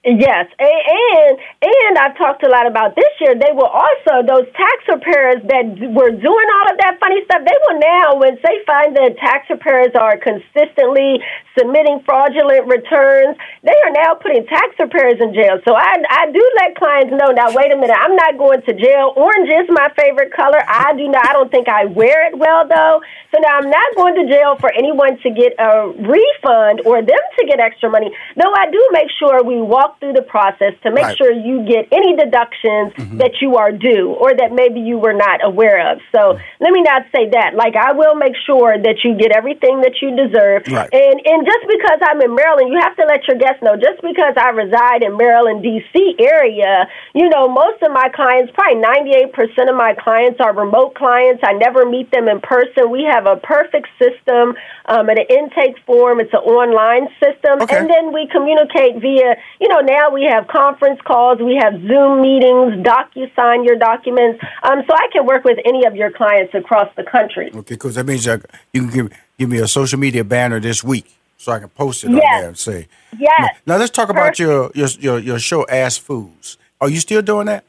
Yes, 0.04 0.52
and 0.60 1.40
and 1.64 1.94
I've 1.96 2.18
talked 2.20 2.44
a 2.44 2.52
lot 2.52 2.68
about 2.68 2.92
this 2.94 3.08
year. 3.24 3.40
They 3.40 3.56
will 3.56 3.72
also 3.72 4.20
those 4.28 4.52
tax 4.52 4.84
preparers 4.84 5.40
that 5.48 5.64
were 5.96 6.12
doing 6.12 6.48
all 6.60 6.68
of 6.68 6.78
that 6.84 7.00
funny 7.00 7.24
stuff. 7.24 7.40
They 7.48 7.56
will 7.64 7.80
now, 7.80 8.20
when 8.20 8.36
they 8.44 8.58
find 8.68 8.92
that 9.00 9.16
tax 9.16 9.48
preparers 9.48 9.96
are 9.96 10.20
consistently 10.20 11.24
submitting 11.56 12.04
fraudulent 12.04 12.68
returns, 12.68 13.40
they 13.64 13.78
are 13.88 13.96
now 13.96 14.20
putting 14.20 14.44
tax 14.44 14.76
preparers 14.76 15.24
in 15.24 15.32
jail. 15.32 15.64
So 15.64 15.72
I 15.72 15.96
I 15.96 16.28
do 16.36 16.44
let 16.60 16.76
clients 16.76 17.16
know. 17.16 17.32
Now 17.32 17.56
wait 17.56 17.72
a 17.72 17.80
minute, 17.80 17.96
I'm 17.96 18.20
not 18.20 18.36
going 18.36 18.60
to 18.60 18.76
jail. 18.76 19.16
Orange 19.16 19.48
is 19.48 19.72
my 19.72 19.88
favorite 19.96 20.36
color. 20.36 20.60
I 20.68 20.92
do 21.00 21.08
not. 21.08 21.24
I 21.24 21.32
don't 21.32 21.48
think 21.48 21.72
I 21.72 21.88
wear 21.88 22.28
it 22.28 22.36
well 22.36 22.68
though. 22.68 23.00
So 23.32 23.40
now 23.40 23.56
I'm 23.56 23.72
not 23.72 23.90
going 23.96 24.20
to 24.20 24.28
jail 24.28 24.60
for 24.60 24.68
anyone 24.76 25.16
to 25.24 25.32
get 25.32 25.56
a 25.64 25.96
refund 25.96 26.84
or 26.84 27.00
them 27.00 27.24
to 27.40 27.42
get 27.48 27.64
extra 27.64 27.88
money. 27.88 28.12
Though 28.36 28.52
I 28.52 28.68
do 28.68 28.84
make 28.92 29.08
sure 29.18 29.40
we 29.48 29.64
walk 29.64 29.93
through 30.00 30.14
the 30.14 30.22
process 30.24 30.74
to 30.84 30.92
make 30.92 31.04
right. 31.04 31.18
sure 31.18 31.32
you 31.32 31.66
get 31.66 31.88
any 31.92 32.16
deductions 32.16 32.94
mm-hmm. 32.94 33.18
that 33.18 33.42
you 33.42 33.56
are 33.58 33.72
due 33.72 34.14
or 34.14 34.34
that 34.34 34.52
maybe 34.52 34.80
you 34.80 34.98
were 34.98 35.14
not 35.14 35.44
aware 35.44 35.92
of. 35.92 36.00
So 36.12 36.36
mm-hmm. 36.36 36.64
let 36.64 36.72
me 36.72 36.82
not 36.82 37.04
say 37.14 37.30
that. 37.32 37.56
Like 37.56 37.76
I 37.76 37.94
will 37.94 38.16
make 38.16 38.34
sure 38.46 38.78
that 38.78 39.04
you 39.04 39.16
get 39.18 39.36
everything 39.36 39.82
that 39.82 40.02
you 40.02 40.16
deserve. 40.16 40.68
Right. 40.68 40.90
And 40.92 41.18
and 41.24 41.46
just 41.46 41.66
because 41.68 42.00
I'm 42.02 42.22
in 42.22 42.36
Maryland, 42.36 42.72
you 42.72 42.80
have 42.82 42.96
to 42.98 43.06
let 43.06 43.28
your 43.28 43.38
guests 43.38 43.62
know. 43.62 43.76
Just 43.76 44.02
because 44.02 44.34
I 44.38 44.50
reside 44.50 45.04
in 45.04 45.18
Maryland, 45.18 45.64
D.C. 45.64 46.16
area, 46.20 46.88
you 47.14 47.30
know, 47.30 47.48
most 47.48 47.82
of 47.84 47.92
my 47.92 48.10
clients, 48.14 48.52
probably 48.54 48.82
98% 48.82 49.70
of 49.70 49.76
my 49.76 49.96
clients 50.00 50.40
are 50.40 50.54
remote 50.54 50.96
clients. 50.96 51.42
I 51.44 51.54
never 51.54 51.86
meet 51.86 52.12
them 52.12 52.28
in 52.28 52.42
person. 52.42 52.90
We 52.90 53.04
have 53.10 53.26
a 53.26 53.38
perfect 53.38 53.88
system 54.00 54.56
um, 54.86 55.10
and 55.10 55.20
an 55.20 55.28
intake 55.30 55.78
form. 55.86 56.20
It's 56.20 56.34
an 56.34 56.44
online 56.44 57.08
system, 57.22 57.62
okay. 57.62 57.78
and 57.78 57.90
then 57.90 58.14
we 58.14 58.28
communicate 58.32 59.02
via. 59.02 59.36
You 59.60 59.68
know, 59.70 59.82
now 59.86 60.12
we 60.12 60.24
have 60.24 60.48
conference 60.48 61.00
calls, 61.06 61.40
we 61.40 61.56
have 61.62 61.74
Zoom 61.74 62.22
meetings, 62.22 62.86
DocuSign 62.86 63.66
your 63.66 63.76
documents, 63.78 64.44
um, 64.64 64.84
so 64.88 64.96
I 64.96 65.08
can 65.12 65.26
work 65.26 65.44
with 65.44 65.60
any 65.66 65.86
of 65.86 65.96
your 65.96 66.12
clients 66.12 66.54
across 66.54 66.90
the 66.96 67.04
country. 67.04 67.52
Okay, 67.54 67.76
because 67.76 67.96
that 67.96 68.06
means 68.06 68.26
you 68.26 68.40
can 68.74 68.90
give 68.90 69.12
give 69.38 69.50
me 69.50 69.60
a 69.60 69.68
social 69.68 70.00
media 70.00 70.24
banner 70.24 70.60
this 70.60 70.84
week 70.84 71.06
so 71.38 71.52
I 71.52 71.60
can 71.60 71.70
post 71.70 72.04
it 72.04 72.12
yes. 72.12 72.22
on 72.24 72.40
there 72.40 72.48
and 72.48 72.58
say. 72.58 72.88
Yes. 73.20 73.40
Now, 73.40 73.74
now 73.74 73.78
let's 73.80 73.92
talk 73.92 74.10
about 74.10 74.40
your, 74.40 74.72
your 74.74 74.88
your 75.00 75.20
your 75.20 75.40
show, 75.40 75.66
Ask 75.68 76.06
Foos. 76.06 76.58
Are 76.80 76.90
you 76.90 77.00
still 77.00 77.22
doing 77.22 77.48
that? 77.48 77.64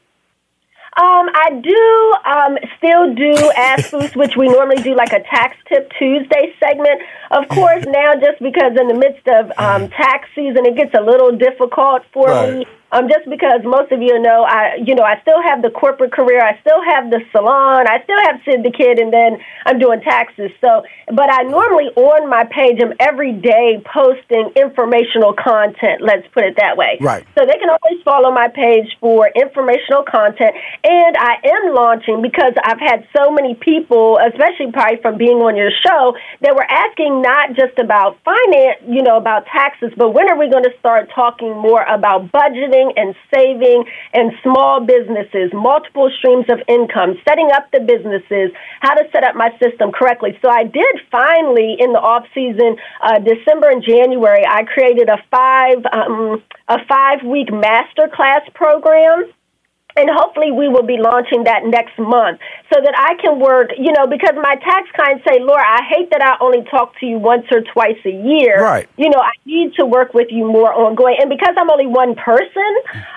Um, 0.97 1.27
I 1.33 1.49
do 1.61 2.13
um, 2.25 2.57
still 2.77 3.13
do 3.13 3.51
Ask 3.57 3.91
Foos, 3.91 4.15
which 4.21 4.37
we 4.37 4.47
normally 4.47 4.81
do 4.81 4.95
like 4.95 5.11
a 5.11 5.21
tax 5.23 5.57
tip 5.67 5.91
Tuesday 5.99 6.53
segment. 6.59 7.01
Of 7.31 7.49
course, 7.49 7.83
now 7.85 8.13
just 8.13 8.41
because 8.41 8.77
in 8.79 8.87
the 8.87 8.93
midst 8.93 9.27
of 9.27 9.51
um, 9.57 9.89
tax 9.89 10.29
season, 10.33 10.65
it 10.65 10.77
gets 10.77 10.93
a 10.93 11.01
little 11.01 11.35
difficult 11.35 12.03
for 12.13 12.27
right. 12.27 12.59
me 12.59 12.65
um, 12.95 13.09
just 13.09 13.27
because 13.29 13.59
most 13.63 13.91
of 13.91 14.01
you 14.01 14.19
know, 14.19 14.43
I 14.47 14.79
you 14.79 14.95
know 14.95 15.03
I 15.03 15.19
still 15.21 15.41
have 15.43 15.61
the 15.61 15.69
corporate 15.69 16.13
career, 16.13 16.39
I 16.39 16.57
still 16.61 16.79
have 16.81 17.11
the 17.11 17.19
salon, 17.31 17.87
I 17.87 17.99
still 18.03 18.19
have 18.23 18.39
Sid 18.45 18.63
the 18.63 18.71
Kid, 18.71 18.99
and 18.99 19.11
then 19.11 19.37
I'm 19.65 19.79
doing 19.79 19.99
taxes. 19.99 20.51
So, 20.63 20.83
but 21.11 21.27
I 21.27 21.43
normally 21.43 21.91
on 21.95 22.29
my 22.29 22.45
page 22.45 22.79
I'm 22.79 22.93
every 22.99 23.33
day 23.33 23.83
posting 23.83 24.51
informational 24.55 25.33
content. 25.35 26.01
Let's 26.01 26.25
put 26.31 26.45
it 26.45 26.55
that 26.55 26.77
way. 26.77 26.97
Right. 27.01 27.27
So 27.37 27.45
they 27.45 27.59
can 27.59 27.67
always 27.67 28.01
follow 28.03 28.31
my 28.31 28.47
page 28.47 28.87
for 29.01 29.27
informational 29.35 30.03
content, 30.07 30.55
and 30.83 31.17
I 31.19 31.35
am 31.43 31.75
launching 31.75 32.21
because 32.21 32.53
I've 32.63 32.79
had 32.79 33.07
so 33.15 33.29
many 33.29 33.55
people, 33.55 34.19
especially 34.23 34.71
probably 34.71 35.01
from 35.01 35.17
being 35.17 35.43
on 35.43 35.57
your 35.57 35.71
show, 35.83 36.15
that 36.39 36.55
were 36.55 36.63
asking 36.63 37.21
not 37.21 37.59
just 37.59 37.77
about 37.77 38.17
finance, 38.23 38.79
you 38.87 39.03
know, 39.03 39.17
about 39.17 39.45
taxes, 39.51 39.91
but 39.97 40.11
when 40.15 40.31
are 40.31 40.39
we 40.39 40.49
going 40.49 40.63
to 40.63 40.73
start 40.79 41.11
talking 41.13 41.51
more 41.51 41.83
about 41.83 42.31
budgeting? 42.31 42.84
And 42.95 43.15
saving 43.33 43.85
and 44.13 44.31
small 44.43 44.85
businesses, 44.85 45.51
multiple 45.53 46.09
streams 46.17 46.45
of 46.49 46.59
income, 46.67 47.15
setting 47.27 47.49
up 47.53 47.69
the 47.71 47.79
businesses, 47.79 48.51
how 48.81 48.93
to 48.93 49.03
set 49.11 49.23
up 49.23 49.35
my 49.35 49.49
system 49.61 49.91
correctly. 49.91 50.37
So 50.41 50.49
I 50.49 50.63
did 50.63 50.95
finally 51.11 51.77
in 51.79 51.93
the 51.93 51.99
off 51.99 52.25
season, 52.33 52.77
uh, 53.01 53.19
December 53.19 53.69
and 53.69 53.83
January, 53.83 54.43
I 54.47 54.63
created 54.63 55.09
a 55.09 55.17
five 55.31 55.77
um, 55.91 56.43
a 56.67 56.77
five 56.87 57.23
week 57.23 57.51
master 57.51 58.09
class 58.13 58.41
program 58.53 59.31
and 59.95 60.09
hopefully 60.11 60.51
we 60.51 60.67
will 60.67 60.83
be 60.83 60.97
launching 60.99 61.45
that 61.45 61.63
next 61.63 61.97
month 61.97 62.39
so 62.73 62.81
that 62.83 62.93
I 62.99 63.15
can 63.21 63.39
work, 63.39 63.71
you 63.77 63.93
know, 63.93 64.07
because 64.07 64.35
my 64.35 64.55
tax 64.59 64.91
clients 64.93 65.23
say, 65.23 65.39
Laura, 65.39 65.63
I 65.63 65.87
hate 65.87 66.11
that 66.11 66.21
I 66.21 66.35
only 66.43 66.67
talk 66.69 66.99
to 66.99 67.05
you 67.05 67.17
once 67.17 67.45
or 67.49 67.61
twice 67.61 67.99
a 68.03 68.11
year. 68.11 68.61
Right. 68.61 68.89
You 68.97 69.09
know, 69.09 69.19
I 69.19 69.31
need 69.45 69.73
to 69.79 69.85
work 69.85 70.13
with 70.13 70.27
you 70.31 70.51
more 70.51 70.73
ongoing. 70.73 71.15
And 71.21 71.29
because 71.29 71.55
I'm 71.57 71.69
only 71.69 71.87
one 71.87 72.15
person, 72.15 72.71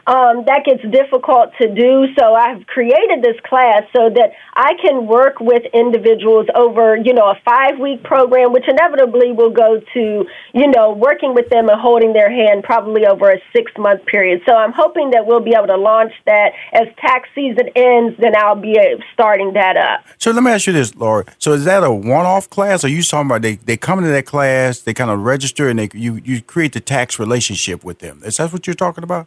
um, 0.06 0.46
that 0.46 0.62
gets 0.64 0.82
difficult 0.86 1.50
to 1.60 1.66
do. 1.66 2.14
So 2.16 2.34
I've 2.34 2.64
created 2.66 3.26
this 3.26 3.36
class 3.42 3.82
so 3.90 4.10
that 4.14 4.38
I 4.54 4.74
can 4.80 5.06
work 5.06 5.40
with 5.40 5.62
individuals 5.74 6.46
over, 6.54 6.96
you 6.96 7.12
know, 7.12 7.26
a 7.26 7.38
five 7.44 7.80
week 7.80 8.04
program, 8.04 8.52
which 8.52 8.68
inevitably 8.68 9.32
will 9.32 9.50
go 9.50 9.80
to, 9.94 10.26
you 10.54 10.68
know, 10.70 10.92
working 10.92 11.34
with 11.34 11.50
them 11.50 11.68
and 11.68 11.80
holding 11.80 12.12
their 12.12 12.30
hand 12.30 12.62
probably 12.62 13.04
over 13.06 13.30
a 13.30 13.42
six 13.52 13.72
month 13.76 14.06
period. 14.06 14.42
So 14.46 14.54
I'm 14.54 14.72
hoping 14.72 15.10
that 15.10 15.26
we'll 15.26 15.42
be 15.42 15.54
able 15.58 15.66
to 15.66 15.76
launch 15.76 16.12
that 16.26 16.52
as 16.72 16.86
tax 17.00 17.28
season 17.34 17.68
ends, 17.76 18.16
then 18.18 18.36
I'll 18.36 18.54
be 18.54 18.76
starting 19.14 19.52
that 19.54 19.76
up. 19.76 20.04
So 20.18 20.30
let 20.30 20.42
me 20.42 20.50
ask 20.50 20.66
you 20.66 20.72
this, 20.72 20.94
Laura. 20.94 21.24
So 21.38 21.52
is 21.52 21.64
that 21.64 21.82
a 21.84 21.92
one-off 21.92 22.50
class, 22.50 22.84
or 22.84 22.88
you 22.88 23.02
talking 23.02 23.26
about 23.30 23.42
they, 23.42 23.56
they 23.56 23.76
come 23.76 23.98
into 23.98 24.10
that 24.10 24.26
class, 24.26 24.80
they 24.80 24.94
kind 24.94 25.10
of 25.10 25.20
register, 25.20 25.68
and 25.68 25.78
they 25.78 25.88
you 25.92 26.20
you 26.24 26.42
create 26.42 26.72
the 26.72 26.80
tax 26.80 27.18
relationship 27.18 27.84
with 27.84 27.98
them? 28.00 28.22
Is 28.24 28.36
that 28.36 28.52
what 28.52 28.66
you're 28.66 28.74
talking 28.74 29.04
about? 29.04 29.26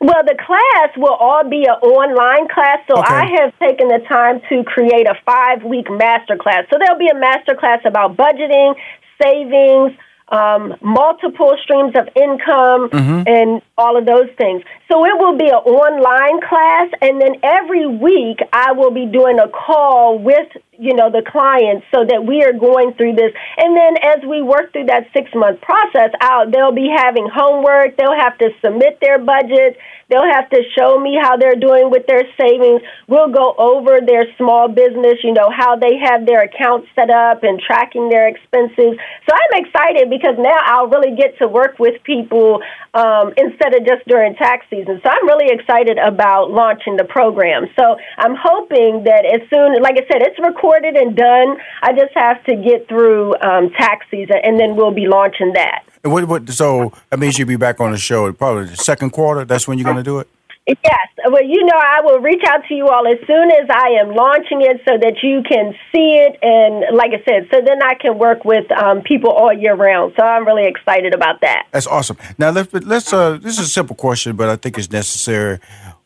Well, 0.00 0.22
the 0.24 0.36
class 0.46 0.90
will 0.96 1.14
all 1.14 1.42
be 1.48 1.64
an 1.64 1.74
online 1.82 2.46
class, 2.48 2.78
so 2.88 3.00
Okay. 3.00 3.14
I 3.14 3.26
have 3.40 3.58
taken 3.58 3.88
the 3.88 3.98
time 4.08 4.40
to 4.48 4.62
create 4.62 5.08
a 5.08 5.14
five 5.26 5.64
week 5.64 5.90
master 5.90 6.36
class. 6.36 6.66
So 6.70 6.78
there'll 6.78 6.98
be 6.98 7.08
a 7.08 7.18
master 7.18 7.56
class 7.56 7.80
about 7.84 8.16
budgeting, 8.16 8.76
savings, 9.20 9.98
um, 10.28 10.76
multiple 10.82 11.56
streams 11.62 11.94
of 11.96 12.08
income, 12.14 12.90
and 13.26 13.62
all 13.78 13.96
of 13.96 14.04
those 14.04 14.28
things. 14.36 14.62
So 14.90 15.06
it 15.06 15.16
will 15.16 15.38
be 15.38 15.46
an 15.46 15.62
online 15.62 16.40
class, 16.42 16.90
and 17.00 17.20
then 17.20 17.36
every 17.42 17.86
week 17.86 18.40
I 18.52 18.72
will 18.72 18.90
be 18.90 19.06
doing 19.06 19.38
a 19.38 19.48
call 19.48 20.18
with 20.18 20.48
you 20.78 20.94
know 20.94 21.10
the 21.10 21.22
clients 21.26 21.86
so 21.94 22.04
that 22.04 22.24
we 22.26 22.42
are 22.42 22.52
going 22.52 22.94
through 22.94 23.14
this. 23.14 23.32
And 23.56 23.76
then 23.76 23.94
as 24.02 24.24
we 24.26 24.42
work 24.42 24.72
through 24.72 24.86
that 24.86 25.06
six 25.14 25.30
month 25.34 25.60
process, 25.60 26.10
out 26.20 26.50
they'll 26.50 26.74
be 26.74 26.90
having 26.90 27.28
homework. 27.32 27.96
They'll 27.96 28.18
have 28.18 28.36
to 28.38 28.50
submit 28.64 28.98
their 29.00 29.18
budget. 29.18 29.78
They'll 30.08 30.32
have 30.32 30.48
to 30.50 30.62
show 30.76 30.98
me 30.98 31.18
how 31.20 31.36
they're 31.36 31.60
doing 31.60 31.90
with 31.90 32.06
their 32.06 32.24
savings. 32.40 32.80
We'll 33.08 33.28
go 33.28 33.54
over 33.58 34.00
their 34.00 34.24
small 34.38 34.66
business, 34.66 35.20
you 35.22 35.34
know, 35.34 35.50
how 35.52 35.76
they 35.76 35.98
have 36.02 36.24
their 36.24 36.44
accounts 36.44 36.88
set 36.94 37.10
up 37.10 37.42
and 37.42 37.60
tracking 37.60 38.08
their 38.08 38.26
expenses. 38.26 38.96
So 39.28 39.30
I'm 39.36 39.64
excited 39.64 40.08
because 40.08 40.36
now 40.38 40.56
I'll 40.64 40.88
really 40.88 41.14
get 41.14 41.36
to 41.38 41.48
work 41.48 41.78
with 41.78 42.02
people 42.04 42.62
um, 42.94 43.34
instead 43.36 43.67
of 43.74 43.86
just 43.86 44.06
during 44.06 44.34
tax 44.34 44.66
season. 44.70 45.00
So 45.02 45.10
I'm 45.10 45.26
really 45.26 45.48
excited 45.48 45.98
about 45.98 46.50
launching 46.50 46.96
the 46.96 47.04
program. 47.04 47.66
So 47.78 47.96
I'm 48.18 48.34
hoping 48.38 49.04
that 49.04 49.24
as 49.24 49.48
soon, 49.50 49.80
like 49.82 49.96
I 49.96 50.06
said, 50.10 50.22
it's 50.22 50.38
recorded 50.38 50.96
and 50.96 51.16
done. 51.16 51.56
I 51.82 51.92
just 51.92 52.12
have 52.14 52.44
to 52.44 52.56
get 52.56 52.88
through 52.88 53.34
um, 53.40 53.70
tax 53.70 54.06
season 54.10 54.36
and 54.42 54.58
then 54.58 54.76
we'll 54.76 54.94
be 54.94 55.06
launching 55.06 55.52
that. 55.54 55.84
What, 56.02 56.26
what, 56.26 56.48
so 56.50 56.92
that 57.10 57.18
means 57.18 57.38
you'll 57.38 57.48
be 57.48 57.56
back 57.56 57.80
on 57.80 57.92
the 57.92 57.98
show 57.98 58.32
probably 58.32 58.66
the 58.66 58.76
second 58.76 59.10
quarter. 59.10 59.44
That's 59.44 59.66
when 59.66 59.78
you're 59.78 59.84
going 59.84 59.96
to 59.96 60.02
do 60.02 60.18
it. 60.20 60.28
Yes. 60.68 61.08
Well, 61.24 61.42
you 61.42 61.64
know, 61.64 61.80
I 61.82 62.02
will 62.02 62.20
reach 62.20 62.42
out 62.46 62.62
to 62.68 62.74
you 62.74 62.88
all 62.88 63.06
as 63.06 63.18
soon 63.26 63.50
as 63.50 63.68
I 63.70 63.96
am 64.00 64.14
launching 64.14 64.60
it 64.60 64.82
so 64.86 64.98
that 64.98 65.22
you 65.22 65.42
can 65.42 65.72
see 65.90 66.18
it. 66.18 66.38
And 66.42 66.94
like 66.94 67.12
I 67.12 67.22
said, 67.24 67.48
so 67.50 67.62
then 67.64 67.82
I 67.82 67.94
can 67.94 68.18
work 68.18 68.44
with 68.44 68.70
um, 68.72 69.00
people 69.00 69.30
all 69.30 69.50
year 69.50 69.74
round. 69.74 70.12
So 70.18 70.22
I'm 70.22 70.46
really 70.46 70.66
excited 70.66 71.14
about 71.14 71.40
that. 71.40 71.68
That's 71.72 71.86
awesome. 71.86 72.18
Now 72.36 72.50
let's 72.50 72.70
let's. 72.72 73.10
Uh, 73.12 73.38
this 73.38 73.58
is 73.58 73.66
a 73.66 73.70
simple 73.70 73.96
question, 73.96 74.36
but 74.36 74.50
I 74.50 74.56
think 74.56 74.76
it's 74.76 74.90
necessary. 74.90 75.58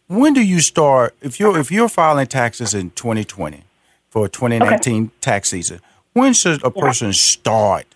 When 0.07 0.33
do 0.33 0.41
you 0.41 0.61
start? 0.61 1.17
If 1.21 1.41
you're 1.41 1.59
if 1.59 1.73
you're 1.73 1.89
filing 1.89 2.29
taxes 2.29 2.73
in 2.73 2.91
2020 2.91 3.65
for 4.11 4.29
2019 4.29 5.11
tax 5.21 5.49
season, 5.51 5.81
when 6.13 6.35
should 6.35 6.63
a 6.65 6.71
person 6.71 7.13
start 7.13 7.87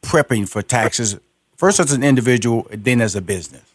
prepping 0.00 0.48
for 0.48 0.62
taxes? 0.62 1.18
First, 1.54 1.80
as 1.80 1.92
an 1.92 2.02
individual, 2.02 2.66
then 2.70 3.02
as 3.02 3.14
a 3.14 3.20
business. 3.20 3.69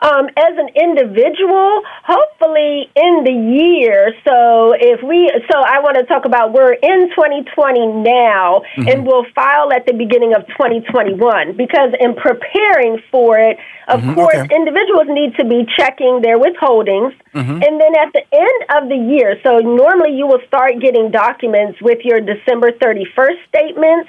Um, 0.00 0.28
as 0.36 0.54
an 0.56 0.68
individual, 0.78 1.82
hopefully 2.06 2.86
in 2.94 3.24
the 3.26 3.34
year. 3.34 4.14
So 4.22 4.70
if 4.78 5.02
we, 5.02 5.26
so 5.50 5.58
I 5.58 5.80
want 5.80 5.96
to 5.98 6.04
talk 6.06 6.24
about 6.24 6.52
we're 6.52 6.72
in 6.74 7.10
2020 7.10 8.06
now, 8.06 8.62
and 8.76 9.04
we'll 9.04 9.26
file 9.34 9.72
at 9.72 9.86
the 9.86 9.94
beginning 9.94 10.34
of 10.36 10.46
2021 10.54 11.56
because 11.56 11.90
in 11.98 12.14
preparing 12.14 13.02
for 13.10 13.38
it, 13.38 13.58
of 13.88 14.00
Mhm, 14.00 14.14
course, 14.14 14.36
okay. 14.36 14.54
individuals 14.54 15.08
need 15.08 15.34
to 15.36 15.44
be 15.44 15.66
checking 15.76 16.20
their 16.20 16.38
withholdings, 16.38 17.12
and 17.34 17.80
then 17.80 17.92
at 17.98 18.12
the 18.12 18.22
end 18.32 18.60
of 18.76 18.88
the 18.88 18.96
year. 18.96 19.40
So 19.42 19.58
normally 19.58 20.12
you 20.16 20.28
will 20.28 20.42
start 20.46 20.78
getting 20.78 21.10
documents 21.10 21.80
with 21.82 22.04
your 22.04 22.20
December 22.20 22.70
31st 22.70 23.38
statements 23.48 24.08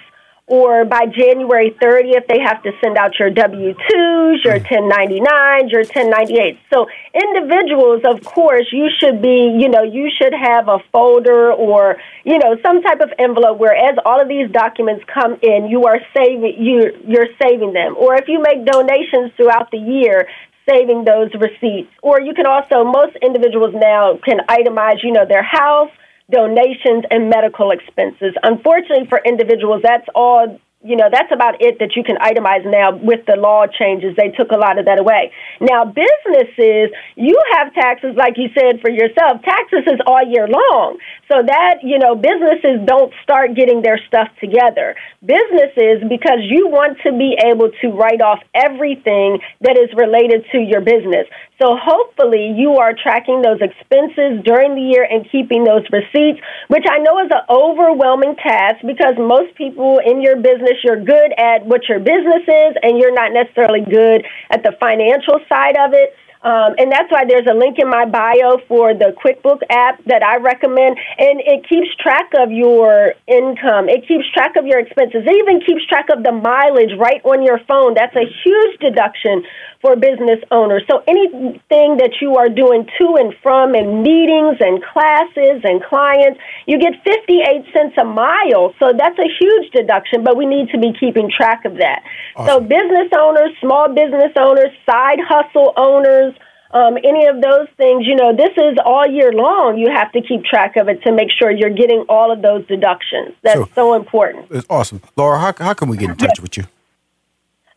or 0.50 0.84
by 0.84 1.06
January 1.06 1.78
30th, 1.80 2.28
they 2.28 2.40
have 2.42 2.62
to 2.64 2.72
send 2.84 2.98
out 2.98 3.18
your 3.20 3.30
W 3.30 3.74
2s, 3.74 4.44
your 4.44 4.60
hmm. 4.60 4.66
1099s, 4.66 5.72
your 5.72 5.84
1098s. 5.84 6.58
So, 6.74 6.88
individuals, 7.14 8.02
of 8.04 8.26
course, 8.26 8.66
you 8.72 8.90
should 9.00 9.22
be, 9.22 9.56
you 9.58 9.70
know, 9.70 9.84
you 9.84 10.10
should 10.20 10.34
have 10.34 10.68
a 10.68 10.80
folder 10.92 11.54
or, 11.54 11.98
you 12.26 12.40
know, 12.40 12.58
some 12.66 12.82
type 12.82 13.00
of 13.00 13.14
envelope 13.20 13.60
where 13.60 13.76
as 13.76 13.96
all 14.06 14.20
of 14.20 14.28
these 14.28 14.50
documents 14.52 15.06
come 15.14 15.38
in, 15.42 15.68
you 15.70 15.86
are 15.86 16.00
saving, 16.18 16.56
you, 16.58 16.98
you're 17.08 17.30
saving 17.42 17.74
them. 17.74 17.96
Or 17.96 18.16
if 18.16 18.28
you 18.28 18.42
make 18.42 18.66
donations 18.66 19.32
throughout 19.38 19.70
the 19.72 19.78
year, 19.78 20.28
saving 20.68 21.06
those 21.06 21.30
receipts. 21.34 21.90
Or 22.02 22.22
you 22.22 22.34
can 22.34 22.46
also, 22.46 22.84
most 22.84 23.16
individuals 23.22 23.74
now 23.74 24.20
can 24.24 24.40
itemize, 24.50 25.04
you 25.04 25.12
know, 25.12 25.26
their 25.28 25.44
house, 25.44 25.90
donations 26.32 27.06
and 27.12 27.30
medical 27.30 27.72
expenses. 27.72 28.34
Unfortunately 28.44 29.08
for 29.08 29.20
individuals, 29.26 29.82
that's 29.84 30.08
all 30.16 30.60
you 30.82 30.96
know, 30.96 31.10
that's 31.12 31.32
about 31.34 31.60
it 31.60 31.76
that 31.80 32.00
you 32.00 32.04
can 32.08 32.16
itemize 32.24 32.64
now 32.64 32.96
with 32.96 33.26
the 33.28 33.36
law 33.36 33.68
changes. 33.68 34.16
They 34.16 34.30
took 34.32 34.52
a 34.52 34.56
lot 34.56 34.80
of 34.80 34.86
that 34.86 34.98
away. 34.98 35.32
Now, 35.60 35.84
businesses, 35.84 36.96
you 37.20 37.36
have 37.52 37.74
taxes, 37.74 38.16
like 38.16 38.38
you 38.38 38.48
said 38.56 38.80
for 38.80 38.90
yourself, 38.90 39.44
taxes 39.44 39.84
is 39.88 40.00
all 40.08 40.24
year 40.24 40.48
long. 40.48 40.98
So 41.28 41.44
that, 41.44 41.84
you 41.84 42.00
know, 42.00 42.16
businesses 42.16 42.80
don't 42.86 43.12
start 43.24 43.56
getting 43.56 43.82
their 43.82 44.00
stuff 44.08 44.30
together. 44.40 44.96
Businesses, 45.20 46.00
because 46.08 46.40
you 46.48 46.72
want 46.72 46.98
to 47.04 47.12
be 47.12 47.36
able 47.44 47.72
to 47.84 47.88
write 47.92 48.22
off 48.22 48.40
everything 48.56 49.44
that 49.60 49.76
is 49.76 49.92
related 50.00 50.48
to 50.54 50.64
your 50.64 50.80
business. 50.80 51.28
So 51.62 51.76
hopefully 51.76 52.56
you 52.56 52.78
are 52.78 52.94
tracking 52.94 53.42
those 53.42 53.60
expenses 53.60 54.40
during 54.46 54.76
the 54.76 54.82
year 54.82 55.04
and 55.04 55.28
keeping 55.30 55.66
those 55.66 55.84
receipts, 55.92 56.40
which 56.70 56.86
I 56.90 57.00
know 57.00 57.20
is 57.20 57.30
an 57.32 57.44
overwhelming 57.50 58.36
task 58.36 58.78
because 58.88 59.20
most 59.20 59.54
people 59.56 60.00
in 60.00 60.22
your 60.22 60.38
business, 60.38 60.80
you're 60.84 61.04
good 61.04 61.34
at 61.38 61.66
what 61.66 61.90
your 61.90 62.00
business 62.00 62.48
is 62.48 62.72
and 62.82 62.98
you're 62.98 63.14
not 63.14 63.34
necessarily 63.34 63.82
good 63.82 64.26
at 64.50 64.64
the 64.64 64.72
financial 64.80 65.40
side 65.50 65.76
of 65.76 65.92
it. 65.94 66.16
Um, 66.42 66.76
and 66.80 66.90
that's 66.90 67.12
why 67.12 67.26
there's 67.28 67.48
a 67.52 67.54
link 67.54 67.80
in 67.80 67.90
my 67.90 68.06
bio 68.06 68.64
for 68.68 68.94
the 68.94 69.12
QuickBook 69.20 69.60
app 69.70 70.02
that 70.06 70.24
I 70.24 70.38
recommend. 70.38 70.96
And 71.20 71.44
it 71.44 71.68
keeps 71.68 71.92
track 72.00 72.32
of 72.40 72.52
your 72.52 73.14
income. 73.28 73.90
It 73.90 74.08
keeps 74.08 74.24
track 74.32 74.56
of 74.56 74.66
your 74.66 74.80
expenses. 74.80 75.28
It 75.28 75.36
even 75.36 75.60
keeps 75.60 75.86
track 75.88 76.08
of 76.08 76.24
the 76.24 76.32
mileage 76.32 76.96
right 76.98 77.20
on 77.26 77.44
your 77.44 77.60
phone. 77.68 77.94
That's 77.94 78.16
a 78.16 78.24
huge 78.24 78.80
deduction 78.80 79.44
for 79.82 79.96
business 79.96 80.40
owners. 80.52 80.84
So 80.90 81.04
anything 81.08 81.98
that 81.98 82.20
you 82.22 82.36
are 82.36 82.50
doing 82.50 82.86
to 83.00 83.16
and 83.16 83.34
from 83.42 83.76
and 83.76 84.04
meetings 84.04 84.58
and 84.60 84.84
classes 84.84 85.64
and 85.64 85.82
clients, 85.84 86.40
you 86.68 86.78
get 86.80 86.94
58 87.04 87.66
cents 87.74 87.96
a 87.98 88.04
mile. 88.04 88.74
So 88.80 88.92
that's 88.92 89.18
a 89.18 89.30
huge 89.40 89.72
deduction, 89.72 90.24
but 90.24 90.36
we 90.36 90.46
need 90.46 90.70
to 90.70 90.80
be 90.80 90.92
keeping 91.00 91.32
track 91.32 91.64
of 91.66 91.78
that. 91.78 92.04
So 92.46 92.60
business 92.60 93.10
owners, 93.18 93.52
small 93.62 93.88
business 93.88 94.32
owners, 94.36 94.70
side 94.86 95.20
hustle 95.24 95.74
owners, 95.78 96.34
um, 96.72 96.98
any 97.04 97.26
of 97.26 97.42
those 97.42 97.68
things, 97.78 98.06
you 98.06 98.16
know, 98.16 98.36
this 98.36 98.52
is 98.56 98.78
all 98.86 99.08
year 99.08 99.32
long. 99.32 99.78
You 99.78 99.90
have 99.90 100.12
to 100.12 100.22
keep 100.22 100.44
track 100.44 100.76
of 100.78 100.88
it 100.88 101.02
to 101.04 101.12
make 101.12 101.30
sure 101.32 101.50
you're 101.50 101.74
getting 101.74 102.06
all 102.10 102.32
of 102.32 102.42
those 102.42 102.66
deductions. 102.68 103.34
That's 103.44 103.58
Sure. 103.58 103.70
so 103.74 103.94
important. 103.96 104.48
It's 104.52 104.68
awesome, 104.70 105.02
Laura. 105.16 105.40
How, 105.40 105.54
how 105.58 105.74
can 105.74 105.90
we 105.90 105.98
get 105.98 106.12
in 106.12 106.16
touch 106.16 106.40
with 106.40 106.58
you? 106.58 106.66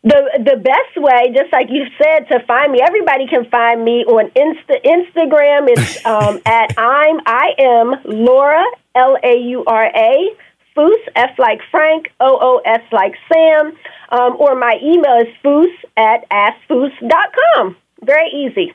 The 0.03 0.19
the 0.37 0.57
best 0.57 0.97
way, 0.97 1.33
just 1.33 1.53
like 1.53 1.67
you 1.69 1.85
said, 1.97 2.27
to 2.27 2.45
find 2.45 2.73
me, 2.73 2.79
everybody 2.81 3.25
can 3.25 3.45
find 3.49 3.85
me 3.85 4.03
on 4.03 4.29
Insta, 4.31 4.83
Instagram. 4.83 5.69
It's 5.69 6.05
um, 6.05 6.41
at 6.45 6.73
I'm 6.77 7.21
I 7.25 7.53
am 7.57 7.93
Laura 8.03 8.65
L 8.95 9.17
A 9.23 9.37
U 9.37 9.63
R 9.65 9.85
A 9.85 10.35
Foos 10.75 10.99
F 11.15 11.39
like 11.39 11.59
Frank 11.71 12.11
O 12.19 12.37
O 12.41 12.61
S 12.65 12.81
like 12.91 13.13
Sam, 13.31 13.77
um, 14.09 14.35
or 14.39 14.55
my 14.55 14.77
email 14.83 15.21
is 15.21 15.33
foos 15.41 15.71
at 15.95 16.29
askfoos.com. 16.29 17.77
Very 18.03 18.29
easy. 18.29 18.73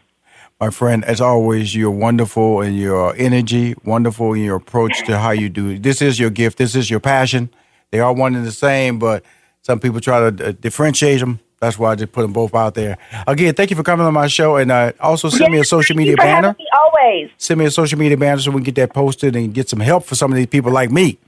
My 0.59 0.71
friend, 0.71 1.05
as 1.05 1.21
always, 1.21 1.75
you're 1.75 1.91
wonderful 1.91 2.63
in 2.63 2.75
your 2.75 3.15
energy, 3.17 3.75
wonderful 3.85 4.33
in 4.33 4.43
your 4.43 4.57
approach 4.57 5.05
to 5.05 5.19
how 5.19 5.31
you 5.31 5.49
do. 5.51 5.79
This 5.79 6.01
is 6.01 6.19
your 6.19 6.31
gift. 6.31 6.59
This 6.59 6.75
is 6.75 6.91
your 6.91 7.01
passion. 7.01 7.51
They 7.91 8.01
are 8.01 8.13
one 8.13 8.35
and 8.35 8.47
the 8.47 8.53
same, 8.53 8.99
but 8.99 9.25
some 9.69 9.79
people 9.81 10.01
try 10.01 10.31
to 10.31 10.49
uh, 10.49 10.53
differentiate 10.53 11.21
them. 11.21 11.41
That's 11.61 11.79
why 11.79 11.91
I 11.93 11.95
just 11.97 12.13
put 12.13 12.23
them 12.23 12.33
both 12.33 12.55
out 12.55 12.75
there. 12.75 12.97
Again, 13.27 13.53
thank 13.55 13.69
you 13.71 13.77
for 13.77 13.83
coming 13.83 14.07
on 14.07 14.15
my 14.15 14.29
show, 14.29 14.57
and 14.57 14.71
uh, 14.73 14.93
also 15.01 15.29
send 15.29 15.51
me 15.53 15.59
a 15.59 15.61
Yes, 15.61 15.69
social 15.69 15.95
thank 15.97 16.07
you 16.07 16.13
media 16.13 16.17
for 16.17 16.23
banner. 16.23 16.57
me 16.59 16.67
always. 16.73 17.31
Send 17.37 17.59
me 17.61 17.67
a 17.67 17.71
social 17.71 17.99
media 17.99 18.17
banner 18.17 18.41
so 18.41 18.51
we 18.51 18.57
can 18.59 18.65
get 18.65 18.77
that 18.77 18.95
posted 18.95 19.37
and 19.37 19.53
get 19.53 19.69
some 19.69 19.81
help 19.81 20.05
for 20.05 20.15
some 20.15 20.31
of 20.33 20.37
these 20.37 20.47
people 20.47 20.73
like 20.73 20.91
me. 20.91 21.19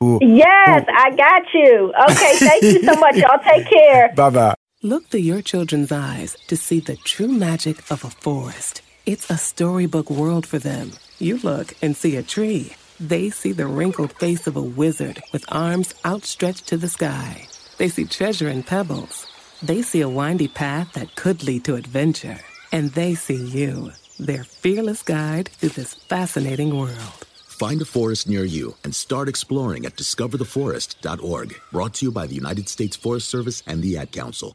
Who, 0.00 0.18
Yes, 0.22 0.84
I 0.92 1.10
got 1.14 1.42
you. 1.54 1.92
Okay, 2.10 2.36
thank 2.38 2.62
you 2.62 2.82
so 2.82 2.94
much. 2.98 3.14
Y'all 3.16 3.38
take 3.46 3.66
care. 3.68 4.12
bye 4.16 4.30
bye. 4.30 4.54
Look 4.82 5.06
through 5.08 5.20
your 5.20 5.40
children's 5.42 5.92
eyes 5.92 6.36
to 6.48 6.56
see 6.56 6.80
the 6.80 6.96
true 6.96 7.28
magic 7.28 7.78
of 7.90 8.04
a 8.04 8.10
forest. 8.10 8.82
It's 9.06 9.30
a 9.30 9.36
storybook 9.38 10.10
world 10.10 10.46
for 10.46 10.58
them. 10.58 10.92
You 11.18 11.38
look 11.38 11.74
and 11.82 11.96
see 11.96 12.16
a 12.16 12.22
tree. 12.22 12.72
They 12.98 13.28
see 13.30 13.52
the 13.52 13.66
wrinkled 13.66 14.12
face 14.14 14.46
of 14.46 14.56
a 14.56 14.62
wizard 14.62 15.22
with 15.32 15.44
arms 15.52 15.94
outstretched 16.06 16.66
to 16.68 16.76
the 16.78 16.88
sky. 16.88 17.46
They 17.78 17.88
see 17.88 18.04
treasure 18.04 18.48
in 18.48 18.62
pebbles. 18.62 19.26
They 19.62 19.82
see 19.82 20.00
a 20.02 20.08
windy 20.08 20.48
path 20.48 20.92
that 20.92 21.14
could 21.14 21.42
lead 21.44 21.64
to 21.64 21.74
adventure. 21.74 22.38
And 22.72 22.90
they 22.90 23.14
see 23.14 23.42
you, 23.42 23.92
their 24.18 24.44
fearless 24.44 25.02
guide 25.02 25.48
through 25.48 25.70
this 25.70 25.94
fascinating 25.94 26.76
world. 26.76 27.26
Find 27.46 27.80
a 27.80 27.84
forest 27.84 28.28
near 28.28 28.44
you 28.44 28.74
and 28.84 28.94
start 28.94 29.28
exploring 29.28 29.86
at 29.86 29.96
discovertheforest.org. 29.96 31.54
Brought 31.72 31.94
to 31.94 32.06
you 32.06 32.12
by 32.12 32.26
the 32.26 32.34
United 32.34 32.68
States 32.68 32.96
Forest 32.96 33.28
Service 33.28 33.62
and 33.66 33.82
the 33.82 33.96
Ad 33.96 34.12
Council. 34.12 34.54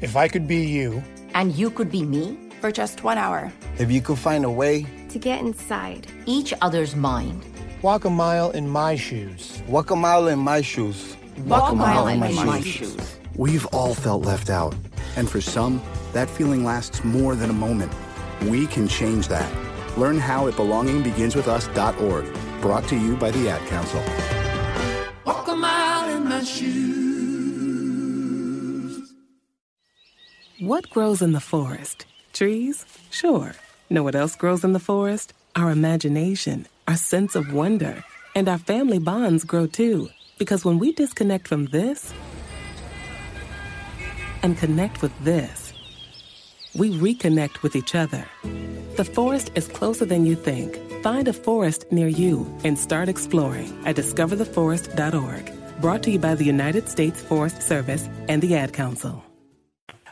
If 0.00 0.16
I 0.16 0.28
could 0.28 0.48
be 0.48 0.64
you, 0.64 1.02
And 1.34 1.52
you 1.56 1.68
could 1.68 1.90
be 1.90 2.04
me 2.04 2.38
for 2.60 2.70
just 2.70 3.02
one 3.02 3.18
hour. 3.18 3.52
If 3.78 3.90
you 3.90 4.00
could 4.00 4.18
find 4.18 4.44
a 4.44 4.50
way 4.50 4.86
to 5.08 5.18
get 5.18 5.40
inside 5.40 6.06
each 6.26 6.54
other's 6.62 6.94
mind. 6.94 7.44
Walk 7.82 8.04
a 8.04 8.10
mile 8.10 8.52
in 8.52 8.68
my 8.68 8.94
shoes. 8.94 9.60
Walk 9.68 9.90
a 9.90 9.96
mile 9.96 10.28
in 10.28 10.38
my 10.38 10.62
shoes. 10.62 11.16
Walk, 11.38 11.62
Walk 11.62 11.72
a 11.72 11.74
mile, 11.76 11.94
mile 12.04 12.08
in, 12.08 12.20
my, 12.20 12.44
my 12.44 12.60
shoes. 12.60 12.92
shoes. 12.94 13.16
We've 13.36 13.66
all 13.66 13.94
felt 13.94 14.24
left 14.24 14.50
out. 14.50 14.74
And 15.16 15.28
for 15.28 15.40
some, 15.40 15.82
that 16.12 16.28
feeling 16.30 16.64
lasts 16.64 17.02
more 17.04 17.34
than 17.34 17.50
a 17.50 17.54
moment. 17.54 17.92
We 18.42 18.66
can 18.66 18.88
change 18.88 19.28
that. 19.28 19.50
Learn 19.98 20.18
how 20.18 20.48
at 20.48 20.54
belongingbeginswithus.org. 20.54 22.26
Brought 22.60 22.88
to 22.88 22.96
you 22.96 23.16
by 23.16 23.30
the 23.30 23.48
Ad 23.48 23.66
Council. 23.68 24.02
Walk 25.26 25.48
a 25.48 25.54
mile 25.56 26.16
in 26.16 26.24
my 26.28 26.42
shoes. 26.44 26.74
What 30.60 30.88
grows 30.90 31.20
in 31.20 31.32
the 31.32 31.40
forest? 31.40 32.06
Trees? 32.32 32.86
Sure. 33.10 33.54
Know 33.90 34.02
what 34.02 34.14
else 34.14 34.34
grows 34.36 34.64
in 34.64 34.72
the 34.72 34.78
forest? 34.80 35.32
Our 35.56 35.70
imagination, 35.70 36.66
our 36.88 36.96
sense 36.96 37.34
of 37.36 37.52
wonder, 37.52 38.02
and 38.34 38.48
our 38.48 38.58
family 38.58 38.98
bonds 38.98 39.44
grow 39.44 39.66
too. 39.66 40.08
Because 40.38 40.64
when 40.64 40.78
we 40.78 40.92
disconnect 40.92 41.48
from 41.48 41.66
this 41.66 42.12
and 44.42 44.58
connect 44.58 45.02
with 45.02 45.12
this, 45.24 45.72
we 46.74 46.90
reconnect 46.98 47.62
with 47.62 47.76
each 47.76 47.94
other. 47.94 48.24
The 48.96 49.04
forest 49.04 49.52
is 49.54 49.68
closer 49.68 50.04
than 50.04 50.26
you 50.26 50.34
think. 50.34 50.76
Find 51.02 51.28
a 51.28 51.32
forest 51.32 51.84
near 51.90 52.08
you 52.08 52.52
and 52.64 52.78
start 52.78 53.08
exploring 53.08 53.72
at 53.86 53.96
discovertheforest.org. 53.96 55.52
Brought 55.80 56.02
to 56.04 56.10
you 56.10 56.18
by 56.18 56.34
the 56.34 56.44
United 56.44 56.88
States 56.88 57.20
Forest 57.20 57.62
Service 57.62 58.08
and 58.28 58.42
the 58.42 58.54
Ad 58.56 58.72
Council. 58.72 59.24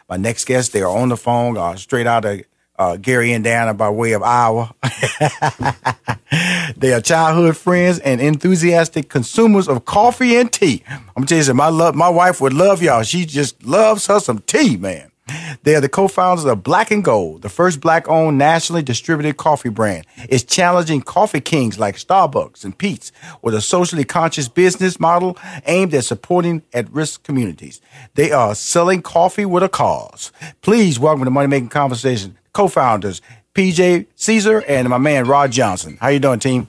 My 0.09 0.17
next 0.17 0.45
guest, 0.45 0.73
they 0.73 0.83
are 0.83 0.95
on 0.95 1.09
the 1.09 1.17
phone, 1.17 1.57
uh, 1.57 1.77
straight 1.77 2.07
out 2.07 2.25
of 2.25 2.43
uh, 2.79 2.97
Gary, 2.97 3.33
Indiana, 3.33 3.73
by 3.73 3.89
way 3.89 4.13
of 4.13 4.23
Iowa. 4.23 4.75
they 6.77 6.93
are 6.93 7.01
childhood 7.01 7.57
friends 7.57 7.99
and 8.01 8.21
enthusiastic 8.21 9.09
consumers 9.09 9.69
of 9.69 9.85
coffee 9.85 10.37
and 10.37 10.53
tea. 10.53 10.83
I'm 11.17 11.27
telling 11.27 11.47
you, 11.47 11.55
my 11.55 11.69
love, 11.69 11.95
my 11.95 12.09
wife 12.09 12.41
would 12.41 12.53
love 12.53 12.83
y'all. 12.83 13.03
She 13.03 13.25
just 13.25 13.65
loves 13.65 14.07
her 14.07 14.21
some 14.21 14.39
tea, 14.41 14.77
man. 14.77 15.11
They 15.63 15.77
are 15.77 15.81
the 15.81 15.89
co-founders 15.89 16.45
of 16.45 16.65
Black 16.65 16.91
and 16.91 17.03
Bold, 17.03 17.43
the 17.43 17.49
first 17.49 17.81
black-owned 17.81 18.37
nationally 18.37 18.83
distributed 18.83 19.37
coffee 19.37 19.69
brand. 19.69 20.05
It's 20.29 20.43
challenging 20.43 21.01
coffee 21.01 21.41
kings 21.41 21.79
like 21.79 21.97
Starbucks 21.97 22.65
and 22.65 22.77
Peet's 22.77 23.13
with 23.41 23.55
a 23.55 23.61
socially 23.61 24.05
conscious 24.05 24.49
business 24.49 24.99
model 24.99 25.39
aimed 25.65 25.95
at 25.95 26.05
supporting 26.05 26.63
at-risk 26.75 27.23
communities. 27.23 27.81
They 28.15 28.33
are 28.33 28.55
selling 28.55 29.01
coffee 29.01 29.47
with 29.47 29.63
a 29.63 29.69
cause. 29.69 30.33
Please 30.61 30.99
welcome 30.99 31.25
to 31.25 31.31
Money 31.31 31.49
Making 31.49 31.69
Conversation 31.69 32.37
co-founders 32.53 33.23
PJ 33.55 34.07
Cezar 34.17 34.65
and 34.67 34.89
my 34.89 34.99
man 34.99 35.27
Rod 35.27 35.53
Johnson. 35.53 35.99
How 36.01 36.09
you 36.09 36.19
doing, 36.19 36.39
team? 36.39 36.69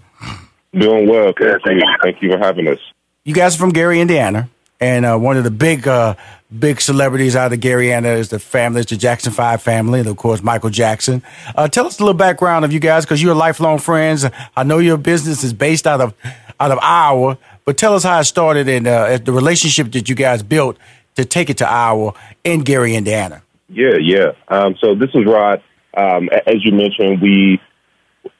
Doing 0.74 1.08
well. 1.08 1.32
Thank 1.38 1.66
you. 1.66 1.82
Thank 2.02 2.22
you 2.22 2.32
for 2.32 2.38
having 2.38 2.68
us. 2.68 2.80
You 3.24 3.34
guys 3.34 3.56
are 3.56 3.60
from 3.60 3.70
Gary, 3.70 4.02
Indiana, 4.02 4.50
and 4.82 5.06
uh, 5.06 5.18
one 5.18 5.38
of 5.38 5.46
the 5.46 5.52
big 5.52 5.88
uh, 5.88 6.16
big 6.58 6.82
celebrities 6.82 7.36
out 7.36 7.54
of 7.54 7.60
Gary, 7.62 7.92
Indiana 7.92 8.18
is 8.20 8.30
the 8.30 8.40
family, 8.40 8.82
it's 8.82 8.90
the 8.90 8.98
Jackson 8.98 9.32
Five 9.32 9.62
family, 9.62 10.02
and 10.02 10.10
of 10.10 10.18
course 10.18 10.44
Michael 10.44 10.70
Jackson. 10.70 11.24
Uh, 11.56 11.68
tell 11.68 11.86
us 11.86 12.00
a 12.00 12.04
little 12.04 12.18
background 12.18 12.66
of 12.66 12.74
you 12.74 12.80
guys, 12.80 13.06
because 13.06 13.22
you're 13.22 13.36
lifelong 13.36 13.80
friends. 13.80 14.26
I 14.58 14.64
know 14.64 14.80
your 14.80 14.98
business 14.98 15.44
is 15.44 15.54
based 15.54 15.88
out 15.88 16.02
of 16.02 16.14
out 16.60 16.72
of 16.72 16.80
Iowa, 16.82 17.38
but 17.66 17.78
tell 17.78 17.96
us 17.96 18.04
how 18.04 18.20
it 18.20 18.26
started 18.26 18.68
and 18.68 18.88
uh, 18.88 19.18
the 19.20 19.32
relationship 19.32 19.92
that 19.94 20.10
you 20.10 20.16
guys 20.16 20.44
built 20.44 20.78
to 21.16 21.24
take 21.24 21.50
it 21.50 21.60
to 21.60 21.70
Iowa 21.70 22.14
and 22.44 22.66
Gary, 22.66 22.96
Indiana. 22.96 23.42
Yeah, 23.70 23.98
yeah. 24.02 24.34
Um, 24.50 24.76
so 24.80 24.96
this 24.96 25.10
is 25.14 25.26
Rod. 25.26 25.64
Um, 25.96 26.30
as 26.48 26.58
you 26.64 26.74
mentioned, 26.74 27.22
we 27.22 27.62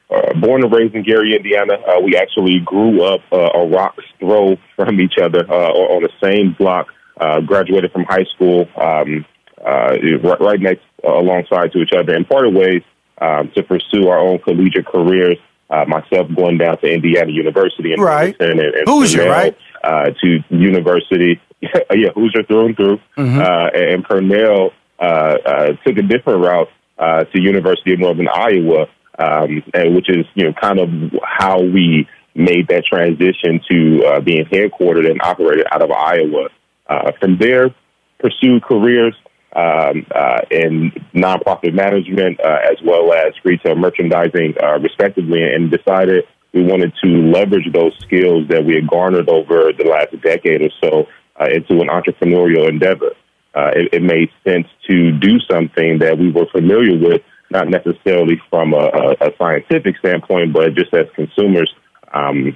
uh, 0.10 0.34
born 0.40 0.64
and 0.64 0.72
raised 0.72 0.96
in 0.96 1.04
Gary, 1.04 1.36
Indiana. 1.36 1.74
Uh, 1.74 2.00
we 2.02 2.16
actually 2.16 2.60
grew 2.60 3.04
up 3.04 3.22
uh, 3.32 3.50
a 3.54 3.68
rock's 3.68 4.06
throw 4.20 4.58
from 4.76 5.00
each 5.00 5.16
other 5.22 5.46
uh, 5.50 5.70
on 5.70 6.04
the 6.04 6.10
same 6.22 6.56
block 6.58 6.88
uh, 7.20 7.42
graduated 7.42 7.92
from 7.92 8.04
high 8.04 8.26
school 8.36 8.68
um, 8.80 9.26
uh, 9.66 9.98
right 10.40 10.60
next 10.60 10.84
uh, 11.04 11.12
alongside 11.12 11.72
to 11.72 11.80
each 11.80 11.94
other 11.96 12.14
and 12.14 12.28
parted 12.28 12.54
ways 12.54 12.82
um, 13.22 13.52
to 13.56 13.64
pursue 13.64 14.08
our 14.08 14.20
own 14.20 14.40
collegiate 14.40 14.86
careers. 14.86 15.38
Uh, 15.70 15.86
myself 15.88 16.28
going 16.36 16.58
down 16.58 16.78
to 16.78 16.86
Indiana 16.86 17.32
University 17.32 17.94
and 17.94 18.04
right. 18.04 18.36
and, 18.40 18.60
and 18.60 18.76
Hoosier, 18.86 19.28
right? 19.28 19.58
Uh, 19.84 20.12
to 20.22 20.40
university, 20.50 21.42
yeah, 21.62 22.10
Hoosier 22.14 22.44
through 22.44 22.66
and 22.68 22.76
through. 22.76 23.00
Mm-hmm. 23.18 23.40
Uh, 23.40 23.68
and 23.74 24.06
Pernell 24.06 24.72
uh, 25.00 25.04
uh, 25.04 25.68
took 25.84 25.98
a 25.98 26.04
different 26.04 26.44
route 26.44 26.68
uh, 27.04 27.24
to 27.26 27.42
University 27.42 27.94
of 27.94 28.00
Northern 28.00 28.28
Iowa, 28.28 28.86
um, 29.20 29.64
and 29.74 29.96
which 29.96 30.10
is 30.10 30.26
you 30.36 30.46
know 30.46 30.54
kind 30.60 30.80
of 30.80 30.90
how 31.24 31.60
we 31.62 32.08
made 32.36 32.68
that 32.70 32.84
transition 32.86 33.62
to 33.70 34.06
uh, 34.06 34.20
being 34.22 34.46
headquartered 34.46 35.10
and 35.10 35.22
operated 35.22 35.66
out 35.72 35.82
of 35.82 35.92
Iowa. 35.92 36.50
Uh, 36.88 37.12
from 37.20 37.38
there, 37.38 37.74
pursued 38.20 38.64
careers 38.64 39.16
um, 39.56 40.06
uh, 40.14 40.42
in 40.50 40.92
nonprofit 41.14 41.74
management 41.74 42.40
uh, 42.40 42.58
as 42.72 42.78
well 42.84 43.14
as 43.14 43.34
retail 43.44 43.76
merchandising, 43.76 44.56
uh, 44.64 44.80
respectively, 44.80 45.44
and 45.44 45.70
decided 45.70 46.24
we 46.54 46.64
wanted 46.64 46.94
to 47.04 47.10
leverage 47.32 47.72
those 47.74 47.94
skills 48.00 48.48
that 48.50 48.64
we 48.64 48.76
had 48.76 48.88
garnered 48.88 49.30
over 49.30 49.72
the 49.78 49.86
last 49.86 50.20
decade 50.22 50.62
or 50.62 50.70
so 50.82 51.08
uh, 51.40 51.46
into 51.46 51.82
an 51.82 51.90
entrepreneurial 51.90 52.68
endeavor. 52.68 53.12
Uh, 53.56 53.72
it, 53.76 53.94
it, 53.94 54.02
made 54.02 54.30
sense 54.44 54.68
to 54.90 55.12
do 55.12 55.40
something 55.50 56.00
that 56.00 56.18
we 56.18 56.32
were 56.32 56.48
familiar 56.52 56.98
with, 56.98 57.22
not 57.52 57.70
necessarily 57.70 58.42
from 58.50 58.74
a, 58.74 59.16
a 59.22 59.32
scientific 59.38 59.96
standpoint, 60.00 60.52
but 60.52 60.74
just 60.74 60.92
as 60.94 61.06
consumers. 61.16 61.72
Um, 62.12 62.56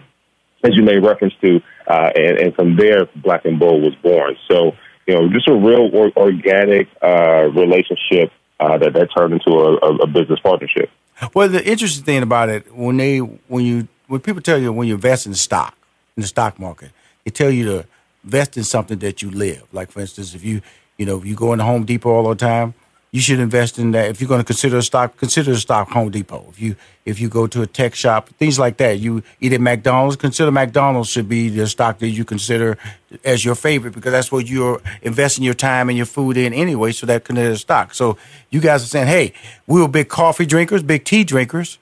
as 0.63 0.71
you 0.73 0.83
made 0.83 1.03
reference 1.03 1.35
to, 1.41 1.61
uh, 1.87 2.09
and, 2.15 2.39
and, 2.39 2.55
from 2.55 2.75
there, 2.77 3.07
Black 3.15 3.45
and 3.45 3.59
Bold 3.59 3.83
was 3.83 3.95
born. 4.01 4.35
So, 4.49 4.71
you 5.05 5.13
know, 5.13 5.29
just 5.29 5.47
a 5.47 5.53
real 5.53 5.89
or, 5.93 6.11
organic 6.17 6.87
uh, 7.01 7.43
relationship 7.53 8.31
uh, 8.59 8.77
that 8.79 8.93
that 8.93 9.09
turned 9.15 9.33
into 9.33 9.51
a, 9.51 9.75
a, 9.75 10.07
business 10.07 10.39
partnership. 10.39 10.89
Well, 11.33 11.47
the 11.47 11.63
interesting 11.63 12.03
thing 12.03 12.23
about 12.23 12.49
it, 12.49 12.75
when 12.75 12.97
they, 12.97 13.19
when 13.19 13.65
you, 13.65 13.87
when 14.07 14.21
people 14.21 14.41
tell 14.41 14.57
you 14.57 14.73
when 14.73 14.87
you 14.87 14.95
invest 14.95 15.27
in 15.27 15.35
stock 15.35 15.77
in 16.15 16.21
the 16.21 16.27
stock 16.27 16.59
market, 16.59 16.91
they 17.23 17.31
tell 17.31 17.51
you 17.51 17.65
to 17.65 17.85
invest 18.23 18.57
in 18.57 18.63
something 18.63 18.97
that 18.99 19.21
you 19.21 19.29
live. 19.29 19.63
Like 19.71 19.91
for 19.91 19.99
instance, 19.99 20.33
if 20.33 20.43
you, 20.43 20.61
you 20.97 21.05
know, 21.05 21.17
if 21.17 21.25
you 21.25 21.35
go 21.35 21.53
into 21.53 21.65
Home 21.65 21.85
Depot 21.85 22.09
all 22.09 22.29
the 22.29 22.35
time, 22.35 22.73
you 23.11 23.21
should 23.21 23.39
invest 23.39 23.79
in 23.79 23.91
that. 23.91 24.09
If 24.09 24.19
you're 24.19 24.27
going 24.27 24.41
to 24.41 24.45
consider 24.45 24.77
a 24.77 24.83
stock, 24.83 25.15
consider 25.17 25.51
a 25.53 25.55
stock 25.55 25.89
Home 25.91 26.11
Depot. 26.11 26.45
If 26.49 26.59
you 26.59 26.75
if 27.05 27.19
you 27.19 27.29
go 27.29 27.47
to 27.47 27.61
a 27.61 27.67
tech 27.67 27.95
shop, 27.95 28.29
things 28.37 28.59
like 28.59 28.77
that. 28.77 28.99
You 28.99 29.23
eat 29.39 29.53
at 29.53 29.61
McDonald's, 29.61 30.17
consider 30.17 30.51
McDonald's 30.51 31.09
should 31.09 31.29
be 31.29 31.47
the 31.47 31.67
stock 31.67 31.99
that 31.99 32.09
you 32.09 32.25
consider 32.25 32.77
as 33.23 33.45
your 33.45 33.55
favorite 33.55 33.93
because 33.93 34.11
that's 34.11 34.31
what 34.31 34.47
you're 34.47 34.81
investing 35.01 35.45
your 35.45 35.53
time 35.53 35.87
and 35.87 35.97
your 35.97 36.05
food 36.05 36.35
in 36.35 36.53
anyway. 36.53 36.91
So 36.91 37.05
that 37.05 37.23
consider 37.23 37.51
a 37.51 37.57
stock. 37.57 37.93
So 37.93 38.17
you 38.49 38.59
guys 38.59 38.83
are 38.83 38.87
saying, 38.87 39.07
hey, 39.07 39.33
we 39.67 39.81
are 39.81 39.87
big 39.87 40.09
coffee 40.09 40.45
drinkers, 40.45 40.83
big 40.83 41.05
tea 41.05 41.23
drinkers. 41.23 41.79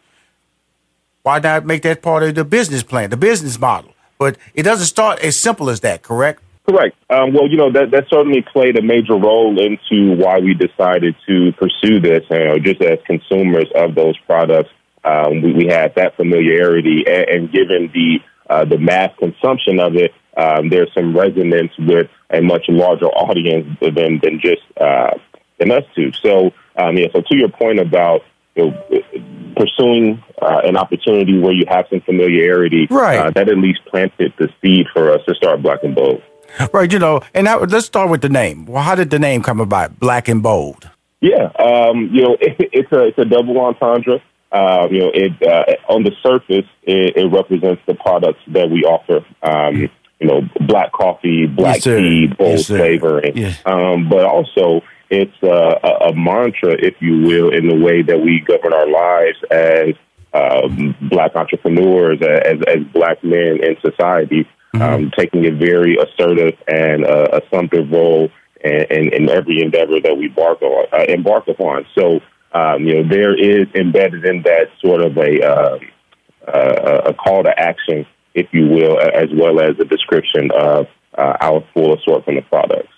Why 1.23 1.39
not 1.39 1.65
make 1.65 1.81
that 1.81 2.03
part 2.03 2.21
of 2.21 2.35
the 2.35 2.45
business 2.45 2.83
plan, 2.83 3.09
the 3.09 3.17
business 3.17 3.59
model? 3.59 3.95
But 4.19 4.37
it 4.53 4.61
doesn't 4.61 4.85
start 4.85 5.19
as 5.19 5.35
simple 5.35 5.71
as 5.71 5.79
that, 5.79 6.03
correct? 6.03 6.41
Correct. 6.67 6.95
Um, 7.09 7.33
well, 7.33 7.47
you 7.47 7.57
know 7.57 7.71
that 7.71 7.91
that 7.91 8.05
certainly 8.09 8.41
played 8.41 8.77
a 8.77 8.81
major 8.81 9.13
role 9.13 9.59
into 9.59 10.15
why 10.15 10.39
we 10.39 10.55
decided 10.55 11.15
to 11.27 11.51
pursue 11.53 11.99
this. 11.99 12.23
You 12.29 12.45
know, 12.45 12.59
just 12.59 12.81
as 12.81 12.97
consumers 13.05 13.67
of 13.75 13.93
those 13.93 14.17
products, 14.25 14.69
um, 15.03 15.43
we, 15.43 15.53
we 15.53 15.65
had 15.67 15.93
that 15.95 16.15
familiarity, 16.15 17.05
and, 17.07 17.29
and 17.29 17.51
given 17.51 17.91
the 17.93 18.19
uh, 18.49 18.65
the 18.65 18.79
mass 18.79 19.11
consumption 19.19 19.79
of 19.79 19.95
it, 19.95 20.11
um, 20.37 20.69
there's 20.69 20.91
some 20.93 21.15
resonance 21.15 21.71
with 21.77 22.09
a 22.31 22.41
much 22.41 22.65
larger 22.67 23.07
audience 23.07 23.67
than 23.79 24.19
than 24.23 24.41
just 24.41 24.63
uh, 24.81 25.11
than 25.59 25.71
us 25.71 25.83
two. 25.95 26.11
So, 26.13 26.51
um, 26.75 26.97
yeah. 26.97 27.07
So 27.13 27.21
to 27.21 27.37
your 27.37 27.49
point 27.49 27.79
about 27.79 28.21
you 28.55 28.71
know, 28.71 29.01
pursuing 29.55 30.23
uh, 30.41 30.61
an 30.63 30.77
opportunity 30.77 31.37
where 31.37 31.53
you 31.53 31.65
have 31.67 31.85
some 31.91 32.01
familiarity, 32.01 32.87
right. 32.89 33.17
Uh, 33.19 33.29
that 33.31 33.49
at 33.49 33.57
least 33.57 33.81
planted 33.85 34.33
the 34.39 34.49
seed 34.61 34.87
for 34.93 35.11
us 35.11 35.21
to 35.27 35.35
start 35.35 35.61
Black 35.61 35.83
and 35.83 35.93
Bold. 35.93 36.23
Right, 36.73 36.91
you 36.91 36.99
know, 36.99 37.21
and 37.33 37.47
that, 37.47 37.69
let's 37.69 37.85
start 37.85 38.09
with 38.09 38.21
the 38.21 38.29
name. 38.29 38.65
Well, 38.65 38.83
how 38.83 38.95
did 38.95 39.09
the 39.09 39.19
name 39.19 39.43
come 39.43 39.59
about? 39.59 39.99
Black 39.99 40.27
and 40.27 40.41
bold. 40.41 40.89
Yeah, 41.21 41.51
um, 41.57 42.09
you 42.11 42.21
know, 42.21 42.37
it, 42.39 42.55
it's 42.73 42.91
a 42.91 43.07
it's 43.07 43.17
a 43.17 43.25
double 43.25 43.59
entendre. 43.59 44.21
Uh, 44.51 44.87
you 44.89 44.99
know, 44.99 45.11
it 45.13 45.31
uh, 45.43 45.91
on 45.91 46.03
the 46.03 46.11
surface 46.23 46.69
it, 46.83 47.17
it, 47.17 47.31
represents 47.31 47.81
the 47.87 47.95
products 47.95 48.39
that 48.47 48.69
we 48.69 48.83
offer. 48.83 49.25
Um, 49.41 49.89
you 50.19 50.27
know, 50.27 50.41
black 50.67 50.93
coffee, 50.93 51.45
black 51.45 51.75
yes, 51.75 51.83
tea, 51.83 52.27
bold 52.27 52.57
yes, 52.57 52.67
flavoring. 52.67 53.35
Yes. 53.35 53.59
Um, 53.65 54.07
but 54.07 54.23
also, 54.23 54.81
it's 55.09 55.35
uh, 55.43 55.79
a, 55.83 56.09
a, 56.09 56.15
mantra, 56.15 56.73
if 56.79 56.95
you 57.01 57.21
will, 57.23 57.53
in 57.53 57.67
the 57.67 57.75
way 57.75 58.01
that 58.01 58.21
we 58.21 58.39
govern 58.39 58.71
our 58.71 58.87
lives 58.87 59.37
as 59.51 59.93
um, 60.33 60.95
black 61.09 61.35
entrepreneurs, 61.35 62.19
as 62.21 62.59
as 62.67 62.83
black 62.93 63.23
men 63.23 63.59
in 63.61 63.75
society 63.81 64.47
mm-hmm. 64.79 65.05
um, 65.05 65.11
taking 65.17 65.45
a 65.45 65.51
very 65.51 65.97
assertive 65.97 66.57
and 66.67 67.05
uh, 67.05 67.39
assumptive 67.41 67.91
role 67.91 68.29
in, 68.63 68.85
in, 68.89 69.13
in 69.13 69.29
every 69.29 69.61
endeavor 69.61 69.99
that 70.01 70.15
we 70.17 70.27
embark 70.27 70.61
on. 70.61 70.85
Uh, 70.91 71.05
embark 71.07 71.47
upon. 71.47 71.85
So, 71.97 72.19
um, 72.53 72.85
you 72.85 73.03
know, 73.03 73.09
there 73.09 73.35
is 73.35 73.67
embedded 73.75 74.25
in 74.25 74.41
that 74.43 74.69
sort 74.81 75.01
of 75.01 75.17
a 75.17 75.45
uh, 75.45 75.79
uh, 76.47 77.01
a 77.07 77.13
call 77.13 77.43
to 77.43 77.59
action, 77.59 78.05
if 78.33 78.47
you 78.53 78.67
will, 78.67 78.99
as 78.99 79.29
well 79.33 79.59
as 79.59 79.79
a 79.79 79.85
description 79.85 80.51
of 80.51 80.87
uh, 81.17 81.37
our 81.41 81.63
full 81.73 81.97
assortment 81.97 82.37
of 82.37 82.45
products. 82.45 82.93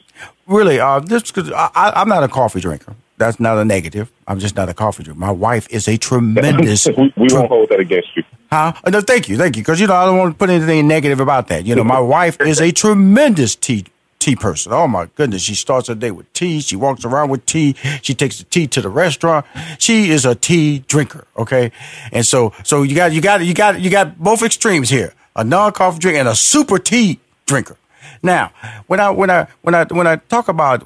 Really, 0.46 0.80
uh, 0.80 1.00
this 1.00 1.32
cause 1.32 1.52
I, 1.52 1.94
I'm 1.96 2.10
not 2.10 2.24
a 2.24 2.28
coffee 2.28 2.60
drinker. 2.60 2.96
That's 3.18 3.40
not 3.40 3.58
a 3.58 3.66
negative. 3.66 4.12
I'm 4.28 4.40
just 4.40 4.56
not 4.56 4.70
a 4.70 4.74
coffee 4.74 5.04
drinker. 5.04 5.20
My 5.20 5.32
wife 5.32 5.68
is 5.72 5.88
a 5.88 5.98
tremendous. 5.98 6.88
we, 6.98 7.14
we 7.18 7.28
won't 7.32 7.50
hold 7.50 7.70
that 7.70 7.80
against 7.80 8.16
you. 8.16 8.24
Huh? 8.52 8.74
Uh, 8.84 8.90
No, 8.92 9.02
thank 9.02 9.28
you, 9.28 9.38
thank 9.38 9.58
you. 9.58 9.64
Because 9.64 9.80
you 9.80 9.88
know 9.88 9.96
I 9.96 10.06
don't 10.06 10.18
want 10.18 10.34
to 10.34 10.38
put 10.38 10.50
anything 10.50 10.88
negative 10.88 11.20
about 11.20 11.48
that. 11.48 11.66
You 11.66 11.76
know, 11.76 11.84
my 11.84 12.00
wife 12.16 12.40
is 12.42 12.62
a 12.62 12.72
tremendous 12.72 13.56
tea 13.56 13.86
tea 14.20 14.36
person. 14.36 14.72
Oh 14.72 14.88
my 14.88 15.08
goodness, 15.16 15.42
she 15.42 15.56
starts 15.56 15.88
her 15.88 15.96
day 15.96 16.12
with 16.12 16.32
tea. 16.34 16.60
She 16.62 16.76
walks 16.76 17.06
around 17.06 17.30
with 17.30 17.46
tea. 17.46 17.76
She 18.02 18.14
takes 18.14 18.38
the 18.38 18.44
tea 18.46 18.68
to 18.68 18.82
the 18.82 18.90
restaurant. 18.90 19.46
She 19.80 20.10
is 20.10 20.26
a 20.26 20.36
tea 20.36 20.80
drinker. 20.80 21.26
Okay, 21.38 21.72
and 22.12 22.26
so 22.26 22.54
so 22.64 22.84
you 22.84 22.96
got 22.96 23.12
you 23.14 23.22
got 23.22 23.44
you 23.44 23.54
got 23.54 23.80
you 23.82 23.90
got 23.90 24.20
both 24.20 24.44
extremes 24.44 24.90
here: 24.90 25.14
a 25.36 25.44
non 25.44 25.72
coffee 25.72 26.00
drinker 26.00 26.20
and 26.20 26.28
a 26.30 26.36
super 26.36 26.78
tea 26.78 27.20
drinker. 27.48 27.78
Now, 28.22 28.52
when 28.88 29.00
I 29.00 29.10
when 29.10 29.30
I 29.30 29.48
when 29.62 29.74
I 29.76 29.86
when 29.86 30.08
I 30.08 30.18
talk 30.18 30.48
about 30.48 30.84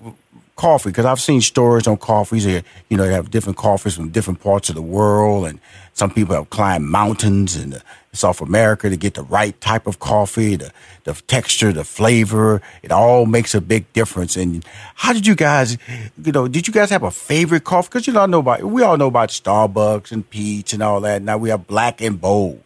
coffee, 0.62 0.90
because 0.90 1.06
I've 1.06 1.20
seen 1.20 1.42
stories 1.42 1.88
on 1.88 1.98
coffees. 1.98 2.44
Here, 2.44 2.64
you 2.88 2.96
know, 2.96 3.08
they 3.08 3.14
have 3.14 3.32
different 3.32 3.58
coffees 3.58 3.96
from 3.96 4.10
different 4.10 4.42
parts 4.42 4.70
of 4.70 4.76
the 4.76 4.82
world, 4.82 5.48
and 5.48 5.60
some 5.94 6.12
people 6.12 6.36
have 6.36 6.52
climbed 6.52 6.86
mountains 6.86 7.56
in 7.56 7.82
South 8.14 8.42
America 8.42 8.88
to 8.88 8.96
get 8.96 9.16
the 9.16 9.24
right 9.24 9.60
type 9.60 9.88
of 9.88 9.98
coffee, 9.98 10.56
the 10.56 10.72
the 11.04 11.14
texture, 11.26 11.74
the 11.74 11.84
flavor. 11.84 12.62
It 12.84 12.92
all 12.92 13.26
makes 13.26 13.56
a 13.56 13.62
big 13.62 13.92
difference. 13.94 14.38
And 14.38 14.64
how 14.94 15.14
did 15.14 15.26
you 15.26 15.34
guys, 15.34 15.80
you 16.24 16.32
know, 16.32 16.48
did 16.48 16.68
you 16.68 16.74
guys 16.74 16.92
have 16.92 17.02
a 17.02 17.12
favorite 17.12 17.64
coffee? 17.64 17.90
Because 17.90 18.06
you 18.06 18.14
know, 18.14 18.22
I 18.22 18.28
know 18.28 18.40
about 18.40 18.64
we 18.64 18.84
all 18.84 18.98
know 18.98 19.08
about 19.08 19.30
Starbucks 19.30 20.12
and 20.12 20.30
Peet's 20.30 20.74
and 20.74 20.84
all 20.84 21.02
that. 21.02 21.24
Now 21.24 21.38
we 21.40 21.50
have 21.50 21.66
Black 21.66 22.02
and 22.02 22.22
Bold. 22.22 22.62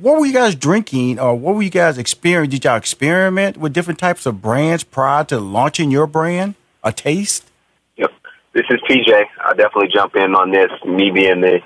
What 0.00 0.20
were 0.20 0.26
you 0.26 0.32
guys 0.32 0.54
drinking 0.54 1.18
or 1.18 1.34
what 1.34 1.54
were 1.54 1.62
you 1.62 1.70
guys 1.70 1.98
experiencing? 1.98 2.50
Did 2.58 2.64
y'all 2.64 2.76
experiment 2.76 3.56
with 3.56 3.72
different 3.72 3.98
types 3.98 4.26
of 4.26 4.40
brands 4.40 4.84
prior 4.84 5.24
to 5.24 5.40
launching 5.40 5.90
your 5.90 6.06
brand? 6.06 6.54
A 6.84 6.92
taste? 6.92 7.50
Yep. 7.96 8.12
This 8.52 8.64
is 8.70 8.80
PJ. 8.88 9.24
I'll 9.44 9.54
definitely 9.56 9.88
jump 9.92 10.14
in 10.14 10.34
on 10.34 10.50
this. 10.52 10.70
Me 10.86 11.10
being 11.10 11.40
the 11.40 11.60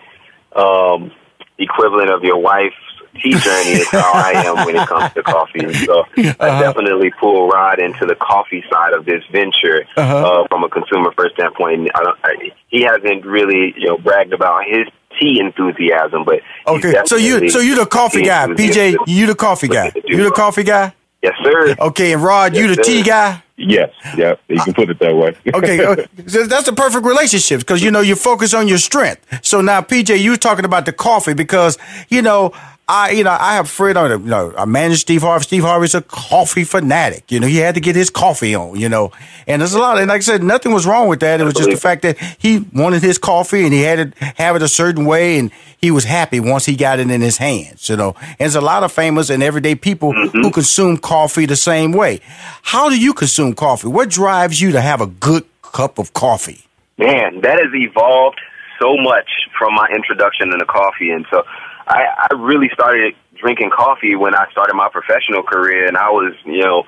um, 0.58 1.10
equivalent 1.58 2.10
of 2.10 2.22
your 2.22 2.38
wife's 2.38 2.74
tea 3.22 3.32
journey 3.38 3.72
is 3.72 3.88
how 3.88 4.12
I 4.14 4.32
am 4.46 4.64
when 4.64 4.76
it 4.76 4.88
comes 4.88 5.12
to 5.12 5.22
coffee. 5.34 5.64
And 5.64 5.76
so 5.76 6.04
I 6.16 6.30
Uh-huh. 6.48 6.62
definitely 6.62 7.10
pull 7.20 7.48
Rod 7.48 7.78
into 7.80 8.06
the 8.06 8.14
coffee 8.14 8.64
side 8.72 8.94
of 8.94 9.04
this 9.04 9.22
venture 9.30 9.84
Uh-huh. 9.96 10.42
uh, 10.42 10.46
from 10.48 10.64
a 10.64 10.70
consumer 10.70 11.12
first 11.14 11.34
standpoint. 11.34 11.90
I 11.94 12.02
don't, 12.02 12.18
I, 12.24 12.34
he 12.68 12.82
hasn't 12.82 13.26
really, 13.26 13.74
you 13.76 13.88
know, 13.88 13.98
bragged 13.98 14.32
about 14.32 14.64
his 14.64 14.86
tea 15.20 15.40
enthusiasm, 15.40 16.24
but 16.24 16.40
Okay, 16.66 16.94
so 17.06 17.16
you 17.16 17.48
so 17.50 17.60
you 17.60 17.74
the 17.74 17.86
coffee 17.86 18.22
guy, 18.22 18.46
PJ. 18.46 18.50
enthusiast. 18.50 18.98
You 19.08 19.26
the 19.26 19.34
coffee 19.34 19.68
guy. 19.68 19.92
You 20.04 20.24
the 20.24 20.30
coffee 20.30 20.62
guy. 20.62 20.94
Yes, 21.22 21.34
sir. 21.42 21.76
Okay, 21.78 22.12
and 22.12 22.22
Rod, 22.22 22.56
you 22.56 22.66
Yes, 22.66 22.76
the 22.76 22.82
tea 22.82 23.02
guy. 23.02 23.42
Yes, 23.56 23.90
yeah, 24.16 24.34
you 24.48 24.60
can 24.60 24.74
put 24.74 24.90
it 24.90 24.98
that 24.98 25.14
way. 25.14 25.36
Okay, 25.54 25.84
uh, 25.84 25.94
so 26.26 26.46
that's 26.46 26.66
the 26.66 26.72
perfect 26.72 27.06
relationship 27.06 27.60
because 27.60 27.80
you 27.82 27.90
know 27.92 28.00
you 28.00 28.16
focus 28.16 28.54
on 28.54 28.66
your 28.66 28.78
strength. 28.78 29.24
So 29.42 29.60
now, 29.60 29.82
PJ, 29.82 30.20
you 30.20 30.36
talking 30.36 30.64
about 30.64 30.84
the 30.84 30.92
coffee 30.92 31.34
because 31.34 31.78
you 32.08 32.22
know 32.22 32.52
I 32.92 33.12
you 33.12 33.24
know 33.24 33.30
I 33.30 33.54
have 33.54 33.70
Fred 33.70 33.96
you 33.96 34.18
know 34.18 34.52
I 34.56 34.66
manage 34.66 35.00
Steve 35.00 35.22
Harvey. 35.22 35.44
Steve 35.44 35.62
Harvey's 35.62 35.94
a 35.94 36.02
coffee 36.02 36.64
fanatic. 36.64 37.32
You 37.32 37.40
know 37.40 37.46
he 37.46 37.56
had 37.56 37.74
to 37.74 37.80
get 37.80 37.96
his 37.96 38.10
coffee 38.10 38.54
on. 38.54 38.78
You 38.78 38.90
know, 38.90 39.12
and 39.46 39.62
there's 39.62 39.72
a 39.72 39.78
lot. 39.78 39.96
And 39.96 40.08
like 40.08 40.18
I 40.18 40.20
said, 40.20 40.42
nothing 40.42 40.72
was 40.72 40.86
wrong 40.86 41.08
with 41.08 41.20
that. 41.20 41.40
It 41.40 41.44
was 41.44 41.54
just 41.54 41.70
the 41.70 41.78
fact 41.78 42.02
that 42.02 42.18
he 42.38 42.66
wanted 42.74 43.02
his 43.02 43.16
coffee 43.16 43.64
and 43.64 43.72
he 43.72 43.80
had 43.80 44.12
to 44.12 44.24
have 44.36 44.56
it 44.56 44.62
a 44.62 44.68
certain 44.68 45.06
way, 45.06 45.38
and 45.38 45.50
he 45.78 45.90
was 45.90 46.04
happy 46.04 46.38
once 46.38 46.66
he 46.66 46.76
got 46.76 46.98
it 46.98 47.10
in 47.10 47.22
his 47.22 47.38
hands. 47.38 47.88
You 47.88 47.96
know, 47.96 48.14
and 48.20 48.36
there's 48.40 48.56
a 48.56 48.60
lot 48.60 48.82
of 48.82 48.92
famous 48.92 49.30
and 49.30 49.42
everyday 49.42 49.74
people 49.74 50.12
who 50.12 50.28
mm-hmm. 50.28 50.50
consume 50.50 50.98
coffee 50.98 51.46
the 51.46 51.56
same 51.56 51.92
way. 51.92 52.20
How 52.60 52.90
do 52.90 53.00
you 53.00 53.14
consume 53.14 53.54
coffee? 53.54 53.88
What 53.88 54.10
drives 54.10 54.60
you 54.60 54.70
to 54.72 54.82
have 54.82 55.00
a 55.00 55.06
good 55.06 55.46
cup 55.62 55.98
of 55.98 56.12
coffee? 56.12 56.66
Man, 56.98 57.40
that 57.40 57.58
has 57.58 57.72
evolved 57.72 58.38
so 58.78 58.96
much 58.98 59.30
from 59.58 59.74
my 59.74 59.88
introduction 59.94 60.52
into 60.52 60.66
coffee, 60.66 61.10
and 61.10 61.24
so 61.30 61.42
I, 61.86 62.28
I 62.30 62.34
really 62.36 62.68
started 62.72 63.14
drinking 63.36 63.70
coffee 63.74 64.14
when 64.16 64.34
I 64.34 64.50
started 64.50 64.74
my 64.74 64.88
professional 64.88 65.42
career, 65.42 65.86
and 65.86 65.96
I 65.96 66.10
was, 66.10 66.34
you 66.44 66.60
know, 66.60 66.84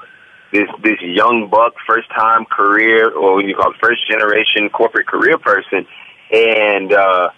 this 0.53 0.69
this 0.83 1.01
young 1.03 1.49
buck, 1.51 1.75
first 1.87 2.09
time 2.11 2.45
career, 2.45 3.11
or 3.11 3.37
what 3.37 3.45
you 3.45 3.57
call 3.57 3.73
it, 3.73 3.77
first 3.81 4.09
generation 4.09 4.69
corporate 4.71 5.07
career 5.07 5.37
person, 5.39 5.87
and 6.33 6.93
uh, 6.93 7.31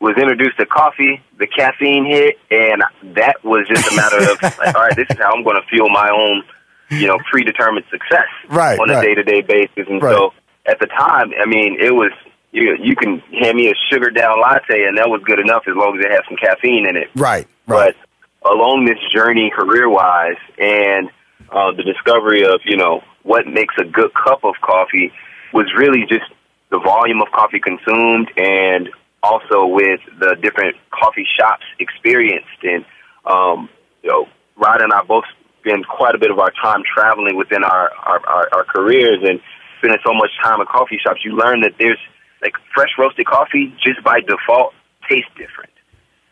was 0.00 0.16
introduced 0.16 0.58
to 0.58 0.66
coffee. 0.66 1.22
The 1.38 1.46
caffeine 1.46 2.04
hit, 2.06 2.38
and 2.50 2.82
that 3.16 3.44
was 3.44 3.66
just 3.68 3.90
a 3.92 3.94
matter 3.94 4.30
of 4.32 4.42
like, 4.58 4.74
all 4.74 4.82
right, 4.82 4.96
this 4.96 5.06
is 5.10 5.18
how 5.18 5.32
I'm 5.32 5.44
going 5.44 5.56
to 5.56 5.66
fuel 5.68 5.88
my 5.88 6.10
own, 6.10 6.42
you 6.90 7.06
know, 7.06 7.18
predetermined 7.30 7.86
success 7.90 8.26
Right, 8.48 8.78
on 8.78 8.90
a 8.90 9.00
day 9.00 9.14
to 9.14 9.22
day 9.22 9.42
basis, 9.42 9.86
and 9.88 10.02
Right. 10.02 10.14
so 10.14 10.32
at 10.66 10.78
the 10.80 10.86
time, 10.86 11.32
I 11.40 11.46
mean, 11.46 11.76
it 11.80 11.94
was 11.94 12.12
you. 12.52 12.76
You 12.80 12.96
can 12.96 13.20
hand 13.40 13.56
me 13.56 13.70
a 13.70 13.74
sugar 13.90 14.10
down 14.10 14.40
latte, 14.40 14.84
and 14.84 14.98
that 14.98 15.08
was 15.08 15.22
good 15.24 15.38
enough 15.38 15.64
as 15.68 15.74
long 15.76 15.98
as 15.98 16.04
it 16.04 16.10
had 16.10 16.22
some 16.28 16.36
caffeine 16.36 16.88
in 16.88 16.96
it. 16.96 17.08
Right. 17.14 17.46
But 17.66 17.96
along 18.44 18.86
this 18.86 18.98
journey, 19.14 19.50
career 19.54 19.88
wise, 19.88 20.40
and 20.58 21.08
uh, 21.50 21.72
the 21.72 21.82
discovery 21.82 22.44
of 22.44 22.60
you 22.64 22.76
know 22.76 23.02
what 23.22 23.46
makes 23.46 23.74
a 23.78 23.84
good 23.84 24.12
cup 24.14 24.44
of 24.44 24.54
coffee 24.62 25.12
was 25.52 25.66
really 25.76 26.06
just 26.08 26.30
the 26.70 26.78
volume 26.78 27.20
of 27.20 27.28
coffee 27.32 27.60
consumed, 27.60 28.30
and 28.36 28.88
also 29.22 29.66
with 29.66 30.00
the 30.18 30.36
different 30.40 30.76
coffee 30.90 31.26
shops 31.38 31.64
experienced. 31.78 32.62
And 32.62 32.84
um, 33.26 33.68
you 34.02 34.10
know, 34.10 34.26
Rod 34.56 34.82
and 34.82 34.92
I 34.92 35.02
both 35.02 35.24
spend 35.60 35.86
quite 35.86 36.14
a 36.14 36.18
bit 36.18 36.30
of 36.30 36.38
our 36.38 36.52
time 36.62 36.82
traveling 36.82 37.36
within 37.36 37.64
our 37.64 37.90
our, 37.92 38.26
our, 38.26 38.48
our 38.52 38.64
careers 38.64 39.18
and 39.22 39.40
spending 39.78 39.98
so 40.04 40.14
much 40.14 40.30
time 40.42 40.60
at 40.60 40.68
coffee 40.68 40.98
shops. 41.02 41.20
You 41.24 41.36
learn 41.36 41.60
that 41.62 41.72
there's 41.78 41.98
like 42.42 42.54
fresh 42.74 42.90
roasted 42.98 43.26
coffee 43.26 43.74
just 43.84 44.02
by 44.04 44.20
default 44.20 44.74
tastes 45.08 45.30
different, 45.36 45.72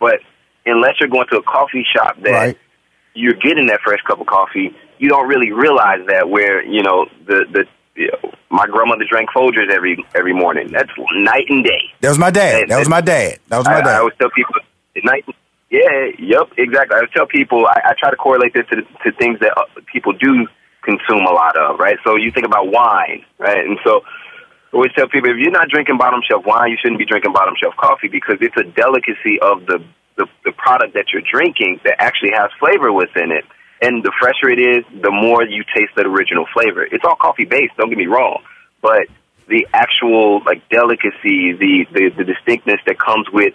but 0.00 0.20
unless 0.66 0.94
you're 1.00 1.08
going 1.08 1.26
to 1.30 1.38
a 1.38 1.42
coffee 1.42 1.84
shop 1.94 2.16
that 2.22 2.56
you're 3.14 3.34
getting 3.34 3.66
that 3.66 3.80
fresh 3.84 4.00
cup 4.06 4.20
of 4.20 4.26
coffee, 4.26 4.74
you 4.98 5.08
don't 5.08 5.28
really 5.28 5.52
realize 5.52 6.00
that. 6.08 6.28
Where 6.28 6.64
you 6.64 6.82
know 6.82 7.06
the 7.26 7.44
the 7.52 7.64
you 7.96 8.10
know, 8.12 8.32
my 8.50 8.66
grandmother 8.66 9.04
drank 9.10 9.30
Folgers 9.30 9.70
every 9.70 10.04
every 10.14 10.32
morning. 10.32 10.70
That's 10.72 10.90
night 11.16 11.46
and 11.48 11.64
day. 11.64 11.92
That 12.00 12.10
was 12.10 12.18
my 12.18 12.30
dad. 12.30 12.68
That 12.68 12.78
was 12.78 12.88
my 12.88 13.00
dad. 13.00 13.40
That 13.48 13.58
was 13.58 13.66
my 13.66 13.74
I, 13.74 13.78
I 13.78 13.82
dad. 13.82 13.98
always 14.00 14.14
tell 14.18 14.30
people 14.30 14.54
at 14.96 15.04
night. 15.04 15.24
Yeah, 15.70 16.10
yep, 16.18 16.48
exactly. 16.56 16.94
I 16.94 16.98
always 17.00 17.10
tell 17.14 17.26
people 17.26 17.66
I, 17.66 17.90
I 17.90 17.94
try 17.98 18.10
to 18.10 18.16
correlate 18.16 18.54
this 18.54 18.64
to, 18.70 18.76
to 18.76 19.12
things 19.18 19.38
that 19.40 19.52
uh, 19.56 19.64
people 19.92 20.12
do 20.14 20.46
consume 20.82 21.26
a 21.26 21.32
lot 21.32 21.56
of, 21.58 21.78
right? 21.78 21.98
So 22.04 22.16
you 22.16 22.30
think 22.30 22.46
about 22.46 22.72
wine, 22.72 23.24
right? 23.38 23.58
And 23.58 23.78
so 23.84 24.00
I 24.00 24.27
always 24.72 24.92
tell 24.94 25.08
people 25.08 25.30
if 25.30 25.36
you're 25.38 25.50
not 25.50 25.68
drinking 25.68 25.98
bottom 25.98 26.20
shelf 26.28 26.44
wine, 26.46 26.70
you 26.70 26.76
shouldn't 26.80 26.98
be 26.98 27.06
drinking 27.06 27.32
bottom 27.32 27.54
shelf 27.60 27.74
coffee 27.76 28.08
because 28.08 28.36
it's 28.40 28.56
a 28.56 28.64
delicacy 28.64 29.40
of 29.40 29.66
the 29.66 29.82
the, 30.16 30.26
the 30.44 30.52
product 30.52 30.94
that 30.94 31.06
you're 31.12 31.22
drinking 31.22 31.80
that 31.84 31.94
actually 32.00 32.32
has 32.34 32.50
flavor 32.58 32.92
within 32.92 33.30
it. 33.30 33.44
And 33.80 34.02
the 34.02 34.12
fresher 34.18 34.50
it 34.50 34.58
is, 34.58 34.84
the 35.00 35.12
more 35.12 35.44
you 35.44 35.62
taste 35.62 35.92
that 35.94 36.06
original 36.06 36.44
flavor. 36.52 36.82
It's 36.82 37.04
all 37.04 37.14
coffee 37.14 37.44
based, 37.44 37.76
don't 37.76 37.88
get 37.88 37.98
me 37.98 38.06
wrong, 38.06 38.42
but 38.82 39.06
the 39.46 39.66
actual 39.72 40.42
like 40.44 40.68
delicacy, 40.68 41.52
the 41.52 41.86
the, 41.92 42.10
the 42.16 42.24
distinctness 42.24 42.80
that 42.86 42.98
comes 42.98 43.26
with, 43.32 43.54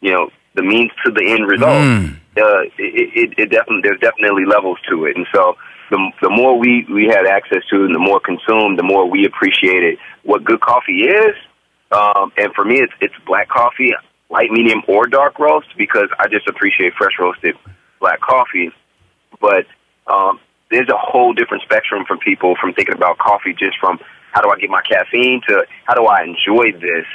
you 0.00 0.12
know, 0.12 0.30
the 0.54 0.62
means 0.62 0.90
to 1.04 1.10
the 1.10 1.24
end 1.26 1.46
result. 1.46 1.82
Mm. 1.82 2.16
Uh, 2.36 2.62
it, 2.78 2.78
it, 2.78 3.38
it 3.38 3.50
definitely 3.50 3.82
there's 3.82 4.00
definitely 4.00 4.44
levels 4.46 4.78
to 4.88 5.06
it, 5.06 5.16
and 5.16 5.26
so 5.34 5.56
the 5.90 6.12
the 6.20 6.30
more 6.30 6.58
we 6.58 6.86
we 6.92 7.06
had 7.06 7.26
access 7.26 7.62
to, 7.70 7.84
and 7.84 7.94
the 7.94 7.98
more 7.98 8.20
consumed, 8.20 8.78
the 8.78 8.82
more 8.82 9.08
we 9.08 9.24
appreciated 9.24 9.98
what 10.22 10.44
good 10.44 10.60
coffee 10.60 11.04
is. 11.08 11.34
Um, 11.90 12.32
and 12.36 12.52
for 12.54 12.64
me, 12.64 12.80
it's 12.80 12.92
it's 13.00 13.14
black 13.26 13.48
coffee, 13.48 13.92
light, 14.30 14.50
medium, 14.50 14.82
or 14.88 15.06
dark 15.06 15.38
roast 15.38 15.68
because 15.76 16.08
I 16.18 16.28
just 16.28 16.46
appreciate 16.48 16.94
fresh 16.94 17.12
roasted 17.18 17.56
black 18.00 18.20
coffee. 18.20 18.70
But 19.40 19.66
um, 20.06 20.40
there's 20.70 20.88
a 20.88 20.98
whole 20.98 21.32
different 21.32 21.62
spectrum 21.62 22.04
from 22.06 22.18
people 22.18 22.54
from 22.60 22.74
thinking 22.74 22.94
about 22.94 23.18
coffee 23.18 23.54
just 23.58 23.78
from 23.78 23.98
how 24.32 24.42
do 24.42 24.50
I 24.50 24.58
get 24.58 24.70
my 24.70 24.82
caffeine 24.82 25.40
to 25.48 25.64
how 25.84 25.94
do 25.94 26.04
I 26.04 26.22
enjoy 26.24 26.72
this, 26.72 27.06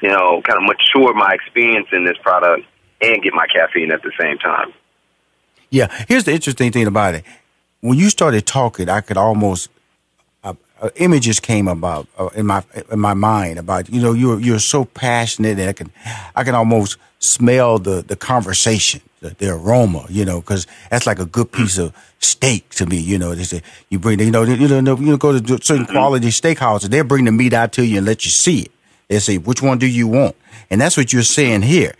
you 0.00 0.08
know, 0.08 0.40
kind 0.42 0.58
of 0.58 0.64
mature 0.64 1.12
my 1.14 1.32
experience 1.34 1.88
in 1.92 2.04
this 2.04 2.16
product 2.22 2.66
and 3.02 3.22
get 3.22 3.34
my 3.34 3.46
caffeine 3.46 3.92
at 3.92 4.02
the 4.02 4.12
same 4.20 4.38
time. 4.38 4.72
Yeah, 5.70 5.88
here's 6.08 6.24
the 6.24 6.32
interesting 6.32 6.72
thing 6.72 6.86
about 6.86 7.14
it. 7.14 7.24
When 7.80 7.98
you 7.98 8.10
started 8.10 8.46
talking, 8.46 8.88
I 8.88 9.00
could 9.00 9.16
almost, 9.16 9.68
I, 10.42 10.56
uh, 10.80 10.90
images 10.96 11.40
came 11.40 11.68
about 11.68 12.08
uh, 12.18 12.28
in 12.34 12.46
my 12.46 12.62
in 12.90 12.98
my 12.98 13.14
mind 13.14 13.58
about 13.58 13.88
you 13.88 14.00
know 14.00 14.12
you're 14.12 14.40
you're 14.40 14.58
so 14.58 14.84
passionate 14.84 15.58
and 15.58 15.68
I 15.68 15.72
can 15.72 15.90
I 16.34 16.44
can 16.44 16.54
almost 16.54 16.98
smell 17.18 17.78
the 17.78 18.02
the 18.02 18.16
conversation 18.16 19.00
the, 19.20 19.30
the 19.30 19.48
aroma 19.50 20.04
you 20.10 20.24
know 20.24 20.40
because 20.40 20.66
that's 20.90 21.06
like 21.06 21.18
a 21.18 21.24
good 21.24 21.50
piece 21.50 21.78
of 21.78 21.94
steak 22.20 22.68
to 22.70 22.86
me 22.86 22.98
you 22.98 23.18
know 23.18 23.34
they 23.34 23.44
say 23.44 23.62
you 23.88 23.98
bring 23.98 24.20
you 24.20 24.30
know 24.30 24.42
you 24.42 24.82
know 24.82 24.96
you 24.98 25.16
go 25.16 25.38
to 25.38 25.64
certain 25.64 25.86
quality 25.86 26.28
steakhouses 26.28 26.88
they'll 26.90 27.04
bring 27.04 27.24
the 27.24 27.32
meat 27.32 27.52
out 27.52 27.72
to 27.72 27.84
you 27.84 27.98
and 27.98 28.06
let 28.06 28.24
you 28.24 28.30
see 28.30 28.60
it. 28.62 28.72
They 29.08 29.18
say 29.20 29.38
which 29.38 29.62
one 29.62 29.78
do 29.78 29.86
you 29.86 30.08
want? 30.08 30.36
And 30.70 30.80
that's 30.80 30.96
what 30.96 31.12
you're 31.12 31.22
saying 31.22 31.62
here. 31.62 31.94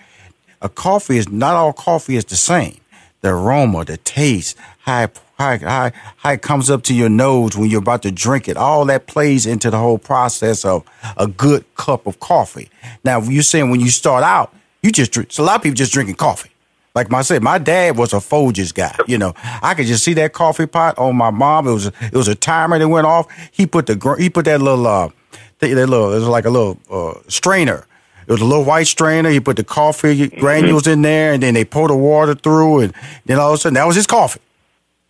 A 0.61 0.69
coffee 0.69 1.19
is 1.19 1.29
not 1.29 1.55
all 1.55 1.73
coffee 1.73 2.17
is 2.17 2.25
the 2.25 2.37
same. 2.37 2.79
The 3.21 3.29
aroma 3.29 3.85
the 3.85 3.97
taste 3.97 4.57
how 4.87 5.09
how, 5.39 5.59
how, 5.59 5.91
how 6.17 6.31
it 6.31 6.41
comes 6.41 6.71
up 6.71 6.83
to 6.85 6.95
your 6.95 7.11
nose 7.11 7.57
when 7.57 7.69
you're 7.69 7.81
about 7.81 8.03
to 8.03 8.11
drink 8.11 8.49
it. 8.49 8.57
All 8.57 8.87
that 8.87 9.07
plays 9.07 9.45
into 9.45 9.71
the 9.71 9.79
whole 9.79 9.99
process 9.99 10.65
of 10.65 10.85
a 11.19 11.27
good 11.27 11.65
cup 11.75 12.07
of 12.07 12.21
coffee. 12.21 12.71
Now, 13.05 13.21
you're 13.21 13.43
saying 13.43 13.71
when 13.71 13.81
you 13.81 13.91
start 13.91 14.25
out, 14.25 14.55
you 14.83 14.91
just 14.91 15.13
drink, 15.13 15.33
so 15.33 15.43
a 15.43 15.45
lot 15.45 15.57
of 15.57 15.63
people 15.63 15.75
just 15.75 15.93
drinking 15.93 16.15
coffee. 16.15 16.51
Like 16.95 17.13
I 17.13 17.21
said, 17.21 17.43
my 17.43 17.59
dad 17.59 17.99
was 17.99 18.15
a 18.15 18.17
Folgers 18.17 18.73
guy. 18.73 18.97
You 19.07 19.19
know, 19.19 19.35
I 19.37 19.75
could 19.75 19.85
just 19.85 20.03
see 20.03 20.15
that 20.15 20.33
coffee 20.33 20.65
pot 20.65 20.97
on 20.97 21.15
my 21.15 21.29
mom. 21.29 21.69
It 21.69 21.73
was 21.73 21.87
it 21.87 22.15
was 22.15 22.29
a 22.29 22.35
timer 22.35 22.79
that 22.79 22.89
went 22.89 23.07
off. 23.07 23.27
He 23.53 23.67
put 23.67 23.85
the 23.85 24.17
he 24.19 24.31
put 24.31 24.47
that 24.47 24.63
little 24.63 24.87
uh 24.87 25.11
that 25.59 25.69
little 25.69 26.13
it 26.15 26.21
was 26.21 26.29
like 26.29 26.47
a 26.47 26.51
little 26.51 26.79
uh, 26.91 27.21
strainer. 27.29 27.87
It 28.27 28.33
was 28.33 28.41
a 28.41 28.47
little 28.47 28.65
white 28.65 28.87
strainer. 28.87 29.29
He 29.29 29.41
put 29.41 29.59
the 29.59 29.65
coffee 29.65 30.29
granules 30.29 30.87
in 30.87 31.03
there, 31.03 31.35
and 31.35 31.43
then 31.43 31.53
they 31.53 31.67
pour 31.67 31.89
the 31.89 31.97
water 31.97 32.35
through, 32.35 32.81
and 32.81 32.95
then 33.27 33.39
all 33.39 33.51
of 33.51 33.57
a 33.57 33.59
sudden 33.59 33.75
that 33.75 33.87
was 33.87 33.97
his 33.97 34.07
coffee. 34.07 34.41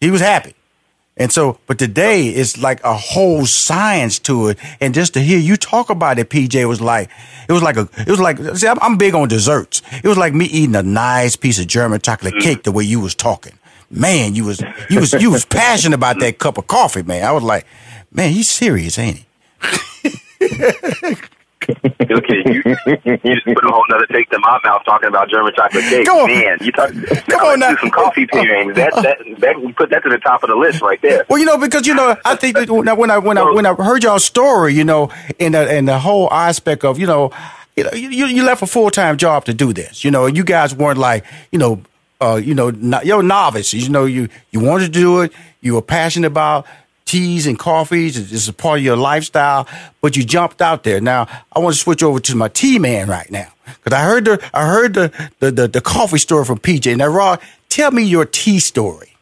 He 0.01 0.11
was 0.11 0.21
happy. 0.21 0.55
And 1.19 1.33
so, 1.33 1.59
but 1.67 1.79
today 1.79 2.29
it's 2.29 2.59
like 2.59 2.83
a 2.85 2.95
whole 2.95 3.47
science 3.47 4.19
to 4.21 4.49
it. 4.49 4.59
And 4.81 4.93
just 4.93 5.15
to 5.15 5.21
hear 5.21 5.39
you 5.39 5.57
talk 5.57 5.89
about 5.89 6.19
it, 6.19 6.29
PJ 6.29 6.69
was 6.69 6.81
like, 6.81 7.11
it 7.49 7.53
was 7.53 7.63
like 7.63 7.79
a, 7.79 7.89
it 7.99 8.09
was 8.09 8.21
like, 8.21 8.39
see, 8.57 8.69
I'm, 8.69 8.79
I'm 8.83 8.99
big 8.99 9.15
on 9.15 9.29
desserts. 9.29 9.81
It 10.05 10.09
was 10.09 10.19
like 10.19 10.35
me 10.35 10.45
eating 10.45 10.77
a 10.77 10.83
nice 10.83 11.35
piece 11.35 11.59
of 11.59 11.69
German 11.69 12.01
chocolate 12.03 12.35
mm. 12.35 12.43
cake 12.43 12.65
the 12.65 12.73
way 12.73 12.85
you 12.85 13.01
was 13.01 13.15
talking. 13.15 13.59
Man, 13.91 14.35
you 14.35 14.45
was, 14.45 14.63
you 14.91 15.01
was, 15.01 15.15
you 15.15 15.31
was 15.31 15.45
passionate 15.47 15.95
about 15.95 16.21
that 16.21 16.39
cup 16.39 16.59
of 16.59 16.67
coffee, 16.67 17.03
man. 17.03 17.25
I 17.25 17.33
was 17.33 17.43
like, 17.45 17.67
man, 18.13 18.33
he's 18.33 18.51
serious, 18.51 18.99
ain't 18.99 19.19
he? 19.19 21.17
okay, 21.69 22.43
you, 22.47 22.63
you 22.65 23.35
just 23.35 23.47
put 23.47 23.65
a 23.65 23.69
whole 23.69 23.85
other 23.95 24.07
taste 24.07 24.33
in 24.33 24.41
my 24.41 24.59
mouth 24.65 24.83
talking 24.85 25.09
about 25.09 25.29
German 25.31 25.53
chocolate 25.55 25.85
cake. 25.85 26.07
Come 26.07 26.19
on. 26.19 26.29
Man, 26.29 26.59
you 26.61 26.73
talk, 26.73 26.91
Come 27.29 27.41
on 27.41 27.61
now. 27.61 27.71
do 27.71 27.77
some 27.79 27.91
coffee 27.91 28.27
pairings. 28.27 28.75
That, 28.75 28.93
that, 28.95 29.41
that, 29.41 29.61
we 29.61 29.73
put 29.73 29.91
that 29.91 30.03
to 30.05 30.09
the 30.09 30.19
top 30.19 30.43
of 30.43 30.51
the 30.51 30.57
list 30.57 30.83
right 30.83 31.01
there. 31.03 31.25
Well, 31.29 31.39
you 31.39 31.45
know, 31.45 31.59
because 31.59 31.87
you 31.87 31.95
know, 31.95 32.17
I 32.25 32.37
think 32.37 32.57
that 32.57 32.71
when 32.71 32.89
I 32.89 32.95
when 32.95 33.11
I 33.11 33.19
when 33.19 33.39
I, 33.39 33.51
when 33.51 33.67
I 33.67 33.75
heard 33.75 34.03
y'all 34.03 34.19
story, 34.19 34.75
you 34.75 34.85
know, 34.85 35.11
and 35.41 35.55
the, 35.55 35.71
and 35.71 35.89
the 35.89 35.99
whole 35.99 36.33
aspect 36.33 36.85
of 36.85 36.99
you 36.99 37.07
know, 37.07 37.33
you 37.77 37.85
know, 37.85 37.91
you, 37.93 38.27
you 38.27 38.45
left 38.45 38.63
a 38.63 38.67
full 38.67 38.91
time 38.91 39.17
job 39.17 39.45
to 39.47 39.55
do 39.55 39.73
this, 39.73 40.05
you 40.05 40.11
know, 40.11 40.27
and 40.27 40.37
you 40.37 40.45
guys 40.45 40.75
weren't 40.75 40.99
like, 40.99 41.25
you 41.53 41.59
know, 41.59 41.83
uh, 42.21 42.37
you 42.43 42.55
know, 42.55 42.71
no, 42.71 43.01
you're 43.03 43.23
novices, 43.23 43.85
you 43.87 43.91
know, 43.91 44.05
you 44.05 44.29
you 44.51 44.61
wanted 44.61 44.87
to 44.87 44.91
do 45.01 45.21
it, 45.21 45.33
you 45.61 45.75
were 45.75 45.83
passionate 45.83 46.29
about 46.29 46.67
teas 47.07 47.47
and 47.47 47.59
coffees. 47.59 48.33
It's 48.33 48.49
a 48.49 48.53
part 48.53 48.81
of 48.81 48.85
your 48.85 48.97
lifestyle, 48.97 49.67
but 50.03 50.17
you 50.17 50.25
jumped 50.25 50.61
out 50.61 50.83
there. 50.83 51.01
Now, 51.01 51.27
I 51.53 51.61
want 51.61 51.75
to 51.75 51.81
switch 51.81 52.03
over 52.03 52.21
to 52.21 52.37
my 52.37 52.49
tea 52.49 52.79
man 52.79 53.09
right 53.09 53.31
now 53.31 53.53
because 53.65 53.93
I 53.97 54.03
heard 54.03 54.27
the 54.27 54.51
I 54.53 54.67
heard 54.67 54.95
the, 54.95 55.31
the 55.39 55.51
the, 55.51 55.69
the 55.69 55.81
coffee 55.81 56.19
story 56.19 56.45
from 56.45 56.59
PJ. 56.59 56.97
Now, 56.97 57.07
Rod, 57.07 57.41
tell 57.69 57.91
me 57.93 58.03
your 58.03 58.27
tea 58.27 58.59
story, 58.59 59.17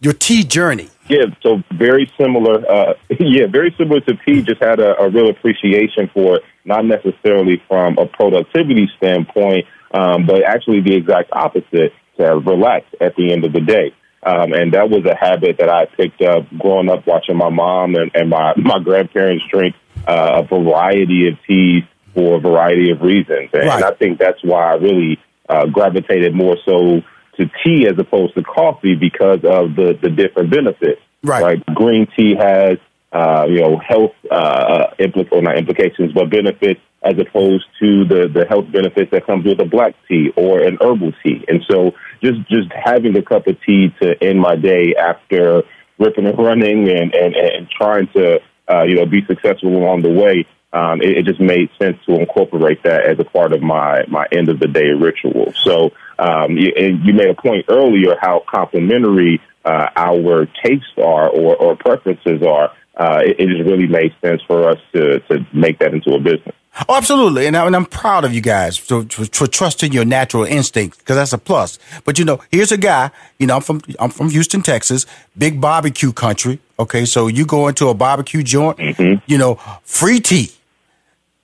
your 0.00 0.14
tea 0.14 0.42
journey. 0.42 0.90
Yeah, 1.08 1.26
so 1.42 1.62
very 1.74 2.10
similar. 2.18 2.64
Uh, 2.68 2.94
yeah, 3.20 3.46
very 3.46 3.74
similar 3.76 4.00
to 4.00 4.14
P. 4.24 4.42
Just 4.42 4.62
had 4.62 4.80
a, 4.80 4.98
a 4.98 5.10
real 5.10 5.28
appreciation 5.28 6.10
for 6.12 6.36
it, 6.36 6.42
not 6.64 6.86
necessarily 6.86 7.62
from 7.68 7.98
a 7.98 8.06
productivity 8.06 8.90
standpoint, 8.96 9.66
um, 9.92 10.26
but 10.26 10.42
actually 10.44 10.80
the 10.80 10.94
exact 10.94 11.30
opposite 11.32 11.92
to 12.16 12.24
relax 12.38 12.86
at 13.00 13.14
the 13.16 13.32
end 13.32 13.44
of 13.44 13.52
the 13.52 13.60
day. 13.60 13.92
Um, 14.24 14.52
and 14.52 14.72
that 14.72 14.88
was 14.88 15.04
a 15.04 15.14
habit 15.14 15.56
that 15.58 15.68
I 15.68 15.84
picked 15.86 16.22
up 16.22 16.44
growing 16.58 16.88
up 16.88 17.06
watching 17.06 17.36
my 17.36 17.50
mom 17.50 17.94
and, 17.94 18.10
and 18.14 18.30
my, 18.30 18.54
my 18.56 18.78
grandparents 18.82 19.44
drink 19.52 19.74
uh, 20.06 20.42
a 20.42 20.46
variety 20.46 21.28
of 21.28 21.34
teas 21.46 21.82
for 22.14 22.36
a 22.36 22.40
variety 22.40 22.90
of 22.90 23.00
reasons. 23.02 23.50
And, 23.52 23.66
Right. 23.66 23.76
and 23.76 23.84
I 23.84 23.90
think 23.96 24.18
that's 24.18 24.42
why 24.42 24.72
I 24.72 24.74
really 24.76 25.18
uh, 25.48 25.66
gravitated 25.66 26.34
more 26.34 26.56
so 26.64 27.02
to 27.36 27.50
tea 27.64 27.86
as 27.86 27.98
opposed 27.98 28.34
to 28.36 28.42
coffee 28.42 28.94
because 28.94 29.40
of 29.44 29.74
the, 29.76 29.98
the 30.00 30.08
different 30.10 30.50
benefits. 30.50 31.00
Right. 31.22 31.64
Green 31.74 32.06
tea 32.16 32.34
has, 32.38 32.78
uh, 33.12 33.46
you 33.48 33.60
know, 33.60 33.76
health 33.78 34.12
uh, 34.30 34.94
implic- 35.00 35.32
or 35.32 35.42
not 35.42 35.58
implications, 35.58 36.12
but 36.12 36.30
benefits 36.30 36.80
as 37.04 37.18
opposed 37.18 37.66
to 37.80 38.04
the, 38.04 38.28
the 38.32 38.46
health 38.48 38.64
benefits 38.72 39.10
that 39.10 39.26
comes 39.26 39.44
with 39.44 39.60
a 39.60 39.64
black 39.64 39.94
tea 40.08 40.32
or 40.36 40.62
an 40.62 40.78
herbal 40.80 41.12
tea. 41.22 41.44
And 41.46 41.60
so 41.70 41.92
just, 42.22 42.40
just 42.48 42.68
having 42.72 43.16
a 43.16 43.22
cup 43.22 43.46
of 43.46 43.56
tea 43.66 43.94
to 44.00 44.22
end 44.22 44.40
my 44.40 44.56
day 44.56 44.94
after 44.98 45.62
ripping 45.98 46.26
and 46.26 46.38
running 46.38 46.88
and, 46.88 47.14
and, 47.14 47.36
and 47.36 47.68
trying 47.70 48.08
to, 48.14 48.40
uh, 48.68 48.82
you 48.84 48.96
know, 48.96 49.06
be 49.06 49.24
successful 49.26 49.76
along 49.76 50.02
the 50.02 50.10
way, 50.10 50.46
um, 50.72 51.02
it, 51.02 51.18
it 51.18 51.24
just 51.26 51.40
made 51.40 51.68
sense 51.80 51.98
to 52.06 52.18
incorporate 52.18 52.82
that 52.82 53.02
as 53.06 53.18
a 53.20 53.24
part 53.24 53.52
of 53.52 53.62
my, 53.62 54.04
my 54.08 54.26
end 54.32 54.48
of 54.48 54.58
the 54.58 54.66
day 54.66 54.88
ritual. 54.88 55.52
So, 55.62 55.90
um, 56.18 56.56
you, 56.56 56.72
and 56.76 57.04
you 57.04 57.12
made 57.12 57.28
a 57.28 57.34
point 57.34 57.66
earlier 57.68 58.16
how 58.20 58.42
complementary 58.48 59.40
uh, 59.64 59.88
our 59.94 60.46
tastes 60.64 60.96
are 60.98 61.28
or, 61.28 61.54
or 61.56 61.76
preferences 61.76 62.42
are. 62.42 62.72
Uh, 62.96 63.20
it, 63.24 63.40
it 63.40 63.48
just 63.48 63.68
really 63.68 63.86
made 63.88 64.14
sense 64.24 64.40
for 64.46 64.68
us 64.68 64.78
to, 64.94 65.20
to 65.20 65.46
make 65.52 65.78
that 65.80 65.92
into 65.92 66.14
a 66.14 66.18
business. 66.18 66.54
Oh, 66.88 66.96
absolutely, 66.96 67.46
and, 67.46 67.56
I, 67.56 67.66
and 67.66 67.76
I'm 67.76 67.86
proud 67.86 68.24
of 68.24 68.34
you 68.34 68.40
guys 68.40 68.76
for, 68.76 69.04
for, 69.04 69.24
for 69.26 69.46
trusting 69.46 69.92
your 69.92 70.04
natural 70.04 70.44
instincts 70.44 70.98
because 70.98 71.14
that's 71.16 71.32
a 71.32 71.38
plus. 71.38 71.78
But 72.04 72.18
you 72.18 72.24
know, 72.24 72.40
here's 72.50 72.72
a 72.72 72.76
guy. 72.76 73.10
You 73.38 73.46
know, 73.46 73.56
I'm 73.56 73.62
from 73.62 73.80
I'm 74.00 74.10
from 74.10 74.30
Houston, 74.30 74.60
Texas, 74.60 75.06
big 75.38 75.60
barbecue 75.60 76.12
country. 76.12 76.58
Okay, 76.78 77.04
so 77.04 77.28
you 77.28 77.46
go 77.46 77.68
into 77.68 77.88
a 77.88 77.94
barbecue 77.94 78.42
joint, 78.42 78.78
mm-hmm. 78.78 79.22
you 79.26 79.38
know, 79.38 79.54
free 79.84 80.18
tea, 80.18 80.50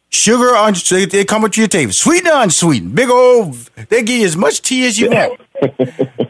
sugar 0.09 0.57
on 0.57 0.75
they, 0.91 1.05
they 1.05 1.25
come 1.25 1.43
with 1.43 1.57
your 1.57 1.69
table, 1.69 1.93
sweetened 1.93 2.29
or 2.29 2.43
unsweetened, 2.43 2.95
big 2.95 3.09
old. 3.09 3.55
They 3.89 4.03
give 4.03 4.21
you 4.21 4.27
as 4.27 4.37
much 4.37 4.63
tea 4.63 4.87
as 4.87 4.99
you 4.99 5.11
want. 5.11 5.41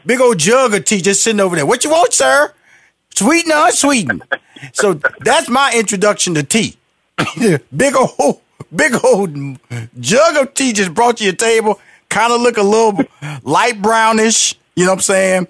big 0.06 0.20
old 0.20 0.38
jug 0.38 0.74
of 0.74 0.84
tea 0.84 1.00
just 1.00 1.22
sitting 1.24 1.40
over 1.40 1.56
there. 1.56 1.64
What 1.64 1.84
you 1.84 1.90
want, 1.90 2.12
sir? 2.12 2.52
Sweetened 3.14 3.54
or 3.54 3.66
unsweetened? 3.66 4.22
so 4.74 5.00
that's 5.20 5.48
my 5.48 5.72
introduction 5.74 6.34
to 6.34 6.42
tea. 6.42 6.76
big 7.76 7.94
old, 7.96 8.40
big 8.74 8.92
old 9.04 9.34
jug 9.98 10.36
of 10.36 10.54
tea 10.54 10.72
just 10.72 10.94
brought 10.94 11.18
to 11.18 11.24
your 11.24 11.34
table. 11.34 11.80
Kind 12.08 12.32
of 12.32 12.40
look 12.40 12.56
a 12.56 12.62
little 12.62 13.04
light 13.42 13.80
brownish. 13.80 14.56
You 14.74 14.84
know 14.84 14.92
what 14.92 14.98
I'm 14.98 15.02
saying? 15.02 15.48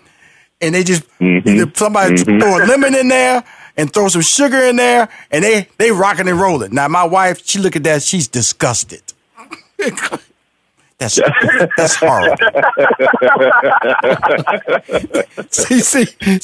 And 0.61 0.74
they 0.74 0.85
just 0.85 1.09
mm-hmm. 1.19 1.70
somebody 1.74 2.16
mm-hmm. 2.16 2.39
throw 2.39 2.59
a 2.59 2.62
lemon 2.66 2.95
in 2.95 3.09
there 3.09 3.45
and 3.77 3.93
throw 3.93 4.09
some 4.09 4.23
sugar 4.23 4.62
in 4.65 4.77
there, 4.77 5.09
and 5.31 5.43
they 5.43 5.69
they 5.78 5.91
rocking 5.91 6.28
and 6.28 6.39
rolling. 6.39 6.74
Now 6.74 6.89
my 6.89 7.05
wife, 7.05 7.47
she 7.47 7.59
look 7.59 7.77
at 7.77 7.85
that, 7.85 8.03
she's 8.03 8.28
disgusted. 8.28 9.03
That's 11.01 11.19
that's 11.78 11.95
horrible. 11.95 12.37
see, 15.51 15.81
see, 15.81 16.05
see, 16.05 16.39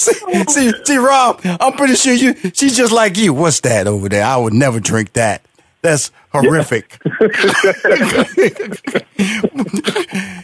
see, 0.49 0.73
see, 0.83 0.97
Rob. 0.97 1.43
I'm 1.45 1.75
pretty 1.75 1.95
sure 1.95 2.15
you. 2.15 2.35
She's 2.55 2.75
just 2.75 2.91
like 2.91 3.19
you. 3.19 3.35
What's 3.35 3.61
that 3.61 3.87
over 3.87 4.09
there? 4.09 4.25
I 4.25 4.39
would 4.39 4.55
never 4.55 4.81
drink 4.81 5.13
that. 5.13 5.43
That's 5.83 6.11
horrific. 6.45 6.99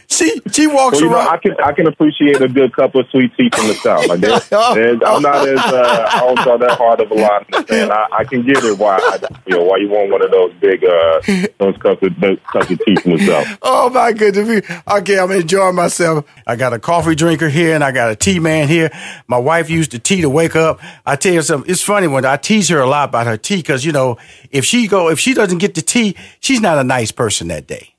she 0.07 0.41
she 0.51 0.67
walks 0.67 0.93
Well, 0.93 1.01
you 1.01 1.09
know, 1.09 1.15
around. 1.15 1.27
I 1.27 1.37
can 1.37 1.55
I 1.63 1.71
can 1.73 1.87
appreciate 1.87 2.41
a 2.41 2.47
good 2.47 2.73
cup 2.75 2.95
of 2.95 3.07
sweet 3.09 3.31
tea 3.37 3.49
from 3.53 3.67
the 3.67 3.73
south. 3.75 4.07
Like 4.07 4.19
there's, 4.21 4.47
there's, 4.49 5.01
I'm 5.05 5.21
not 5.21 5.47
as 5.47 5.59
uh, 5.59 6.09
I 6.11 6.19
don't 6.19 6.39
draw 6.39 6.57
that 6.57 6.77
hard 6.77 6.99
of 7.01 7.11
a 7.11 7.15
line, 7.15 7.45
and 7.69 7.91
I, 7.91 8.07
I 8.11 8.23
can 8.23 8.45
get 8.45 8.63
it 8.63 8.77
why 8.77 8.97
I, 8.97 9.19
you 9.45 9.57
know 9.57 9.63
why 9.63 9.77
you 9.77 9.89
want 9.89 10.11
one 10.11 10.23
of 10.23 10.31
those 10.31 10.53
big 10.55 10.83
uh 10.83 11.21
those 11.59 11.77
cups 11.77 12.01
of 12.03 12.19
those 12.19 12.37
cups 12.51 12.71
of 12.71 12.79
tea 12.85 12.95
from 12.95 13.17
the 13.17 13.25
south. 13.25 13.59
Oh 13.61 13.89
my 13.89 14.11
goodness. 14.11 14.69
Okay, 14.87 15.19
I'm 15.19 15.31
enjoying 15.31 15.75
myself. 15.75 16.25
I 16.45 16.55
got 16.55 16.73
a 16.73 16.79
coffee 16.79 17.15
drinker 17.15 17.49
here 17.49 17.75
and 17.75 17.83
I 17.83 17.91
got 17.91 18.11
a 18.11 18.15
tea 18.15 18.39
man 18.39 18.67
here. 18.67 18.91
My 19.27 19.37
wife 19.37 19.69
used 19.69 19.91
the 19.91 19.99
tea 19.99 20.21
to 20.21 20.29
wake 20.29 20.55
up. 20.55 20.79
I 21.05 21.15
tell 21.15 21.33
you 21.33 21.41
something, 21.41 21.69
it's 21.69 21.81
funny 21.81 22.07
when 22.07 22.25
I 22.25 22.37
tease 22.37 22.69
her 22.69 22.79
a 22.79 22.87
lot 22.87 23.09
about 23.09 23.27
her 23.27 23.37
tea 23.37 23.57
because, 23.57 23.85
you 23.85 23.91
know, 23.91 24.17
if 24.51 24.65
she 24.65 24.87
go, 24.87 25.09
if 25.09 25.19
she 25.19 25.33
doesn't 25.33 25.59
get 25.59 25.75
the 25.75 25.81
tea, 25.83 26.15
she's 26.39 26.61
not 26.61 26.77
a 26.77 26.83
nice 26.83 27.11
person 27.11 27.47
that 27.49 27.67
day. 27.67 27.95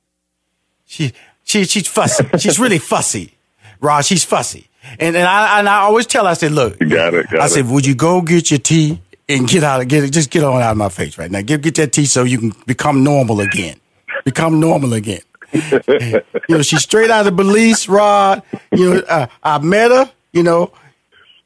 She, 0.86 1.12
she, 1.44 1.64
she's 1.64 1.86
fussy. 1.88 2.26
she's 2.38 2.58
really 2.58 2.78
fussy. 2.78 3.34
Rod, 3.80 4.04
she's 4.04 4.24
fussy. 4.24 4.68
And, 4.98 5.16
and 5.16 5.26
I, 5.26 5.58
and 5.58 5.68
I 5.68 5.78
always 5.80 6.06
tell 6.06 6.24
her, 6.24 6.30
I 6.30 6.34
said, 6.34 6.52
look, 6.52 6.78
got 6.78 7.14
it, 7.14 7.26
got 7.30 7.40
I 7.40 7.46
it. 7.46 7.48
said, 7.48 7.68
would 7.68 7.86
you 7.86 7.94
go 7.94 8.20
get 8.20 8.50
your 8.50 8.60
tea 8.60 9.00
and 9.28 9.48
get 9.48 9.64
out 9.64 9.80
of, 9.80 9.88
get 9.88 10.04
it, 10.04 10.10
just 10.10 10.30
get 10.30 10.44
on 10.44 10.60
out 10.60 10.72
of 10.72 10.76
my 10.76 10.88
face 10.88 11.16
right 11.16 11.30
now. 11.30 11.40
Get, 11.40 11.62
get 11.62 11.74
that 11.76 11.92
tea 11.92 12.04
so 12.04 12.24
you 12.24 12.38
can 12.38 12.52
become 12.66 13.02
normal 13.02 13.40
again. 13.40 13.80
Become 14.24 14.60
normal 14.60 14.92
again. 14.92 15.22
you 15.52 16.22
know, 16.48 16.62
she's 16.62 16.82
straight 16.82 17.10
out 17.10 17.26
of 17.26 17.36
Belize, 17.36 17.88
Rod. 17.88 18.42
You 18.72 18.94
know, 18.94 19.00
uh, 19.08 19.26
I 19.42 19.58
met 19.58 19.90
her, 19.90 20.10
you 20.32 20.42
know, 20.42 20.72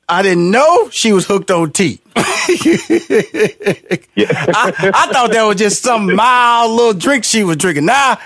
I 0.09 0.22
didn't 0.22 0.51
know 0.51 0.89
she 0.90 1.12
was 1.12 1.26
hooked 1.26 1.51
on 1.51 1.72
tea. 1.72 2.01
I, 2.16 2.22
I 4.94 5.09
thought 5.12 5.30
that 5.32 5.44
was 5.47 5.56
just 5.56 5.82
some 5.82 6.14
mild 6.14 6.70
little 6.72 6.94
drink 6.94 7.24
she 7.24 7.44
was 7.44 7.59
drinking. 7.59 7.85
Now, 7.85 8.18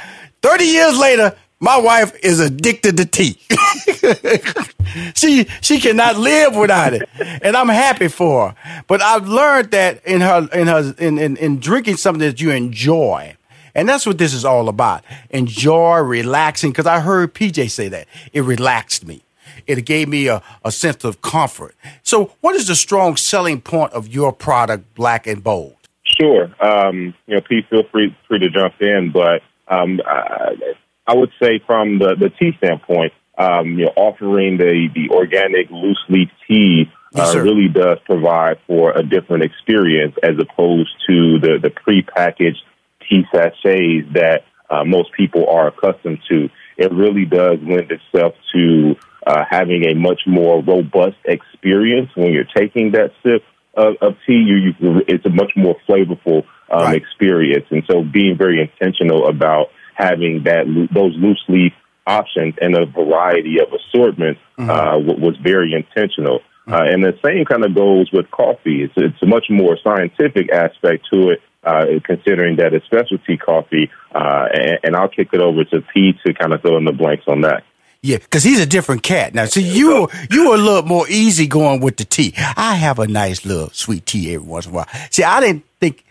30 0.42 0.64
years 0.64 0.96
later, 0.98 1.36
my 1.58 1.78
wife 1.78 2.12
is 2.22 2.40
addicted 2.40 2.96
to 2.98 3.04
tea. 3.04 3.38
she 5.14 5.44
she 5.60 5.80
cannot 5.80 6.16
live 6.18 6.56
without 6.56 6.92
it. 6.92 7.08
And 7.42 7.56
I'm 7.56 7.68
happy 7.68 8.08
for 8.08 8.50
her. 8.50 8.82
But 8.88 9.00
I've 9.00 9.28
learned 9.28 9.70
that 9.70 10.04
in 10.04 10.20
her 10.20 10.48
in 10.52 10.66
her 10.66 10.94
in, 10.98 11.18
in, 11.18 11.36
in 11.36 11.60
drinking 11.60 11.96
something 11.96 12.20
that 12.20 12.40
you 12.40 12.50
enjoy. 12.50 13.36
And 13.74 13.88
that's 13.88 14.04
what 14.04 14.18
this 14.18 14.34
is 14.34 14.44
all 14.44 14.68
about. 14.68 15.04
Enjoy 15.30 15.98
relaxing. 15.98 16.72
Because 16.72 16.86
I 16.86 17.00
heard 17.00 17.32
PJ 17.32 17.70
say 17.70 17.88
that. 17.88 18.06
It 18.32 18.42
relaxed 18.42 19.06
me. 19.06 19.22
It 19.66 19.84
gave 19.84 20.08
me 20.08 20.28
a, 20.28 20.42
a 20.64 20.72
sense 20.72 21.04
of 21.04 21.22
comfort. 21.22 21.74
So, 22.02 22.32
what 22.40 22.56
is 22.56 22.66
the 22.66 22.76
strong 22.76 23.16
selling 23.16 23.60
point 23.60 23.92
of 23.92 24.08
your 24.08 24.32
product, 24.32 24.94
Black 24.94 25.26
and 25.26 25.42
Bold? 25.42 25.76
Sure. 26.20 26.50
Um, 26.60 27.14
you 27.26 27.36
know, 27.36 27.40
Pete, 27.40 27.66
feel 27.70 27.84
free 27.90 28.16
free 28.28 28.38
to 28.40 28.50
jump 28.50 28.74
in, 28.80 29.10
but 29.12 29.42
um, 29.68 30.00
I, 30.06 30.74
I 31.06 31.14
would 31.14 31.30
say 31.42 31.60
from 31.66 31.98
the, 31.98 32.14
the 32.18 32.30
tea 32.30 32.52
standpoint, 32.58 33.12
um, 33.38 33.78
you 33.78 33.86
know, 33.86 33.92
offering 33.96 34.58
the, 34.58 34.88
the 34.94 35.14
organic 35.14 35.70
loose 35.70 36.02
leaf 36.08 36.28
tea 36.46 36.90
uh, 37.14 37.34
really 37.36 37.68
does 37.68 37.98
provide 38.04 38.58
for 38.66 38.92
a 38.92 39.02
different 39.02 39.44
experience 39.44 40.14
as 40.22 40.36
opposed 40.38 40.90
to 41.08 41.38
the, 41.40 41.58
the 41.60 41.70
prepackaged 41.70 42.60
tea 43.08 43.24
sachets 43.32 44.12
that 44.14 44.44
uh, 44.70 44.84
most 44.84 45.12
people 45.12 45.48
are 45.48 45.68
accustomed 45.68 46.18
to. 46.30 46.48
It 46.76 46.92
really 46.92 47.26
does 47.26 47.58
lend 47.62 47.90
itself 47.90 48.34
to 48.54 48.96
uh, 49.26 49.44
having 49.48 49.84
a 49.84 49.94
much 49.94 50.22
more 50.26 50.62
robust 50.62 51.16
experience 51.24 52.10
when 52.14 52.32
you're 52.32 52.44
taking 52.56 52.92
that 52.92 53.10
sip 53.22 53.42
of, 53.74 53.94
of 54.00 54.14
tea. 54.26 54.34
You, 54.34 54.72
you, 54.78 55.02
it's 55.08 55.24
a 55.26 55.30
much 55.30 55.52
more 55.56 55.76
flavorful 55.88 56.44
um, 56.70 56.82
right. 56.82 56.96
experience, 56.96 57.66
and 57.70 57.82
so 57.90 58.02
being 58.02 58.36
very 58.36 58.60
intentional 58.60 59.28
about 59.28 59.66
having 59.94 60.44
that 60.44 60.64
those 60.92 61.14
loose 61.16 61.42
leaf 61.48 61.72
options 62.06 62.54
and 62.60 62.76
a 62.76 62.86
variety 62.86 63.58
of 63.60 63.68
assortment 63.72 64.38
mm-hmm. 64.58 64.70
uh, 64.70 64.98
was 64.98 65.36
very 65.42 65.72
intentional. 65.72 66.40
Mm-hmm. 66.66 66.72
Uh, 66.72 66.84
and 66.84 67.04
the 67.04 67.18
same 67.24 67.44
kind 67.44 67.64
of 67.64 67.74
goes 67.74 68.10
with 68.12 68.30
coffee. 68.30 68.84
It's, 68.84 68.94
it's 68.96 69.22
a 69.22 69.26
much 69.26 69.46
more 69.50 69.76
scientific 69.82 70.50
aspect 70.52 71.06
to 71.12 71.30
it, 71.30 71.40
uh, 71.64 71.84
considering 72.04 72.56
that 72.56 72.72
it's 72.72 72.86
specialty 72.86 73.36
coffee. 73.36 73.90
Uh, 74.14 74.46
and, 74.52 74.78
and, 74.84 74.96
I'll 74.96 75.08
kick 75.08 75.28
it 75.32 75.40
over 75.40 75.64
to 75.64 75.80
Pete 75.92 76.16
to 76.26 76.34
kind 76.34 76.52
of 76.52 76.62
fill 76.62 76.76
in 76.76 76.84
the 76.84 76.92
blanks 76.92 77.24
on 77.26 77.42
that. 77.42 77.64
Yeah, 78.04 78.18
because 78.18 78.42
he's 78.42 78.58
a 78.58 78.66
different 78.66 79.04
cat. 79.04 79.32
Now, 79.32 79.44
see, 79.44 79.62
you 79.62 80.08
you 80.28 80.48
were 80.48 80.56
a 80.56 80.58
little 80.58 80.82
more 80.82 81.08
easy 81.08 81.46
going 81.46 81.80
with 81.80 81.98
the 81.98 82.04
tea. 82.04 82.34
I 82.36 82.74
have 82.74 82.98
a 82.98 83.06
nice 83.06 83.44
little 83.46 83.70
sweet 83.70 84.06
tea 84.06 84.34
every 84.34 84.46
once 84.46 84.66
in 84.66 84.72
a 84.72 84.74
while. 84.74 84.88
See, 85.10 85.22
I 85.22 85.40
didn't 85.40 85.64
think. 85.78 86.04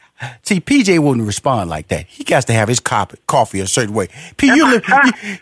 See, 0.44 0.62
PJ 0.62 1.00
wouldn't 1.00 1.26
respond 1.26 1.70
like 1.70 1.88
that. 1.90 2.06
He 2.06 2.24
got 2.24 2.46
to 2.48 2.54
have 2.54 2.70
his 2.70 2.80
coffee, 2.80 3.18
coffee 3.28 3.60
a 3.60 3.66
certain 3.68 3.94
way. 3.96 4.08
P, 4.38 4.48
you, 4.48 4.68
you, 4.68 4.82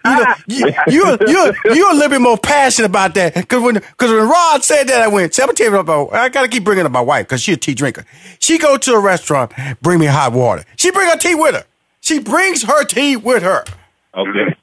you, 0.05 0.25
you, 0.47 0.73
you, 0.87 1.17
you, 1.27 1.53
you're 1.75 1.91
a 1.91 1.93
little 1.93 2.09
bit 2.09 2.21
more 2.21 2.37
passionate 2.37 2.87
about 2.87 3.13
that. 3.15 3.35
Because 3.35 3.61
when, 3.61 3.81
cause 3.97 4.09
when 4.09 4.27
Rod 4.29 4.63
said 4.63 4.85
that, 4.85 5.01
I 5.01 5.09
went, 5.09 5.33
see, 5.35 5.43
I'm 5.43 5.53
tell 5.53 5.69
you 5.69 5.77
about, 5.77 6.13
I 6.13 6.29
got 6.29 6.43
to 6.43 6.47
keep 6.47 6.63
bringing 6.63 6.85
up 6.85 6.93
my 6.93 7.01
wife 7.01 7.27
because 7.27 7.41
she's 7.41 7.57
a 7.57 7.59
tea 7.59 7.73
drinker. 7.73 8.05
She 8.39 8.57
go 8.57 8.77
to 8.77 8.93
a 8.93 8.99
restaurant, 9.01 9.51
bring 9.81 9.99
me 9.99 10.05
hot 10.05 10.31
water. 10.31 10.63
She 10.77 10.91
bring 10.91 11.09
her 11.09 11.17
tea 11.17 11.35
with 11.35 11.55
her. 11.55 11.65
She 11.99 12.19
brings 12.19 12.63
her 12.63 12.85
tea 12.85 13.17
with 13.17 13.43
her. 13.43 13.65
Okay. 14.15 14.55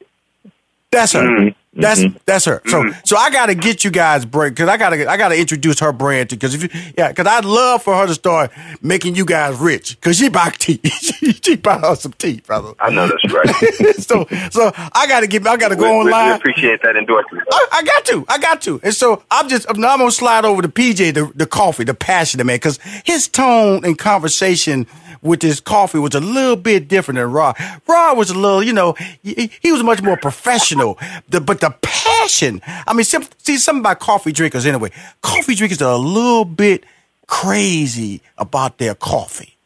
That's 0.90 1.12
her. 1.12 1.28
Mm-hmm. 1.28 1.48
That's 1.76 2.00
mm-hmm. 2.00 2.16
that's 2.24 2.46
her. 2.46 2.62
So 2.66 2.82
mm-hmm. 2.82 2.98
so 3.04 3.16
I 3.16 3.30
got 3.30 3.46
to 3.46 3.54
get 3.54 3.84
you 3.84 3.90
guys 3.90 4.24
break 4.24 4.54
because 4.54 4.68
I 4.68 4.78
got 4.78 4.90
to 4.90 5.10
I 5.10 5.16
got 5.16 5.28
to 5.28 5.38
introduce 5.38 5.78
her 5.80 5.92
brand 5.92 6.30
to 6.30 6.36
because 6.36 6.54
if 6.54 6.62
you 6.62 6.80
yeah 6.96 7.08
because 7.08 7.26
I'd 7.26 7.44
love 7.44 7.82
for 7.82 7.94
her 7.94 8.06
to 8.06 8.14
start 8.14 8.50
making 8.80 9.14
you 9.14 9.26
guys 9.26 9.58
rich 9.58 9.96
because 9.96 10.16
she 10.16 10.30
buy 10.30 10.50
tea 10.58 10.80
she 10.82 11.56
buy 11.56 11.78
her 11.78 11.94
some 11.94 12.12
tea 12.12 12.40
brother. 12.40 12.72
I 12.80 12.90
know 12.90 13.08
that's 13.08 13.32
right. 13.32 13.94
so 13.96 14.26
so 14.50 14.72
I 14.94 15.06
got 15.06 15.20
to 15.20 15.26
get 15.26 15.46
I 15.46 15.56
got 15.56 15.68
to 15.68 15.76
go 15.76 15.82
we, 15.82 16.06
online. 16.06 16.30
We 16.30 16.36
appreciate 16.36 16.80
that 16.82 16.96
endorsement. 16.96 17.46
I, 17.52 17.68
I, 17.72 17.82
got 17.82 18.04
to 18.06 18.24
I 18.28 18.38
got 18.38 18.62
to 18.62 18.80
and 18.82 18.94
so 18.94 19.22
I'm 19.30 19.48
just 19.48 19.68
I'm, 19.68 19.76
I'm 19.76 19.98
gonna 19.98 20.10
slide 20.10 20.46
over 20.46 20.62
to 20.62 20.68
PJ 20.68 21.12
the 21.12 21.30
the 21.34 21.46
coffee 21.46 21.84
the 21.84 21.94
passionate 21.94 22.44
man 22.44 22.56
because 22.56 22.78
his 23.04 23.28
tone 23.28 23.84
and 23.84 23.98
conversation 23.98 24.86
with 25.26 25.42
his 25.42 25.60
coffee 25.60 25.98
was 25.98 26.14
a 26.14 26.20
little 26.20 26.56
bit 26.56 26.88
different 26.88 27.16
than 27.16 27.30
Rod. 27.30 27.56
Rod 27.86 28.16
was 28.16 28.30
a 28.30 28.34
little, 28.34 28.62
you 28.62 28.72
know, 28.72 28.94
he, 29.22 29.50
he 29.60 29.72
was 29.72 29.82
much 29.82 30.02
more 30.02 30.16
professional. 30.16 30.98
The, 31.28 31.40
but 31.40 31.60
the 31.60 31.65
passion, 31.70 32.60
I 32.86 32.92
mean, 32.92 33.04
see, 33.04 33.18
see, 33.38 33.56
something 33.58 33.80
about 33.80 34.00
coffee 34.00 34.32
drinkers 34.32 34.66
anyway. 34.66 34.90
Coffee 35.22 35.54
drinkers 35.54 35.82
are 35.82 35.92
a 35.92 35.98
little 35.98 36.44
bit 36.44 36.84
crazy 37.26 38.22
about 38.38 38.78
their 38.78 38.94
coffee. 38.94 39.56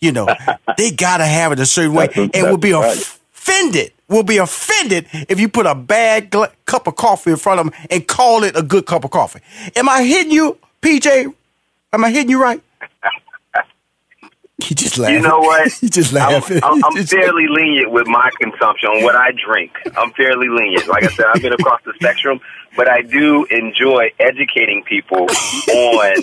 You 0.00 0.12
know, 0.12 0.28
they 0.76 0.90
gotta 0.90 1.26
have 1.26 1.52
it 1.52 1.60
a 1.60 1.66
certain 1.66 1.94
way, 1.94 2.08
and 2.14 2.32
will 2.34 2.56
be 2.56 2.72
offended. 2.72 3.92
Will 4.08 4.22
be 4.24 4.38
offended 4.38 5.06
if 5.28 5.38
you 5.38 5.48
put 5.48 5.66
a 5.66 5.74
bad 5.74 6.30
gl- 6.30 6.50
cup 6.66 6.88
of 6.88 6.96
coffee 6.96 7.30
in 7.30 7.36
front 7.36 7.60
of 7.60 7.66
them 7.66 7.86
and 7.90 8.06
call 8.06 8.42
it 8.42 8.56
a 8.56 8.62
good 8.62 8.84
cup 8.84 9.04
of 9.04 9.12
coffee. 9.12 9.40
Am 9.76 9.88
I 9.88 10.02
hitting 10.02 10.32
you, 10.32 10.58
PJ? 10.82 11.32
Am 11.92 12.04
I 12.04 12.10
hitting 12.10 12.30
you 12.30 12.42
right? 12.42 12.60
He 14.62 14.74
just 14.74 14.98
laughing. 14.98 15.16
You 15.16 15.22
know 15.22 15.38
what? 15.38 15.72
he 15.80 15.88
just 15.88 16.12
laughing. 16.12 16.60
I'm, 16.62 16.84
I'm, 16.84 16.96
I'm 16.96 17.06
fairly 17.06 17.46
lenient 17.48 17.90
with 17.90 18.06
my 18.06 18.30
consumption 18.40 18.88
on 18.90 19.02
what 19.02 19.16
I 19.16 19.30
drink. 19.32 19.72
I'm 19.96 20.12
fairly 20.12 20.48
lenient. 20.48 20.88
Like 20.88 21.04
I 21.04 21.08
said, 21.08 21.26
I've 21.34 21.42
been 21.42 21.52
across 21.52 21.80
the 21.84 21.92
spectrum, 21.94 22.40
but 22.76 22.88
I 22.88 23.02
do 23.02 23.44
enjoy 23.46 24.10
educating 24.18 24.82
people 24.84 25.22
on 25.22 26.14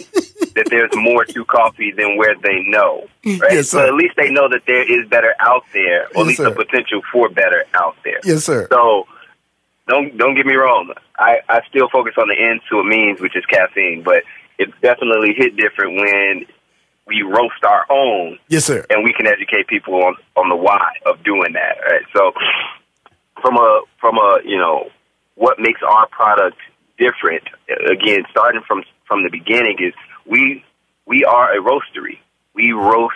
that 0.55 0.67
there's 0.69 0.91
more 0.95 1.25
to 1.25 1.45
coffee 1.45 1.91
than 1.91 2.17
where 2.17 2.35
they 2.35 2.63
know. 2.63 3.07
Right? 3.25 3.53
Yes, 3.53 3.69
so 3.69 3.85
at 3.85 3.93
least 3.93 4.15
they 4.17 4.31
know 4.31 4.47
that 4.49 4.61
there 4.65 4.83
is 4.83 5.07
better 5.09 5.35
out 5.39 5.63
there, 5.73 6.07
or 6.07 6.07
yes, 6.07 6.17
at 6.17 6.25
least 6.27 6.37
sir. 6.37 6.49
the 6.49 6.55
potential 6.55 7.01
for 7.11 7.29
better 7.29 7.65
out 7.73 7.95
there. 8.03 8.19
Yes, 8.23 8.45
sir. 8.45 8.67
So 8.69 9.07
don't 9.87 10.17
don't 10.17 10.35
get 10.35 10.45
me 10.45 10.55
wrong. 10.55 10.93
I, 11.17 11.39
I 11.49 11.61
still 11.69 11.89
focus 11.89 12.13
on 12.17 12.27
the 12.27 12.35
end 12.39 12.61
to 12.69 12.79
a 12.79 12.83
means, 12.83 13.19
which 13.19 13.35
is 13.35 13.45
caffeine, 13.45 14.03
but 14.03 14.23
it's 14.57 14.73
definitely 14.81 15.33
hit 15.35 15.55
different 15.55 15.95
when 15.95 16.45
we 17.07 17.21
roast 17.23 17.63
our 17.65 17.85
own. 17.89 18.37
Yes, 18.49 18.65
sir. 18.65 18.85
And 18.89 19.03
we 19.03 19.13
can 19.13 19.25
educate 19.27 19.67
people 19.67 19.95
on 20.03 20.15
on 20.35 20.49
the 20.49 20.55
why 20.55 20.91
of 21.05 21.23
doing 21.23 21.53
that. 21.53 21.77
Right. 21.89 22.03
So 22.15 22.33
from 23.41 23.55
a 23.57 23.81
from 23.99 24.17
a 24.17 24.39
you 24.45 24.57
know 24.57 24.89
what 25.35 25.59
makes 25.59 25.81
our 25.87 26.07
product 26.07 26.57
different. 26.97 27.43
Again, 27.89 28.23
starting 28.29 28.61
from 28.67 28.83
from 29.07 29.23
the 29.23 29.29
beginning 29.29 29.77
is 29.79 29.93
we 30.25 30.63
we 31.05 31.23
are 31.23 31.57
a 31.57 31.61
roastery. 31.61 32.19
We 32.53 32.71
roast 32.73 33.15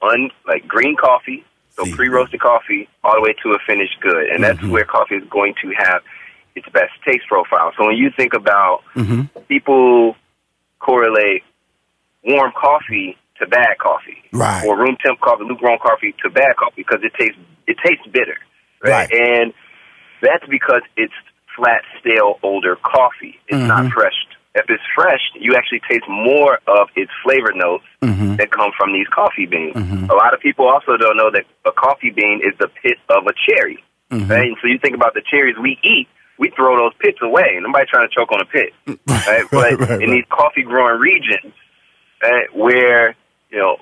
un 0.00 0.30
like 0.46 0.66
green 0.66 0.96
coffee, 0.96 1.44
so 1.76 1.84
pre 1.94 2.08
roasted 2.08 2.40
coffee, 2.40 2.88
all 3.04 3.14
the 3.16 3.20
way 3.20 3.34
to 3.42 3.50
a 3.50 3.58
finished 3.66 4.00
good, 4.00 4.28
and 4.32 4.42
that's 4.44 4.58
Mm-hmm. 4.58 4.70
where 4.70 4.84
coffee 4.84 5.16
is 5.16 5.24
going 5.28 5.54
to 5.62 5.72
have 5.76 6.02
its 6.54 6.68
best 6.70 6.92
taste 7.04 7.26
profile. 7.28 7.72
So 7.76 7.86
when 7.86 7.96
you 7.96 8.10
think 8.16 8.32
about 8.34 8.82
Mm-hmm. 8.96 9.40
people 9.48 10.16
correlate 10.78 11.42
warm 12.24 12.52
coffee 12.52 13.16
to 13.40 13.46
bad 13.46 13.78
coffee, 13.78 14.18
Right. 14.32 14.64
Or 14.66 14.76
room 14.76 14.96
temp 15.04 15.20
coffee, 15.20 15.44
lukewarm 15.44 15.78
coffee 15.80 16.14
to 16.22 16.30
bad 16.30 16.56
coffee 16.56 16.82
because 16.82 17.00
it 17.02 17.12
tastes 17.18 17.38
it 17.66 17.76
tastes 17.84 18.06
bitter, 18.10 18.36
right? 18.82 19.08
And 19.12 19.52
that's 20.22 20.44
because 20.50 20.82
it's 20.96 21.12
flat, 21.54 21.82
stale, 22.00 22.38
older 22.42 22.76
coffee. 22.76 23.38
It's 23.48 23.62
not 23.68 23.84
Mhm. 23.84 23.92
fresh. 23.92 24.14
If 24.54 24.68
it's 24.70 24.82
fresh, 24.94 25.20
you 25.34 25.54
actually 25.54 25.80
taste 25.88 26.08
more 26.08 26.58
of 26.66 26.88
its 26.96 27.12
flavor 27.22 27.52
notes 27.54 27.84
Mm-hmm. 28.02 28.36
that 28.36 28.50
come 28.50 28.72
from 28.76 28.92
these 28.92 29.06
coffee 29.08 29.46
beans. 29.46 29.74
Mhm. 29.76 30.08
A 30.10 30.14
lot 30.14 30.34
of 30.34 30.40
people 30.40 30.66
also 30.68 30.96
don't 30.96 31.16
know 31.16 31.30
that 31.30 31.44
a 31.64 31.72
coffee 31.72 32.10
bean 32.10 32.40
is 32.42 32.56
the 32.58 32.68
pit 32.68 32.98
of 33.08 33.26
a 33.26 33.32
cherry, 33.46 33.82
Mhm. 34.10 34.28
right? 34.30 34.48
And 34.48 34.56
so 34.60 34.66
you 34.66 34.78
think 34.78 34.94
about 34.96 35.14
the 35.14 35.20
cherries 35.22 35.56
we 35.58 35.78
eat, 35.82 36.08
we 36.38 36.50
throw 36.50 36.76
those 36.76 36.94
pits 37.00 37.18
away. 37.22 37.58
Nobody 37.60 37.86
trying 37.86 38.08
to 38.08 38.14
choke 38.14 38.32
on 38.32 38.40
a 38.40 38.44
pit, 38.46 38.72
right? 38.86 39.44
But 39.50 39.52
Right, 39.52 39.78
right, 39.90 40.02
in 40.02 40.10
these 40.10 40.24
coffee 40.30 40.62
growing 40.62 40.98
regions, 41.00 41.52
right, 42.22 42.54
where 42.54 43.14
you 43.50 43.58
know 43.58 43.76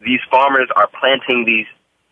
these 0.00 0.20
farmers 0.30 0.68
are 0.76 0.88
planting 1.00 1.44
these 1.44 1.66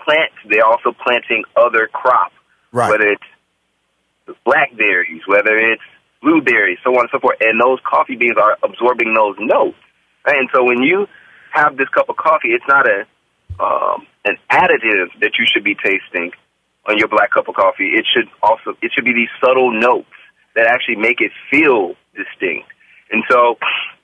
plants, 0.05 0.35
they're 0.49 0.67
also 0.67 0.93
planting 0.93 1.45
other 1.57 1.89
crops, 1.93 2.35
Right. 2.73 2.91
whether 2.91 3.07
it's 3.07 4.39
blackberries, 4.45 5.23
whether 5.27 5.57
it's 5.57 5.83
blueberries, 6.23 6.79
so 6.83 6.91
on 6.91 7.01
and 7.01 7.09
so 7.13 7.21
forth. 7.21 7.39
And 7.41 7.61
those 7.61 7.79
coffee 7.89 8.17
beans 8.17 8.37
are 8.41 8.59
absorbing 8.63 9.15
those 9.15 9.37
notes. 9.39 9.79
Right? 10.27 10.37
And 10.37 10.49
so 10.55 10.65
when 10.65 10.83
you 10.83 11.07
have 11.53 11.77
this 11.77 11.89
cup 11.89 12.09
of 12.09 12.17
coffee, 12.17 12.49
it's 12.49 12.65
not 12.69 12.87
a 12.89 13.07
um, 13.63 14.07
an 14.25 14.37
additive 14.51 15.09
that 15.21 15.33
you 15.39 15.47
should 15.47 15.65
be 15.65 15.75
tasting 15.75 16.33
on 16.89 16.99
your 16.99 17.09
black 17.09 17.31
cup 17.31 17.49
of 17.49 17.55
coffee. 17.55 17.89
It 17.95 18.05
should 18.13 18.29
also 18.43 18.77
it 18.83 18.91
should 18.95 19.05
be 19.05 19.15
these 19.15 19.33
subtle 19.41 19.73
notes 19.73 20.11
that 20.55 20.67
actually 20.67 20.97
make 20.97 21.21
it 21.21 21.33
feel 21.51 21.95
distinct. 22.15 22.69
And 23.11 23.23
so 23.31 23.57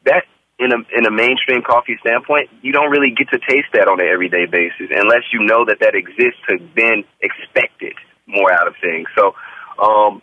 that 0.05 0.25
in 0.59 0.73
a 0.73 0.79
in 0.97 1.07
a 1.07 1.11
mainstream 1.11 1.63
coffee 1.63 1.97
standpoint, 2.01 2.51
you 2.63 2.73
don't 2.73 2.91
really 2.91 3.11
get 3.11 3.29
to 3.31 3.39
taste 3.39 3.69
that 3.73 3.89
on 3.89 4.01
an 4.01 4.07
everyday 4.07 4.47
basis 4.47 4.89
unless 4.91 5.25
you 5.33 5.43
know 5.43 5.65
that 5.65 5.81
that 5.81 5.95
exists 5.95 6.41
to 6.49 6.59
then 6.77 7.05
expect 7.21 7.83
it 7.83 7.97
more 8.27 8.53
out 8.53 8.69
of 8.69 8.75
things. 8.81 9.09
So 9.17 9.35
um, 9.83 10.23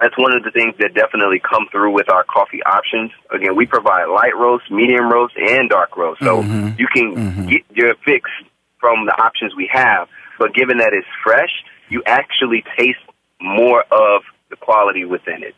that's 0.00 0.16
one 0.18 0.34
of 0.34 0.42
the 0.42 0.50
things 0.50 0.74
that 0.78 0.94
definitely 0.94 1.40
come 1.40 1.66
through 1.70 1.92
with 1.92 2.10
our 2.10 2.24
coffee 2.24 2.62
options. 2.64 3.10
Again, 3.30 3.56
we 3.56 3.66
provide 3.66 4.06
light 4.06 4.36
roast, 4.36 4.70
medium 4.70 5.10
roast, 5.10 5.34
and 5.36 5.70
dark 5.70 5.96
roast. 5.96 6.20
So 6.20 6.42
Mhm. 6.42 6.78
you 6.78 6.86
can 6.88 7.46
get 7.46 7.62
your 7.72 7.94
fix 8.04 8.30
from 8.78 9.06
the 9.06 9.12
options 9.12 9.54
we 9.54 9.68
have. 9.72 10.08
But 10.38 10.54
given 10.54 10.78
that 10.78 10.92
it's 10.92 11.06
fresh, 11.22 11.52
you 11.88 12.02
actually 12.06 12.64
taste 12.78 13.00
more 13.40 13.84
of 13.90 14.22
the 14.48 14.56
quality 14.56 15.04
within 15.04 15.42
it. 15.42 15.54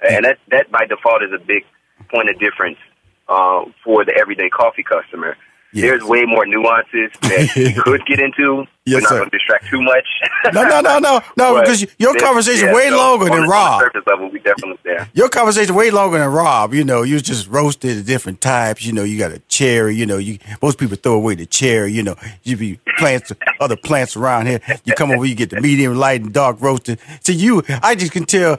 And 0.00 0.24
that, 0.24 0.38
that 0.48 0.70
by 0.70 0.86
default 0.86 1.22
is 1.22 1.32
a 1.32 1.38
big 1.38 1.64
point 2.10 2.28
of 2.30 2.38
difference 2.38 2.78
uh, 3.28 3.64
for 3.84 4.04
the 4.04 4.14
everyday 4.16 4.48
coffee 4.48 4.82
customer. 4.82 5.36
There's 5.72 6.04
way 6.04 6.24
more 6.26 6.44
nuances 6.44 7.10
that 7.22 7.52
we 7.56 7.72
could 7.72 8.04
get 8.04 8.20
into. 8.20 8.66
Yes, 8.84 8.96
We're 8.96 9.00
not 9.02 9.08
sir. 9.10 9.18
going 9.18 9.30
to 9.30 9.38
distract 9.38 9.66
too 9.70 9.80
much. 9.80 10.06
No, 10.52 10.64
no, 10.64 10.80
no, 10.80 10.98
no, 10.98 11.20
no, 11.36 11.60
because 11.60 11.86
your 12.00 12.14
this- 12.14 12.22
conversation 12.22 12.66
yeah, 12.68 12.74
way 12.74 12.88
so 12.88 12.96
longer 12.96 13.26
on 13.26 13.30
than 13.30 13.42
the- 13.42 13.48
Rob. 13.48 13.80
Surface 13.80 14.02
level, 14.08 14.28
we 14.28 14.40
definitely 14.40 14.76
there. 14.82 15.08
Your 15.14 15.28
conversation 15.28 15.76
way 15.76 15.92
longer 15.92 16.18
than 16.18 16.28
Rob. 16.28 16.74
You 16.74 16.82
know, 16.82 17.02
you 17.02 17.20
just 17.20 17.46
roasted 17.48 17.96
the 17.98 18.02
different 18.02 18.40
types. 18.40 18.84
You 18.84 18.92
know, 18.92 19.04
you 19.04 19.20
got 19.20 19.30
a 19.30 19.38
cherry. 19.48 19.94
You 19.94 20.04
know, 20.06 20.18
you 20.18 20.38
most 20.60 20.78
people 20.78 20.96
throw 20.96 21.14
away 21.14 21.36
the 21.36 21.46
cherry. 21.46 21.92
You 21.92 22.02
know, 22.02 22.16
you 22.42 22.56
be 22.56 22.80
plants, 22.98 23.30
other 23.60 23.76
plants 23.76 24.16
around 24.16 24.46
here. 24.46 24.60
You 24.84 24.94
come 24.94 25.12
over, 25.12 25.24
you 25.26 25.36
get 25.36 25.50
the 25.50 25.60
medium, 25.60 25.94
light, 25.94 26.20
and 26.22 26.32
dark 26.32 26.60
roasted. 26.60 26.98
See, 27.20 27.34
you, 27.34 27.62
I 27.84 27.94
just 27.94 28.10
can 28.10 28.24
tell. 28.24 28.58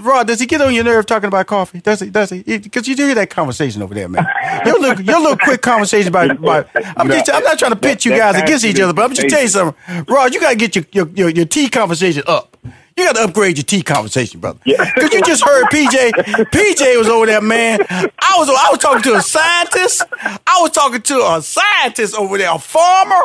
Rob, 0.00 0.26
does 0.28 0.38
he 0.38 0.46
get 0.46 0.60
on 0.60 0.72
your 0.74 0.84
nerve 0.84 1.06
talking 1.06 1.26
about 1.26 1.46
coffee? 1.48 1.80
Does 1.80 1.98
he? 2.00 2.10
Does 2.10 2.30
he? 2.30 2.42
Because 2.42 2.86
you 2.86 2.94
do 2.94 3.06
hear 3.06 3.14
that 3.16 3.30
conversation 3.30 3.82
over 3.82 3.94
there, 3.94 4.08
man. 4.08 4.24
Your 4.64 4.78
little, 4.78 5.04
your 5.04 5.20
little 5.20 5.38
quick 5.38 5.60
conversation 5.60 6.08
about. 6.08 6.30
about 6.30 6.68
I'm, 6.96 7.08
just, 7.08 7.32
I'm 7.32 7.42
not 7.42 7.58
trying 7.58 7.72
to 7.72 7.76
pit 7.76 8.04
you 8.04 8.12
guys 8.16 8.36
against 8.40 8.64
each 8.64 8.78
other, 8.78 8.92
but 8.92 9.02
I'm 9.04 9.14
just 9.14 9.23
tell 9.30 9.42
you 9.42 9.48
something, 9.48 10.04
Rob. 10.08 10.32
You 10.32 10.40
got 10.40 10.50
to 10.50 10.56
get 10.56 10.76
your, 10.76 10.84
your 10.92 11.08
your 11.08 11.28
your 11.30 11.44
tea 11.46 11.68
conversation 11.68 12.22
up. 12.26 12.56
You 12.96 13.04
got 13.04 13.16
to 13.16 13.22
upgrade 13.22 13.56
your 13.58 13.64
tea 13.64 13.82
conversation, 13.82 14.38
brother. 14.40 14.60
Because 14.64 15.12
you 15.12 15.22
just 15.22 15.44
heard 15.44 15.64
PJ. 15.66 16.12
PJ 16.12 16.96
was 16.98 17.08
over 17.08 17.26
there, 17.26 17.40
man. 17.40 17.80
I 17.90 18.34
was 18.38 18.48
I 18.48 18.68
was 18.70 18.78
talking 18.78 19.02
to 19.02 19.14
a 19.16 19.22
scientist. 19.22 20.02
I 20.22 20.58
was 20.60 20.70
talking 20.70 21.02
to 21.02 21.14
a 21.34 21.42
scientist 21.42 22.14
over 22.16 22.38
there, 22.38 22.54
a 22.54 22.58
farmer. 22.58 23.20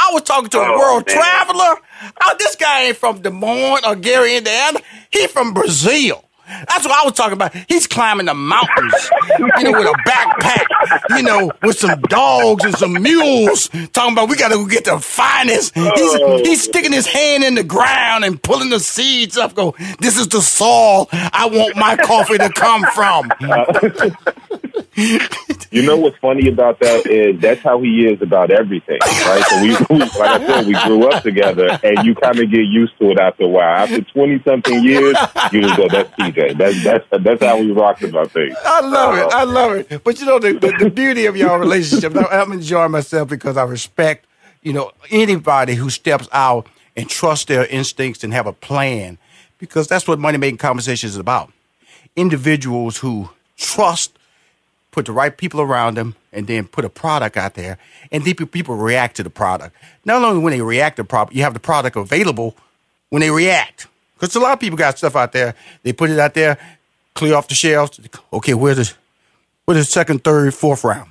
I 0.00 0.10
was 0.12 0.22
talking 0.22 0.48
to 0.50 0.58
a 0.58 0.64
Oh, 0.72 0.78
world 0.78 1.06
man. 1.08 1.16
traveler. 1.16 1.80
Oh, 2.22 2.34
this 2.38 2.54
guy 2.54 2.84
ain't 2.84 2.96
from 2.96 3.20
Des 3.20 3.30
Moines 3.30 3.84
or 3.84 3.96
Gary, 3.96 4.36
Indiana. 4.36 4.78
He 5.10 5.26
from 5.26 5.52
Brazil. 5.52 6.24
That's 6.48 6.84
what 6.84 6.92
I 6.92 7.04
was 7.04 7.12
talking 7.14 7.34
about. 7.34 7.54
He's 7.68 7.86
climbing 7.86 8.26
the 8.26 8.34
mountains, 8.34 9.10
you 9.58 9.64
know, 9.64 9.72
with 9.72 9.86
a 9.86 9.98
backpack, 10.06 11.16
you 11.16 11.22
know, 11.22 11.52
with 11.62 11.78
some 11.78 12.00
dogs 12.02 12.64
and 12.64 12.74
some 12.74 12.94
mules. 12.94 13.68
Talking 13.92 14.14
about 14.14 14.28
we 14.28 14.36
got 14.36 14.48
to 14.48 14.54
go 14.54 14.66
get 14.66 14.84
the 14.84 14.98
finest. 14.98 15.74
He's 15.74 15.84
oh. 15.96 16.38
he's 16.44 16.62
sticking 16.62 16.92
his 16.92 17.06
hand 17.06 17.44
in 17.44 17.54
the 17.54 17.64
ground 17.64 18.24
and 18.24 18.42
pulling 18.42 18.70
the 18.70 18.80
seeds 18.80 19.36
up. 19.36 19.54
Go, 19.54 19.74
this 20.00 20.18
is 20.18 20.28
the 20.28 20.40
soil 20.40 21.08
I 21.12 21.48
want 21.52 21.76
my 21.76 21.96
coffee 21.96 22.38
to 22.38 22.48
come 22.50 22.84
from. 22.94 23.30
You 25.70 25.82
know 25.82 25.96
what's 25.96 26.16
funny 26.18 26.48
about 26.48 26.80
that 26.80 27.06
is 27.06 27.40
that's 27.40 27.60
how 27.60 27.80
he 27.82 28.06
is 28.06 28.20
about 28.22 28.50
everything, 28.50 28.98
right? 29.02 29.44
So 29.48 29.62
we, 29.62 29.68
we 29.90 29.98
like 29.98 30.40
I 30.40 30.46
said, 30.46 30.66
we 30.66 30.72
grew 30.84 31.08
up 31.08 31.22
together, 31.22 31.78
and 31.82 32.06
you 32.06 32.14
kind 32.14 32.38
of 32.38 32.50
get 32.50 32.64
used 32.64 32.98
to 32.98 33.10
it 33.10 33.18
after 33.18 33.44
a 33.44 33.48
while. 33.48 33.84
After 33.84 34.00
twenty 34.02 34.42
something 34.42 34.82
years, 34.82 35.16
you 35.52 35.60
just 35.60 35.76
go, 35.76 35.88
"That's 35.88 36.10
TJ. 36.14 36.58
That's 36.58 36.82
that's 36.82 37.24
that's 37.24 37.44
how 37.44 37.60
we 37.60 37.70
rock 37.72 38.02
about 38.02 38.30
things." 38.30 38.56
I 38.64 38.80
love 38.80 39.14
it. 39.18 39.32
I 39.32 39.42
uh, 39.42 39.46
love 39.46 39.72
it. 39.72 40.02
But 40.02 40.18
you 40.18 40.26
know 40.26 40.38
the, 40.38 40.54
the, 40.54 40.74
the 40.78 40.90
beauty 40.90 41.26
of 41.26 41.36
your 41.36 41.58
relationship. 41.58 42.16
I'm 42.16 42.52
enjoying 42.52 42.90
myself 42.90 43.28
because 43.28 43.56
I 43.56 43.64
respect 43.64 44.26
you 44.62 44.72
know 44.72 44.92
anybody 45.10 45.74
who 45.74 45.90
steps 45.90 46.28
out 46.32 46.66
and 46.96 47.08
trusts 47.08 47.44
their 47.44 47.66
instincts 47.66 48.24
and 48.24 48.32
have 48.32 48.46
a 48.46 48.52
plan 48.52 49.18
because 49.58 49.86
that's 49.86 50.08
what 50.08 50.18
money 50.18 50.38
making 50.38 50.58
conversations 50.58 51.12
is 51.12 51.18
about. 51.18 51.52
Individuals 52.16 52.98
who 52.98 53.30
trust, 53.56 54.17
put 54.90 55.06
the 55.06 55.12
right 55.12 55.36
people 55.36 55.60
around 55.60 55.96
them, 55.96 56.14
and 56.32 56.46
then 56.46 56.66
put 56.66 56.84
a 56.84 56.88
product 56.88 57.36
out 57.36 57.54
there, 57.54 57.78
and 58.10 58.24
then 58.24 58.34
people 58.46 58.76
react 58.76 59.16
to 59.16 59.22
the 59.22 59.30
product. 59.30 59.74
Not 60.04 60.22
only 60.22 60.42
when 60.42 60.52
they 60.52 60.60
react 60.60 60.96
to 60.96 61.02
the 61.02 61.08
product, 61.08 61.34
you 61.34 61.42
have 61.42 61.54
the 61.54 61.60
product 61.60 61.96
available 61.96 62.56
when 63.10 63.20
they 63.20 63.30
react. 63.30 63.86
Because 64.14 64.34
a 64.34 64.40
lot 64.40 64.52
of 64.52 64.60
people 64.60 64.76
got 64.76 64.98
stuff 64.98 65.14
out 65.14 65.32
there, 65.32 65.54
they 65.82 65.92
put 65.92 66.10
it 66.10 66.18
out 66.18 66.34
there, 66.34 66.58
clear 67.14 67.34
off 67.34 67.48
the 67.48 67.54
shelves. 67.54 68.00
Okay, 68.32 68.54
where's 68.54 68.76
the 68.76 68.92
where's 69.64 69.78
the 69.78 69.84
second, 69.84 70.24
third, 70.24 70.54
fourth 70.54 70.84
round? 70.84 71.10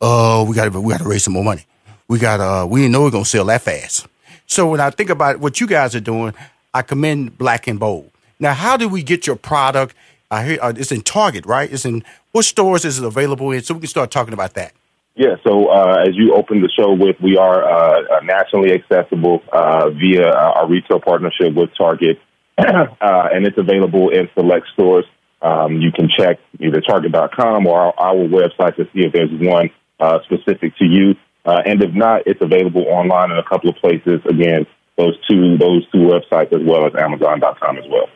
Oh, 0.00 0.44
we 0.44 0.54
got 0.54 0.72
to 0.72 0.80
we 0.80 0.92
got 0.92 1.00
to 1.00 1.08
raise 1.08 1.24
some 1.24 1.34
more 1.34 1.44
money. 1.44 1.64
We 2.08 2.18
got 2.18 2.40
uh 2.40 2.66
we 2.66 2.80
didn't 2.80 2.92
know 2.92 3.02
we 3.02 3.08
are 3.08 3.12
gonna 3.12 3.24
sell 3.24 3.44
that 3.46 3.62
fast. 3.62 4.06
So 4.46 4.68
when 4.70 4.80
I 4.80 4.90
think 4.90 5.10
about 5.10 5.40
what 5.40 5.60
you 5.60 5.66
guys 5.66 5.94
are 5.94 6.00
doing, 6.00 6.34
I 6.72 6.82
commend 6.82 7.36
Black 7.38 7.66
and 7.66 7.78
Bold. 7.78 8.10
Now, 8.40 8.54
how 8.54 8.76
do 8.76 8.88
we 8.88 9.02
get 9.02 9.26
your 9.26 9.36
product? 9.36 9.94
I 10.30 10.44
hear 10.44 10.58
uh, 10.62 10.72
it's 10.76 10.92
in 10.92 11.02
Target, 11.02 11.44
right? 11.46 11.70
It's 11.72 11.84
in 11.84 12.04
what 12.38 12.44
stores 12.44 12.84
is 12.84 13.00
it 13.00 13.04
available 13.04 13.50
in? 13.50 13.60
So 13.62 13.74
we 13.74 13.80
can 13.80 13.88
start 13.88 14.12
talking 14.12 14.32
about 14.32 14.54
that. 14.54 14.72
Yeah, 15.16 15.34
so 15.44 15.66
uh, 15.66 16.04
as 16.06 16.14
you 16.14 16.34
opened 16.36 16.62
the 16.62 16.70
show 16.70 16.94
with, 16.94 17.16
we 17.20 17.36
are 17.36 17.64
uh, 17.64 18.20
nationally 18.22 18.70
accessible 18.72 19.42
uh, 19.52 19.90
via 19.90 20.28
uh, 20.28 20.52
our 20.54 20.68
retail 20.68 21.00
partnership 21.00 21.52
with 21.56 21.70
Target, 21.76 22.20
uh, 22.58 22.94
and 23.00 23.44
it's 23.44 23.58
available 23.58 24.10
in 24.10 24.28
select 24.38 24.66
stores. 24.72 25.04
Um, 25.42 25.80
you 25.80 25.90
can 25.90 26.08
check 26.16 26.38
either 26.60 26.80
Target.com 26.80 27.66
or 27.66 27.76
our, 27.80 27.94
our 27.98 28.14
website 28.14 28.76
to 28.76 28.84
see 28.94 29.02
if 29.02 29.12
there's 29.12 29.30
one 29.32 29.70
uh, 29.98 30.20
specific 30.22 30.76
to 30.76 30.84
you. 30.84 31.16
Uh, 31.44 31.62
and 31.66 31.82
if 31.82 31.92
not, 31.92 32.22
it's 32.26 32.40
available 32.40 32.84
online 32.86 33.32
in 33.32 33.38
a 33.38 33.48
couple 33.48 33.70
of 33.70 33.76
places. 33.76 34.20
Again, 34.30 34.64
those 34.96 35.18
two 35.28 35.58
those 35.58 35.84
two 35.90 36.06
websites 36.06 36.52
as 36.52 36.62
well 36.64 36.86
as 36.86 36.92
Amazon.com 36.94 37.78
as 37.78 37.84
well. 37.90 38.06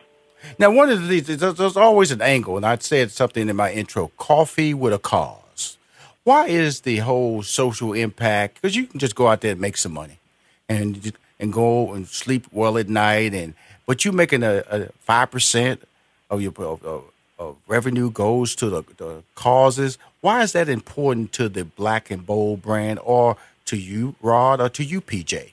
Now, 0.59 0.71
one 0.71 0.89
of 0.89 1.07
these, 1.07 1.27
there's, 1.27 1.55
there's 1.55 1.77
always 1.77 2.11
an 2.11 2.21
angle, 2.21 2.57
and 2.57 2.65
I 2.65 2.77
said 2.77 3.11
something 3.11 3.49
in 3.49 3.55
my 3.55 3.71
intro 3.71 4.11
coffee 4.17 4.73
with 4.73 4.93
a 4.93 4.99
cause. 4.99 5.77
Why 6.23 6.47
is 6.47 6.81
the 6.81 6.97
whole 6.97 7.43
social 7.43 7.93
impact? 7.93 8.55
Because 8.55 8.75
you 8.75 8.87
can 8.87 8.99
just 8.99 9.15
go 9.15 9.27
out 9.27 9.41
there 9.41 9.51
and 9.51 9.61
make 9.61 9.77
some 9.77 9.93
money 9.93 10.19
and 10.69 11.13
and 11.39 11.51
go 11.51 11.93
and 11.93 12.07
sleep 12.07 12.47
well 12.51 12.77
at 12.77 12.87
night, 12.87 13.33
and 13.33 13.53
but 13.85 14.05
you're 14.05 14.13
making 14.13 14.43
a, 14.43 14.63
a 14.69 14.79
5% 15.07 15.79
of 16.29 16.41
your 16.41 16.53
of, 16.57 17.03
of, 17.39 17.57
revenue 17.67 18.09
goes 18.09 18.55
to 18.55 18.69
the, 18.69 18.83
the 18.97 19.23
causes. 19.35 19.97
Why 20.21 20.43
is 20.43 20.53
that 20.53 20.69
important 20.69 21.33
to 21.33 21.49
the 21.49 21.65
Black 21.65 22.09
and 22.09 22.25
Bold 22.25 22.61
brand 22.61 22.99
or 23.03 23.35
to 23.65 23.75
you, 23.75 24.15
Rod, 24.21 24.61
or 24.61 24.69
to 24.69 24.83
you, 24.83 25.01
PJ? 25.01 25.52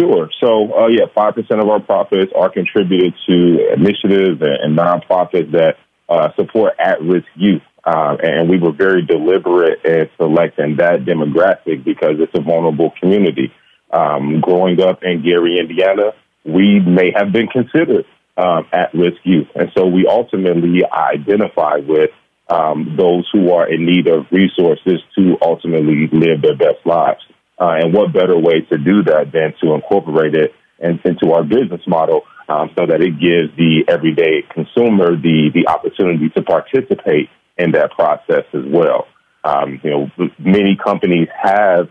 Sure. 0.00 0.30
So, 0.42 0.72
uh, 0.72 0.86
yeah, 0.88 1.04
5% 1.14 1.62
of 1.62 1.68
our 1.68 1.80
profits 1.80 2.32
are 2.34 2.48
contributed 2.48 3.12
to 3.28 3.72
initiatives 3.74 4.40
and, 4.40 4.78
nonprofits 4.78 5.52
that 5.52 5.74
uh, 6.08 6.30
support 6.36 6.72
at 6.78 7.02
risk 7.02 7.26
youth. 7.34 7.62
Uh, 7.84 8.16
and 8.22 8.48
we 8.48 8.58
were 8.58 8.72
very 8.72 9.04
deliberate 9.04 9.84
in 9.84 10.08
selecting 10.16 10.76
that 10.76 11.04
demographic 11.04 11.84
because 11.84 12.16
it's 12.18 12.32
a 12.34 12.40
vulnerable 12.40 12.92
community. 12.98 13.52
Um, 13.92 14.40
growing 14.40 14.80
up 14.80 15.00
in 15.02 15.22
Gary, 15.22 15.58
Indiana, 15.58 16.12
we 16.44 16.80
may 16.80 17.12
have 17.14 17.32
been 17.32 17.48
considered 17.48 18.06
um, 18.38 18.66
at 18.72 18.94
risk 18.94 19.20
youth. 19.24 19.48
And 19.54 19.70
so 19.76 19.86
we 19.86 20.06
ultimately 20.06 20.80
identify 20.84 21.76
with 21.76 22.10
um, 22.48 22.96
those 22.96 23.28
who 23.32 23.52
are 23.52 23.70
in 23.70 23.84
need 23.84 24.08
of 24.08 24.26
resources 24.30 25.00
to 25.18 25.36
ultimately 25.42 26.08
live 26.10 26.40
their 26.40 26.56
best 26.56 26.86
lives. 26.86 27.20
Uh, 27.60 27.76
and 27.78 27.92
what 27.92 28.12
better 28.12 28.38
way 28.38 28.62
to 28.62 28.78
do 28.78 29.02
that 29.02 29.30
than 29.32 29.52
to 29.60 29.74
incorporate 29.74 30.34
it 30.34 30.54
into 30.78 31.32
our 31.32 31.44
business 31.44 31.82
model 31.86 32.22
um, 32.48 32.70
so 32.76 32.86
that 32.86 33.02
it 33.02 33.20
gives 33.20 33.54
the 33.56 33.84
everyday 33.86 34.42
consumer 34.52 35.14
the, 35.14 35.50
the 35.54 35.68
opportunity 35.68 36.30
to 36.30 36.42
participate 36.42 37.28
in 37.58 37.72
that 37.72 37.90
process 37.92 38.44
as 38.54 38.64
well. 38.66 39.06
Um, 39.44 39.80
you 39.82 39.90
know, 39.90 40.10
many 40.38 40.76
companies 40.82 41.28
have 41.38 41.88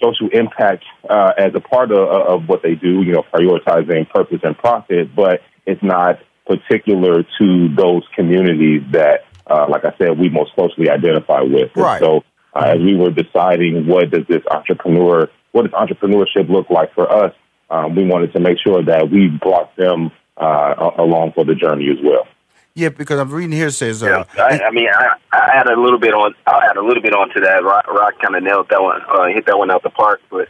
social 0.00 0.28
impact 0.32 0.84
uh, 1.08 1.32
as 1.36 1.52
a 1.54 1.60
part 1.60 1.90
of, 1.90 1.98
of 2.08 2.48
what 2.48 2.62
they 2.62 2.74
do, 2.74 3.02
you 3.02 3.12
know, 3.12 3.24
prioritizing 3.32 4.08
purpose 4.10 4.40
and 4.42 4.56
profit, 4.56 5.14
but 5.14 5.40
it's 5.66 5.82
not 5.82 6.20
particular 6.46 7.24
to 7.38 7.74
those 7.74 8.02
communities 8.14 8.82
that, 8.92 9.24
uh, 9.46 9.66
like 9.68 9.84
I 9.84 9.94
said, 9.98 10.18
we 10.18 10.28
most 10.28 10.54
closely 10.54 10.88
identify 10.90 11.40
with. 11.40 11.70
And 11.74 11.84
Right. 11.84 12.00
So 12.00 12.22
uh, 12.56 12.72
as 12.74 12.78
we 12.80 12.96
were 12.96 13.10
deciding 13.10 13.86
what 13.86 14.10
does 14.10 14.26
this 14.28 14.42
entrepreneur, 14.50 15.28
what 15.52 15.62
does 15.62 15.72
entrepreneurship 15.72 16.48
look 16.48 16.70
like 16.70 16.92
for 16.94 17.10
us, 17.10 17.34
um, 17.70 17.94
we 17.94 18.04
wanted 18.04 18.32
to 18.32 18.40
make 18.40 18.58
sure 18.64 18.82
that 18.84 19.10
we 19.10 19.28
brought 19.28 19.74
them 19.76 20.10
uh, 20.36 20.90
along 20.98 21.32
for 21.34 21.44
the 21.44 21.54
journey 21.54 21.88
as 21.90 21.98
well. 22.02 22.26
Yeah, 22.74 22.90
because 22.90 23.18
I'm 23.18 23.30
reading 23.30 23.52
here 23.52 23.68
it 23.68 23.72
says 23.72 24.02
uh, 24.02 24.24
I, 24.36 24.60
I 24.60 24.70
mean, 24.70 24.88
I, 24.92 25.16
I 25.32 25.60
add 25.60 25.66
a 25.66 25.80
little 25.80 25.98
bit 25.98 26.12
on. 26.12 26.34
I'll 26.46 26.60
add 26.60 26.76
a 26.76 26.84
little 26.84 27.02
bit 27.02 27.14
onto 27.14 27.40
that. 27.40 27.64
Rock, 27.64 27.86
Rock 27.88 28.20
kind 28.20 28.36
of 28.36 28.42
nailed 28.42 28.68
that 28.68 28.82
one, 28.82 29.00
uh, 29.08 29.26
hit 29.32 29.46
that 29.46 29.56
one 29.56 29.70
out 29.70 29.82
the 29.82 29.88
park. 29.88 30.20
But 30.30 30.48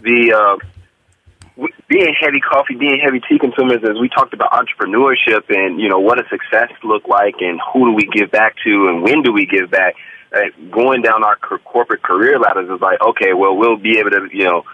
the 0.00 0.32
uh, 0.32 1.66
being 1.86 2.14
heavy 2.18 2.40
coffee, 2.40 2.76
being 2.76 2.98
heavy 2.98 3.20
tea 3.28 3.38
consumers, 3.38 3.84
as 3.84 4.00
we 4.00 4.08
talked 4.08 4.32
about 4.32 4.52
entrepreneurship 4.52 5.44
and 5.50 5.78
you 5.78 5.90
know 5.90 5.98
what 5.98 6.16
does 6.16 6.26
success 6.30 6.72
look 6.82 7.06
like, 7.08 7.36
and 7.40 7.60
who 7.72 7.90
do 7.90 7.92
we 7.92 8.08
give 8.10 8.30
back 8.30 8.54
to, 8.64 8.88
and 8.88 9.02
when 9.02 9.22
do 9.22 9.32
we 9.32 9.44
give 9.44 9.70
back? 9.70 9.96
Uh, 10.36 10.68
going 10.70 11.00
down 11.02 11.24
our 11.24 11.36
co- 11.36 11.58
corporate 11.64 12.02
career 12.02 12.38
ladders 12.38 12.68
is 12.68 12.80
like, 12.80 13.00
okay, 13.00 13.32
well, 13.32 13.56
we'll 13.56 13.78
be 13.78 13.98
able 13.98 14.10
to, 14.10 14.28
you 14.32 14.44
know, 14.44 14.64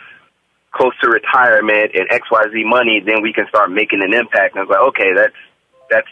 close 0.73 0.93
to 1.03 1.09
retirement 1.09 1.93
and 1.95 2.07
X 2.11 2.27
Y 2.31 2.43
Z 2.53 2.65
money, 2.65 3.01
then 3.05 3.23
we 3.23 3.33
can 3.33 3.47
start 3.49 3.71
making 3.71 4.01
an 4.03 4.13
impact. 4.13 4.57
And 4.57 4.63
it's 4.63 4.71
like, 4.71 4.81
okay, 4.89 5.11
that's 5.15 5.39
that's 5.91 6.09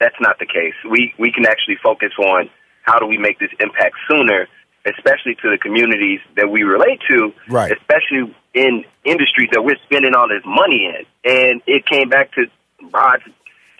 that's 0.00 0.16
not 0.20 0.38
the 0.38 0.46
case. 0.46 0.74
We 0.90 1.14
we 1.18 1.30
can 1.30 1.46
actually 1.46 1.76
focus 1.82 2.12
on 2.18 2.50
how 2.82 2.98
do 2.98 3.06
we 3.06 3.18
make 3.18 3.38
this 3.38 3.50
impact 3.60 3.94
sooner, 4.08 4.48
especially 4.86 5.34
to 5.42 5.50
the 5.50 5.58
communities 5.60 6.20
that 6.36 6.50
we 6.50 6.62
relate 6.64 7.00
to, 7.10 7.32
Right. 7.48 7.70
especially 7.70 8.34
in 8.54 8.84
industries 9.04 9.50
that 9.52 9.62
we're 9.62 9.78
spending 9.84 10.14
all 10.16 10.28
this 10.28 10.42
money 10.44 10.90
in. 10.90 11.04
And 11.30 11.62
it 11.66 11.86
came 11.86 12.08
back 12.08 12.32
to 12.32 12.46
Rod's 12.90 13.22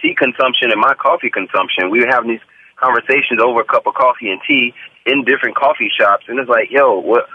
tea 0.03 0.15
consumption 0.15 0.71
and 0.71 0.81
my 0.81 0.95
coffee 0.95 1.31
consumption. 1.31 1.91
We 1.91 2.01
were 2.01 2.11
having 2.11 2.31
these 2.31 2.47
conversations 2.81 3.41
over 3.45 3.61
a 3.61 3.65
cup 3.65 3.87
of 3.87 3.95
coffee 3.95 4.31
and 4.31 4.41
tea 4.47 4.73
in 5.07 5.25
different 5.25 5.57
coffee 5.57 5.91
shops, 5.99 6.25
and 6.29 6.39
it's 6.39 6.49
like, 6.49 6.71
yo, 6.71 6.99
what? 6.99 7.29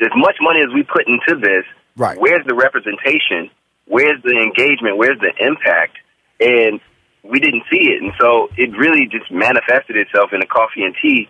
As 0.00 0.10
much 0.16 0.36
money 0.40 0.60
as 0.60 0.72
we 0.74 0.82
put 0.82 1.06
into 1.06 1.38
this, 1.40 1.64
Right. 1.96 2.18
where's 2.18 2.44
the 2.46 2.54
representation? 2.54 3.50
Where's 3.86 4.20
the 4.22 4.36
engagement? 4.40 4.96
Where's 4.96 5.18
the 5.20 5.32
impact? 5.38 5.96
And 6.40 6.80
we 7.22 7.38
didn't 7.38 7.62
see 7.70 7.92
it, 7.92 8.02
and 8.02 8.12
so 8.20 8.48
it 8.56 8.76
really 8.76 9.06
just 9.06 9.30
manifested 9.30 9.96
itself 9.96 10.32
in 10.32 10.40
the 10.40 10.46
coffee 10.46 10.82
and 10.82 10.94
tea. 11.00 11.28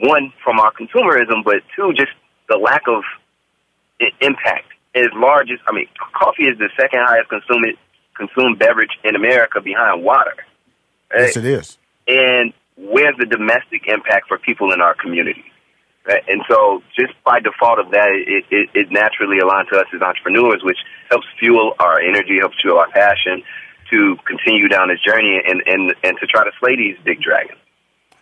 One 0.00 0.32
from 0.42 0.58
our 0.58 0.72
consumerism, 0.72 1.44
but 1.44 1.62
two, 1.76 1.92
just 1.94 2.12
the 2.48 2.56
lack 2.58 2.82
of 2.88 3.02
impact. 4.20 4.66
As 4.94 5.06
large 5.14 5.50
as 5.50 5.58
I 5.66 5.72
mean, 5.72 5.88
coffee 6.12 6.44
is 6.44 6.58
the 6.58 6.68
second 6.76 7.00
highest 7.06 7.28
consumed 7.30 7.76
consumed 8.16 8.58
beverage 8.58 8.96
in 9.02 9.16
America 9.16 9.60
behind 9.60 10.04
water. 10.04 10.34
Yes, 11.14 11.36
it 11.36 11.44
is. 11.44 11.78
And 12.06 12.52
where's 12.76 13.16
the 13.18 13.26
domestic 13.26 13.86
impact 13.86 14.28
for 14.28 14.38
people 14.38 14.72
in 14.72 14.80
our 14.80 14.94
community? 14.94 15.44
Right? 16.06 16.22
And 16.28 16.42
so, 16.48 16.82
just 16.98 17.14
by 17.24 17.40
default 17.40 17.78
of 17.78 17.90
that, 17.92 18.08
it, 18.10 18.44
it, 18.50 18.68
it 18.74 18.92
naturally 18.92 19.38
aligns 19.38 19.70
to 19.70 19.78
us 19.78 19.86
as 19.94 20.02
entrepreneurs, 20.02 20.62
which 20.62 20.78
helps 21.08 21.26
fuel 21.38 21.74
our 21.78 21.98
energy, 21.98 22.38
helps 22.38 22.60
fuel 22.60 22.78
our 22.78 22.90
passion 22.90 23.42
to 23.90 24.16
continue 24.26 24.68
down 24.68 24.88
this 24.88 25.00
journey 25.00 25.40
and, 25.46 25.62
and, 25.66 25.94
and 26.02 26.18
to 26.18 26.26
try 26.26 26.44
to 26.44 26.50
slay 26.60 26.76
these 26.76 26.96
big 27.04 27.22
dragons. 27.22 27.58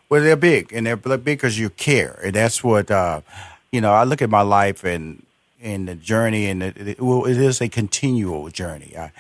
Well, 0.09 0.23
they're 0.23 0.37
big, 0.37 0.73
and 0.73 0.87
they're 0.87 0.97
big 0.97 1.25
because 1.25 1.59
you 1.59 1.71
care, 1.71 2.21
and 2.23 2.35
that's 2.35 2.63
what 2.63 2.91
uh, 2.91 3.23
you 3.71 3.81
know. 3.81 3.93
I 3.93 4.05
look 4.05 4.21
at 4.21 4.29
my 4.29 4.43
life 4.43 4.85
and 4.85 5.25
and 5.63 5.89
the 5.89 5.95
journey, 5.95 6.51
and 6.51 6.63
it, 6.63 7.01
well, 7.01 7.25
it 7.25 7.39
is 7.39 7.63
a 7.63 7.69
continual 7.71 8.51
journey, 8.51 8.95
I, 8.95 9.11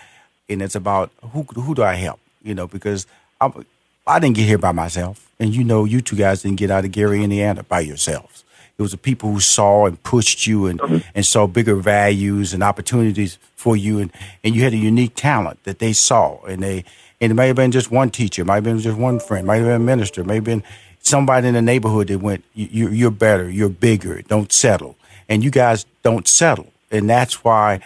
and 0.50 0.60
it's 0.60 0.74
about 0.74 1.10
who 1.32 1.44
who 1.44 1.74
do 1.74 1.82
I 1.82 1.94
help, 1.94 2.20
you 2.42 2.54
know, 2.54 2.66
because 2.66 3.06
I'm, 3.40 3.64
I 4.06 4.18
didn't 4.18 4.36
get 4.36 4.46
here 4.46 4.58
by 4.58 4.72
myself, 4.72 5.30
and 5.38 5.54
you 5.54 5.64
know, 5.64 5.84
you 5.84 6.00
two 6.00 6.16
guys 6.16 6.42
didn't 6.42 6.58
get 6.58 6.70
out 6.70 6.84
of 6.84 6.92
Gary, 6.92 7.22
Indiana, 7.22 7.62
by 7.62 7.80
yourselves. 7.80 8.44
It 8.78 8.82
was 8.82 8.90
the 8.92 8.98
people 8.98 9.30
who 9.32 9.38
saw 9.38 9.86
and 9.86 10.02
pushed 10.02 10.46
you 10.46 10.66
and, 10.66 10.80
mm-hmm. 10.80 10.98
and 11.14 11.24
saw 11.24 11.46
bigger 11.46 11.76
values 11.76 12.52
and 12.52 12.62
opportunities 12.62 13.38
for 13.54 13.76
you, 13.76 14.00
and, 14.00 14.10
and 14.42 14.56
you 14.56 14.62
had 14.62 14.72
a 14.72 14.76
unique 14.78 15.14
talent 15.14 15.62
that 15.64 15.78
they 15.78 15.92
saw, 15.92 16.42
and 16.44 16.62
they 16.62 16.84
and 17.20 17.30
it 17.30 17.34
may 17.36 17.46
have 17.46 17.54
been 17.56 17.70
just 17.70 17.92
one 17.92 18.10
teacher, 18.10 18.44
might 18.44 18.56
have 18.56 18.64
been 18.64 18.80
just 18.80 18.98
one 18.98 19.20
friend, 19.20 19.46
might 19.46 19.58
have 19.58 19.66
been 19.66 19.76
a 19.76 19.78
minister, 19.78 20.24
have 20.24 20.42
been 20.44 20.64
somebody 20.98 21.46
in 21.46 21.54
the 21.54 21.62
neighborhood 21.62 22.08
that 22.08 22.18
went, 22.18 22.42
you, 22.54 22.66
you- 22.70 22.88
you're 22.88 23.10
better, 23.12 23.48
you're 23.48 23.68
bigger, 23.68 24.20
don't 24.22 24.50
settle. 24.52 24.96
And 25.28 25.44
you 25.44 25.50
guys 25.50 25.86
don't 26.02 26.26
settle. 26.26 26.72
And 26.90 27.08
that's 27.08 27.44
why 27.44 27.80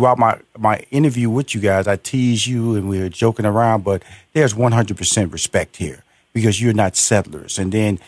throughout 0.00 0.18
my, 0.18 0.40
my 0.56 0.78
interview 0.90 1.28
with 1.28 1.54
you 1.54 1.60
guys, 1.60 1.86
I 1.86 1.96
tease 1.96 2.46
you 2.46 2.74
and 2.74 2.88
we 2.88 3.02
are 3.02 3.10
joking 3.10 3.44
around, 3.44 3.84
but 3.84 4.02
there's 4.32 4.54
100% 4.54 5.30
respect 5.30 5.76
here 5.76 6.02
because 6.32 6.58
you're 6.58 6.72
not 6.72 6.96
settlers. 6.96 7.58
And 7.58 7.70
then 7.70 7.98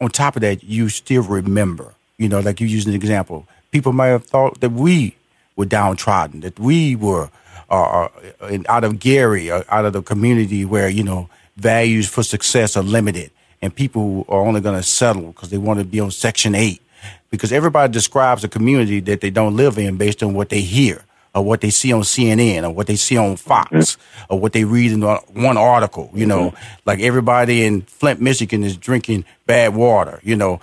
on 0.00 0.10
top 0.10 0.34
of 0.34 0.42
that, 0.42 0.64
you 0.64 0.88
still 0.88 1.22
remember, 1.22 1.94
you 2.16 2.28
know, 2.28 2.40
like 2.40 2.60
you 2.60 2.66
used 2.66 2.88
an 2.88 2.94
example. 2.94 3.46
People 3.70 3.92
might 3.92 4.08
have 4.08 4.24
thought 4.24 4.60
that 4.60 4.72
we 4.72 5.14
were 5.54 5.64
downtrodden, 5.64 6.40
that 6.40 6.58
we 6.58 6.96
were 6.96 7.30
uh, 7.70 8.08
uh, 8.40 8.58
out 8.68 8.82
of 8.82 8.98
Gary, 8.98 9.48
uh, 9.48 9.62
out 9.68 9.84
of 9.84 9.92
the 9.92 10.02
community 10.02 10.64
where, 10.64 10.88
you 10.88 11.04
know, 11.04 11.30
values 11.56 12.08
for 12.08 12.24
success 12.24 12.76
are 12.76 12.82
limited 12.82 13.30
and 13.62 13.72
people 13.72 14.26
are 14.28 14.40
only 14.40 14.60
going 14.60 14.76
to 14.76 14.82
settle 14.82 15.28
because 15.28 15.50
they 15.50 15.58
want 15.58 15.78
to 15.78 15.84
be 15.84 16.00
on 16.00 16.10
Section 16.10 16.56
8. 16.56 16.82
Because 17.30 17.52
everybody 17.52 17.92
describes 17.92 18.42
a 18.42 18.48
community 18.48 18.98
that 19.00 19.20
they 19.20 19.30
don't 19.30 19.54
live 19.54 19.78
in 19.78 19.96
based 19.98 20.20
on 20.24 20.34
what 20.34 20.48
they 20.48 20.62
hear 20.62 21.04
or 21.34 21.44
what 21.44 21.60
they 21.60 21.70
see 21.70 21.92
on 21.92 22.02
CNN 22.02 22.64
or 22.64 22.70
what 22.70 22.86
they 22.86 22.96
see 22.96 23.16
on 23.16 23.36
Fox 23.36 23.96
or 24.28 24.38
what 24.40 24.52
they 24.52 24.64
read 24.64 24.92
in 24.92 25.02
one 25.02 25.56
article. 25.56 26.10
You 26.14 26.26
know, 26.26 26.54
like 26.84 27.00
everybody 27.00 27.64
in 27.64 27.82
Flint, 27.82 28.20
Michigan 28.20 28.64
is 28.64 28.76
drinking 28.76 29.24
bad 29.46 29.74
water, 29.74 30.20
you 30.22 30.36
know, 30.36 30.60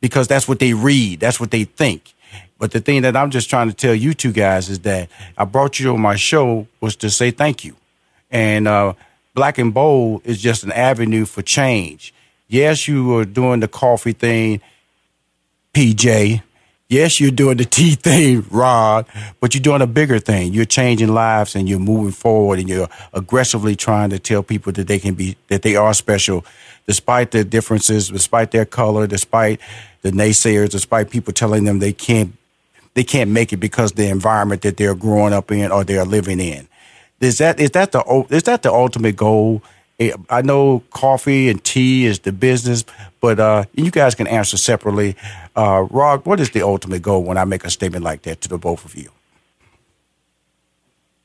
because 0.00 0.28
that's 0.28 0.46
what 0.48 0.58
they 0.58 0.74
read, 0.74 1.20
that's 1.20 1.40
what 1.40 1.50
they 1.50 1.64
think. 1.64 2.14
But 2.58 2.70
the 2.70 2.80
thing 2.80 3.02
that 3.02 3.16
I'm 3.16 3.30
just 3.30 3.50
trying 3.50 3.68
to 3.68 3.74
tell 3.74 3.94
you 3.94 4.14
two 4.14 4.32
guys 4.32 4.68
is 4.68 4.80
that 4.80 5.10
I 5.36 5.44
brought 5.44 5.80
you 5.80 5.92
on 5.92 6.00
my 6.00 6.16
show 6.16 6.66
was 6.80 6.96
to 6.96 7.10
say 7.10 7.30
thank 7.30 7.64
you. 7.64 7.76
And 8.30 8.66
uh, 8.68 8.94
Black 9.34 9.58
and 9.58 9.74
Bold 9.74 10.22
is 10.24 10.40
just 10.40 10.62
an 10.64 10.72
avenue 10.72 11.24
for 11.24 11.42
change. 11.42 12.14
Yes, 12.48 12.86
you 12.86 13.16
are 13.18 13.24
doing 13.24 13.60
the 13.60 13.68
coffee 13.68 14.12
thing, 14.12 14.60
PJ. 15.72 16.42
Yes, 16.94 17.18
you're 17.18 17.32
doing 17.32 17.56
the 17.56 17.64
tea 17.78 17.96
thing, 17.96 18.46
Rod, 18.52 19.06
but 19.40 19.52
you're 19.52 19.62
doing 19.62 19.82
a 19.82 19.86
bigger 19.86 20.20
thing. 20.20 20.52
You're 20.52 20.64
changing 20.64 21.08
lives 21.08 21.56
and 21.56 21.68
you're 21.68 21.80
moving 21.80 22.12
forward 22.12 22.60
and 22.60 22.68
you're 22.68 22.88
aggressively 23.12 23.74
trying 23.74 24.10
to 24.10 24.20
tell 24.20 24.44
people 24.44 24.70
that 24.74 24.86
they 24.86 25.00
can 25.00 25.14
be, 25.14 25.36
that 25.48 25.62
they 25.62 25.74
are 25.74 25.92
special 25.92 26.44
despite 26.86 27.32
their 27.32 27.42
differences, 27.42 28.10
despite 28.10 28.52
their 28.52 28.64
color, 28.64 29.08
despite 29.08 29.60
the 30.02 30.12
naysayers, 30.12 30.70
despite 30.70 31.10
people 31.10 31.32
telling 31.32 31.64
them 31.64 31.80
they 31.80 31.92
can't, 31.92 32.36
they 32.94 33.02
can't 33.02 33.30
make 33.30 33.52
it 33.52 33.56
because 33.56 33.90
the 33.92 34.06
environment 34.06 34.62
that 34.62 34.76
they're 34.76 34.94
growing 34.94 35.32
up 35.32 35.50
in 35.50 35.72
or 35.72 35.82
they're 35.82 36.04
living 36.04 36.38
in. 36.38 36.68
Is 37.20 37.38
that, 37.38 37.58
is 37.58 37.72
that 37.72 37.90
the, 37.90 38.26
is 38.30 38.44
that 38.44 38.62
the 38.62 38.72
ultimate 38.72 39.16
goal? 39.16 39.64
Eh, 40.00 40.12
I 40.28 40.42
know 40.42 40.82
coffee 40.90 41.48
and 41.48 41.62
tea 41.62 42.06
is 42.06 42.20
the 42.20 42.32
business, 42.32 42.84
but 43.20 43.38
uh, 43.38 43.64
you 43.74 43.90
guys 43.90 44.14
can 44.14 44.26
answer 44.26 44.56
separately. 44.56 45.16
Uh, 45.56 45.86
Rod, 45.90 46.26
what 46.26 46.40
is 46.40 46.50
the 46.50 46.62
ultimate 46.62 47.02
goal 47.02 47.22
when 47.22 47.38
I 47.38 47.44
make 47.44 47.64
a 47.64 47.70
statement 47.70 48.04
like 48.04 48.22
that 48.22 48.40
to 48.42 48.48
the 48.48 48.58
both 48.58 48.84
of 48.84 48.96
you? 48.96 49.10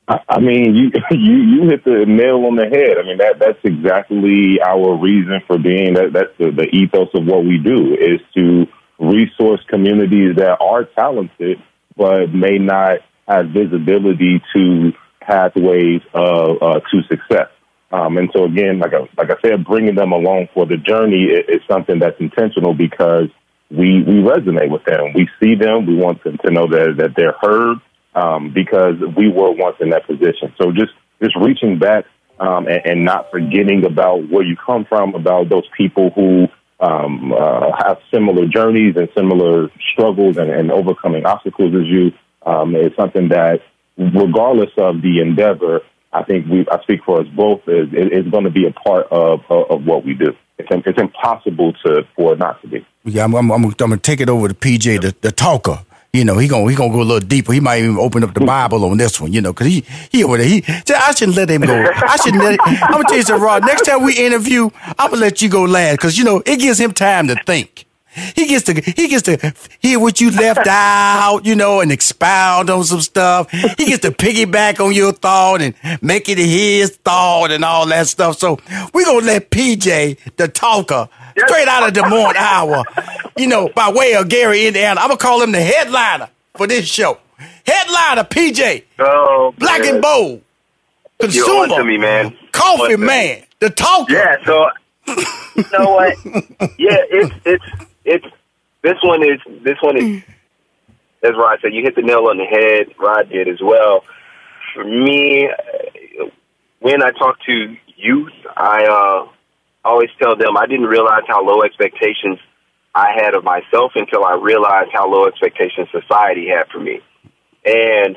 I 0.08 0.40
mean, 0.40 0.74
you 0.74 0.90
you 1.10 1.36
you 1.36 1.68
hit 1.68 1.84
the 1.84 2.04
nail 2.06 2.44
on 2.46 2.56
the 2.56 2.66
head. 2.66 2.98
I 2.98 3.06
mean, 3.06 3.18
that 3.18 3.38
that's 3.38 3.58
exactly 3.64 4.60
our 4.60 4.96
reason 4.96 5.40
for 5.46 5.58
being. 5.58 5.94
That 5.94 6.12
that's 6.12 6.36
the, 6.38 6.50
the 6.50 6.66
ethos 6.72 7.08
of 7.14 7.26
what 7.26 7.44
we 7.44 7.58
do 7.58 7.94
is 7.94 8.20
to 8.34 8.66
resource 8.98 9.60
communities 9.68 10.36
that 10.36 10.58
are 10.60 10.84
talented 10.84 11.62
but 11.96 12.32
may 12.32 12.58
not 12.58 12.98
have 13.26 13.46
visibility 13.50 14.42
to 14.54 14.92
pathways 15.20 16.02
of 16.14 16.62
uh, 16.62 16.80
to 16.90 17.02
success. 17.08 17.48
Um, 17.92 18.18
and 18.18 18.30
so 18.32 18.44
again, 18.44 18.78
like 18.78 18.92
I, 18.94 19.00
like 19.18 19.30
I 19.30 19.40
said, 19.42 19.64
bringing 19.64 19.96
them 19.96 20.12
along 20.12 20.48
for 20.54 20.66
the 20.66 20.76
journey 20.76 21.24
is, 21.24 21.44
is 21.48 21.60
something 21.68 21.98
that's 21.98 22.20
intentional 22.20 22.74
because 22.74 23.28
we 23.70 24.02
we 24.02 24.22
resonate 24.22 24.70
with 24.70 24.84
them. 24.84 25.12
We 25.14 25.28
see 25.42 25.54
them. 25.54 25.86
We 25.86 25.96
want 25.96 26.22
them 26.24 26.38
to 26.44 26.50
know 26.50 26.66
that 26.68 26.94
that 26.98 27.14
they're 27.16 27.36
heard 27.40 27.78
um, 28.14 28.52
because 28.52 28.94
we 29.16 29.28
were 29.28 29.50
once 29.52 29.76
in 29.80 29.90
that 29.90 30.06
position. 30.06 30.54
So 30.60 30.72
just 30.72 30.92
just 31.22 31.36
reaching 31.36 31.78
back 31.78 32.04
um, 32.38 32.66
and, 32.66 32.80
and 32.84 33.04
not 33.04 33.30
forgetting 33.30 33.84
about 33.84 34.28
where 34.30 34.44
you 34.44 34.56
come 34.56 34.84
from, 34.88 35.14
about 35.14 35.48
those 35.48 35.68
people 35.76 36.10
who 36.10 36.46
um, 36.80 37.32
uh, 37.32 37.70
have 37.84 37.98
similar 38.12 38.46
journeys 38.46 38.96
and 38.96 39.08
similar 39.16 39.68
struggles 39.92 40.38
and, 40.38 40.50
and 40.50 40.72
overcoming 40.72 41.26
obstacles 41.26 41.74
as 41.74 41.86
you 41.86 42.12
um, 42.46 42.74
is 42.74 42.92
something 42.96 43.28
that, 43.28 43.60
regardless 43.98 44.70
of 44.78 45.02
the 45.02 45.20
endeavor, 45.20 45.80
I 46.12 46.24
think 46.24 46.46
we 46.48 46.66
I 46.70 46.82
speak 46.82 47.04
for 47.04 47.20
us 47.20 47.26
both 47.28 47.60
is 47.66 47.90
going 48.30 48.44
to 48.44 48.50
be 48.50 48.66
a 48.66 48.72
part 48.72 49.06
of 49.10 49.40
of, 49.48 49.70
of 49.70 49.84
what 49.84 50.04
we 50.04 50.14
do. 50.14 50.34
It's, 50.58 50.68
it's 50.86 51.00
impossible 51.00 51.72
to 51.84 52.02
for 52.16 52.32
it 52.34 52.38
not 52.38 52.60
to 52.62 52.68
be. 52.68 52.86
Yeah, 53.04 53.24
I'm, 53.24 53.34
I'm, 53.34 53.50
I'm, 53.50 53.64
I'm 53.64 53.70
gonna 53.70 53.96
take 53.96 54.20
it 54.20 54.28
over 54.28 54.48
to 54.48 54.54
PJ, 54.54 55.00
the, 55.00 55.14
the 55.20 55.32
talker. 55.32 55.84
You 56.12 56.24
know, 56.24 56.38
he 56.38 56.48
gonna 56.48 56.68
he 56.68 56.76
gonna 56.76 56.92
go 56.92 57.00
a 57.00 57.04
little 57.04 57.26
deeper. 57.26 57.52
He 57.52 57.60
might 57.60 57.82
even 57.82 57.96
open 57.96 58.24
up 58.24 58.34
the 58.34 58.44
Bible 58.44 58.84
on 58.84 58.96
this 58.96 59.20
one. 59.20 59.32
You 59.32 59.40
know, 59.40 59.52
because 59.52 59.68
he 59.68 59.84
he 60.10 60.24
over 60.24 60.38
there. 60.38 60.46
He 60.46 60.64
I 60.66 61.12
shouldn't 61.12 61.36
let 61.36 61.48
him 61.48 61.62
go. 61.62 61.72
I 61.72 62.16
shouldn't 62.16 62.42
let. 62.42 62.58
I'm 62.60 62.92
gonna 62.92 63.04
tell 63.04 63.16
you 63.16 63.22
something, 63.22 63.44
Rod. 63.44 63.64
Next 63.64 63.82
time 63.82 64.02
we 64.02 64.18
interview, 64.18 64.70
I'm 64.98 65.10
gonna 65.10 65.20
let 65.20 65.40
you 65.40 65.48
go 65.48 65.62
last 65.62 65.92
because 65.98 66.18
you 66.18 66.24
know 66.24 66.42
it 66.44 66.58
gives 66.58 66.80
him 66.80 66.92
time 66.92 67.28
to 67.28 67.36
think. 67.46 67.86
He 68.34 68.46
gets 68.46 68.64
to 68.64 68.74
he 68.74 69.06
gets 69.08 69.22
to 69.22 69.54
hear 69.78 70.00
what 70.00 70.20
you 70.20 70.30
left 70.32 70.66
out, 70.68 71.40
you 71.44 71.54
know, 71.54 71.80
and 71.80 71.92
expound 71.92 72.68
on 72.68 72.82
some 72.84 73.00
stuff. 73.00 73.50
He 73.50 73.86
gets 73.86 74.02
to 74.02 74.10
piggyback 74.10 74.84
on 74.84 74.92
your 74.92 75.12
thought 75.12 75.62
and 75.62 75.74
make 76.02 76.28
it 76.28 76.36
his 76.38 76.96
thought 77.04 77.50
and 77.52 77.64
all 77.64 77.86
that 77.86 78.08
stuff. 78.08 78.38
So 78.38 78.58
we're 78.92 79.04
gonna 79.04 79.24
let 79.26 79.50
PJ, 79.50 80.18
the 80.36 80.48
talker, 80.48 81.08
straight 81.38 81.68
out 81.68 81.86
of 81.86 81.92
Des 81.94 82.08
Moines, 82.08 82.34
Iowa, 82.36 82.84
you 83.36 83.46
know, 83.46 83.68
by 83.68 83.90
way 83.92 84.14
of 84.14 84.28
Gary, 84.28 84.66
Indiana. 84.66 85.00
I'm 85.00 85.08
gonna 85.08 85.18
call 85.18 85.40
him 85.42 85.52
the 85.52 85.62
headliner 85.62 86.28
for 86.56 86.66
this 86.66 86.86
show. 86.86 87.18
Headliner, 87.64 88.24
PJ, 88.24 88.82
Oh, 88.98 89.54
Black 89.56 89.82
and 89.84 90.02
Bold, 90.02 90.42
You're 91.20 91.28
consumer, 91.46 91.76
to 91.78 91.84
me, 91.84 91.96
man. 91.96 92.36
coffee 92.52 92.82
On 92.82 92.90
to 92.90 92.98
me. 92.98 93.06
man, 93.06 93.42
the 93.60 93.70
talker. 93.70 94.12
Yeah, 94.14 94.44
so 94.44 94.68
you 95.56 95.64
know 95.72 95.92
what? 95.92 96.16
Yeah, 96.78 96.98
it's 97.10 97.34
it's 97.44 97.64
it's 98.04 98.26
this 98.82 98.96
one 99.02 99.22
is 99.22 99.40
this 99.62 99.76
one 99.82 99.96
is 99.96 100.22
as 101.22 101.32
Rod 101.36 101.58
said, 101.60 101.74
you 101.74 101.82
hit 101.82 101.96
the 101.96 102.02
nail 102.02 102.28
on 102.30 102.38
the 102.38 102.44
head. 102.44 102.94
Rod 102.98 103.28
did 103.28 103.48
as 103.48 103.60
well. 103.62 104.04
For 104.74 104.84
me, 104.84 105.48
when 106.80 107.02
I 107.02 107.10
talk 107.10 107.36
to 107.46 107.76
youth, 107.96 108.32
I 108.56 108.84
uh, 108.84 109.28
always 109.84 110.08
tell 110.18 110.36
them 110.36 110.56
I 110.56 110.66
didn't 110.66 110.86
realize 110.86 111.24
how 111.28 111.44
low 111.44 111.62
expectations 111.62 112.38
I 112.94 113.08
had 113.14 113.34
of 113.34 113.44
myself 113.44 113.92
until 113.94 114.24
I 114.24 114.34
realized 114.34 114.90
how 114.92 115.10
low 115.10 115.26
expectations 115.26 115.88
society 115.92 116.48
had 116.48 116.68
for 116.72 116.80
me. 116.80 117.00
And 117.64 118.16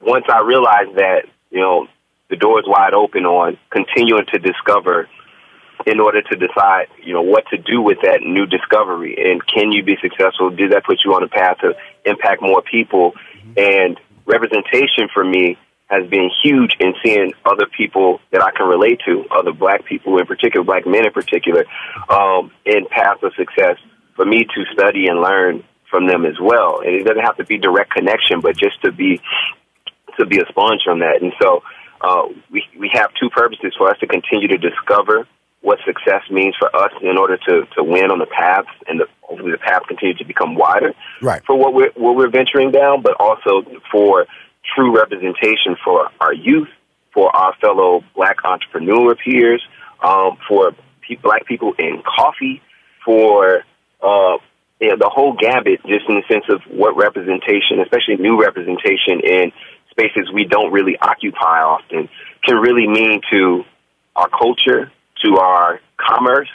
once 0.00 0.24
I 0.28 0.40
realized 0.42 0.96
that, 0.96 1.22
you 1.50 1.60
know, 1.60 1.88
the 2.30 2.36
door 2.36 2.60
is 2.60 2.66
wide 2.66 2.94
open 2.94 3.24
on 3.24 3.58
continuing 3.70 4.26
to 4.32 4.38
discover 4.38 5.08
in 5.86 6.00
order 6.00 6.20
to 6.20 6.36
decide, 6.36 6.88
you 7.02 7.14
know, 7.14 7.22
what 7.22 7.44
to 7.50 7.56
do 7.56 7.80
with 7.80 7.98
that 8.02 8.20
new 8.20 8.44
discovery 8.44 9.16
and 9.30 9.40
can 9.46 9.70
you 9.70 9.84
be 9.84 9.96
successful? 10.02 10.50
Does 10.50 10.70
that 10.72 10.84
put 10.84 10.98
you 11.04 11.14
on 11.14 11.22
a 11.22 11.28
path 11.28 11.58
to 11.60 11.74
impact 12.04 12.42
more 12.42 12.60
people? 12.60 13.14
And 13.56 13.98
representation 14.26 15.08
for 15.14 15.24
me 15.24 15.56
has 15.86 16.04
been 16.10 16.28
huge 16.42 16.74
in 16.80 16.94
seeing 17.04 17.32
other 17.44 17.66
people 17.66 18.18
that 18.32 18.42
I 18.42 18.50
can 18.50 18.66
relate 18.66 19.00
to, 19.06 19.24
other 19.30 19.52
black 19.52 19.84
people 19.84 20.18
in 20.18 20.26
particular, 20.26 20.64
black 20.64 20.84
men 20.86 21.06
in 21.06 21.12
particular, 21.12 21.64
um, 22.10 22.50
in 22.64 22.86
paths 22.90 23.22
of 23.22 23.32
success 23.38 23.78
for 24.16 24.24
me 24.24 24.44
to 24.44 24.64
study 24.72 25.06
and 25.06 25.20
learn 25.20 25.62
from 25.88 26.08
them 26.08 26.26
as 26.26 26.34
well. 26.40 26.80
And 26.80 26.96
it 26.96 27.04
doesn't 27.04 27.22
have 27.22 27.36
to 27.36 27.44
be 27.44 27.58
direct 27.58 27.92
connection, 27.92 28.40
but 28.40 28.56
just 28.56 28.82
to 28.82 28.90
be 28.90 29.20
to 30.18 30.26
be 30.26 30.38
a 30.38 30.46
sponge 30.48 30.80
from 30.84 31.00
that. 31.00 31.22
And 31.22 31.32
so 31.40 31.62
uh, 32.00 32.22
we 32.50 32.64
we 32.76 32.90
have 32.94 33.10
two 33.20 33.30
purposes 33.30 33.72
for 33.78 33.88
us 33.88 33.98
to 34.00 34.08
continue 34.08 34.48
to 34.48 34.58
discover 34.58 35.28
what 35.66 35.80
success 35.84 36.22
means 36.30 36.54
for 36.56 36.70
us 36.76 36.92
in 37.02 37.18
order 37.18 37.36
to, 37.36 37.66
to 37.76 37.82
win 37.82 38.12
on 38.12 38.20
the 38.20 38.26
path 38.26 38.66
and 38.86 39.00
the, 39.00 39.06
hopefully 39.20 39.50
the 39.50 39.58
path 39.58 39.82
continues 39.88 40.16
to 40.16 40.24
become 40.24 40.54
wider 40.54 40.94
right. 41.20 41.42
for 41.44 41.58
what 41.58 41.74
we're 41.74 41.90
what 41.96 42.14
we're 42.14 42.30
venturing 42.30 42.70
down, 42.70 43.02
but 43.02 43.14
also 43.18 43.66
for 43.90 44.26
true 44.76 44.96
representation 44.96 45.74
for 45.84 46.08
our 46.20 46.32
youth, 46.32 46.68
for 47.12 47.34
our 47.34 47.52
fellow 47.60 48.04
black 48.14 48.36
entrepreneur 48.44 49.16
peers, 49.16 49.60
um, 50.04 50.38
for 50.46 50.70
pe- 51.02 51.16
black 51.16 51.44
people 51.46 51.74
in 51.80 52.00
coffee, 52.06 52.62
for 53.04 53.64
uh, 54.00 54.38
you 54.80 54.90
know, 54.90 54.96
the 54.96 55.10
whole 55.12 55.34
gambit, 55.34 55.82
just 55.82 56.08
in 56.08 56.14
the 56.14 56.22
sense 56.32 56.44
of 56.48 56.62
what 56.70 56.96
representation, 56.96 57.82
especially 57.82 58.14
new 58.20 58.40
representation 58.40 59.18
in 59.18 59.50
spaces 59.90 60.30
we 60.32 60.44
don't 60.44 60.70
really 60.70 60.96
occupy 61.02 61.58
often, 61.58 62.08
can 62.44 62.54
really 62.54 62.86
mean 62.86 63.20
to 63.32 63.64
our 64.14 64.28
culture, 64.28 64.92
to 65.24 65.38
our 65.38 65.80
commerce, 65.96 66.50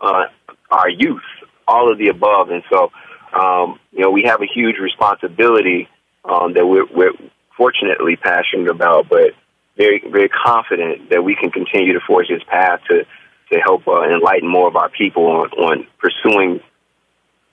uh, 0.00 0.24
our 0.70 0.88
youth, 0.88 1.22
all 1.66 1.90
of 1.90 1.98
the 1.98 2.08
above. 2.08 2.50
And 2.50 2.62
so, 2.70 2.90
um, 3.38 3.78
you 3.92 4.00
know, 4.00 4.10
we 4.10 4.24
have 4.26 4.40
a 4.42 4.46
huge 4.46 4.76
responsibility 4.78 5.88
um, 6.24 6.54
that 6.54 6.66
we're, 6.66 6.86
we're 6.86 7.12
fortunately 7.56 8.16
passionate 8.16 8.68
about, 8.70 9.08
but 9.08 9.34
very, 9.76 10.02
very 10.10 10.28
confident 10.28 11.10
that 11.10 11.22
we 11.22 11.36
can 11.36 11.50
continue 11.50 11.92
to 11.94 12.00
forge 12.06 12.28
this 12.28 12.42
path 12.48 12.80
to, 12.88 13.04
to 13.52 13.58
help 13.60 13.86
uh, 13.86 14.02
enlighten 14.02 14.48
more 14.48 14.68
of 14.68 14.76
our 14.76 14.90
people 14.90 15.26
on, 15.26 15.50
on 15.52 15.86
pursuing 15.98 16.60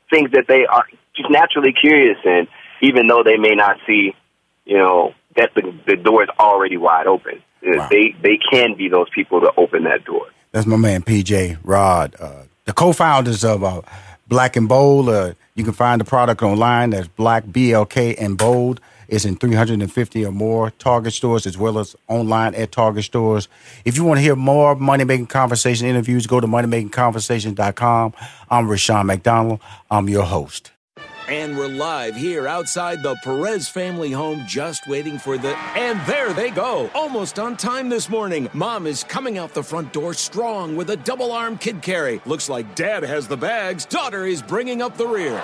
things 0.10 0.32
that 0.32 0.46
they 0.48 0.66
are 0.66 0.86
just 1.16 1.30
naturally 1.30 1.74
curious 1.74 2.18
in, 2.24 2.48
even 2.82 3.08
though 3.08 3.24
they 3.24 3.38
may 3.38 3.56
not 3.56 3.78
see, 3.86 4.14
you 4.66 4.78
know, 4.78 5.14
that 5.36 5.52
the, 5.56 5.74
the 5.86 5.96
door 5.96 6.24
is 6.24 6.30
already 6.40 6.78
wide 6.78 7.08
open. 7.08 7.42
Wow. 7.64 7.88
They 7.90 8.16
they 8.22 8.38
can 8.52 8.76
be 8.78 8.88
those 8.90 9.10
people 9.14 9.42
to 9.42 9.52
open 9.58 9.84
that 9.84 10.06
door. 10.06 10.28
That's 10.52 10.66
my 10.66 10.78
man 10.78 11.02
PJ 11.02 11.58
Rod, 11.64 12.16
uh, 12.20 12.44
the 12.66 12.74
co-founders 12.74 13.44
of 13.44 13.64
uh, 13.64 13.82
Black 14.28 14.56
and 14.56 14.68
Bold. 14.68 15.10
Uh, 15.10 15.34
you 15.56 15.64
can 15.64 15.74
find 15.74 16.00
the 16.00 16.06
product 16.06 16.42
online. 16.42 16.92
That's 16.92 17.08
Black 17.08 17.46
BLK 17.46 18.16
and 18.20 18.38
Bold. 18.38 18.80
It's 19.08 19.24
in 19.24 19.38
350 19.38 20.26
or 20.26 20.32
more 20.32 20.72
Target 20.72 21.14
stores 21.14 21.46
as 21.46 21.58
well 21.58 21.80
as 21.80 21.96
online 22.08 22.56
at 22.56 22.72
Target 22.72 23.06
stores. 23.06 23.48
If 23.86 23.96
you 23.96 24.04
want 24.04 24.18
to 24.18 24.22
hear 24.22 24.36
more 24.36 24.76
Money 24.76 25.06
Making 25.06 25.28
Conversation 25.28 25.88
interviews, 25.88 26.28
go 26.28 26.40
to 26.40 26.48
moneymakingconversation.com. 26.48 28.14
I'm 28.50 28.70
Rushion 28.70 29.06
McDonald. 29.06 29.62
I'm 29.90 30.10
your 30.10 30.26
host. 30.26 30.72
And 31.28 31.58
we're 31.58 31.68
live 31.68 32.16
here 32.16 32.48
outside 32.48 33.04
the 33.04 33.16
Perez 33.16 33.68
family 33.68 34.12
home, 34.12 34.46
just 34.48 34.88
waiting 34.88 35.20
for 35.20 35.38
the. 35.38 35.58
And 35.76 36.00
there 36.08 36.32
they 36.32 36.52
go, 36.52 36.90
almost 36.96 37.38
on 37.38 37.58
time 37.58 37.90
this 37.90 38.10
morning. 38.10 38.50
Mom 38.54 38.88
is 38.88 39.04
coming 39.04 39.38
out 39.38 39.54
the 39.54 39.62
front 39.62 39.92
door 39.92 40.14
strong 40.14 40.78
with 40.78 40.90
a 40.90 40.96
double 40.96 41.34
arm 41.34 41.58
kid 41.58 41.82
carry. 41.82 42.22
Looks 42.26 42.48
like 42.48 42.76
dad 42.76 43.04
has 43.04 43.28
the 43.28 43.36
bags, 43.36 43.86
daughter 43.86 44.26
is 44.26 44.42
bringing 44.42 44.82
up 44.82 44.96
the 44.96 45.06
rear. 45.06 45.44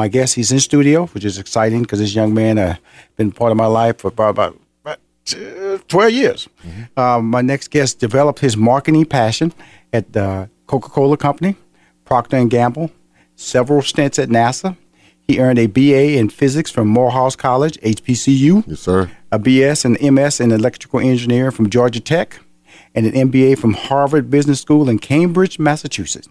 My 0.00 0.08
guest, 0.08 0.34
he's 0.34 0.50
in 0.50 0.60
studio, 0.60 1.08
which 1.08 1.26
is 1.26 1.36
exciting 1.36 1.82
because 1.82 1.98
this 1.98 2.14
young 2.14 2.32
man 2.32 2.56
uh, 2.56 2.76
been 3.16 3.30
part 3.30 3.50
of 3.50 3.58
my 3.58 3.66
life 3.66 3.98
for 3.98 4.08
about, 4.08 4.30
about, 4.30 4.58
about 4.80 4.98
uh, 5.36 5.76
12 5.88 6.10
years. 6.10 6.48
Um, 6.96 7.28
my 7.28 7.42
next 7.42 7.68
guest 7.68 7.98
developed 7.98 8.38
his 8.38 8.56
marketing 8.56 9.04
passion 9.04 9.52
at 9.92 10.14
the 10.14 10.48
Coca-Cola 10.66 11.18
Company, 11.18 11.54
Procter 12.06 12.42
& 12.44 12.46
Gamble, 12.46 12.90
several 13.36 13.82
stints 13.82 14.18
at 14.18 14.30
NASA. 14.30 14.74
He 15.20 15.38
earned 15.38 15.58
a 15.58 15.66
BA 15.66 16.16
in 16.16 16.30
physics 16.30 16.70
from 16.70 16.88
Morehouse 16.88 17.36
College, 17.36 17.78
HBCU. 17.82 18.64
Yes, 18.66 18.80
sir. 18.80 19.10
A 19.30 19.38
BS 19.38 19.84
and 19.84 20.14
MS 20.14 20.40
in 20.40 20.50
electrical 20.50 21.00
engineering 21.00 21.50
from 21.50 21.68
Georgia 21.68 22.00
Tech, 22.00 22.40
and 22.94 23.04
an 23.04 23.30
MBA 23.30 23.58
from 23.58 23.74
Harvard 23.74 24.30
Business 24.30 24.62
School 24.62 24.88
in 24.88 24.98
Cambridge, 24.98 25.58
Massachusetts. 25.58 26.30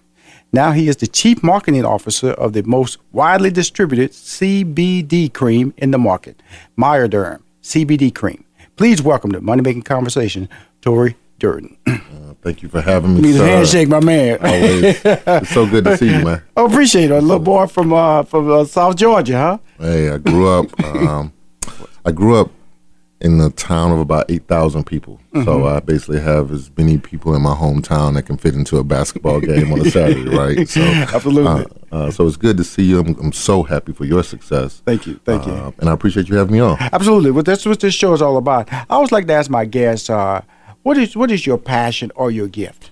Now 0.52 0.72
he 0.72 0.88
is 0.88 0.96
the 0.98 1.06
chief 1.08 1.44
marketing 1.44 1.86
officer 1.86 2.32
of 2.32 2.54
the 2.54 2.64
most 2.64 2.98
widely 3.12 3.52
distributed 3.52 4.12
CBD 4.12 5.32
cream 5.32 5.76
in 5.78 5.92
the 5.92 6.00
market, 6.00 6.42
Myaderm 6.78 7.42
CBD 7.62 8.14
cream. 8.14 8.44
Please 8.76 9.00
welcome 9.02 9.32
to 9.32 9.42
Money 9.42 9.62
Making 9.62 9.84
Conversation, 9.84 10.50
Torarie 10.82 11.14
Durden. 11.38 11.78
Uh, 11.86 12.34
thank 12.42 12.64
you 12.64 12.70
for 12.70 12.82
having 12.82 13.14
me. 13.16 13.22
Need 13.22 13.36
a 13.36 13.38
sir. 13.38 13.46
handshake, 13.46 13.90
my 13.90 14.00
man. 14.00 14.40
Always. 14.44 15.02
it's 15.06 15.50
so 15.52 15.68
good 15.68 15.84
to 15.84 15.96
see 15.98 16.08
you, 16.08 16.26
man. 16.26 16.42
I 16.58 16.62
appreciate 16.66 17.12
it. 17.12 17.14
A 17.14 17.22
little 17.22 17.40
boy 17.40 17.68
from 17.68 17.94
uh, 17.94 18.24
from 18.24 18.50
uh, 18.50 18.66
South 18.66 18.96
Georgia, 18.96 19.38
huh? 19.38 19.58
Hey, 19.78 20.10
I 20.10 20.18
grew 20.18 20.48
up. 20.50 20.84
Um, 20.84 21.32
I 22.04 22.12
grew 22.12 22.38
up 22.38 22.50
in 23.22 23.40
a 23.42 23.50
town 23.50 23.92
of 23.92 24.00
about 24.00 24.26
8,000 24.32 24.86
people. 24.86 25.20
So 25.34 25.42
Mhm. 25.60 25.76
I 25.76 25.80
basically 25.82 26.22
have 26.22 26.52
as 26.52 26.72
many 26.78 26.98
people 26.98 27.36
in 27.36 27.42
my 27.42 27.54
hometown 27.54 28.14
that 28.14 28.24
can 28.24 28.38
fit 28.38 28.56
into 28.56 28.78
a 28.78 28.84
basketball 28.84 29.40
game 29.52 29.72
on 29.74 29.82
a 29.82 29.92
Saturday, 29.92 30.30
right? 30.36 30.68
So 30.70 30.82
Absolutely. 30.82 31.66
Uh, 31.92 31.96
uh, 31.96 32.12
so 32.12 32.26
it's 32.28 32.38
good 32.38 32.56
to 32.58 32.64
see 32.64 32.84
you. 32.84 33.00
I'm, 33.00 33.16
I'm 33.20 33.32
so 33.34 33.64
happy 33.64 33.92
for 33.92 34.06
your 34.06 34.24
success. 34.24 34.82
Thank 34.86 35.06
you. 35.06 35.20
Thank 35.26 35.46
you. 35.46 35.52
Uh, 35.52 35.72
and 35.80 35.90
I 35.90 35.94
appreciate 35.94 36.30
you 36.30 36.36
having 36.38 36.54
me 36.54 36.60
on. 36.62 36.78
Absolutely. 36.80 37.32
Well, 37.32 37.44
that's 37.44 37.66
what 37.66 37.80
this 37.82 37.94
show 37.94 38.14
is 38.14 38.22
all 38.22 38.38
about. 38.38 38.72
I 38.72 38.86
always 38.90 39.12
like 39.12 39.28
to 39.28 39.34
ask 39.34 39.50
my 39.50 39.66
guests, 39.66 40.10
uh, 40.10 40.42
what 40.84 40.98
is 40.98 41.16
what 41.18 41.30
is 41.30 41.46
your 41.46 41.58
passion 41.58 42.12
or 42.16 42.32
your 42.32 42.48
gift? 42.48 42.92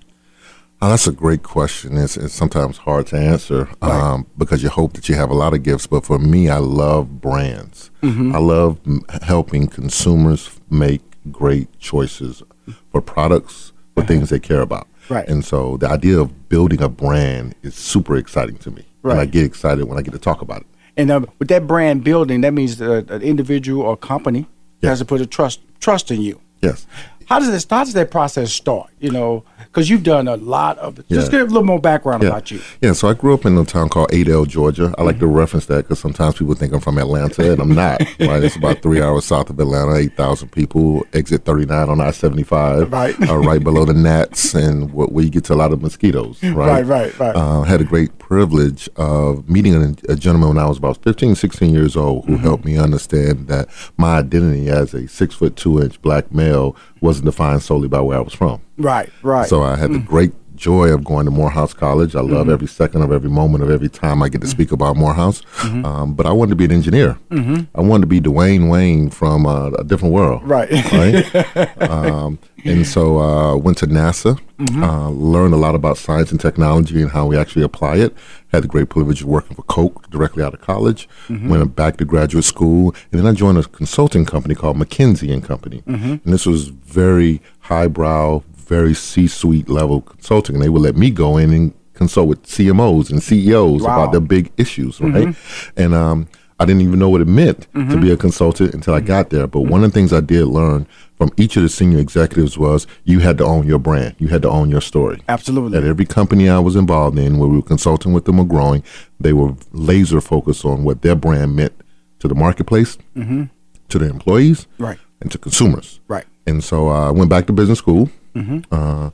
Oh, 0.80 0.90
that's 0.90 1.08
a 1.08 1.12
great 1.12 1.42
question. 1.42 1.98
It's, 1.98 2.18
it's 2.18 2.34
sometimes 2.36 2.78
hard 2.78 3.08
to 3.08 3.18
answer 3.18 3.68
um, 3.82 4.28
because 4.38 4.62
you 4.62 4.70
hope 4.70 4.94
that 4.94 5.10
you 5.10 5.16
have 5.16 5.32
a 5.32 5.34
lot 5.34 5.56
of 5.56 5.64
gifts. 5.64 5.88
But 5.88 6.06
for 6.06 6.20
me, 6.20 6.50
I 6.50 6.58
love 6.58 7.20
brands. 7.20 7.90
Mhm. 8.04 8.36
I 8.36 8.38
love 8.38 8.78
m- 8.86 9.02
helping 9.24 9.68
consumers 9.68 10.52
make 10.70 11.02
great 11.32 11.80
choices 11.80 12.44
for 12.92 13.02
products, 13.02 13.72
for 13.96 14.04
things 14.04 14.30
they 14.30 14.40
care 14.40 14.62
about. 14.62 14.88
Right. 15.10 15.28
And 15.28 15.44
so 15.44 15.78
the 15.78 15.90
idea 15.90 16.20
of 16.20 16.48
building 16.48 16.82
a 16.84 16.90
brand 16.90 17.56
is 17.64 17.74
super 17.74 18.16
exciting 18.16 18.58
to 18.60 18.70
me. 18.72 18.84
And 19.04 19.14
I 19.20 19.26
get 19.26 19.46
excited 19.46 19.86
when 19.86 19.98
I 19.98 20.02
get 20.02 20.12
to 20.12 20.20
talk 20.20 20.42
about 20.42 20.62
it. 20.62 20.68
And 20.98 21.10
uh, 21.10 21.22
with 21.40 21.48
that 21.48 21.66
brand 21.66 22.04
building, 22.04 22.42
that 22.42 22.54
means 22.54 22.80
uh, 22.82 23.04
an 23.08 23.22
individual 23.22 23.84
or 23.84 23.96
company 23.98 24.48
has 24.84 25.00
to 25.00 25.06
put 25.06 25.22
a 25.22 25.26
trust 25.26 25.62
trust 25.80 26.12
in 26.12 26.22
you. 26.22 26.40
Yes. 26.62 26.86
How 27.26 27.40
does 27.40 27.50
this? 27.50 27.66
How 27.70 27.84
does 27.86 27.94
that 27.94 28.12
process 28.12 28.52
start? 28.52 28.90
You 29.00 29.12
know, 29.12 29.44
because 29.78 29.92
you've 29.92 30.02
done 30.02 30.28
a 30.28 30.36
lot 30.38 30.76
of. 30.80 30.96
Just 31.08 31.32
Yeah. 31.32 31.40
give 31.40 31.42
a 31.50 31.52
little 31.52 31.64
more 31.64 31.80
background 31.80 32.24
Yeah. 32.24 32.30
about 32.30 32.50
you. 32.50 32.60
Yeah, 32.82 32.94
so 32.94 33.08
I 33.10 33.14
grew 33.14 33.36
up 33.36 33.46
in 33.46 33.56
a 33.60 33.64
town 33.64 33.90
called 33.90 34.12
Adel, 34.12 34.46
Georgia. 34.46 34.92
I 34.98 35.04
like 35.04 35.20
to 35.20 35.28
reference 35.28 35.68
that 35.68 35.84
because 35.84 36.00
sometimes 36.00 36.34
people 36.36 36.56
think 36.56 36.74
I'm 36.74 36.80
from 36.80 36.98
Atlanta, 36.98 37.52
and 37.52 37.62
I'm 37.62 37.76
not. 37.76 38.02
right, 38.20 38.44
it's 38.44 38.56
about 38.56 38.82
three 38.82 39.04
hours 39.04 39.26
south 39.26 39.52
of 39.52 39.60
Atlanta, 39.60 39.94
eight 39.94 40.18
thousand 40.18 40.52
people. 40.52 41.06
Exit 41.14 41.46
39 41.46 41.90
on 41.90 42.02
I-75, 42.02 42.92
Right. 42.92 43.30
uh, 43.30 43.38
right 43.38 43.64
below 43.64 43.86
the 43.86 43.94
Gnats, 43.94 44.56
and 44.56 44.90
wh- 44.90 45.12
where 45.14 45.24
you 45.24 45.30
get 45.30 45.44
to 45.46 45.54
a 45.54 45.56
lot 45.56 45.72
of 45.72 45.80
mosquitoes. 45.84 46.40
Right, 46.42 46.56
Right, 46.56 46.86
right, 46.88 47.20
right. 47.20 47.36
Uh, 47.36 47.62
had 47.62 47.80
a 47.80 47.84
great 47.84 48.18
privilege 48.18 48.90
of 48.96 49.48
meeting 49.48 49.76
a, 49.76 50.12
a 50.12 50.16
gentleman 50.16 50.50
when 50.50 50.58
I 50.58 50.66
was 50.68 50.80
about 50.80 50.98
15, 51.04 51.36
16 51.36 51.72
years 51.72 51.96
old, 51.96 52.26
who 52.26 52.34
Mm-hmm. 52.38 52.44
helped 52.44 52.66
me 52.66 52.78
understand 52.78 53.48
that 53.48 53.68
my 53.98 54.18
identity 54.18 54.70
as 54.70 54.94
a 54.96 55.08
six 55.08 55.36
foot 55.36 55.56
two 55.56 55.80
inch 55.82 56.02
black 56.02 56.34
male 56.34 56.76
wasn't 57.02 57.26
defined 57.26 57.62
solely 57.64 57.88
by 57.88 58.02
where 58.02 58.18
I 58.18 58.22
was 58.22 58.34
from. 58.34 58.62
Right, 58.78 59.10
right. 59.24 59.48
So 59.48 59.64
I 59.64 59.76
had 59.76 59.92
the 59.92 60.00
great 60.00 60.34
joy 60.56 60.88
of 60.90 61.04
going 61.04 61.26
to 61.26 61.32
Morehouse 61.32 61.72
College. 61.74 62.16
I 62.16 62.22
love 62.22 62.48
Mhm. 62.48 62.54
every 62.54 62.68
second 62.68 63.04
of 63.04 63.12
every 63.12 63.30
moment 63.30 63.64
of 63.64 63.70
every 63.70 63.90
time 63.90 64.24
I 64.24 64.30
get 64.30 64.42
to 64.42 64.48
speak 64.48 64.72
about 64.72 64.96
Morehouse. 64.98 65.44
Mhm. 65.60 65.86
Um, 65.86 66.14
but 66.14 66.26
I 66.26 66.32
wanted 66.32 66.50
to 66.52 66.56
be 66.56 66.66
an 66.66 66.72
engineer. 66.72 67.18
Mhm. 67.32 67.68
I 67.76 67.82
wanted 67.82 68.02
to 68.02 68.08
be 68.08 68.20
Dwayne 68.22 68.68
Wayne 68.70 69.10
from 69.12 69.46
uh, 69.46 69.70
a 69.78 69.84
different 69.84 70.16
world. 70.16 70.42
Right. 70.44 70.70
Right. 70.92 71.82
um, 71.90 72.40
and 72.66 72.86
so 72.86 73.20
uh, 73.20 73.56
went 73.56 73.78
to 73.80 73.88
NASA. 73.88 74.40
Mhm. 74.60 74.82
Uh, 74.84 75.10
learned 75.12 75.54
a 75.54 75.58
lot 75.58 75.76
about 75.76 75.98
science 75.98 76.32
and 76.32 76.40
technology 76.42 77.00
and 77.02 77.12
how 77.12 77.28
we 77.28 77.38
actually 77.38 77.64
apply 77.64 77.98
it. 77.98 78.16
Had 78.52 78.64
the 78.64 78.68
great 78.68 78.90
privilege 78.90 79.22
of 79.22 79.28
working 79.28 79.56
for 79.56 79.62
Coke 79.64 80.10
directly 80.10 80.44
out 80.44 80.54
of 80.56 80.62
college. 80.62 81.08
Mhm. 81.30 81.48
Went 81.50 81.76
back 81.76 81.98
to 81.98 82.06
graduate 82.06 82.44
school, 82.44 82.96
and 83.12 83.20
then 83.20 83.28
I 83.28 83.34
joined 83.34 83.60
a 83.60 83.64
consulting 83.64 84.26
company 84.26 84.56
called 84.56 84.78
McKinsey 84.78 85.32
and 85.32 85.44
Company. 85.44 85.84
Mhm. 85.88 86.22
And 86.26 86.34
this 86.34 86.46
was 86.48 86.70
very 86.70 87.40
highbrow, 87.60 88.42
very 88.68 88.94
C-suite 88.96 89.70
level 89.70 90.02
consulting. 90.02 90.56
And 90.56 90.64
they 90.64 90.70
would 90.70 90.82
let 90.82 90.96
me 90.98 91.12
go 91.12 91.38
in 91.38 91.54
and 91.54 91.74
consult 91.94 92.28
with 92.28 92.46
CMOs 92.48 93.10
and 93.12 93.22
CEOs 93.22 93.82
Wow. 93.84 93.94
about 93.94 94.12
their 94.12 94.22
big 94.22 94.52
issues, 94.58 95.00
right? 95.00 95.28
Mhm. 95.28 95.36
And 95.76 95.94
um, 95.94 96.28
I 96.60 96.66
didn't 96.66 96.82
even 96.82 96.98
know 96.98 97.10
what 97.10 97.22
it 97.22 97.28
meant 97.28 97.62
to 97.74 97.80
Mhm. 97.80 98.02
be 98.02 98.12
a 98.12 98.18
consultant 98.18 98.74
until 98.74 98.94
I 98.96 99.00
got 99.00 99.30
there. 99.30 99.46
But 99.46 99.62
one 99.62 99.84
of 99.84 99.92
the 99.92 99.94
things 99.94 100.12
I 100.12 100.22
did 100.22 100.46
learn 100.46 100.88
from 101.18 101.30
each 101.38 101.56
of 101.56 101.62
the 101.64 101.70
senior 101.70 102.00
executives 102.00 102.58
was 102.58 102.88
you 103.06 103.20
had 103.20 103.38
to 103.38 103.46
own 103.46 103.68
your 103.68 103.78
brand. 103.78 104.16
You 104.18 104.30
had 104.30 104.42
to 104.42 104.50
own 104.50 104.70
your 104.72 104.82
story. 104.82 105.20
Absolutely. 105.30 105.78
At 105.78 105.84
every 105.84 106.06
company 106.06 106.50
I 106.50 106.58
was 106.60 106.76
involved 106.76 107.18
in, 107.20 107.38
where 107.38 107.48
we 107.48 107.58
were 107.58 107.62
consulting 107.62 108.12
with 108.12 108.26
them 108.26 108.40
or 108.40 108.46
growing, 108.46 108.82
they 109.20 109.34
were 109.34 109.54
laser 109.72 110.20
focused 110.20 110.66
on 110.66 110.84
what 110.84 111.04
their 111.04 111.16
brand 111.16 111.56
meant 111.56 111.74
to 112.20 112.28
the 112.28 112.36
marketplace, 112.36 112.98
hmm 113.16 113.44
to 113.90 113.98
their 114.00 114.10
employees, 114.10 114.68
Right. 114.80 114.98
and 115.22 115.32
to 115.32 115.38
consumers. 115.38 116.00
Right. 116.10 116.26
And 116.46 116.62
so 116.64 116.90
I 116.90 117.10
went 117.12 117.30
back 117.30 117.46
to 117.48 117.54
business 117.54 117.78
school. 117.80 118.10
Mhm. 118.36 118.66
Uh, 118.72 119.12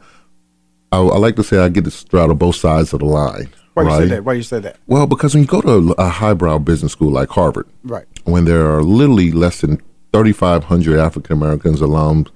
I, 0.91 0.98
I 0.98 1.18
like 1.18 1.36
to 1.36 1.44
say 1.44 1.57
I 1.60 1.70
get 1.70 1.84
to 1.86 1.91
straddle 1.91 2.36
both 2.36 2.56
sides 2.56 2.91
of 2.94 2.99
the 2.99 3.06
line. 3.06 3.49
Why 3.74 3.84
right? 3.84 3.94
you 3.95 4.08
say 4.08 4.16
that? 4.16 4.24
Why 4.26 4.34
you 4.34 4.44
say 4.44 4.60
that? 4.60 4.78
Well, 4.88 5.08
because 5.08 5.34
when 5.34 5.44
you 5.44 5.48
go 5.48 5.62
to 5.62 5.95
a, 5.98 6.08
highbrow 6.10 6.60
business 6.60 6.91
school 6.91 7.12
like 7.12 7.30
Harvard, 7.30 7.68
Right. 7.84 8.06
when 8.26 8.45
there 8.45 8.68
are 8.72 8.84
literally 8.84 9.32
less 9.32 9.62
than 9.62 9.82
3,500 10.14 11.00
African 11.00 11.34
Americans 11.38 11.82
alums 11.82 12.30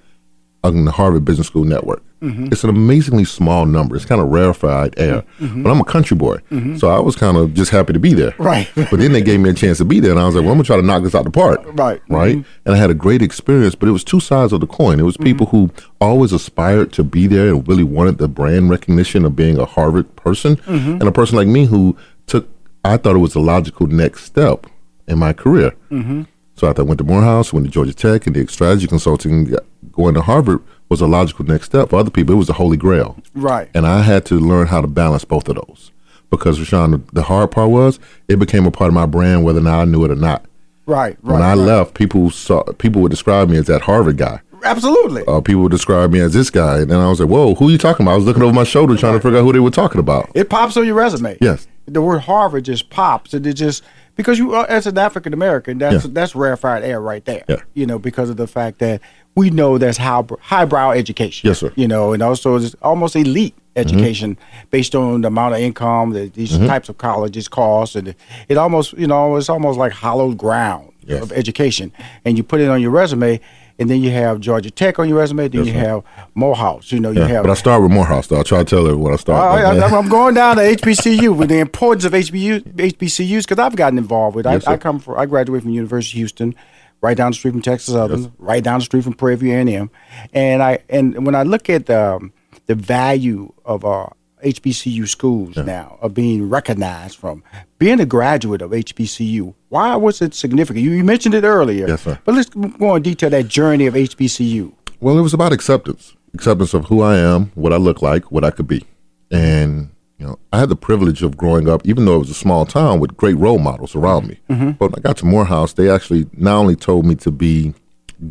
on 0.64 0.86
the 0.86 0.92
Harvard 0.92 1.26
Business 1.26 1.48
School 1.48 1.64
network, 1.64 2.04
Mhm. 2.22 2.52
it's 2.52 2.64
an 2.64 2.70
amazingly 2.72 3.24
small 3.26 3.66
number. 3.68 3.96
It's 3.96 4.06
kind 4.06 4.20
of 4.20 4.30
rarefied 4.30 4.96
air. 4.98 5.24
Mhm. 5.40 5.62
But 5.64 5.70
I'm 5.72 5.80
a 5.80 5.84
country 5.86 6.18
boy, 6.18 6.38
Mhm. 6.52 6.80
so 6.80 6.88
I 6.90 7.00
was 7.00 7.16
kind 7.16 7.38
of 7.38 7.54
just 7.54 7.70
happy 7.70 7.94
to 7.94 8.00
be 8.00 8.14
there. 8.14 8.34
Right. 8.40 8.68
but 8.76 9.00
then 9.00 9.12
they 9.12 9.22
gave 9.22 9.40
me 9.40 9.50
a 9.50 9.54
chance 9.54 9.78
to 9.78 9.86
be 9.86 10.00
there, 10.00 10.12
and 10.12 10.20
I 10.20 10.26
was 10.26 10.34
like, 10.36 10.44
well, 10.44 10.52
I'm 10.54 10.58
going 10.58 10.64
to 10.64 10.68
try 10.68 10.76
to 10.78 10.82
knock 10.82 11.04
this 11.04 11.14
out 11.14 11.26
the 11.26 11.30
park. 11.30 11.62
Right. 11.74 12.02
Right. 12.10 12.38
Mhm. 12.38 12.46
And 12.66 12.76
I 12.76 12.78
had 12.78 12.90
a 12.90 12.96
great 12.96 13.22
experience, 13.22 13.76
but 13.76 13.88
it 13.88 13.92
was 13.92 14.04
two 14.04 14.20
sides 14.20 14.52
of 14.54 14.62
the 14.62 14.68
coin. 14.68 15.00
It 15.00 15.04
was 15.04 15.16
people 15.18 15.46
who 15.48 15.70
always 16.02 16.34
aspired 16.34 16.92
to 16.94 17.04
be 17.04 17.28
there 17.28 17.50
and 17.54 17.68
really 17.68 17.84
wanted 17.84 18.18
the 18.18 18.28
brand 18.28 18.70
recognition 18.70 19.24
of 19.24 19.36
being 19.36 19.58
a 19.60 19.66
Harvard 19.66 20.16
person, 20.16 20.58
Mhm. 20.68 21.00
and 21.00 21.04
a 21.04 21.12
person 21.12 21.36
like 21.38 21.48
me 21.48 21.66
who 21.66 21.96
took, 22.26 22.48
I 22.84 22.98
thought 22.98 23.16
it 23.16 23.20
was 23.20 23.36
a 23.36 23.40
logical 23.40 23.86
next 23.88 24.24
step 24.24 24.66
in 25.08 25.20
my 25.20 25.34
career. 25.34 25.74
Mm-hmm. 25.92 26.22
So 26.56 26.68
after 26.68 26.82
I 26.82 26.86
went 26.86 26.98
to 26.98 27.04
Morehouse, 27.04 27.54
went 27.54 27.68
to 27.68 27.72
Georgia 27.72 27.94
Tech, 27.94 28.26
and 28.26 28.34
did 28.34 28.50
strategy 28.50 28.88
consulting, 28.88 29.54
going 29.92 30.16
to 30.16 30.22
Harvard 30.22 30.60
was 30.90 31.02
a 31.02 31.08
logical 31.08 31.46
next 31.46 31.68
step. 31.68 31.90
For 31.90 32.00
other 32.00 32.12
people, 32.12 32.34
it 32.34 32.38
was 32.38 32.48
the 32.48 32.54
holy 32.54 32.78
grail. 32.78 33.18
Right. 33.34 33.70
And 33.74 33.86
I 33.86 34.02
had 34.02 34.26
to 34.28 34.40
learn 34.40 34.68
how 34.68 34.82
to 34.82 34.88
balance 34.88 35.26
both 35.26 35.50
of 35.50 35.56
those. 35.56 35.92
Because, 36.30 36.60
Rushion, 36.60 36.92
the, 36.92 37.02
the 37.14 37.24
hard 37.24 37.52
part 37.52 37.70
was 37.70 38.00
it 38.28 38.38
became 38.38 38.66
a 38.66 38.72
part 38.72 38.90
of 38.90 38.94
my 38.94 39.06
brand 39.06 39.44
whether 39.44 39.60
or 39.60 39.64
not 39.64 39.80
I 39.80 39.86
knew 39.86 40.04
it 40.04 40.12
or 40.12 40.16
not. 40.16 40.46
Right. 40.86 41.18
Right. 41.22 41.34
when 41.34 41.42
I 41.42 41.50
right. 41.50 41.58
left, 41.58 41.94
people 41.94 42.30
saw 42.30 42.64
people 42.74 43.02
would 43.02 43.12
describe 43.12 43.50
me 43.50 43.58
as 43.58 43.68
that 43.68 43.82
Harvard 43.82 44.18
guy. 44.18 44.42
Absolutely. 44.64 45.24
Uh, 45.28 45.42
people 45.42 45.64
would 45.64 45.72
describe 45.72 46.12
me 46.12 46.20
as 46.20 46.34
this 46.34 46.50
guy. 46.50 46.80
And 46.80 46.92
then 46.92 47.00
I 47.00 47.10
was 47.10 47.20
like, 47.20 47.30
whoa, 47.30 47.56
who 47.56 47.68
are 47.68 47.72
you 47.72 47.78
talking 47.78 48.06
about? 48.06 48.14
I 48.14 48.16
was 48.16 48.26
looking 48.26 48.44
over 48.44 48.54
my 48.54 48.64
shoulder 48.64 48.96
trying 48.98 49.14
to 49.14 49.20
figure 49.20 49.38
out 49.38 49.44
who 49.44 49.54
they 49.54 49.60
were 49.60 49.70
talking 49.70 50.00
about. 50.00 50.32
It 50.34 50.50
pops 50.50 50.78
on 50.78 50.86
your 50.86 50.96
resume. 50.96 51.38
Yes. 51.42 51.68
The 51.86 52.02
word 52.02 52.20
Harvard 52.20 52.66
just 52.66 52.90
pops, 52.90 53.34
and 53.34 53.46
it 53.48 53.54
just 53.54 53.84
because 54.18 54.38
you 54.38 54.54
are 54.54 54.66
as 54.68 54.86
an 54.88 54.98
African 54.98 55.32
American, 55.34 55.78
that's 55.78 56.04
Yeah. 56.04 56.12
that's 56.14 56.36
rarefied 56.36 56.84
air 56.84 57.00
right 57.00 57.24
there. 57.24 57.44
Yeah. 57.48 57.58
You 57.74 57.86
know, 57.86 57.98
because 58.00 58.30
of 58.30 58.36
the 58.38 58.48
fact 58.48 58.80
that 58.80 59.00
we 59.36 59.50
know 59.52 59.78
that's 59.78 59.98
high 59.98 60.24
highbrow 60.42 60.92
education. 60.92 61.48
Yes, 61.48 61.60
sir. 61.60 61.72
You 61.76 61.88
know, 61.88 62.12
and 62.14 62.22
also 62.22 62.56
it's 62.58 62.76
almost 62.82 63.16
elite 63.16 63.54
education 63.76 64.38
based 64.72 64.96
on 64.96 65.22
the 65.22 65.28
amount 65.28 65.54
of 65.54 65.60
income 65.62 66.10
that 66.12 66.34
these 66.34 66.58
Mhm. 66.58 66.68
types 66.68 66.90
of 66.90 66.98
colleges 66.98 67.48
cost, 67.48 67.96
and 67.96 68.10
it, 68.10 68.18
it 68.50 68.58
almost 68.58 68.94
you 68.94 69.08
know 69.08 69.36
it's 69.38 69.50
almost 69.50 69.78
like 69.80 69.94
hollowed 69.94 70.38
ground 70.38 70.90
Yes. 71.06 71.22
of 71.22 71.32
education, 71.32 71.92
and 72.26 72.38
you 72.38 72.44
put 72.44 72.60
it 72.60 72.70
on 72.70 72.82
your 72.82 72.92
resume. 72.92 73.40
And 73.80 73.90
then 73.90 74.02
you 74.02 74.10
have 74.10 74.40
Georgia 74.40 74.72
Tech 74.72 74.98
on 74.98 75.08
your 75.08 75.20
resume. 75.20 75.48
Then 75.48 75.66
Yes, 75.66 75.74
you 75.74 75.80
have 75.80 76.04
Morehouse. 76.34 76.92
You 76.92 77.00
know, 77.00 77.12
you 77.12 77.22
Yeah, 77.22 77.28
have 77.28 77.44
but 77.44 77.52
I 77.52 77.54
start 77.54 77.84
with 77.84 77.92
Morehouse, 77.92 78.28
though. 78.28 78.40
I 78.40 78.44
try 78.44 78.60
to 78.60 78.66
tell 78.66 78.88
everyone 78.88 79.14
I 79.14 79.18
start. 79.18 79.40
I, 79.40 79.62
I, 79.78 79.98
I'm 79.98 80.10
going 80.10 80.34
down 80.34 80.56
to 80.58 80.64
HBCU 80.64 81.38
with 81.38 81.50
the 81.50 81.60
importance 81.60 82.04
of 82.04 82.14
HBU, 82.14 82.74
HBCUs 82.74 83.44
because 83.44 83.60
I've 83.60 83.76
gotten 83.76 83.98
involved 84.00 84.36
with. 84.36 84.46
Yes, 84.48 84.66
I, 84.66 84.74
I 84.74 84.78
come 84.78 85.00
from. 85.00 85.20
I 85.20 85.26
graduated 85.28 85.64
from 85.64 85.72
University 85.74 86.18
of 86.18 86.22
Houston, 86.22 86.56
right 87.02 87.16
down 87.16 87.32
the 87.32 87.36
street 87.36 87.52
from 87.52 87.62
Texas 87.62 87.94
Southern, 87.94 88.34
right 88.40 88.64
down 88.64 88.80
the 88.80 88.86
street 88.86 89.04
from 89.04 89.14
Prairie 89.14 89.36
View 89.36 89.54
A&M, 89.54 89.92
and 90.34 90.64
I 90.64 90.80
and 90.90 91.26
when 91.26 91.36
I 91.36 91.44
look 91.44 91.70
at 91.70 91.88
um, 91.92 92.34
the 92.66 92.74
value 92.76 93.54
of 93.64 93.86
uh, 93.86 94.08
HBCU 94.44 95.08
schools 95.08 95.58
now 95.58 95.98
are 96.02 96.10
being 96.10 96.48
recognized 96.50 97.18
from 97.18 97.44
being 97.80 98.00
a 98.00 98.06
graduate 98.06 98.62
of 98.62 98.72
HBCU. 98.72 99.54
Why 99.70 99.96
was 99.96 100.22
it 100.22 100.34
significant? 100.34 100.84
You, 100.86 100.92
you 100.92 101.04
mentioned 101.04 101.34
it 101.36 101.44
earlier. 101.44 101.88
Yes, 101.88 102.04
sir. 102.04 102.20
But 102.24 102.36
let's 102.36 102.50
go 102.50 102.96
in 102.96 103.04
detail 103.04 103.30
that 103.32 103.48
journey 103.48 103.88
of 103.88 103.94
HBCU. 103.96 104.72
Well, 105.00 105.18
it 105.18 105.22
was 105.22 105.34
about 105.34 105.54
acceptance, 105.54 106.16
acceptance 106.34 106.74
of 106.74 106.86
who 106.86 107.02
I 107.02 107.18
am, 107.18 107.52
what 107.56 107.74
I 107.74 107.78
look 107.78 108.02
like, 108.02 108.32
what 108.32 108.44
I 108.44 108.52
could 108.52 108.68
be, 108.68 108.86
and 109.32 109.90
you 110.20 110.26
know, 110.26 110.40
I 110.52 110.58
had 110.60 110.70
the 110.70 110.76
privilege 110.76 111.22
of 111.22 111.38
growing 111.38 111.70
up, 111.70 111.82
even 111.86 112.06
though 112.06 112.16
it 112.16 112.20
was 112.20 112.32
a 112.32 112.36
small 112.36 112.66
town, 112.66 113.00
with 113.00 113.16
great 113.16 113.38
role 113.38 113.60
models 113.60 113.96
around 113.96 114.28
me. 114.28 114.40
Mhm. 114.50 114.78
But 114.80 114.92
when 114.92 115.00
I 115.00 115.02
got 115.02 115.18
to 115.18 115.26
Morehouse, 115.28 115.74
they 115.74 115.90
actually 115.92 116.26
not 116.34 116.58
only 116.58 116.76
told 116.76 117.06
me 117.06 117.14
to 117.16 117.30
be 117.30 117.76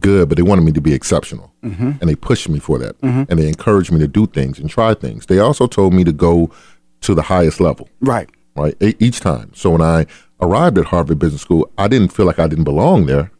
good, 0.00 0.28
but 0.28 0.36
they 0.36 0.42
wanted 0.42 0.62
me 0.64 0.72
to 0.72 0.80
be 0.80 0.92
exceptional, 0.92 1.52
Mhm. 1.64 2.00
and 2.00 2.08
they 2.10 2.14
pushed 2.14 2.48
me 2.48 2.58
for 2.58 2.78
that, 2.78 3.00
Mhm. 3.00 3.26
and 3.28 3.38
they 3.38 3.48
encouraged 3.48 3.92
me 3.92 3.98
to 4.00 4.08
do 4.08 4.26
things 4.26 4.58
and 4.58 4.68
try 4.68 4.94
things. 4.94 5.26
They 5.26 5.38
also 5.38 5.66
told 5.66 5.94
me 5.94 6.04
to 6.04 6.12
go 6.12 6.50
to 7.02 7.14
the 7.14 7.22
highest 7.22 7.60
level, 7.60 7.88
Right. 8.00 8.28
right, 8.56 8.74
each 9.00 9.20
time. 9.20 9.50
So 9.54 9.70
when 9.70 9.82
I 9.82 10.06
arrived 10.40 10.78
at 10.78 10.86
Harvard 10.86 11.18
Business 11.18 11.42
School, 11.42 11.70
I 11.78 11.88
didn't 11.88 12.12
feel 12.12 12.26
like 12.26 12.38
I 12.38 12.46
didn't 12.48 12.64
belong 12.64 13.06
there 13.06 13.30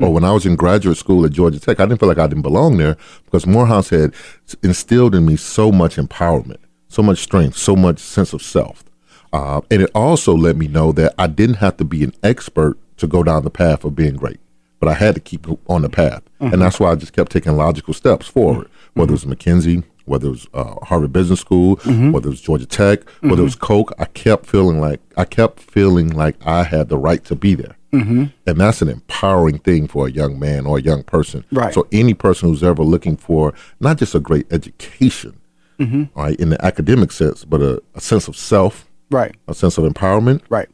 or 0.00 0.12
when 0.14 0.24
I 0.24 0.32
was 0.32 0.46
in 0.46 0.56
graduate 0.56 0.96
school 0.96 1.24
at 1.26 1.32
Georgia 1.32 1.60
Tech, 1.60 1.78
I 1.78 1.84
didn't 1.84 2.00
feel 2.00 2.08
like 2.08 2.18
I 2.18 2.26
didn't 2.26 2.42
belong 2.42 2.78
there 2.78 2.96
because 3.26 3.46
Morehouse 3.46 3.90
had 3.90 4.14
instilled 4.62 5.14
in 5.14 5.26
me 5.26 5.36
so 5.36 5.70
much 5.70 5.96
empowerment, 5.96 6.56
so 6.88 7.02
much 7.02 7.18
strength, 7.22 7.58
so 7.58 7.76
much 7.76 7.98
sense 7.98 8.32
of 8.32 8.40
self. 8.42 8.82
Uh, 9.32 9.60
and 9.70 9.82
it 9.82 9.90
also 9.94 10.34
let 10.34 10.56
me 10.56 10.66
know 10.68 10.90
that 10.92 11.14
I 11.18 11.26
didn't 11.26 11.56
have 11.56 11.76
to 11.76 11.84
be 11.84 12.02
an 12.02 12.14
expert 12.22 12.78
to 12.96 13.06
go 13.06 13.22
down 13.22 13.44
the 13.44 13.50
path 13.50 13.84
of 13.84 13.94
being 13.94 14.14
great. 14.16 14.38
But 14.80 14.88
I 14.88 14.94
had 14.94 15.14
to 15.14 15.20
keep 15.20 15.46
on 15.68 15.82
the 15.82 15.88
path, 15.88 16.22
Mhm. 16.40 16.52
and 16.54 16.62
that's 16.62 16.80
why 16.80 16.90
I 16.90 16.94
just 16.96 17.12
kept 17.12 17.30
taking 17.32 17.56
logical 17.56 17.94
steps 17.94 18.26
forward. 18.26 18.66
Whether 18.94 19.10
it 19.10 19.12
was 19.12 19.24
McKinsey, 19.24 19.84
whether 20.06 20.26
it 20.26 20.30
was 20.30 20.46
uh, 20.54 20.74
Harvard 20.84 21.12
Business 21.12 21.38
School, 21.40 21.76
Mhm. 21.78 22.10
whether 22.12 22.26
it 22.26 22.30
was 22.30 22.40
Georgia 22.40 22.66
Tech, 22.66 23.00
whether 23.20 23.42
it 23.42 23.44
was 23.44 23.54
Coke, 23.54 23.92
I 23.98 24.06
kept 24.06 24.46
feeling 24.46 24.80
like 24.80 25.00
I 25.16 25.24
kept 25.24 25.60
feeling 25.60 26.08
like 26.10 26.36
I 26.44 26.64
had 26.64 26.88
the 26.88 26.98
right 26.98 27.22
to 27.26 27.36
be 27.36 27.54
there. 27.54 27.76
Mm-hmm. 27.92 28.24
And 28.46 28.58
that's 28.60 28.82
an 28.82 28.88
empowering 28.88 29.58
thing 29.58 29.88
for 29.88 30.06
a 30.06 30.10
young 30.10 30.38
man 30.38 30.64
or 30.64 30.78
a 30.78 30.82
young 30.82 31.02
person. 31.02 31.44
Right. 31.52 31.74
So 31.74 31.86
any 31.92 32.14
person 32.14 32.48
who's 32.48 32.62
ever 32.62 32.82
looking 32.84 33.16
for 33.16 33.52
not 33.80 33.98
just 33.98 34.14
a 34.14 34.20
great 34.20 34.46
education, 34.52 35.34
Mm-hmm. 35.80 36.04
right, 36.14 36.36
in 36.38 36.50
the 36.50 36.64
academic 36.64 37.10
sense, 37.10 37.44
but 37.44 37.60
a, 37.62 37.82
a 37.94 38.00
sense 38.00 38.28
of 38.28 38.36
self, 38.36 38.86
Right. 39.10 39.34
a 39.48 39.54
sense 39.54 39.76
of 39.78 39.84
empowerment, 39.90 40.42
right, 40.50 40.68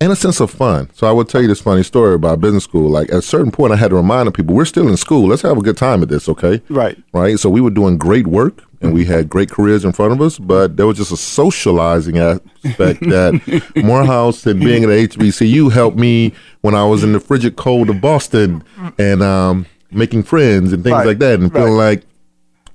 and 0.00 0.12
a 0.12 0.16
sense 0.16 0.40
of 0.40 0.50
fun. 0.50 0.88
So 0.94 1.06
I 1.08 1.12
will 1.12 1.24
tell 1.24 1.40
you 1.42 1.48
this 1.48 1.60
funny 1.60 1.82
story 1.82 2.14
about 2.14 2.40
business 2.40 2.64
school. 2.64 2.88
Like 2.90 3.08
at 3.10 3.16
a 3.18 3.22
certain 3.22 3.50
point, 3.50 3.72
I 3.72 3.76
had 3.76 3.88
to 3.88 3.96
remind 3.96 4.28
the 4.28 4.32
people, 4.32 4.54
we're 4.54 4.64
still 4.64 4.88
in 4.88 4.96
school. 4.96 5.26
Let's 5.28 5.42
have 5.42 5.58
a 5.58 5.62
good 5.62 5.76
time 5.76 6.02
at 6.02 6.08
this, 6.08 6.28
okay? 6.28 6.62
Right. 6.68 6.96
Right. 7.12 7.38
So 7.38 7.50
we 7.50 7.60
were 7.60 7.70
doing 7.70 7.98
great 7.98 8.26
work, 8.28 8.62
and 8.80 8.94
we 8.94 9.04
had 9.06 9.28
great 9.28 9.50
careers 9.50 9.84
in 9.84 9.92
front 9.92 10.12
of 10.12 10.20
us, 10.22 10.38
but 10.38 10.76
there 10.76 10.86
was 10.86 10.98
just 10.98 11.10
a 11.10 11.16
socializing 11.16 12.16
aspect 12.18 13.00
that 13.08 13.72
Morehouse 13.76 14.46
and 14.46 14.60
being 14.60 14.84
at 14.84 14.90
HBCU 14.90 15.72
helped 15.72 15.96
me 15.96 16.32
when 16.60 16.74
I 16.76 16.84
was 16.84 17.02
in 17.02 17.12
the 17.12 17.18
frigid 17.20 17.56
cold 17.56 17.90
of 17.90 18.00
Boston 18.00 18.62
and 18.98 19.20
um, 19.22 19.66
making 19.90 20.22
friends 20.22 20.72
and 20.72 20.84
things 20.84 20.92
Right. 20.94 21.06
like 21.06 21.18
that, 21.18 21.40
and 21.40 21.52
feeling 21.52 21.74
like. 21.74 22.04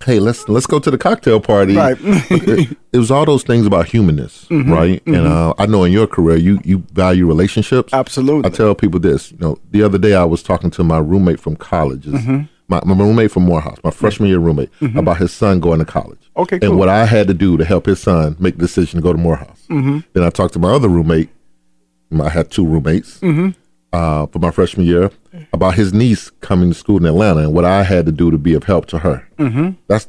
Hey, 0.05 0.19
let's 0.19 0.47
let's 0.49 0.65
go 0.67 0.79
to 0.79 0.91
the 0.91 0.97
cocktail 0.97 1.39
party. 1.39 1.75
Right. 1.75 1.97
it, 2.03 2.77
it 2.91 2.97
was 2.97 3.09
all 3.11 3.25
those 3.25 3.43
things 3.43 3.65
about 3.65 3.87
humanness, 3.87 4.45
Mhm, 4.49 4.69
right? 4.71 5.01
And 5.05 5.15
mhm. 5.15 5.49
uh, 5.49 5.53
I 5.57 5.65
know 5.65 5.83
in 5.85 5.91
your 5.93 6.07
career 6.07 6.35
you 6.37 6.59
you 6.63 6.79
value 6.93 7.25
relationships. 7.25 7.93
Absolutely. 7.93 8.45
I 8.51 8.53
tell 8.53 8.75
people 8.75 8.99
this. 8.99 9.31
You 9.31 9.37
know, 9.39 9.57
the 9.71 9.81
other 9.83 9.97
day 9.97 10.13
I 10.13 10.25
was 10.25 10.43
talking 10.43 10.71
to 10.71 10.83
my 10.83 10.97
roommate 10.97 11.39
from 11.39 11.55
college, 11.55 12.05
Mhm. 12.05 12.49
my, 12.67 12.81
my 12.85 12.95
roommate 12.95 13.31
from 13.31 13.43
Morehouse, 13.43 13.77
my 13.83 13.91
freshman 13.91 14.29
year 14.29 14.39
roommate, 14.39 14.71
Mhm. 14.81 14.97
about 14.97 15.17
his 15.17 15.31
son 15.31 15.59
going 15.59 15.79
to 15.79 15.85
college. 15.85 16.19
Okay, 16.35 16.59
And 16.61 16.77
what 16.77 16.89
I 16.89 17.05
had 17.05 17.27
to 17.27 17.33
do 17.33 17.57
to 17.57 17.63
help 17.63 17.85
his 17.85 17.99
son 17.99 18.35
make 18.39 18.55
the 18.57 18.61
decision 18.67 18.99
to 18.99 19.03
go 19.03 19.11
to 19.13 19.19
Morehouse. 19.19 19.61
Mm-hmm. 19.69 19.99
Then 20.13 20.23
I 20.23 20.29
talked 20.29 20.53
to 20.53 20.59
my 20.59 20.71
other 20.71 20.89
roommate. 20.89 21.29
I 22.21 22.29
had 22.29 22.51
two 22.51 22.65
roommates 22.65 23.19
Mm-hmm. 23.19 23.49
Uh, 23.93 24.25
for 24.27 24.39
my 24.39 24.51
freshman 24.51 24.85
year 24.85 25.11
about 25.53 25.75
his 25.75 25.93
niece 25.93 26.29
coming 26.41 26.69
to 26.69 26.75
school 26.75 26.97
in 26.97 27.05
Atlanta 27.05 27.41
and 27.41 27.53
what 27.53 27.63
I 27.63 27.83
had 27.83 28.05
to 28.07 28.11
do 28.11 28.31
to 28.31 28.37
be 28.37 28.53
of 28.53 28.63
help 28.63 28.87
to 28.87 28.99
her. 28.99 29.27
Mm-hmm. 29.37 29.71
That's 29.87 30.07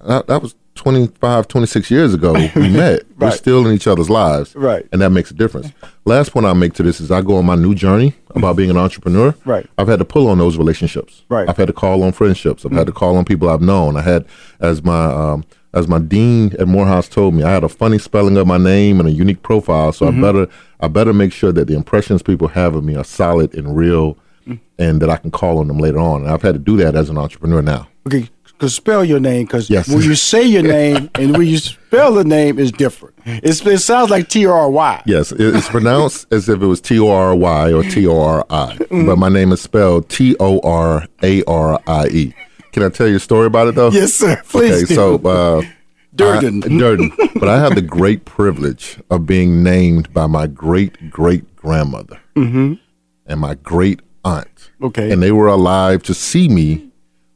that, 0.00 0.26
that 0.26 0.42
was 0.42 0.54
25, 0.74 1.46
26 1.46 1.90
years 1.90 2.14
ago 2.14 2.32
we 2.32 2.48
met. 2.70 3.02
We're 3.18 3.30
still 3.32 3.66
in 3.66 3.74
each 3.74 3.86
other's 3.86 4.08
lives. 4.08 4.54
Right. 4.56 4.88
And 4.92 5.02
that 5.02 5.10
makes 5.10 5.30
a 5.30 5.34
difference. 5.34 5.70
Last 6.06 6.32
point 6.32 6.46
I'll 6.46 6.54
make 6.54 6.72
to 6.74 6.82
this 6.82 7.00
is 7.00 7.10
I 7.10 7.20
go 7.20 7.36
on 7.36 7.44
my 7.44 7.54
new 7.54 7.74
journey 7.74 8.14
about 8.34 8.56
being 8.56 8.70
an 8.70 8.78
entrepreneur. 8.78 9.34
Right. 9.44 9.68
I've 9.76 9.88
had 9.88 9.98
to 9.98 10.04
pull 10.06 10.28
on 10.28 10.38
those 10.38 10.56
relationships. 10.56 11.22
Right. 11.28 11.48
I've 11.48 11.58
had 11.58 11.66
to 11.66 11.74
call 11.74 12.02
on 12.02 12.12
friendships. 12.12 12.64
I've 12.64 12.72
had 12.72 12.86
to 12.86 12.92
call 12.92 13.16
on 13.16 13.26
people 13.26 13.50
I've 13.50 13.60
known. 13.60 13.96
I 13.96 14.02
had 14.02 14.24
as 14.60 14.82
my 14.82 15.04
um, 15.04 15.44
as 15.72 15.86
my 15.88 15.98
dean 15.98 16.54
at 16.58 16.66
Morehouse 16.68 17.08
told 17.08 17.34
me, 17.34 17.42
I 17.44 17.50
had 17.52 17.62
a 17.64 17.68
funny 17.68 17.98
spelling 17.98 18.36
of 18.36 18.46
my 18.46 18.58
name 18.58 18.98
and 19.00 19.08
a 19.08 19.12
unique 19.12 19.42
profile. 19.42 19.92
So 19.92 20.06
Mhm. 20.06 20.18
I 20.18 20.20
better 20.20 20.48
I 20.80 20.88
better 20.88 21.12
make 21.12 21.32
sure 21.32 21.52
that 21.52 21.66
the 21.68 21.74
impressions 21.74 22.22
people 22.22 22.48
have 22.48 22.74
of 22.74 22.82
me 22.84 22.96
are 22.96 23.04
solid 23.04 23.54
and 23.54 23.76
real 23.76 24.16
and 24.78 25.00
that 25.02 25.10
I 25.10 25.16
can 25.16 25.30
call 25.30 25.58
on 25.58 25.68
them 25.68 25.78
later 25.78 25.98
on. 25.98 26.22
And 26.22 26.30
I've 26.30 26.42
had 26.42 26.54
to 26.54 26.58
do 26.58 26.76
that 26.78 26.94
as 26.96 27.08
an 27.10 27.18
entrepreneur 27.18 27.60
now. 27.62 27.86
Okay, 28.06 28.28
because 28.46 28.74
spell 28.74 29.04
your 29.04 29.20
name, 29.20 29.44
because 29.44 29.68
Yes. 29.68 29.88
when 29.88 30.00
you 30.02 30.14
say 30.14 30.42
your 30.42 30.62
name 30.80 31.10
and 31.16 31.36
when 31.36 31.46
you 31.46 31.58
spell 31.58 32.14
the 32.14 32.24
name 32.24 32.58
is 32.58 32.72
different. 32.72 33.14
It's, 33.26 33.64
it 33.64 33.78
sounds 33.80 34.08
like 34.10 34.28
T 34.28 34.46
R 34.46 34.70
Y. 34.70 35.02
Yes, 35.04 35.30
it's 35.32 35.68
pronounced 35.68 36.26
as 36.32 36.48
if 36.48 36.62
it 36.62 36.66
was 36.66 36.80
T 36.80 36.98
O 36.98 37.08
R 37.10 37.34
Y 37.36 37.72
or 37.72 37.82
T 37.84 38.06
O 38.06 38.18
R 38.18 38.44
I, 38.50 38.76
Mm. 38.90 39.04
but 39.06 39.18
my 39.18 39.28
name 39.28 39.52
is 39.52 39.60
spelled 39.60 40.08
T 40.08 40.34
O 40.40 40.58
R 40.64 41.06
A 41.22 41.42
R 41.44 41.80
I 41.86 42.06
E. 42.08 42.34
Can 42.72 42.82
I 42.82 42.88
tell 42.88 43.08
you 43.08 43.16
a 43.16 43.20
story 43.20 43.46
about 43.46 43.68
it 43.68 43.74
though? 43.74 43.90
Yes, 43.90 44.14
sir. 44.14 44.40
Please 44.48 44.84
Okay, 44.84 44.94
so 44.94 45.16
uh, 45.16 45.62
Durden. 46.14 46.62
I- 46.64 46.68
Durden. 46.78 47.10
But 47.34 47.48
I 47.48 47.58
have 47.58 47.74
the 47.74 47.82
great 47.82 48.24
privilege 48.24 48.98
of 49.10 49.26
being 49.26 49.62
named 49.62 50.12
by 50.12 50.26
my 50.26 50.46
great 50.46 51.10
great 51.10 51.56
grandmother 51.56 52.18
Mm-hmm. 52.36 52.74
and 53.26 53.40
my 53.40 53.54
great 53.54 54.00
aunt. 54.24 54.70
Okay. 54.82 55.10
And 55.10 55.22
they 55.22 55.32
were 55.32 55.48
alive 55.48 56.02
to 56.04 56.14
see 56.14 56.48
me 56.48 56.88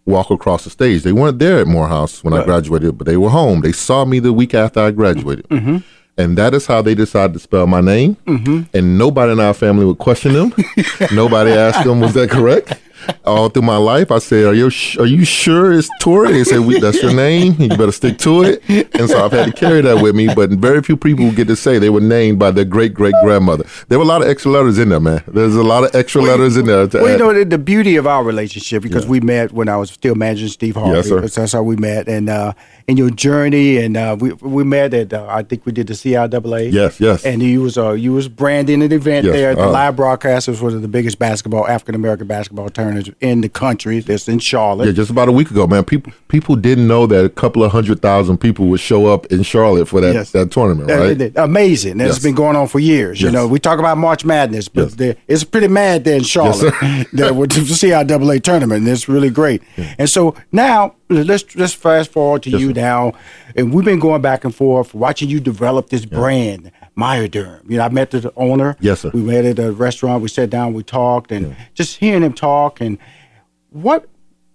walk 0.07 0.31
across 0.31 0.65
the 0.65 0.71
stage. 0.71 1.03
They 1.03 1.13
weren't 1.13 1.39
there 1.39 1.59
at 1.59 1.67
Morehouse 1.67 2.23
when 2.23 2.33
I 2.35 2.45
graduated, 2.45 2.97
but 2.99 3.07
they 3.07 3.17
were 3.17 3.31
home. 3.31 3.61
They 3.63 3.73
saw 3.73 4.05
me 4.05 4.19
the 4.19 4.33
week 4.33 4.55
after 4.55 4.81
I 4.81 4.91
graduated. 4.93 5.49
Mm-hmm. 5.49 5.79
And 6.17 6.39
that 6.39 6.55
is 6.55 6.67
how 6.67 6.81
they 6.81 6.95
decided 6.95 7.33
to 7.35 7.39
spell 7.41 7.67
my 7.67 7.81
name. 7.81 8.17
Mm-hmm. 8.27 8.63
And 8.77 8.97
nobody 8.99 9.33
in 9.33 9.41
our 9.41 9.53
family 9.55 9.85
would 9.85 9.99
question 9.99 10.33
them. 10.35 10.55
nobody 11.13 11.51
asked 11.53 11.85
them, 11.85 12.01
was 12.01 12.15
that 12.15 12.31
correct? 12.31 12.79
All 13.25 13.49
through 13.49 13.63
my 13.63 13.77
life, 13.77 14.11
I 14.11 14.19
said, 14.19 14.45
"Are 14.45 14.55
you 14.55 14.71
sh- 14.71 14.99
are 14.99 15.07
you 15.07 15.25
sure 15.25 15.73
it's 15.73 15.89
Tori?" 16.01 16.33
They 16.33 16.45
said, 16.45 16.61
we, 16.61 16.79
"That's 16.79 17.03
your 17.03 17.15
name. 17.15 17.57
You 17.59 17.69
better 17.69 17.93
stick 17.93 18.19
to 18.19 18.43
it." 18.43 18.63
And 18.95 19.09
so 19.09 19.25
I've 19.25 19.33
had 19.33 19.47
to 19.47 19.53
carry 19.53 19.81
that 19.81 20.03
with 20.03 20.15
me. 20.15 20.33
But 20.35 20.51
very 20.51 20.83
few 20.83 20.97
people 20.97 21.31
get 21.33 21.49
to 21.49 21.57
say 21.57 21.79
they 21.79 21.91
were 21.91 22.01
named 22.01 22.39
by 22.39 22.51
their 22.51 22.65
great 22.65 22.95
great 22.95 23.15
grandmother. 23.23 23.65
There 23.89 23.99
were 23.99 24.05
a 24.05 24.09
lot 24.09 24.23
of 24.23 24.29
extra 24.29 24.51
letters 24.51 24.79
in 24.79 24.91
there, 24.91 25.01
man. 25.01 25.23
There's 25.27 25.57
a 25.57 25.63
lot 25.63 25.85
of 25.85 25.95
extra 25.95 26.23
letters 26.23 26.57
in 26.57 26.67
there. 26.67 26.87
Well, 26.87 27.11
you 27.11 27.19
know 27.19 27.33
the, 27.33 27.45
the 27.45 27.59
beauty 27.59 27.97
of 27.97 28.07
our 28.07 28.23
relationship 28.23 28.83
because 28.83 29.07
we 29.07 29.21
met 29.21 29.53
when 29.53 29.69
I 29.69 29.77
was 29.77 29.91
still 29.91 30.15
managing 30.15 30.49
Steve 30.49 30.77
Harvey. 30.77 30.97
Yes, 30.97 31.09
sir. 31.09 31.21
That's, 31.21 31.35
that's 31.35 31.53
how 31.53 31.63
we 31.63 31.77
met, 31.77 32.09
and 32.09 32.29
uh, 32.29 32.53
in 32.87 32.97
your 32.97 33.11
journey, 33.11 33.79
and 33.79 33.97
uh, 33.97 34.17
we 34.19 34.33
we 34.33 34.65
met 34.65 34.95
at 34.95 35.13
uh, 35.13 35.27
I 35.29 35.43
think 35.43 35.67
we 35.67 35.73
did 35.73 35.87
the 35.87 35.95
CIAA. 35.95 36.73
Yes, 36.73 37.01
yes. 37.01 37.25
And 37.25 37.43
you 37.43 37.63
was 37.63 37.79
uh, 37.79 37.93
you 37.93 38.13
was 38.13 38.29
branding 38.29 38.83
an 38.83 38.93
event 38.93 39.27
Yes, 39.27 39.35
there 39.35 39.55
the 39.55 39.65
uh. 39.65 39.71
live 39.71 39.97
broadcast. 39.97 40.49
Was 40.49 40.61
one 40.61 40.75
of 40.75 40.83
the 40.83 40.89
biggest 40.89 41.19
basketball 41.19 41.67
African 41.67 41.95
American 41.95 42.27
basketball 42.27 42.69
in 43.21 43.41
the 43.41 43.49
country. 43.49 44.01
That's 44.01 44.29
in 44.29 44.39
Charlotte. 44.39 44.87
Yeah, 44.87 44.93
just 44.93 45.11
about 45.11 45.29
a 45.29 45.33
week 45.33 45.51
ago, 45.51 45.67
man. 45.67 45.85
People 45.85 46.13
people 46.29 46.57
didn't 46.57 46.87
know 46.89 47.07
that 47.07 47.25
a 47.25 47.29
couple 47.29 47.63
of 47.65 47.73
hundred 47.73 48.01
thousand 48.03 48.39
people 48.39 48.67
would 48.67 48.81
show 48.81 49.07
up 49.07 49.27
in 49.27 49.43
Charlotte 49.43 49.87
for 49.89 50.01
that 50.01 50.15
Yes. 50.15 50.31
that 50.33 50.51
tournament, 50.51 50.91
right? 50.91 51.21
it- 51.21 51.33
Amazing. 51.37 51.93
And 51.93 52.03
It's 52.03 52.17
Yes. 52.17 52.23
been 52.23 52.35
going 52.35 52.57
on 52.57 52.69
for 52.69 52.79
years. 52.81 53.21
You 53.21 53.31
know, 53.31 53.47
we 53.47 53.59
talk 53.59 53.79
about 53.79 53.99
March 53.99 54.25
Madness, 54.25 54.69
but 54.69 54.83
Yes. 54.85 54.95
there- 54.95 55.17
it's 55.29 55.45
pretty 55.45 55.69
mad 55.69 56.05
there 56.05 56.17
in 56.17 56.23
Charlotte. 56.25 56.57
sir. 56.81 57.05
there 57.13 57.33
with 57.35 57.51
the 57.51 57.61
CIAA 57.75 58.41
tournament, 58.43 58.81
and 58.85 58.89
it's 58.89 59.09
really 59.09 59.31
great. 59.31 59.63
And 59.99 60.09
so 60.11 60.35
now 60.53 60.95
let's 61.11 61.45
let's 61.57 61.73
fast 61.75 62.11
forward 62.13 62.43
to 62.45 62.51
Yes, 62.51 62.61
you 62.61 62.73
now, 62.73 63.13
and 63.57 63.73
we've 63.73 63.85
been 63.85 63.99
going 64.01 64.23
back 64.23 64.45
and 64.45 64.55
forth, 64.55 64.95
watching 64.95 65.29
you 65.29 65.41
develop 65.41 65.91
this 65.91 66.05
brand, 66.05 66.71
Myaderm. 66.97 67.69
You 67.69 67.79
know, 67.79 67.85
I 67.85 67.89
met 67.89 68.11
the 68.11 68.33
owner. 68.37 68.77
Yes, 68.81 69.01
sir. 69.01 69.11
We 69.13 69.21
met 69.23 69.45
at 69.45 69.59
a 69.59 69.73
restaurant. 69.73 70.23
We 70.23 70.29
sat 70.29 70.51
down, 70.51 70.75
we 70.75 70.83
talked, 70.83 71.33
and 71.33 71.57
just 71.75 71.97
hearing 71.99 72.23
him 72.23 72.33
talk 72.33 72.81
and 72.81 72.99
what. 73.71 74.09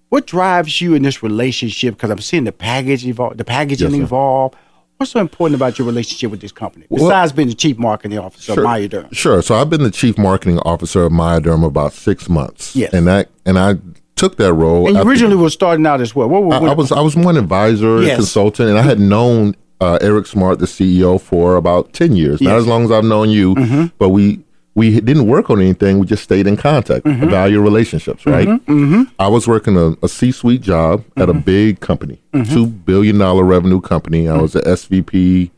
What 0.10 0.26
drives 0.26 0.82
you 0.82 0.96
in 0.96 1.04
this 1.04 1.22
relationship? 1.22 1.94
Because 1.94 2.10
I'm 2.10 2.18
seeing 2.18 2.44
the 2.46 2.52
package 2.52 3.06
evolve, 3.06 3.38
the 3.38 3.46
packaging 3.46 3.92
Yes, 3.92 4.02
evolve. 4.02 4.56
What's 4.98 5.12
so 5.12 5.20
important 5.20 5.56
about 5.56 5.78
your 5.78 5.86
relationship 5.86 6.32
with 6.32 6.42
this 6.42 6.52
company? 6.52 6.88
Well- 6.90 7.04
Besides 7.06 7.32
being 7.32 7.48
the 7.48 7.54
chief 7.54 7.78
marketing 7.78 8.18
officer 8.18 8.56
Sure. 8.56 8.64
of 8.64 8.68
Myaderm. 8.72 9.14
Sure. 9.14 9.44
So 9.44 9.54
I've 9.54 9.70
been 9.70 9.84
the 9.84 9.92
chief 9.92 10.18
marketing 10.18 10.58
officer 10.62 11.04
of 11.04 11.12
Myaderm 11.12 11.64
about 11.64 11.94
six 11.94 12.28
months. 12.28 12.76
Yes. 12.76 12.92
And 12.92 13.06
that 13.06 13.30
and 13.46 13.60
I 13.60 13.76
took 14.16 14.38
that 14.38 14.52
role. 14.52 14.88
And 14.88 14.96
you 14.96 14.98
after- 14.98 15.08
originally 15.12 15.36
was 15.36 15.54
starting 15.54 15.86
out 15.86 16.02
as 16.02 16.16
well. 16.16 16.28
What, 16.28 16.42
what, 16.42 16.64
I, 16.64 16.70
I 16.70 16.74
was 16.74 16.92
I 16.92 17.02
was 17.02 17.16
one 17.16 17.38
advisor, 17.38 18.02
Yes. 18.02 18.16
consultant, 18.16 18.68
and 18.68 18.80
I 18.80 18.82
had 18.82 19.00
known 19.00 19.56
uh, 19.82 19.98
Eric 20.02 20.26
Smart, 20.28 20.60
the 20.60 20.66
CEO, 20.66 21.20
for 21.20 21.56
about 21.56 21.94
ten 21.94 22.16
years. 22.16 22.42
Not 22.42 22.58
as 22.58 22.68
long 22.68 22.84
as 22.86 22.92
I've 22.92 23.06
known 23.06 23.30
you, 23.30 23.56
Mhm. 23.56 23.92
but 23.98 24.10
we 24.10 24.40
we 24.76 25.02
didn't 25.02 25.26
work 25.28 25.50
on 25.50 25.60
anything. 25.60 26.00
We 26.00 26.06
just 26.06 26.24
stayed 26.24 26.48
in 26.48 26.56
contact, 26.56 27.06
Mhm. 27.06 27.30
value 27.30 27.60
relationships, 27.60 28.26
right? 28.26 28.48
Mm-hmm. 28.48 29.04
I 29.18 29.28
was 29.28 29.46
working 29.48 29.76
a, 29.76 29.96
a 30.04 30.08
C-suite 30.08 30.62
job 30.62 31.04
at 31.18 31.28
a 31.28 31.34
big 31.34 31.80
company, 31.82 32.20
Mhm. 32.34 32.54
two 32.54 32.68
billion 32.68 33.18
dollar 33.18 33.44
revenue 33.44 33.82
company. 33.82 34.30
I 34.30 34.38
was 34.38 34.54
the 34.54 34.62
SVP, 34.66 35.52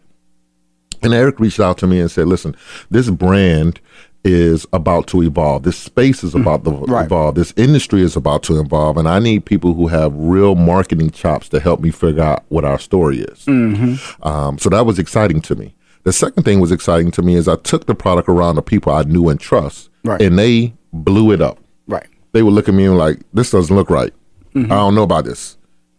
and 1.03 1.13
Eric 1.13 1.39
reached 1.39 1.59
out 1.59 1.77
to 1.79 1.87
me 1.87 1.99
and 1.99 2.09
said, 2.09 2.27
"Listen, 2.27 2.55
this 2.89 3.09
brand." 3.09 3.79
Is 4.23 4.67
about 4.71 5.07
to 5.07 5.23
evolve. 5.23 5.63
This 5.63 5.77
space 5.77 6.23
is 6.23 6.35
about 6.35 6.63
to 6.65 6.69
Right. 6.69 7.05
evolve. 7.07 7.33
This 7.33 7.53
industry 7.57 8.03
is 8.03 8.15
about 8.15 8.43
to 8.43 8.59
evolve, 8.59 8.97
and 8.97 9.07
I 9.07 9.17
need 9.17 9.45
people 9.45 9.73
who 9.73 9.87
have 9.87 10.13
real 10.15 10.53
marketing 10.53 11.09
chops 11.09 11.49
to 11.49 11.59
help 11.59 11.79
me 11.79 11.89
figure 11.89 12.21
out 12.21 12.43
what 12.49 12.63
our 12.63 12.77
story 12.77 13.21
is. 13.21 13.39
Mm-hmm. 13.45 13.95
Um, 14.27 14.59
so 14.59 14.69
that 14.69 14.85
was 14.85 14.99
exciting 14.99 15.41
to 15.41 15.55
me. 15.55 15.73
The 16.03 16.13
second 16.13 16.43
thing 16.43 16.59
was 16.59 16.71
exciting 16.71 17.09
to 17.11 17.23
me 17.23 17.33
is 17.33 17.47
I 17.47 17.55
took 17.55 17.87
the 17.87 17.95
product 17.95 18.29
around 18.29 18.57
the 18.57 18.61
people 18.61 18.93
I 18.93 19.01
knew 19.03 19.27
and 19.27 19.39
trust, 19.39 19.89
Right. 20.05 20.21
and 20.21 20.37
they 20.37 20.73
blew 20.93 21.31
it 21.31 21.41
up. 21.41 21.57
Right. 21.87 22.05
They 22.33 22.43
would 22.43 22.53
look 22.53 22.69
at 22.69 22.75
me 22.75 22.85
and 22.85 22.99
like, 22.99 23.21
"This 23.33 23.49
doesn't 23.49 23.75
look 23.75 23.89
right. 23.89 24.13
Mhm. 24.55 24.65
I 24.65 24.75
don't 24.75 24.93
know 24.93 25.03
about 25.03 25.25
this. 25.25 25.57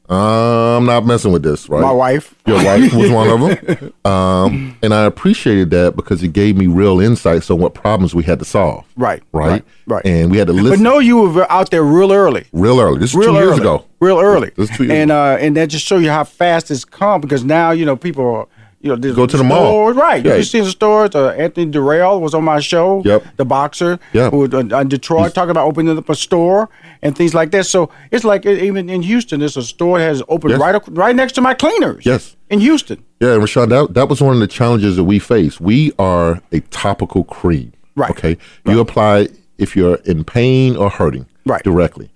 I'm 0.09 0.85
not 0.85 1.07
messing 1.07 1.33
with 1.33 1.43
this." 1.43 1.69
Right? 1.69 1.81
My 1.81 1.93
wife. 1.93 2.35
Your 2.47 2.57
wife 2.57 2.93
was 2.95 3.11
one 3.11 3.29
of 3.29 3.41
them, 3.41 3.93
um, 4.05 4.77
and 4.83 4.93
I 4.93 5.05
appreciated 5.05 5.71
that 5.71 5.97
because 5.97 6.23
it 6.23 6.33
gave 6.33 6.57
me 6.57 6.67
real 6.67 7.01
insights 7.01 7.51
on 7.51 7.59
what 7.59 7.75
problems 7.75 8.15
we 8.15 8.23
had 8.23 8.39
to 8.41 8.45
solve. 8.45 8.85
Right. 8.97 9.23
Right. 9.33 9.65
Right. 9.87 10.05
And 10.05 10.31
we 10.31 10.39
had 10.39 10.47
to 10.49 10.53
listen. 10.53 10.71
But 10.71 10.81
no, 10.81 10.99
you 10.99 11.29
were 11.29 11.51
out 11.51 11.71
there 11.71 11.83
real 11.83 12.13
early. 12.13 12.47
real 12.53 12.81
early. 12.81 12.99
This 12.99 13.11
is 13.11 13.17
real 13.17 13.33
two 13.33 13.37
early. 13.37 13.47
years 13.47 13.59
ago. 13.59 13.85
Real 14.01 14.19
early. 14.19 14.51
This 14.57 14.71
is 14.71 14.77
two 14.77 14.85
years 14.85 14.97
and 14.97 15.11
uh, 15.11 15.37
and 15.41 15.57
that 15.57 15.67
just 15.67 15.87
show 15.87 15.99
you 15.99 16.11
how 16.11 16.25
fast 16.25 16.71
it's 16.71 16.85
come 16.85 17.21
because 17.21 17.45
now 17.45 17.71
you 17.71 17.85
know 17.85 17.97
people 17.97 18.25
are 18.25 18.49
You 18.83 18.89
know, 18.91 18.97
there's 18.97 19.15
Go 19.15 19.27
to 19.27 19.37
the 19.37 19.45
mall. 19.45 19.67
stores, 19.71 19.97
right? 19.97 20.25
Yeah. 20.25 20.35
You 20.35 20.43
see 20.43 20.61
the 20.61 20.69
stores. 20.71 21.15
Uh, 21.15 21.29
Anthony 21.31 21.71
Dirrell 21.71 22.21
was 22.21 22.35
on 22.35 22.43
my 22.43 22.59
show. 22.59 23.01
Yep. 23.05 23.25
The 23.37 23.45
boxer. 23.45 24.01
Yep. 24.13 24.33
Who 24.33 24.39
was 24.39 24.53
in 24.55 24.73
in 24.75 24.89
Detroit 24.89 25.35
talking 25.35 25.51
about 25.53 25.67
opening 25.67 25.97
up 25.97 26.09
a 26.09 26.17
store 26.17 26.69
and 27.01 27.17
things 27.17 27.33
like 27.33 27.53
that. 27.53 27.67
So 27.67 27.91
it's 28.11 28.25
like 28.25 28.45
even 28.45 28.91
in 28.91 29.03
Houston, 29.03 29.39
there's 29.39 29.57
a 29.57 29.63
store 29.63 29.99
that 29.99 30.05
has 30.05 30.21
opened 30.29 30.51
Yes. 30.51 30.61
right 30.61 30.83
right 30.89 31.15
next 31.15 31.35
to 31.35 31.41
my 31.41 31.55
cleaners. 31.55 32.05
Yes. 32.05 32.35
In 32.51 32.59
Houston. 32.59 33.05
Yeah, 33.21 33.35
and 33.35 33.41
Rushion, 33.41 33.69
that, 33.69 33.95
that 33.95 34.09
was 34.09 34.21
one 34.21 34.35
of 34.35 34.41
the 34.41 34.49
challenges 34.49 34.97
that 34.97 35.05
we 35.05 35.21
face. 35.21 35.61
We 35.61 35.93
are 36.01 36.43
a 36.51 36.59
topical 36.71 37.23
cream. 37.23 37.73
Right. 37.95 38.11
Okay. 38.11 38.37
You 38.67 38.81
apply 38.81 39.29
if 39.59 39.77
you're 39.77 39.95
in 40.07 40.25
pain 40.25 40.75
or 40.77 40.91
hurting 40.91 41.27
Right. 41.47 41.63
directly. 41.63 42.11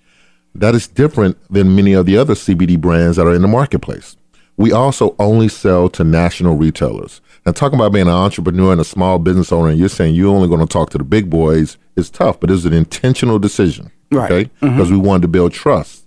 That 0.53 0.75
is 0.75 0.85
different 0.87 1.37
than 1.49 1.75
many 1.77 1.93
of 1.93 2.05
the 2.05 2.17
other 2.17 2.33
CBD 2.35 2.75
brands 2.81 3.15
that 3.15 3.25
are 3.25 3.33
in 3.33 3.41
the 3.41 3.47
marketplace. 3.47 4.16
We 4.57 4.71
also 4.71 5.15
only 5.19 5.47
sell 5.49 5.87
to 5.89 6.03
national 6.03 6.55
retailers. 6.55 7.21
Now, 7.45 7.51
talking 7.51 7.79
about 7.79 7.93
being 7.93 8.07
an 8.07 8.13
entrepreneur 8.13 8.71
and 8.71 8.81
a 8.81 8.83
small 8.83 9.19
business 9.19 9.51
owner, 9.51 9.69
and 9.69 9.79
you're 9.79 9.87
saying 9.87 10.15
you're 10.15 10.33
only 10.33 10.47
going 10.47 10.59
to 10.61 10.65
talk 10.65 10.89
to 10.91 10.97
the 10.97 11.03
big 11.03 11.29
boys, 11.29 11.77
it's 11.95 12.09
tough, 12.09 12.39
but 12.39 12.49
it's 12.49 12.65
an 12.65 12.73
intentional 12.73 13.37
decision. 13.39 13.91
Right. 14.11 14.31
Okay. 14.31 14.51
Mhm. 14.61 14.75
Because 14.75 14.91
we 14.91 14.97
wanted 14.97 15.21
to 15.23 15.27
build 15.27 15.53
trust. 15.53 16.05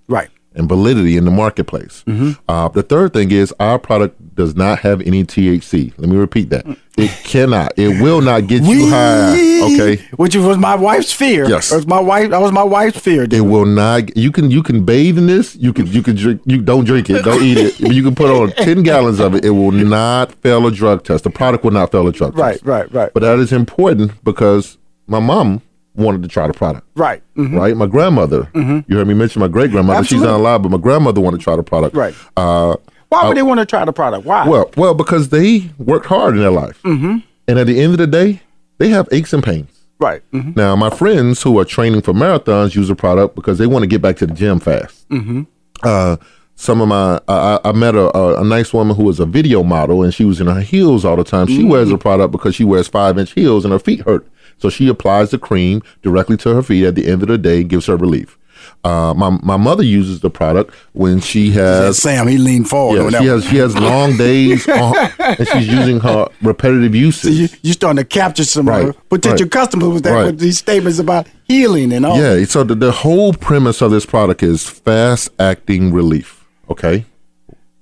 And 0.55 0.69
validity 0.69 1.17
in 1.17 1.25
the 1.25 1.31
marketplace. 1.31 2.03
Mhm. 2.09 2.37
Uh, 2.49 2.69
the 2.69 2.83
third 2.83 3.13
thing 3.13 3.31
is 3.31 3.55
our 3.61 3.79
product 3.79 4.17
does 4.35 4.57
not 4.57 4.81
have 4.81 5.01
any 5.03 5.23
THC. 5.25 5.93
Let 5.97 6.09
me 6.11 6.17
repeat 6.17 6.51
that. 6.51 6.67
It 6.97 7.11
cannot. 7.25 7.73
It 7.77 8.03
will 8.03 8.21
not 8.21 8.47
get 8.49 8.63
you 8.65 8.89
high. 8.89 9.61
Okay. 9.63 10.03
Which 10.17 10.35
was 10.37 10.59
my 10.59 10.75
wife's 10.75 11.13
fear. 11.13 11.49
Yes. 11.49 11.71
That 11.71 11.77
was 11.77 11.87
my 11.87 12.01
wife. 12.01 12.31
That 12.31 12.41
was 12.41 12.51
my 12.53 12.63
wife's 12.65 12.99
fear. 12.99 13.27
It 13.31 13.41
will 13.43 13.65
not. 13.65 14.17
You 14.17 14.33
can 14.33 14.51
you 14.51 14.63
can 14.63 14.85
bathe 14.85 15.19
in 15.19 15.27
this. 15.29 15.55
You 15.57 15.73
can 15.73 15.87
you 15.87 16.03
can 16.03 16.17
drink. 16.17 16.41
You 16.47 16.61
don't 16.61 16.85
drink 16.85 17.09
it. 17.11 17.23
Don't 17.25 17.43
eat 17.43 17.57
it. 17.57 17.79
You 17.81 18.03
can 18.03 18.15
put 18.15 18.31
on 18.31 18.51
ten 18.65 18.83
gallons 18.83 19.21
of 19.21 19.35
it. 19.37 19.45
It 19.45 19.51
will 19.51 19.73
not 19.73 20.33
fail 20.43 20.67
a 20.67 20.71
drug 20.73 21.05
test. 21.05 21.25
The 21.25 21.31
product 21.31 21.63
will 21.65 21.71
not 21.73 21.93
fail 21.93 22.07
a 22.09 22.13
drug 22.13 22.37
Right. 22.37 22.53
test. 22.55 22.65
Right. 22.67 22.83
Right. 22.93 22.93
Right. 23.03 23.11
But 23.15 23.21
that 23.21 23.39
is 23.39 23.53
important 23.53 24.13
because 24.25 24.79
my 25.07 25.21
mom 25.21 25.63
wanted 25.95 26.23
to 26.23 26.29
try 26.29 26.47
the 26.47 26.53
product. 26.53 26.87
Right. 26.95 27.23
Mhm. 27.37 27.59
Right. 27.59 27.77
My 27.77 27.87
grandmother. 27.87 28.49
Mhm. 28.55 28.85
You 28.89 28.97
heard 28.97 29.09
me 29.09 29.15
mention 29.15 29.41
my 29.41 29.49
great 29.49 29.71
grandmother. 29.71 30.05
She's 30.05 30.21
not 30.23 30.37
alive, 30.39 30.63
but 30.63 30.71
my 30.71 30.79
grandmother 30.79 31.21
wanted 31.21 31.39
to 31.39 31.45
try 31.45 31.57
the 31.57 31.63
product. 31.63 31.95
Right. 31.97 32.15
Uh, 32.37 32.77
Why 33.09 33.23
I- 33.23 33.29
would 33.29 33.37
they 33.37 33.43
want 33.43 33.61
to 33.61 33.67
try 33.67 33.85
the 33.85 33.93
product? 33.93 34.25
Why? 34.25 34.49
well, 34.49 34.71
well, 34.77 34.95
because 34.95 35.31
they 35.31 35.71
worked 35.79 36.07
hard 36.07 36.35
in 36.35 36.41
their 36.41 36.51
life, 36.53 36.81
Mm-hmm. 36.85 37.19
and 37.49 37.59
at 37.59 37.67
the 37.67 37.81
end 37.81 37.93
of 37.93 37.99
the 37.99 38.07
day, 38.07 38.41
they 38.79 38.89
have 38.91 39.09
aches 39.13 39.33
and 39.33 39.43
pains. 39.43 39.69
Right. 39.99 40.23
Mm-hmm. 40.33 40.53
Now, 40.57 40.75
my 40.77 40.89
friends 40.91 41.43
who 41.43 41.59
are 41.59 41.65
training 41.65 42.01
for 42.03 42.15
marathons 42.15 42.75
use 42.75 42.89
the 42.89 42.95
product 42.95 43.35
because 43.35 43.59
they 43.59 43.67
want 43.67 43.83
to 43.83 43.87
get 43.87 44.01
back 44.01 44.17
to 44.19 44.27
the 44.27 44.33
gym 44.33 44.59
fast. 44.61 45.07
Mm-hmm. 45.11 45.43
Uh, 45.83 46.17
some 46.55 46.81
of 46.81 46.89
my, 46.89 47.21
I, 47.29 47.59
I 47.65 47.69
I 47.71 47.73
met 47.73 47.95
a, 47.95 48.15
a, 48.17 48.41
a 48.43 48.45
nice 48.45 48.73
woman 48.73 48.95
who 48.97 49.03
was 49.05 49.19
a 49.21 49.27
video 49.27 49.63
model, 49.63 50.03
and 50.03 50.13
she 50.15 50.25
was 50.25 50.41
in 50.41 50.47
her 50.47 50.61
heels 50.61 51.05
all 51.05 51.17
the 51.17 51.25
time. 51.25 51.47
She 51.49 51.65
wears 51.65 51.89
the 51.89 51.99
product 51.99 52.33
because 52.33 52.55
she 52.55 52.65
wears 52.65 52.87
five 52.87 53.19
inch 53.19 53.33
heels, 53.33 53.65
and 53.65 53.73
her 53.73 53.79
feet 53.79 54.01
hurt. 54.03 54.27
So 54.61 54.69
she 54.71 54.89
applies 54.89 55.31
the 55.31 55.39
cream 55.39 55.83
directly 56.03 56.37
to 56.39 56.55
her 56.55 56.63
feet. 56.63 56.85
At 56.85 56.95
the 56.95 57.07
end 57.07 57.23
of 57.23 57.29
the 57.29 57.39
day, 57.39 57.65
gives 57.65 57.87
her 57.87 57.97
relief. 57.97 58.37
Uh, 58.85 59.13
my 59.15 59.31
my 59.43 59.57
mother 59.57 59.83
uses 59.83 60.21
the 60.21 60.31
product 60.31 60.75
when 60.93 61.21
she 61.21 61.51
has 61.51 61.99
Sam, 61.99 62.27
he 62.29 62.39
leaned 62.39 62.69
forward. 62.69 63.13
yeah, 63.13 63.21
she 63.21 63.27
has 63.27 63.45
she 63.45 63.57
has 63.57 63.75
long 63.77 64.17
days, 64.17 64.67
on, 64.69 64.95
and 65.19 65.49
she's 65.49 65.67
using 65.69 66.01
her 66.01 66.27
repetitive 66.43 66.95
uses. 66.95 67.39
you, 67.39 67.49
you're 67.63 67.75
starting 67.75 67.99
to 67.99 68.05
capture 68.05 68.45
some 68.45 68.69
Right, 68.69 68.89
uh, 68.89 68.93
potential 69.09 69.45
right, 69.47 69.53
customers 69.53 69.89
with 69.89 70.03
that 70.05 70.13
right. 70.13 70.27
with 70.27 70.39
these 70.41 70.59
statements 70.59 70.99
about 70.99 71.27
healing 71.45 71.93
and 71.93 72.07
all. 72.07 72.19
Yeah, 72.19 72.43
so 72.45 72.65
the, 72.65 72.75
the 72.75 72.93
whole 72.93 73.33
premise 73.35 73.81
of 73.83 73.91
this 73.91 74.07
product 74.07 74.43
is 74.43 74.67
fast 74.69 75.31
acting 75.39 75.93
relief. 75.93 76.47
Okay, 76.71 77.05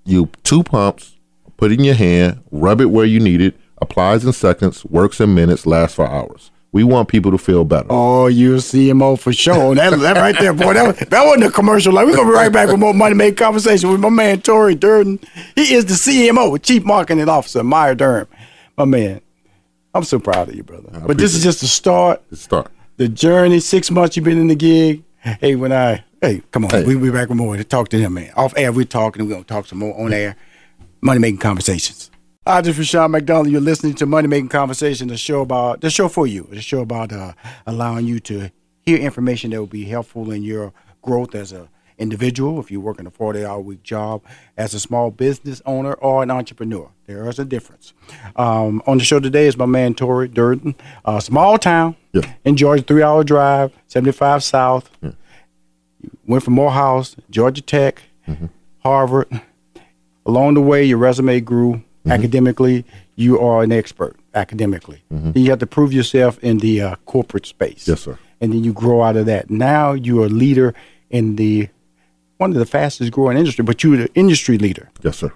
you 0.04 0.30
two 0.42 0.62
pumps, 0.64 1.16
put 1.56 1.70
it 1.70 1.78
in 1.78 1.84
your 1.84 1.94
hand, 1.94 2.42
rub 2.50 2.80
it 2.80 2.86
where 2.86 3.04
you 3.06 3.20
need 3.20 3.40
it, 3.40 3.56
applies 3.80 4.24
in 4.24 4.32
seconds, 4.32 4.84
works 4.84 5.20
in 5.20 5.32
minutes, 5.34 5.64
lasts 5.66 5.94
for 5.96 6.06
hours. 6.08 6.50
We 6.70 6.84
want 6.84 7.08
people 7.08 7.30
to 7.32 7.38
feel 7.38 7.64
better. 7.64 7.86
Oh, 7.88 8.26
you're 8.26 8.58
CMO 8.58 9.18
for 9.18 9.32
sure. 9.32 9.54
Oh, 9.54 9.74
that, 9.74 9.98
that 10.00 10.16
right 10.18 10.38
there, 10.38 10.52
boy. 10.52 10.74
That, 10.74 11.08
that 11.10 11.24
wasn't 11.24 11.44
a 11.44 11.50
commercial. 11.50 11.94
Like 11.94 12.06
we're 12.06 12.14
gonna 12.16 12.28
be 12.28 12.34
right 12.34 12.52
back 12.52 12.68
with 12.68 12.78
more 12.78 12.92
money 12.92 13.14
made 13.14 13.36
conversation 13.38 13.90
with 13.90 14.00
my 14.00 14.10
man 14.10 14.42
Torarie 14.42 14.78
Durden. 14.78 15.18
He 15.54 15.72
is 15.74 15.86
the 15.86 15.94
CMO, 15.94 16.62
Chief 16.62 16.84
Marketing 16.84 17.26
Officer, 17.28 17.62
Myaderm. 17.62 18.26
My 18.76 18.84
man, 18.84 19.22
I'm 19.94 20.04
so 20.04 20.18
proud 20.18 20.50
of 20.50 20.54
you, 20.54 20.62
brother. 20.62 20.90
but 21.06 21.16
this 21.16 21.34
is 21.34 21.42
just 21.42 21.60
the 21.62 21.66
start. 21.66 22.22
The 22.28 22.36
start. 22.36 22.70
The 22.98 23.08
journey. 23.08 23.60
Six 23.60 23.90
months 23.90 24.16
you've 24.16 24.24
been 24.26 24.38
in 24.38 24.48
the 24.48 24.54
gig. 24.54 25.04
Hey, 25.20 25.56
when 25.56 25.72
I 25.72 26.04
hey, 26.20 26.42
come 26.52 26.64
on, 26.66 26.70
Hey. 26.70 26.84
we 26.84 26.96
we 26.96 27.10
back 27.10 27.28
with 27.30 27.38
more 27.38 27.56
to 27.56 27.64
talk 27.64 27.88
to 27.88 27.98
him, 27.98 28.14
man. 28.14 28.30
Off 28.36 28.52
air, 28.58 28.72
we're 28.72 28.84
talking. 28.84 29.24
We're 29.26 29.32
gonna 29.32 29.44
talk 29.44 29.66
some 29.66 29.78
more 29.78 29.98
on 29.98 30.12
air. 30.12 30.36
Money 31.00 31.18
making 31.20 31.38
conversations. 31.38 32.10
Hi, 32.48 32.62
this 32.62 32.78
is 32.78 32.94
Rushion 32.94 33.10
McDonald. 33.10 33.50
You're 33.50 33.60
listening 33.60 33.92
to 33.96 34.06
Money 34.06 34.26
Making 34.26 34.48
Conversation, 34.48 35.08
the 35.08 35.18
show 35.18 35.42
about 35.42 35.82
the 35.82 35.90
show 35.90 36.08
for 36.08 36.26
you, 36.26 36.48
the 36.50 36.62
show 36.62 36.80
about 36.80 37.12
uh, 37.12 37.34
allowing 37.66 38.06
you 38.06 38.20
to 38.20 38.50
hear 38.86 38.96
information 38.96 39.50
that 39.50 39.58
will 39.58 39.66
be 39.66 39.84
helpful 39.84 40.30
in 40.30 40.42
your 40.42 40.72
growth 41.02 41.34
as 41.34 41.52
a 41.52 41.68
individual. 41.98 42.58
If 42.58 42.70
you're 42.70 42.80
working 42.80 43.06
a 43.06 43.10
40 43.10 43.44
hour 43.44 43.60
week 43.60 43.82
job, 43.82 44.22
as 44.56 44.72
a 44.72 44.80
small 44.80 45.10
business 45.10 45.60
owner 45.66 45.92
or 45.92 46.22
an 46.22 46.30
entrepreneur, 46.30 46.88
there 47.04 47.28
is 47.28 47.38
a 47.38 47.44
difference. 47.44 47.92
Um, 48.34 48.82
on 48.86 48.96
the 48.96 49.04
show 49.04 49.20
today 49.20 49.46
is 49.46 49.58
my 49.58 49.66
man 49.66 49.92
Torarie 49.92 50.32
Durden, 50.32 50.74
a 51.04 51.20
small 51.20 51.58
town 51.58 51.96
in 52.46 52.56
Georgia, 52.56 52.82
three 52.82 53.02
hour 53.02 53.24
drive, 53.24 53.72
75 53.88 54.42
South. 54.42 54.90
Went 56.26 56.42
from 56.42 56.54
Morehouse, 56.54 57.14
Georgia 57.28 57.60
Tech, 57.60 58.04
Harvard. 58.78 59.42
Along 60.24 60.54
the 60.54 60.62
way, 60.62 60.82
your 60.82 60.96
resume 60.96 61.40
grew 61.40 61.82
academically. 62.10 62.84
You 63.16 63.40
are 63.40 63.62
an 63.62 63.72
expert 63.72 64.16
academically. 64.34 65.02
Then 65.10 65.32
you 65.42 65.50
have 65.50 65.58
to 65.60 65.66
prove 65.66 65.92
yourself 65.92 66.38
in 66.42 66.58
the 66.58 66.82
uh, 66.82 66.96
corporate 67.06 67.46
space. 67.46 67.88
Yes, 67.88 68.02
sir. 68.02 68.18
And 68.40 68.52
then 68.52 68.62
you 68.62 68.72
grow 68.72 69.02
out 69.02 69.16
of 69.16 69.26
that. 69.26 69.50
Now 69.50 69.92
you're 69.92 70.26
a 70.26 70.28
leader 70.28 70.74
in 71.10 71.36
the 71.36 71.68
one 72.36 72.50
of 72.52 72.56
the 72.56 72.66
fastest 72.66 73.10
growing 73.10 73.36
industry, 73.36 73.64
but 73.64 73.82
you're 73.82 73.94
an 73.94 74.08
industry 74.14 74.58
leader. 74.58 74.88
Yes, 75.02 75.16
sir. 75.16 75.32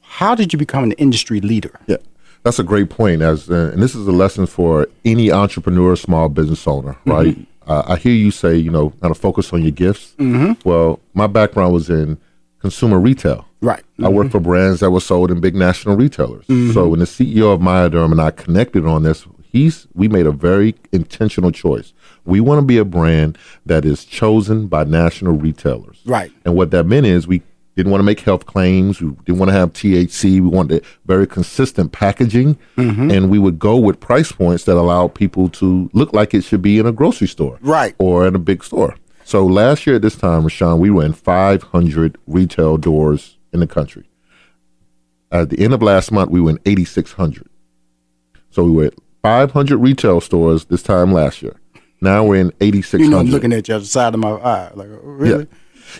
How 0.00 0.34
did 0.34 0.52
you 0.52 0.58
become 0.58 0.84
an 0.84 0.92
industry 0.92 1.40
leader? 1.40 1.78
Yeah, 1.86 1.98
that's 2.42 2.58
a 2.58 2.64
great 2.64 2.90
point. 2.90 3.22
As 3.22 3.48
uh, 3.48 3.70
and 3.72 3.82
this 3.82 3.94
is 3.94 4.06
a 4.06 4.12
lesson 4.12 4.46
for 4.46 4.88
any 5.04 5.30
entrepreneur, 5.30 5.96
small 5.96 6.28
business 6.28 6.66
owner, 6.66 6.96
right? 7.06 7.38
Uh, 7.66 7.82
I 7.86 7.96
hear 7.96 8.12
you 8.12 8.32
say, 8.32 8.56
you 8.56 8.70
know, 8.70 8.90
kind 9.00 9.10
of 9.12 9.18
focus 9.18 9.52
on 9.52 9.62
your 9.62 9.70
gifts. 9.70 10.14
Mm-hmm. 10.18 10.68
Well, 10.68 10.98
my 11.14 11.28
background 11.28 11.72
was 11.72 11.88
in 11.88 12.18
consumer 12.62 12.98
retail. 12.98 13.44
Right. 13.60 13.82
I 14.02 14.08
worked 14.08 14.32
for 14.32 14.40
brands 14.40 14.80
that 14.80 14.90
were 14.90 15.00
sold 15.00 15.30
in 15.30 15.40
big 15.40 15.54
national 15.54 15.96
retailers. 15.96 16.46
Mhm. 16.46 16.72
So 16.72 16.88
when 16.88 17.00
the 17.00 17.06
CEO 17.06 17.52
of 17.52 17.60
Myaderm 17.60 18.10
and 18.12 18.20
I 18.20 18.30
connected 18.30 18.86
on 18.86 19.02
this, 19.02 19.26
he's 19.42 19.86
we 19.94 20.08
made 20.08 20.26
a 20.26 20.32
very 20.32 20.74
intentional 20.92 21.50
choice. 21.52 21.92
We 22.24 22.40
want 22.40 22.60
to 22.60 22.66
be 22.66 22.78
a 22.78 22.84
brand 22.84 23.36
that 23.66 23.84
is 23.84 24.04
chosen 24.04 24.66
by 24.68 24.84
national 24.84 25.34
retailers. 25.34 25.98
Right. 26.06 26.30
And 26.44 26.54
what 26.56 26.70
that 26.70 26.86
meant 26.86 27.06
is 27.06 27.28
we 27.28 27.42
didn't 27.76 27.90
want 27.90 28.00
to 28.00 28.04
make 28.04 28.20
health 28.20 28.44
claims. 28.46 29.00
We 29.00 29.10
didn't 29.24 29.38
want 29.38 29.48
to 29.50 29.54
have 29.54 29.72
THC. 29.72 30.40
We 30.40 30.48
wanted 30.48 30.84
very 31.06 31.26
consistent 31.26 31.90
packaging. 31.92 32.56
Mhm. 32.76 33.10
And 33.12 33.30
we 33.30 33.38
would 33.38 33.58
go 33.58 33.76
with 33.76 33.98
price 33.98 34.30
points 34.30 34.64
that 34.64 34.76
allow 34.76 35.08
people 35.08 35.48
to 35.60 35.88
look 35.94 36.12
like 36.12 36.34
it 36.34 36.44
should 36.44 36.62
be 36.62 36.78
in 36.78 36.86
a 36.86 36.92
grocery 36.92 37.28
store. 37.28 37.58
Right. 37.62 37.94
Or 37.98 38.26
in 38.26 38.34
a 38.34 38.38
big 38.38 38.62
store. 38.62 38.94
So 39.24 39.46
last 39.46 39.86
year 39.86 39.96
at 39.96 40.02
this 40.02 40.16
time, 40.16 40.42
Rushion, 40.44 40.78
we 40.78 40.90
were 40.90 41.04
in 41.04 41.12
500 41.12 42.18
retail 42.26 42.76
doors 42.76 43.38
in 43.52 43.60
the 43.60 43.66
country. 43.66 44.08
At 45.30 45.50
the 45.50 45.58
end 45.64 45.72
of 45.72 45.82
last 45.82 46.12
month, 46.12 46.30
we 46.30 46.40
were 46.40 46.50
in 46.50 46.58
8,600. 46.66 47.48
So 48.50 48.64
we 48.64 48.70
were 48.72 48.84
at 48.86 48.94
500 49.22 49.78
retail 49.78 50.20
stores 50.20 50.66
this 50.66 50.82
time 50.82 51.12
last 51.12 51.42
year. 51.42 51.56
Now 52.00 52.24
we're 52.24 52.40
in 52.40 52.52
8,600. 52.60 53.04
You 53.04 53.10
know, 53.10 53.18
I'm 53.20 53.26
looking 53.28 53.52
at 53.52 53.68
you 53.68 53.78
the 53.78 53.84
side 53.84 54.12
of 54.12 54.20
my 54.20 54.32
eye. 54.32 54.70
Like, 54.74 54.88
really? 55.02 55.46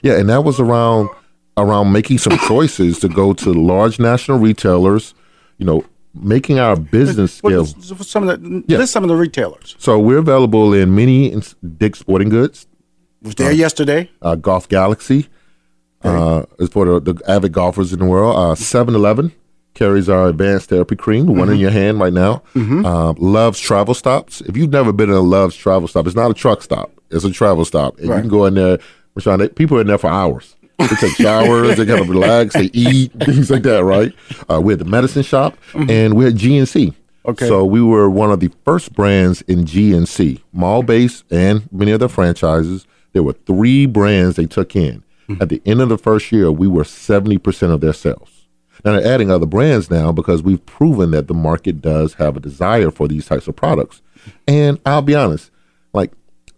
Yeah, 0.03 0.12
yeah, 0.15 0.19
and 0.19 0.28
that 0.28 0.43
was 0.44 0.59
around 0.61 1.09
around 1.57 1.93
making 1.93 2.19
some 2.19 2.36
choices 2.49 2.99
to 3.01 3.09
go 3.09 3.32
to 3.35 3.53
large 3.53 3.99
national 4.01 4.39
retailers. 4.39 5.15
You 5.59 5.66
know, 5.66 5.85
making 6.15 6.59
our 6.59 6.77
business 6.77 7.35
scale. 7.35 7.65
some 7.66 8.28
of 8.28 8.43
the, 8.43 8.65
Yeah. 8.66 8.78
list 8.78 8.93
some 8.93 9.05
of 9.05 9.09
the 9.09 9.16
retailers. 9.16 9.77
So 9.78 9.99
we're 9.99 10.19
available 10.19 10.74
in 10.74 10.94
many 10.94 11.35
Dick's 11.77 12.01
Sporting 12.01 12.28
Goods. 12.28 12.66
Was 13.23 13.35
there 13.36 13.53
yesterday. 13.53 14.11
Uh, 14.20 14.35
Golf 14.35 14.69
Galaxy 14.69 15.28
uh, 16.03 16.44
is 16.59 16.69
for 16.70 16.99
the, 17.01 17.12
the 17.12 17.31
avid 17.31 17.53
golfers 17.53 17.93
in 17.93 18.01
the 18.01 18.05
world. 18.05 18.35
Uh, 18.36 18.55
7-Eleven 18.55 19.32
carries 19.74 20.09
our 20.09 20.28
advanced 20.28 20.69
therapy 20.69 20.97
cream, 20.97 21.27
the 21.27 21.32
one 21.32 21.49
in 21.49 21.57
Mhm. 21.57 21.61
your 21.61 21.70
hand 21.70 22.01
right 22.01 22.12
now. 22.12 22.43
Mhm. 22.55 22.85
Uh, 22.85 23.15
Love's 23.19 23.59
Travel 23.61 23.94
Stops. 23.94 24.40
If 24.43 24.57
you've 24.57 24.70
never 24.70 24.93
been 24.93 25.09
in 25.09 25.15
a 25.16 25.20
Love's 25.20 25.57
Travel 25.57 25.89
Stop, 25.89 26.07
it's 26.07 26.16
not 26.16 26.31
a 26.31 26.35
truck 26.35 26.62
stop. 26.62 26.90
It's 27.11 27.24
a 27.24 27.31
travel 27.31 27.65
stop. 27.65 27.97
And 27.99 28.09
you 28.09 28.12
can 28.15 28.28
go 28.28 28.44
in 28.47 28.55
there. 28.55 28.78
Rushion, 29.15 29.39
they, 29.39 29.49
people 29.49 29.78
are 29.78 29.82
in 29.82 29.86
there 29.86 29.99
for 29.99 30.09
hours. 30.11 30.57
They 30.78 30.86
take 30.89 31.12
showers, 31.16 31.77
they 31.77 31.86
kind 31.86 32.01
of 32.01 32.09
relax, 32.09 32.55
they 32.55 32.70
eat, 32.73 33.12
things 33.24 33.51
like 33.51 33.62
that, 33.62 33.85
right? 33.85 34.12
Uh, 34.51 34.61
we're 34.61 34.73
at 34.73 34.78
the 34.81 34.85
medicine 34.85 35.23
shop 35.23 35.57
and 35.74 36.16
we're 36.16 36.28
at 36.28 36.35
GNC. 36.35 36.94
Okay. 37.27 37.47
So 37.47 37.65
we 37.65 37.81
were 37.81 38.11
one 38.11 38.32
of 38.32 38.40
the 38.40 38.51
first 38.65 38.93
brands 38.94 39.43
in 39.43 39.65
GNC, 39.65 40.40
mall 40.53 40.82
based 40.82 41.24
and 41.31 41.62
many 41.70 41.93
other 41.93 42.09
franchises. 42.09 42.85
There 43.13 43.23
were 43.23 43.33
three 43.35 43.87
brands 43.87 44.37
they 44.37 44.47
took 44.47 44.75
in. 44.77 45.03
Hmm. 45.27 45.37
At 45.41 45.49
the 45.49 45.63
end 45.67 45.81
of 45.81 45.89
the 45.89 45.99
first 45.99 46.33
year, 46.33 46.51
we 46.51 46.67
were 46.67 46.85
70% 46.85 47.71
of 47.73 47.81
their 47.81 47.93
sales. 47.93 48.47
Now 48.85 48.93
they're 48.97 49.07
adding 49.15 49.31
other 49.31 49.47
brands 49.47 49.91
now 49.91 50.11
because 50.13 50.43
we've 50.43 50.65
proven 50.67 51.13
that 51.13 51.29
the 51.29 51.35
market 51.35 51.81
does 51.81 52.15
have 52.15 52.37
a 52.37 52.41
desire 52.41 52.91
for 52.91 53.07
these 53.07 53.27
types 53.27 53.47
of 53.47 53.55
products. 53.55 54.03
And 54.49 54.81
I'll 54.87 55.03
be 55.03 55.15
honest, 55.15 55.51
like 55.93 56.13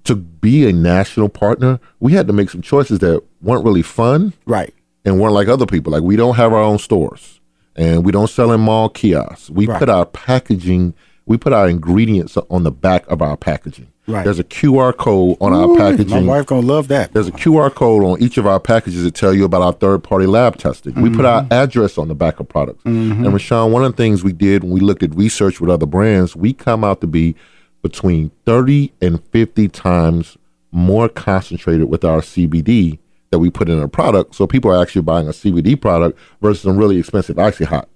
to 0.04 0.14
be 0.16 0.66
a 0.68 0.72
national 0.72 1.28
partner, 1.28 1.80
we 2.00 2.12
had 2.12 2.26
to 2.28 2.32
make 2.32 2.50
some 2.50 2.62
choices 2.62 3.00
that 3.00 3.22
weren't 3.42 3.64
really 3.64 3.82
fun. 3.82 4.32
Right. 4.46 4.72
And 5.04 5.20
weren't 5.20 5.34
like 5.34 5.48
other 5.48 5.66
people. 5.66 5.92
Like 5.92 6.02
we 6.02 6.16
don't 6.16 6.36
have 6.36 6.52
our 6.54 6.62
own 6.62 6.78
stores 6.78 7.40
and 7.76 8.04
we 8.06 8.12
don't 8.12 8.30
sell 8.30 8.52
in 8.52 8.60
mall 8.60 8.88
kiosks. 8.88 9.50
We 9.50 9.66
Right. 9.66 9.78
put 9.78 9.88
our 9.90 10.06
packaging, 10.06 10.94
we 11.26 11.36
put 11.36 11.52
our 11.52 11.68
ingredients 11.68 12.38
on 12.48 12.62
the 12.62 12.70
back 12.70 13.06
of 13.10 13.20
our 13.20 13.36
packaging. 13.36 13.88
Right. 14.06 14.24
There's 14.24 14.38
a 14.38 14.44
QR 14.44 14.94
code 14.94 15.38
on 15.40 15.52
Ooh, 15.54 15.72
our 15.72 15.76
packaging. 15.78 16.26
My 16.26 16.36
wife 16.36 16.46
gonna 16.46 16.66
love 16.66 16.88
that. 16.88 17.14
There's 17.14 17.28
a 17.28 17.32
QR 17.32 17.74
code 17.74 18.04
on 18.04 18.22
each 18.22 18.36
of 18.36 18.46
our 18.46 18.60
packages 18.60 19.02
that 19.04 19.14
tell 19.14 19.32
you 19.32 19.44
about 19.44 19.62
our 19.62 19.72
third 19.72 20.02
party 20.02 20.26
lab 20.26 20.56
testing. 20.56 20.94
We 21.00 21.08
put 21.08 21.24
our 21.24 21.46
address 21.50 21.96
on 21.96 22.08
the 22.08 22.14
back 22.14 22.38
of 22.38 22.48
products. 22.48 22.84
Mhm. 22.84 23.24
And 23.24 23.32
Rushion, 23.32 23.72
one 23.72 23.82
of 23.82 23.92
the 23.92 23.96
things 23.96 24.22
we 24.22 24.32
did 24.32 24.62
when 24.62 24.72
we 24.72 24.80
looked 24.80 25.02
at 25.02 25.14
research 25.16 25.60
with 25.60 25.70
other 25.70 25.86
brands, 25.86 26.36
we 26.36 26.52
come 26.52 26.84
out 26.84 27.00
to 27.00 27.06
be 27.06 27.34
between 27.82 28.30
30 28.44 28.92
and 29.00 29.20
50 29.30 29.68
times 29.68 30.36
more 30.70 31.08
concentrated 31.08 31.88
with 31.88 32.04
our 32.04 32.20
CBD 32.20 32.98
that 33.30 33.38
we 33.38 33.48
put 33.48 33.68
in 33.68 33.78
a 33.78 33.88
product. 33.88 34.34
So 34.34 34.46
people 34.46 34.70
are 34.70 34.80
actually 34.82 35.02
buying 35.02 35.28
a 35.28 35.32
CBD 35.32 35.76
product 35.76 36.18
versus 36.42 36.64
a 36.66 36.72
really 36.72 36.98
expensive 36.98 37.38
Icy 37.38 37.64
Hot. 37.64 37.88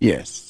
Yes. 0.00 0.45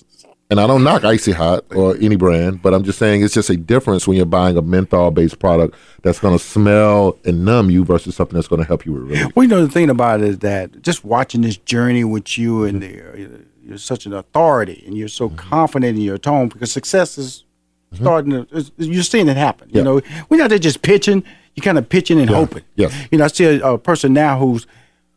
And 0.48 0.60
I 0.60 0.66
don't 0.68 0.84
knock 0.84 1.04
Icy 1.04 1.32
Hot 1.32 1.64
or 1.74 1.96
any 1.96 2.14
brand, 2.14 2.62
but 2.62 2.72
I'm 2.72 2.84
just 2.84 3.00
saying 3.00 3.22
it's 3.22 3.34
just 3.34 3.50
a 3.50 3.56
difference 3.56 4.06
when 4.06 4.16
you're 4.16 4.26
buying 4.26 4.56
a 4.56 4.62
menthol 4.62 5.10
based 5.10 5.40
product 5.40 5.74
that's 6.02 6.20
going 6.20 6.38
to 6.38 6.42
smell 6.42 7.18
and 7.24 7.44
numb 7.44 7.68
you 7.68 7.84
versus 7.84 8.14
something 8.14 8.36
that's 8.36 8.46
going 8.46 8.60
to 8.60 8.66
help 8.66 8.86
you 8.86 8.92
with 8.92 9.02
relief. 9.02 9.26
Well, 9.34 9.42
you 9.42 9.48
know 9.48 9.66
the 9.66 9.72
thing 9.72 9.90
about 9.90 10.20
it 10.20 10.28
is 10.28 10.38
that 10.40 10.82
just 10.82 11.04
watching 11.04 11.40
this 11.40 11.56
journey 11.56 12.04
with 12.04 12.38
you 12.38 12.62
and 12.62 12.80
the, 12.80 13.02
uh, 13.02 13.38
you're 13.64 13.78
such 13.78 14.06
an 14.06 14.12
authority 14.12 14.84
and 14.86 14.96
you're 14.96 15.08
so 15.08 15.28
mm-hmm. 15.28 15.36
confident 15.36 15.96
in 15.96 16.02
your 16.04 16.18
tone 16.18 16.48
because 16.48 16.70
success 16.70 17.18
is 17.18 17.44
mm-hmm. 17.92 18.04
starting 18.04 18.30
to 18.30 18.72
you're 18.78 19.02
seeing 19.02 19.28
it 19.28 19.36
happen. 19.36 19.68
You 19.72 19.82
know, 19.82 20.00
we're 20.28 20.36
not 20.36 20.52
just 20.60 20.82
pitching. 20.82 21.24
You're 21.56 21.64
kind 21.64 21.78
of 21.78 21.88
pitching 21.88 22.20
and 22.20 22.30
Yeah. 22.30 22.36
hoping. 22.36 22.62
Yes. 22.76 22.94
You 23.10 23.18
know, 23.18 23.24
I 23.24 23.28
see 23.28 23.44
a, 23.46 23.72
a 23.72 23.78
person 23.78 24.12
now 24.12 24.38
who's 24.38 24.66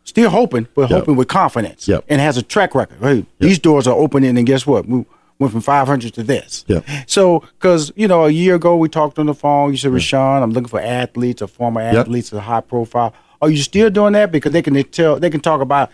still 0.06 0.32
hoping, 0.32 0.68
but 0.74 0.90
Yep. 0.90 1.00
hoping 1.00 1.16
with 1.18 1.28
confidence 1.28 1.88
Yep. 1.88 2.06
and 2.10 2.20
has 2.20 2.36
a 2.38 2.42
track 2.42 2.74
record. 2.74 2.98
Hey, 3.00 3.26
these 3.38 3.60
doors 3.60 3.86
are 3.86 3.96
opening, 3.96 4.36
and 4.38 4.48
guess 4.48 4.66
what? 4.66 4.88
We 4.88 5.06
went 5.40 5.53
from 5.53 5.61
500 5.61 6.14
to 6.14 6.24
this. 6.24 6.66
Yeah. 6.68 6.82
So, 7.07 7.40
because 7.57 7.91
you 7.95 8.07
know, 8.07 8.26
a 8.26 8.30
year 8.30 8.56
ago 8.56 8.76
we 8.76 8.90
talked 8.90 9.18
on 9.18 9.26
the 9.26 9.34
phone. 9.34 9.72
You 9.72 9.78
said, 9.78 9.91
"Rushion, 9.91 10.20
I'm 10.44 10.52
looking 10.52 10.68
for 10.68 10.82
athletes 10.82 11.41
or 11.41 11.48
former 11.48 11.82
Yep. 11.82 11.95
athletes 11.95 12.32
of 12.34 12.40
high 12.41 12.61
profile." 12.61 13.14
Are 13.41 13.49
you 13.49 13.57
still 13.57 13.90
doing 13.90 14.14
that? 14.14 14.32
Because 14.34 14.52
they 14.52 14.61
can 14.61 14.82
tell, 14.84 15.18
they 15.18 15.30
can 15.30 15.40
talk 15.40 15.61
about 15.61 15.90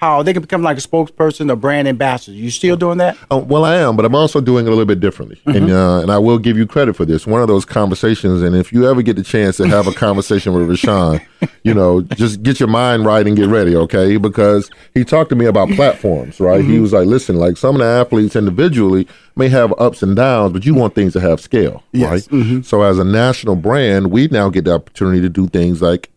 how 0.00 0.22
they 0.22 0.32
can 0.32 0.40
become 0.40 0.62
like 0.62 0.78
a 0.78 0.80
spokesperson 0.80 1.52
or 1.52 1.56
brand 1.56 1.86
ambassador. 1.86 2.34
You 2.34 2.50
still 2.50 2.74
doing 2.74 2.96
that? 2.98 3.18
Uh, 3.30 3.36
well, 3.36 3.66
I 3.66 3.76
am, 3.76 3.96
but 3.96 4.06
I'm 4.06 4.14
also 4.14 4.40
doing 4.40 4.64
it 4.64 4.68
a 4.68 4.70
little 4.70 4.86
bit 4.86 4.98
differently, 4.98 5.38
and 5.44 5.70
uh, 5.70 5.98
and 6.00 6.10
I 6.10 6.16
will 6.18 6.38
give 6.38 6.56
you 6.56 6.66
credit 6.66 6.96
for 6.96 7.04
this. 7.04 7.26
One 7.26 7.42
of 7.42 7.48
those 7.48 7.66
conversations, 7.66 8.40
and 8.40 8.56
if 8.56 8.72
you 8.72 8.88
ever 8.88 9.02
get 9.02 9.16
the 9.16 9.22
chance 9.22 9.58
to 9.58 9.68
have 9.68 9.86
a 9.86 9.92
conversation 9.92 10.54
with 10.54 10.68
Rushion, 10.70 11.20
you 11.64 11.74
know, 11.74 12.00
just 12.00 12.42
get 12.42 12.58
your 12.58 12.68
mind 12.70 13.04
right 13.04 13.26
and 13.26 13.36
get 13.36 13.48
ready, 13.48 13.76
okay? 13.76 14.16
Because 14.16 14.70
he 14.94 15.04
talked 15.04 15.28
to 15.30 15.36
me 15.36 15.44
about 15.44 15.68
platforms, 15.70 16.40
right? 16.40 16.64
He 16.64 16.78
was 16.80 16.94
like, 16.94 17.06
"Listen, 17.06 17.36
like 17.36 17.58
some 17.58 17.74
of 17.74 17.80
the 17.80 17.86
athletes 17.86 18.34
individually 18.36 19.06
may 19.36 19.48
have 19.48 19.72
ups 19.78 20.02
and 20.02 20.16
downs, 20.16 20.52
but 20.54 20.64
you 20.64 20.74
want 20.74 20.94
things 20.94 21.12
to 21.12 21.20
have 21.20 21.40
scale, 21.40 21.82
Yes. 21.92 22.28
right? 22.32 22.64
So 22.64 22.82
as 22.82 22.98
a 22.98 23.04
national 23.04 23.56
brand, 23.56 24.10
we 24.10 24.28
now 24.28 24.48
get 24.48 24.64
the 24.64 24.72
opportunity 24.74 25.20
to 25.20 25.28
do 25.28 25.46
things 25.46 25.82
like 25.82 26.08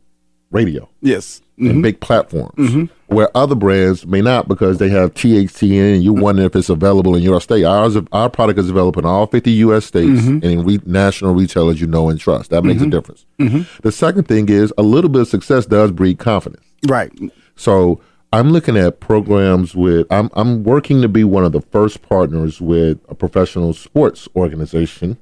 radio." 0.52 0.90
Yes. 1.02 1.42
And 1.58 1.68
mm-hmm. 1.68 1.82
big 1.82 2.00
platforms 2.00 2.56
mm-hmm. 2.58 3.14
where 3.14 3.30
other 3.38 3.56
brands 3.56 4.06
may 4.08 4.22
not 4.22 4.48
because 4.48 4.80
they 4.80 4.90
have 4.90 5.14
THC 5.14 5.72
in 5.72 5.96
and 5.96 6.04
you 6.04 6.14
mm-hmm. 6.14 6.22
wonder 6.22 6.44
if 6.44 6.56
it's 6.56 6.70
available 6.70 7.16
in 7.16 7.22
your 7.22 7.40
state. 7.40 7.64
Ours, 7.64 7.96
our 8.12 8.30
product 8.30 8.60
is 8.60 8.70
available 8.70 9.00
in 9.00 9.06
all 9.06 9.28
50 9.28 9.52
U.S. 9.52 9.86
states 9.86 10.26
and 10.26 10.44
in 10.44 10.64
re- 10.66 10.82
national 10.86 11.36
retailers 11.36 11.80
you 11.80 11.88
know 11.88 12.10
and 12.10 12.20
trust. 12.20 12.50
That 12.50 12.64
makes 12.64 12.82
a 12.82 12.90
difference. 12.90 13.26
The 13.38 13.92
second 13.92 14.28
thing 14.28 14.50
is 14.50 14.74
a 14.78 14.84
little 14.84 15.10
bit 15.10 15.22
of 15.22 15.28
success 15.28 15.66
does 15.66 15.92
breed 15.92 16.18
confidence. 16.18 16.66
Right. 16.88 17.12
So 17.56 18.02
I'm 18.34 18.50
looking 18.50 18.78
at 18.78 19.00
programs 19.00 19.76
with. 19.76 20.08
I'm 20.12 20.32
I'm 20.34 20.64
working 20.64 21.04
to 21.04 21.08
be 21.08 21.24
one 21.24 21.46
of 21.46 21.52
the 21.52 21.62
first 21.62 22.02
partners 22.02 22.60
with 22.60 23.00
a 23.08 23.14
professional 23.14 23.74
sports 23.74 24.28
organization. 24.36 25.18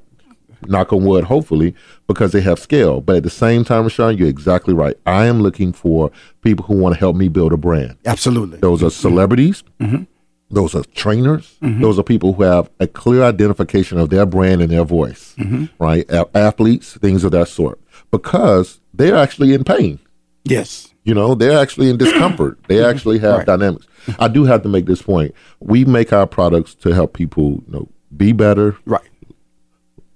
Knock 0.67 0.93
on 0.93 1.03
wood, 1.05 1.23
hopefully, 1.25 1.73
because 2.07 2.31
they 2.31 2.41
have 2.41 2.59
scale. 2.59 3.01
But 3.01 3.17
at 3.17 3.23
the 3.23 3.29
same 3.29 3.63
time, 3.63 3.83
Rushion, 3.83 4.17
you're 4.17 4.27
exactly 4.27 4.73
right. 4.73 4.95
I 5.05 5.25
am 5.25 5.41
looking 5.41 5.73
for 5.73 6.11
people 6.41 6.65
who 6.65 6.75
want 6.77 6.95
to 6.95 6.99
help 6.99 7.15
me 7.15 7.27
build 7.27 7.53
a 7.53 7.57
brand. 7.57 7.97
Absolutely. 8.05 8.59
Those 8.59 8.83
are 8.83 8.89
celebrities. 8.89 9.63
Mhm. 9.79 10.07
Those 10.49 10.75
are 10.75 10.83
trainers. 10.95 11.55
Mhm. 11.63 11.81
Those 11.81 11.97
are 11.97 12.03
people 12.03 12.33
who 12.33 12.43
have 12.43 12.69
a 12.79 12.88
clear 12.88 13.23
identification 13.23 13.97
of 13.97 14.09
their 14.09 14.25
brand 14.25 14.61
and 14.61 14.71
their 14.71 14.83
voice, 14.83 15.33
Mhm. 15.39 15.69
right? 15.79 16.05
A- 16.11 16.27
athletes, 16.35 16.97
things 16.97 17.23
of 17.23 17.31
that 17.31 17.47
sort, 17.47 17.79
because 18.11 18.79
they're 18.93 19.15
actually 19.15 19.53
in 19.53 19.63
pain. 19.63 19.99
Yes. 20.43 20.89
You 21.03 21.13
know, 21.13 21.33
they're 21.35 21.57
actually 21.57 21.89
in 21.89 21.97
discomfort. 21.97 22.59
They 22.67 22.83
actually 22.83 23.19
have 23.19 23.38
Right. 23.39 23.45
dynamics. 23.47 23.88
I 24.19 24.27
do 24.27 24.43
have 24.45 24.61
to 24.63 24.69
make 24.69 24.85
this 24.88 25.01
point. 25.01 25.33
We 25.59 25.85
make 25.85 26.11
our 26.11 26.27
products 26.27 26.75
to 26.75 26.93
help 26.93 27.13
people, 27.13 27.63
you 27.65 27.71
know, 27.71 27.88
be 28.15 28.33
better, 28.33 28.75
right, 28.85 29.01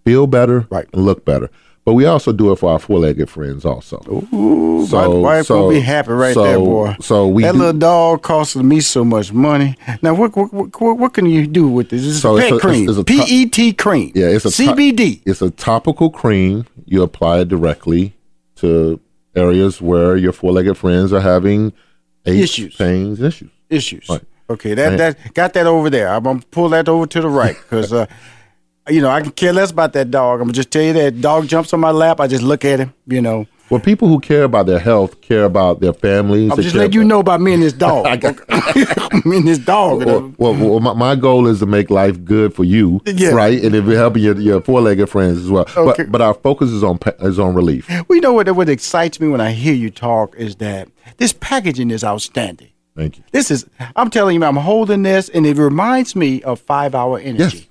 feel 0.06 0.28
better, 0.28 0.68
right, 0.70 0.88
and 0.94 1.04
look 1.06 1.26
better. 1.26 1.50
But 1.84 1.94
we 1.94 2.06
also 2.06 2.32
do 2.32 2.52
it 2.52 2.56
for 2.56 2.72
our 2.72 2.80
four-legged 2.80 3.30
friends, 3.30 3.64
also. 3.64 3.98
Ooh, 4.34 4.88
my 4.88 5.06
wife 5.08 5.50
will 5.52 5.70
be 5.70 5.80
happy 5.82 6.14
right 6.14 6.34
so- 6.34 6.44
there, 6.44 6.58
boy. 6.58 6.96
So 7.00 7.28
we 7.28 7.44
that 7.44 7.52
do- 7.52 7.60
little 7.60 7.80
dog 7.80 8.24
costing 8.24 8.68
me 8.68 8.80
so 8.80 9.06
much 9.06 9.32
money. 9.34 9.76
Now, 10.02 10.16
what 10.16 10.36
what, 10.36 10.52
what, 10.54 10.98
what, 10.98 11.14
can 11.14 11.28
you 11.28 11.46
do 11.46 11.68
with 11.68 11.90
this? 11.90 12.02
This 12.04 12.22
So 12.22 12.38
it's 12.38 12.46
pet 12.48 12.54
a- 12.58 12.60
cream, 12.60 12.90
it's 12.90 12.98
a 12.98 13.04
top- 13.04 13.28
PET 13.28 13.78
cream. 13.78 14.12
Yeah, 14.16 14.28
it's 14.28 14.46
a 14.46 14.52
to- 14.52 14.64
CBD. 14.74 15.22
it's 15.28 15.42
a 15.44 15.52
topical 15.52 16.10
cream. 16.10 16.66
You 16.86 17.04
apply 17.04 17.42
it 17.42 17.50
directly 17.50 18.16
to 18.58 19.00
areas 19.36 19.80
where 19.82 20.16
your 20.16 20.32
four-legged 20.32 20.78
friends 20.78 21.12
are 21.14 21.20
having 21.22 21.72
aches, 22.26 22.44
Issues. 22.52 22.76
pains, 22.78 23.22
issues. 23.22 23.52
issues. 23.70 24.10
Right. 24.10 24.22
Okay, 24.50 24.74
that 24.76 24.98
that 24.98 25.34
got 25.36 25.54
that 25.54 25.68
over 25.68 25.90
there. 25.92 26.08
I'm 26.10 26.24
gonna 26.24 26.42
pull 26.52 26.70
that 26.70 26.88
over 26.90 27.06
to 27.08 27.22
the 27.22 27.30
right 27.30 27.56
because 27.56 27.92
uh, 27.94 28.06
you 28.90 29.02
know 29.02 29.10
I 29.10 29.22
can 29.22 29.32
care 29.32 29.54
less 29.54 29.72
about 29.72 29.94
that 29.94 30.12
dog. 30.12 30.40
I'm 30.42 30.48
gonna 30.48 30.54
just 30.54 30.72
tell 30.72 30.84
you 30.84 30.94
that 30.94 31.22
dog 31.22 31.48
jumps 31.48 31.74
on 31.74 31.80
my 31.80 31.92
lap. 31.92 32.20
I 32.20 32.28
just 32.28 32.44
look 32.44 32.64
at 32.66 32.80
him. 32.80 32.94
You 33.08 33.22
know, 33.22 33.46
Well, 33.70 33.80
people 33.80 34.08
who 34.08 34.20
care 34.20 34.44
about 34.44 34.66
their 34.68 34.80
health 34.80 35.22
care 35.22 35.44
about 35.46 35.80
their 35.80 35.94
families. 35.94 36.52
I'm 36.52 36.62
just 36.62 36.76
letting 36.76 36.94
you 36.94 37.04
know 37.04 37.20
about 37.20 37.42
me 37.42 37.54
and 37.54 37.64
this 37.64 37.74
dog. 37.88 38.06
me 39.26 39.38
and 39.38 39.48
this 39.48 39.58
dog. 39.60 40.04
Well, 40.06 40.34
well, 40.38 40.54
well 40.54 40.80
my, 40.80 40.94
my 40.94 41.16
goal 41.16 41.48
is 41.48 41.60
to 41.60 41.66
make 41.66 41.90
life 41.90 42.24
good 42.24 42.54
for 42.54 42.64
you, 42.64 43.02
Yeah. 43.06 43.30
right? 43.30 43.64
And 43.64 43.74
if 43.76 43.86
you're 43.86 43.98
helping 43.98 44.24
your, 44.24 44.40
your 44.40 44.62
four-legged 44.62 45.10
friends 45.10 45.40
as 45.40 45.50
well. 45.50 45.66
Okay. 45.76 46.04
But, 46.04 46.12
but 46.12 46.22
our 46.22 46.34
focus 46.36 46.70
is 46.72 46.84
on 46.84 47.00
is 47.22 47.40
on 47.40 47.56
relief. 47.56 47.90
Well, 47.90 48.16
you 48.16 48.22
know 48.22 48.34
what? 48.34 48.50
What 48.56 48.70
excites 48.70 49.20
me 49.20 49.28
when 49.28 49.42
I 49.42 49.52
hear 49.52 49.74
you 49.74 49.90
talk 49.90 50.36
is 50.36 50.58
that 50.58 50.88
this 51.18 51.34
packaging 51.34 51.92
is 51.92 52.04
outstanding. 52.04 52.70
Thank 52.96 53.18
you. 53.18 53.24
This 53.32 53.52
is. 53.52 53.66
I'm 53.96 54.10
telling 54.10 54.40
you, 54.40 54.46
I'm 54.48 54.56
holding 54.56 55.04
this, 55.04 55.28
and 55.30 55.46
it 55.46 55.58
reminds 55.58 56.16
me 56.16 56.42
of 56.44 56.62
Five 56.62 56.96
Hour 56.96 57.20
Energy. 57.20 57.58
Yeah. 57.58 57.64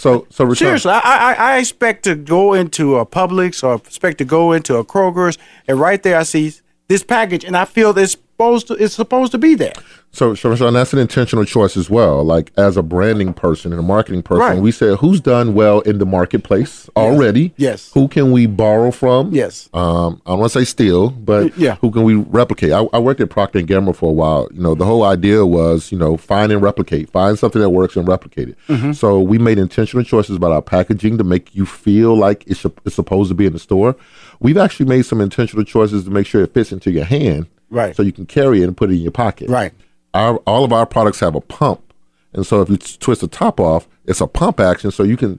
So, 0.00 0.26
so 0.30 0.54
Seriously, 0.54 0.92
I, 0.92 1.00
I 1.00 1.32
I 1.34 1.58
expect 1.58 2.04
to 2.04 2.14
go 2.14 2.54
into 2.54 2.96
a 2.96 3.04
Publix 3.04 3.62
or 3.62 3.74
expect 3.74 4.16
to 4.18 4.24
go 4.24 4.52
into 4.52 4.76
a 4.76 4.84
Kroger's, 4.84 5.36
and 5.68 5.78
right 5.78 6.02
there 6.02 6.16
I 6.16 6.22
see 6.22 6.54
this 6.88 7.02
package, 7.02 7.44
and 7.44 7.54
I 7.54 7.66
feel 7.66 7.96
it's 7.98 8.16
supposed 8.40 8.68
to 8.68 8.74
it's 8.82 8.94
supposed 8.94 9.32
to 9.32 9.38
be 9.38 9.54
there. 9.54 9.72
So, 10.12 10.34
so, 10.34 10.56
so 10.56 10.68
that's 10.72 10.92
an 10.92 10.98
intentional 10.98 11.44
choice 11.44 11.76
as 11.76 11.88
well. 11.88 12.24
Like 12.24 12.50
as 12.56 12.76
a 12.76 12.82
branding 12.82 13.32
person 13.32 13.70
and 13.72 13.78
a 13.78 13.82
marketing 13.82 14.22
person, 14.24 14.40
Right. 14.40 14.58
we 14.58 14.72
said 14.72 14.98
who's 14.98 15.20
done 15.20 15.54
well 15.54 15.80
in 15.82 15.98
the 15.98 16.06
marketplace 16.06 16.88
already. 16.96 17.52
Yes. 17.58 17.92
Who 17.94 18.08
can 18.08 18.32
we 18.32 18.46
borrow 18.46 18.90
from? 18.90 19.32
Yes. 19.32 19.68
Um, 19.72 20.20
I 20.26 20.30
don't 20.30 20.40
want 20.40 20.52
to 20.52 20.58
say 20.58 20.64
steal, 20.64 21.10
but 21.10 21.56
Yeah. 21.56 21.76
who 21.76 21.90
can 21.92 22.02
we 22.02 22.14
replicate? 22.14 22.72
I, 22.72 22.88
I 22.92 22.98
worked 22.98 23.20
at 23.20 23.30
Procter 23.30 23.60
and 23.60 23.68
Gamble 23.68 23.92
for 23.92 24.08
a 24.08 24.12
while. 24.12 24.48
You 24.52 24.60
know, 24.62 24.74
the 24.74 24.84
whole 24.86 25.04
idea 25.04 25.46
was, 25.46 25.92
you 25.92 25.98
know, 25.98 26.16
find 26.16 26.50
and 26.50 26.60
replicate, 26.62 27.10
find 27.10 27.38
something 27.38 27.60
that 27.62 27.70
works 27.70 27.94
and 27.94 28.08
replicate 28.08 28.48
it. 28.48 28.56
Mhm. 28.68 28.96
So 28.96 29.20
we 29.20 29.38
made 29.38 29.58
intentional 29.58 30.02
choices 30.04 30.34
about 30.36 30.50
our 30.50 30.62
packaging 30.62 31.18
to 31.18 31.24
make 31.24 31.54
you 31.54 31.64
feel 31.66 32.16
like 32.16 32.42
it's, 32.48 32.64
it's 32.84 32.96
supposed 32.96 33.28
to 33.28 33.34
be 33.34 33.46
in 33.46 33.52
the 33.52 33.58
store. 33.60 33.94
We've 34.40 34.58
actually 34.58 34.86
made 34.86 35.02
some 35.02 35.20
intentional 35.20 35.64
choices 35.64 36.02
to 36.04 36.10
make 36.10 36.26
sure 36.26 36.42
it 36.42 36.52
fits 36.54 36.72
into 36.72 36.90
your 36.90 37.04
hand, 37.04 37.46
Right. 37.70 37.94
So 37.96 38.02
you 38.02 38.12
can 38.12 38.26
carry 38.26 38.62
it 38.62 38.66
and 38.66 38.76
put 38.76 38.90
it 38.90 38.94
in 38.94 39.00
your 39.00 39.12
pocket, 39.12 39.48
Right. 39.48 39.72
our 40.14 40.36
all 40.38 40.64
of 40.64 40.72
our 40.72 40.86
products 40.86 41.20
have 41.20 41.34
a 41.34 41.40
pump, 41.40 41.92
and 42.32 42.44
so 42.46 42.60
if 42.62 42.68
you 42.70 42.76
t- 42.76 42.96
twist 42.98 43.20
the 43.20 43.28
top 43.28 43.60
off, 43.60 43.88
it's 44.06 44.20
a 44.20 44.26
pump 44.26 44.60
action. 44.60 44.90
So 44.90 45.02
you 45.04 45.16
can 45.16 45.38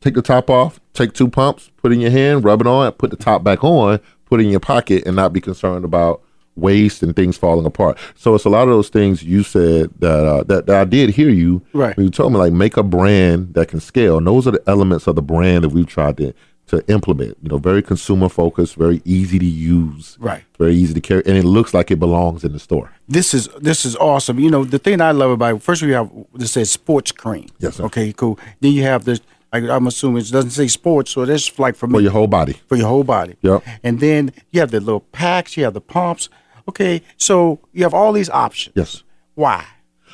take 0.00 0.14
the 0.14 0.22
top 0.22 0.50
off, 0.50 0.80
take 0.92 1.12
two 1.14 1.28
pumps, 1.28 1.70
put 1.78 1.90
it 1.92 1.94
in 1.94 2.00
your 2.02 2.10
hand, 2.10 2.44
rub 2.44 2.60
it 2.60 2.66
on, 2.66 2.92
put 2.92 3.10
the 3.10 3.16
top 3.16 3.42
back 3.42 3.64
on, 3.64 3.98
put 4.26 4.40
it 4.40 4.44
in 4.44 4.50
your 4.50 4.60
pocket, 4.60 5.04
and 5.06 5.16
not 5.16 5.32
be 5.32 5.40
concerned 5.40 5.84
about 5.84 6.20
waste 6.56 7.02
and 7.02 7.16
things 7.16 7.36
falling 7.36 7.66
apart. 7.66 7.98
So 8.14 8.34
it's 8.34 8.44
a 8.44 8.48
lot 8.50 8.62
of 8.62 8.68
those 8.68 8.88
things 8.88 9.22
you 9.24 9.42
said 9.42 9.90
that 9.98 10.24
uh, 10.26 10.42
that, 10.44 10.66
that 10.66 10.76
I 10.76 10.84
did 10.84 11.10
hear 11.10 11.30
you 11.30 11.62
Right. 11.72 11.96
when 11.96 12.04
you 12.04 12.10
told 12.10 12.32
me 12.32 12.38
like 12.38 12.52
make 12.52 12.76
a 12.76 12.82
brand 12.84 13.54
that 13.54 13.68
can 13.68 13.80
scale. 13.80 14.18
And 14.18 14.26
those 14.26 14.46
are 14.46 14.52
the 14.52 14.62
elements 14.68 15.06
of 15.08 15.16
the 15.16 15.22
brand 15.22 15.64
that 15.64 15.70
we've 15.70 15.86
tried 15.86 16.16
to 16.18 16.32
to 16.68 16.86
implement. 16.88 17.36
You 17.42 17.50
know, 17.50 17.58
very 17.58 17.82
consumer 17.82 18.28
focused, 18.28 18.74
very 18.76 19.02
easy 19.04 19.38
to 19.38 19.44
use, 19.44 20.16
Right. 20.20 20.44
Very 20.58 20.74
easy 20.74 20.94
to 20.94 21.00
carry, 21.00 21.22
and 21.26 21.36
it 21.36 21.44
looks 21.44 21.74
like 21.74 21.90
it 21.90 21.98
belongs 22.00 22.44
in 22.44 22.52
the 22.52 22.58
store. 22.58 22.90
This 23.08 23.34
is 23.34 23.48
this 23.60 23.84
is 23.84 23.96
awesome. 23.96 24.38
You 24.38 24.50
know 24.50 24.64
the 24.64 24.78
thing 24.78 25.00
I 25.00 25.10
love 25.12 25.30
about 25.32 25.56
it, 25.56 25.62
first 25.62 25.82
we 25.82 25.90
have 25.92 26.10
this 26.34 26.52
says 26.52 26.70
sports 26.70 27.12
cream. 27.12 27.46
Yes, 27.58 27.76
sir. 27.76 27.84
Okay, 27.84 28.12
cool. 28.12 28.38
Then 28.60 28.72
you 28.72 28.82
have 28.84 29.04
this. 29.04 29.20
I, 29.52 29.58
I'm 29.70 29.86
assuming 29.86 30.22
it 30.22 30.30
doesn't 30.32 30.50
say 30.50 30.66
sports, 30.68 31.10
so 31.12 31.24
that's 31.24 31.58
like 31.58 31.76
for 31.76 31.86
me 31.86 31.94
For 31.94 32.00
your 32.00 32.12
whole 32.12 32.26
body. 32.26 32.54
for 32.68 32.76
your 32.76 32.88
whole 32.88 33.04
body. 33.04 33.36
Yep. 33.42 33.62
And 33.82 34.00
then 34.00 34.32
you 34.52 34.60
have 34.60 34.70
the 34.70 34.80
little 34.80 35.00
packs. 35.00 35.56
You 35.56 35.64
have 35.64 35.74
the 35.74 35.80
pumps. 35.80 36.28
Okay, 36.68 37.02
so 37.18 37.60
you 37.72 37.82
have 37.82 37.92
all 37.94 38.12
these 38.12 38.30
options. 38.30 38.72
Yes. 38.74 39.02
Why? 39.34 39.64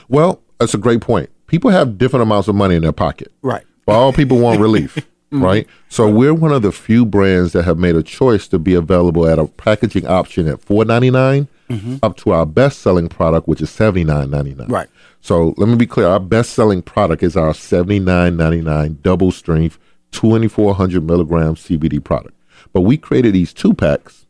Well, 0.09 0.43
that's 0.59 0.75
a 0.75 0.79
great 0.79 1.01
point. 1.01 1.31
People 1.47 1.71
have 1.71 1.97
different 1.99 2.23
amounts 2.23 2.49
of 2.49 2.55
money 2.55 2.75
in 2.77 2.83
their 2.83 2.93
pocket. 2.93 3.31
Right. 3.43 3.65
But 3.87 3.93
all 3.93 4.13
people 4.13 4.39
want 4.39 4.61
relief, 4.61 4.99
Mm-hmm. 5.32 5.44
right? 5.44 5.66
So 5.89 6.11
we're 6.11 6.35
one 6.35 6.52
of 6.52 6.62
the 6.62 6.73
few 6.73 7.07
brands 7.07 7.52
that 7.52 7.62
have 7.62 7.78
made 7.78 7.94
a 7.94 8.02
choice 8.02 8.48
to 8.48 8.59
be 8.59 8.74
available 8.74 9.28
at 9.28 9.39
a 9.39 9.47
packaging 9.47 10.07
option 10.07 10.48
at 10.48 10.61
four 10.61 10.85
ninety 10.85 11.11
nine, 11.11 11.47
mm-hmm. 11.69 11.97
up 12.02 12.16
to 12.19 12.31
our 12.32 12.44
best 12.44 12.81
selling 12.81 13.09
product, 13.09 13.47
which 13.47 13.61
is 13.61 13.70
seventy 13.70 14.02
nine 14.02 14.31
ninety 14.31 14.55
nine. 14.55 14.66
Right. 14.69 14.89
So 15.20 15.55
let 15.57 15.69
me 15.69 15.77
be 15.77 15.86
clear: 15.86 16.09
our 16.09 16.19
best 16.19 16.51
selling 16.55 16.82
product 16.82 17.23
is 17.23 17.36
our 17.36 17.55
seventy 17.55 18.01
nine 18.01 18.36
ninety 18.36 18.61
nine 18.61 18.98
double 19.02 19.31
strength 19.31 19.78
twenty 20.11 20.48
four 20.48 20.74
hundred 20.74 21.05
milligram 21.05 21.55
CBD 21.55 22.02
product. 22.02 22.35
But 22.73 22.81
we 22.81 22.97
created 22.97 23.32
these 23.35 23.52
two 23.52 23.73
packs 23.73 24.27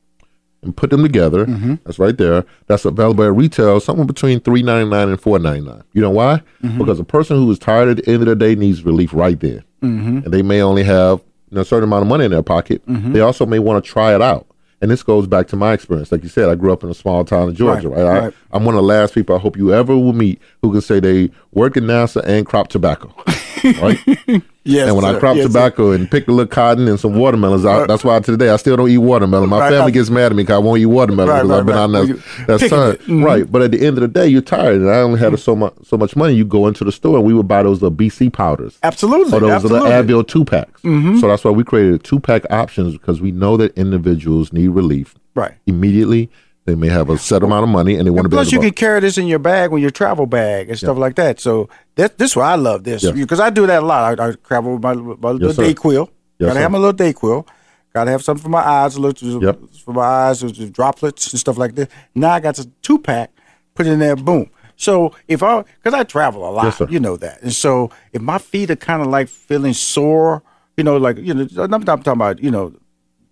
and 0.63 0.77
put 0.77 0.91
them 0.91 1.03
together. 1.03 1.47
Mm-hmm. 1.47 1.77
That's 1.85 1.99
right 1.99 2.17
there. 2.17 2.45
That's 2.67 2.85
available 2.85 3.25
at 3.25 3.33
retail, 3.35 3.81
somewhere 3.81 4.07
between 4.07 4.41
three 4.41 4.63
ninety 4.63 4.91
nine 4.91 5.09
and 5.09 5.21
four 5.21 5.39
ninety 5.39 5.67
nine. 5.67 5.83
You 5.95 6.03
know 6.03 6.11
why? 6.11 6.43
Because 6.77 7.01
a 7.01 7.05
person 7.05 7.39
who 7.39 7.51
is 7.51 7.59
tired 7.59 7.89
at 7.89 8.05
the 8.05 8.13
end 8.13 8.23
of 8.23 8.29
the 8.29 8.37
day 8.37 8.55
needs 8.55 8.85
relief 8.85 9.15
right 9.15 9.41
there, 9.41 9.65
Mhm. 9.83 10.25
and 10.25 10.33
they 10.33 10.43
may 10.43 10.61
only 10.63 10.83
have 10.85 11.21
you 11.51 11.57
know, 11.57 11.63
a 11.63 11.65
certain 11.65 11.85
amount 11.89 12.03
of 12.03 12.09
money 12.09 12.25
in 12.27 12.31
their 12.31 12.43
pocket. 12.43 12.81
Mhm. 12.87 13.13
They 13.13 13.21
also 13.21 13.45
may 13.47 13.59
want 13.59 13.85
to 13.85 13.91
try 13.91 14.15
it 14.15 14.23
out. 14.23 14.47
And 14.83 14.91
this 14.91 15.03
goes 15.03 15.27
back 15.27 15.47
to 15.49 15.57
my 15.57 15.73
experience. 15.75 16.11
Like 16.11 16.23
you 16.23 16.29
said, 16.31 16.49
I 16.49 16.55
grew 16.55 16.73
up 16.73 16.83
in 16.83 16.89
a 16.91 16.95
small 16.95 17.23
town 17.25 17.49
in 17.51 17.55
Georgia, 17.55 17.89
Right, 17.91 18.03
right? 18.03 18.21
right. 18.25 18.33
I, 18.53 18.57
I'm 18.57 18.65
one 18.65 18.75
of 18.75 18.79
the 18.81 18.87
last 18.87 19.15
people 19.15 19.37
I 19.37 19.39
hope 19.39 19.57
you 19.59 19.75
ever 19.75 19.95
will 19.97 20.15
meet 20.15 20.41
who 20.63 20.73
can 20.73 20.81
say 20.81 21.01
they 21.01 21.31
work 21.53 21.77
at 21.77 21.83
NASA 21.83 22.23
and 22.25 22.47
crop 22.47 22.69
tobacco, 22.69 23.13
right? 23.65 24.43
Yes. 24.63 24.89
and 24.89 24.95
when 24.97 25.07
I 25.07 25.19
crop 25.19 25.37
Yes, 25.37 25.45
sir. 25.47 25.49
tobacco 25.49 25.91
and 25.93 26.09
pick 26.09 26.29
a 26.29 26.31
little 26.31 26.47
cotton 26.47 26.87
and 26.87 27.01
some 27.01 27.15
watermelons, 27.15 27.65
I, 27.65 27.87
that's 27.87 28.05
why 28.05 28.21
today 28.21 28.51
I 28.51 28.57
still 28.57 28.77
don't 28.77 28.91
eat 28.91 28.99
watermelon. 28.99 29.49
My 29.49 29.59
Right, 29.59 29.71
family 29.73 29.89
I- 29.91 29.95
gets 29.95 30.11
mad 30.11 30.27
at 30.33 30.37
me 30.37 30.43
because 30.43 30.57
I 30.57 30.59
won't 30.59 30.79
eat 30.81 30.87
watermelon 30.87 31.35
because 31.35 31.49
right, 31.49 31.59
I've 31.61 31.67
been 31.67 31.75
right. 31.77 31.83
on 31.83 31.93
that, 31.93 32.23
that 32.61 32.69
sun. 32.69 32.97
Mhm. 32.97 33.25
Right, 33.25 33.51
but 33.51 33.63
at 33.63 33.71
the 33.71 33.79
end 33.87 33.97
of 33.97 34.03
the 34.03 34.09
day, 34.09 34.29
you're 34.29 34.43
tired, 34.43 34.77
and 34.83 34.91
I 34.91 34.99
only 34.99 35.19
had 35.19 35.37
so 35.39 35.57
much 35.57 35.73
so 35.85 35.97
much 35.97 36.15
money. 36.15 36.35
You 36.35 36.45
go 36.45 36.67
into 36.67 36.85
the 36.85 36.93
store 36.93 37.17
and 37.17 37.27
we 37.27 37.33
would 37.33 37.49
buy 37.49 37.63
those 37.63 37.81
little 37.81 37.97
BC 37.97 38.31
powders. 38.35 38.79
Absolutely. 38.83 39.33
Or 39.35 39.41
those 39.41 39.51
absolutely. 39.51 39.89
little 39.89 40.23
Advil 40.23 40.29
two 40.29 40.45
packs. 40.45 40.83
Mhm. 40.83 41.19
So 41.21 41.29
that's 41.29 41.43
why 41.43 41.53
we 41.53 41.65
created 41.65 42.05
two 42.05 42.21
pack 42.21 42.43
options 42.51 42.93
because 42.93 43.19
we 43.23 43.33
know 43.33 43.57
that 43.57 43.77
individuals 43.79 44.53
need 44.53 44.69
relief 44.69 45.15
Right. 45.35 45.53
immediately. 45.67 46.29
They 46.67 46.75
may 46.75 46.89
have 46.89 47.09
a 47.11 47.19
set 47.19 47.43
amount 47.43 47.65
of 47.65 47.69
money 47.71 47.95
and 47.97 48.07
they 48.07 48.11
want 48.11 48.27
to 48.27 48.29
be 48.29 48.37
Plus, 48.37 48.53
you 48.53 48.61
can 48.61 48.73
carry 48.73 49.01
this 49.01 49.17
in 49.19 49.27
your 49.27 49.39
bag 49.39 49.71
when 49.71 49.81
your 49.83 49.91
travel 49.91 50.27
bag 50.27 50.69
and 50.69 50.79
stuff 50.79 50.99
like 50.99 51.17
that. 51.17 51.41
So 51.41 51.69
that 51.97 52.19
this 52.19 52.33
is 52.33 52.37
why 52.37 52.53
I 52.53 52.57
love 52.57 52.85
this 52.85 53.03
Yeah. 53.03 53.13
because 53.13 53.41
I 53.41 53.51
do 53.51 53.67
that 53.67 53.83
a 53.83 53.87
lot. 53.87 54.21
I, 54.21 54.29
I 54.29 54.33
travel 54.33 54.75
with 54.75 54.83
my, 54.83 54.95
my 54.95 55.31
little 55.31 55.49
Yes, 55.49 55.57
sir. 55.57 55.63
Dayquil. 55.65 56.09
Yes, 56.39 56.47
Gotta 56.49 56.53
sir. 56.55 56.61
have 56.61 56.71
my 56.71 56.79
little 56.79 56.95
DayQuil. 57.13 57.47
Gotta 57.93 58.11
have 58.13 58.23
something 58.23 58.43
for 58.43 58.51
my 58.51 58.61
eyes, 58.67 58.95
a 58.95 59.01
little 59.01 59.43
Yep. 59.43 59.59
for 59.85 59.93
my 59.95 60.03
eyes, 60.03 60.43
droplets 60.71 61.33
and 61.33 61.41
stuff 61.41 61.59
like 61.59 61.75
that. 61.75 61.91
Now 62.15 62.31
I 62.31 62.41
got 62.41 62.59
a 62.59 62.67
two 62.83 62.99
pack, 62.99 63.31
put 63.75 63.87
it 63.87 63.91
in 63.91 63.99
there, 63.99 64.15
boom. 64.15 64.49
So 64.77 65.15
if 65.29 65.43
I, 65.43 65.63
because 65.63 65.93
I 65.99 66.05
travel 66.05 66.49
a 66.49 66.53
lot, 66.53 66.79
Yes, 66.79 66.91
you 66.91 67.01
know 67.01 67.17
that, 67.17 67.43
and 67.43 67.53
so 67.53 67.91
if 68.13 68.23
my 68.23 68.39
feet 68.39 68.71
are 68.71 68.77
kind 68.77 69.03
of 69.03 69.09
like 69.09 69.29
feeling 69.29 69.73
sore, 69.75 70.43
you 70.77 70.85
know, 70.85 70.97
like 70.99 71.17
you 71.19 71.35
know, 71.35 71.49
I'm 71.59 71.69
not 71.71 71.85
talking 71.85 72.13
about 72.13 72.43
you 72.43 72.51
know, 72.51 72.73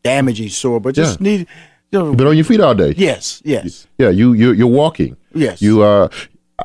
damaging 0.02 0.48
sore, 0.48 0.80
but 0.80 0.94
just 0.94 1.20
Yeah. 1.20 1.24
need, 1.24 1.46
You've 1.90 2.16
been 2.16 2.26
on 2.26 2.36
your 2.36 2.44
feet 2.44 2.60
all 2.60 2.74
day. 2.74 2.94
yes, 2.96 3.40
yes, 3.44 3.86
Yeah, 3.98 4.10
you 4.10 4.32
you 4.32 4.52
you're 4.52 4.66
walking. 4.66 5.16
Yes. 5.34 5.62
You 5.62 5.82
uh 5.82 6.08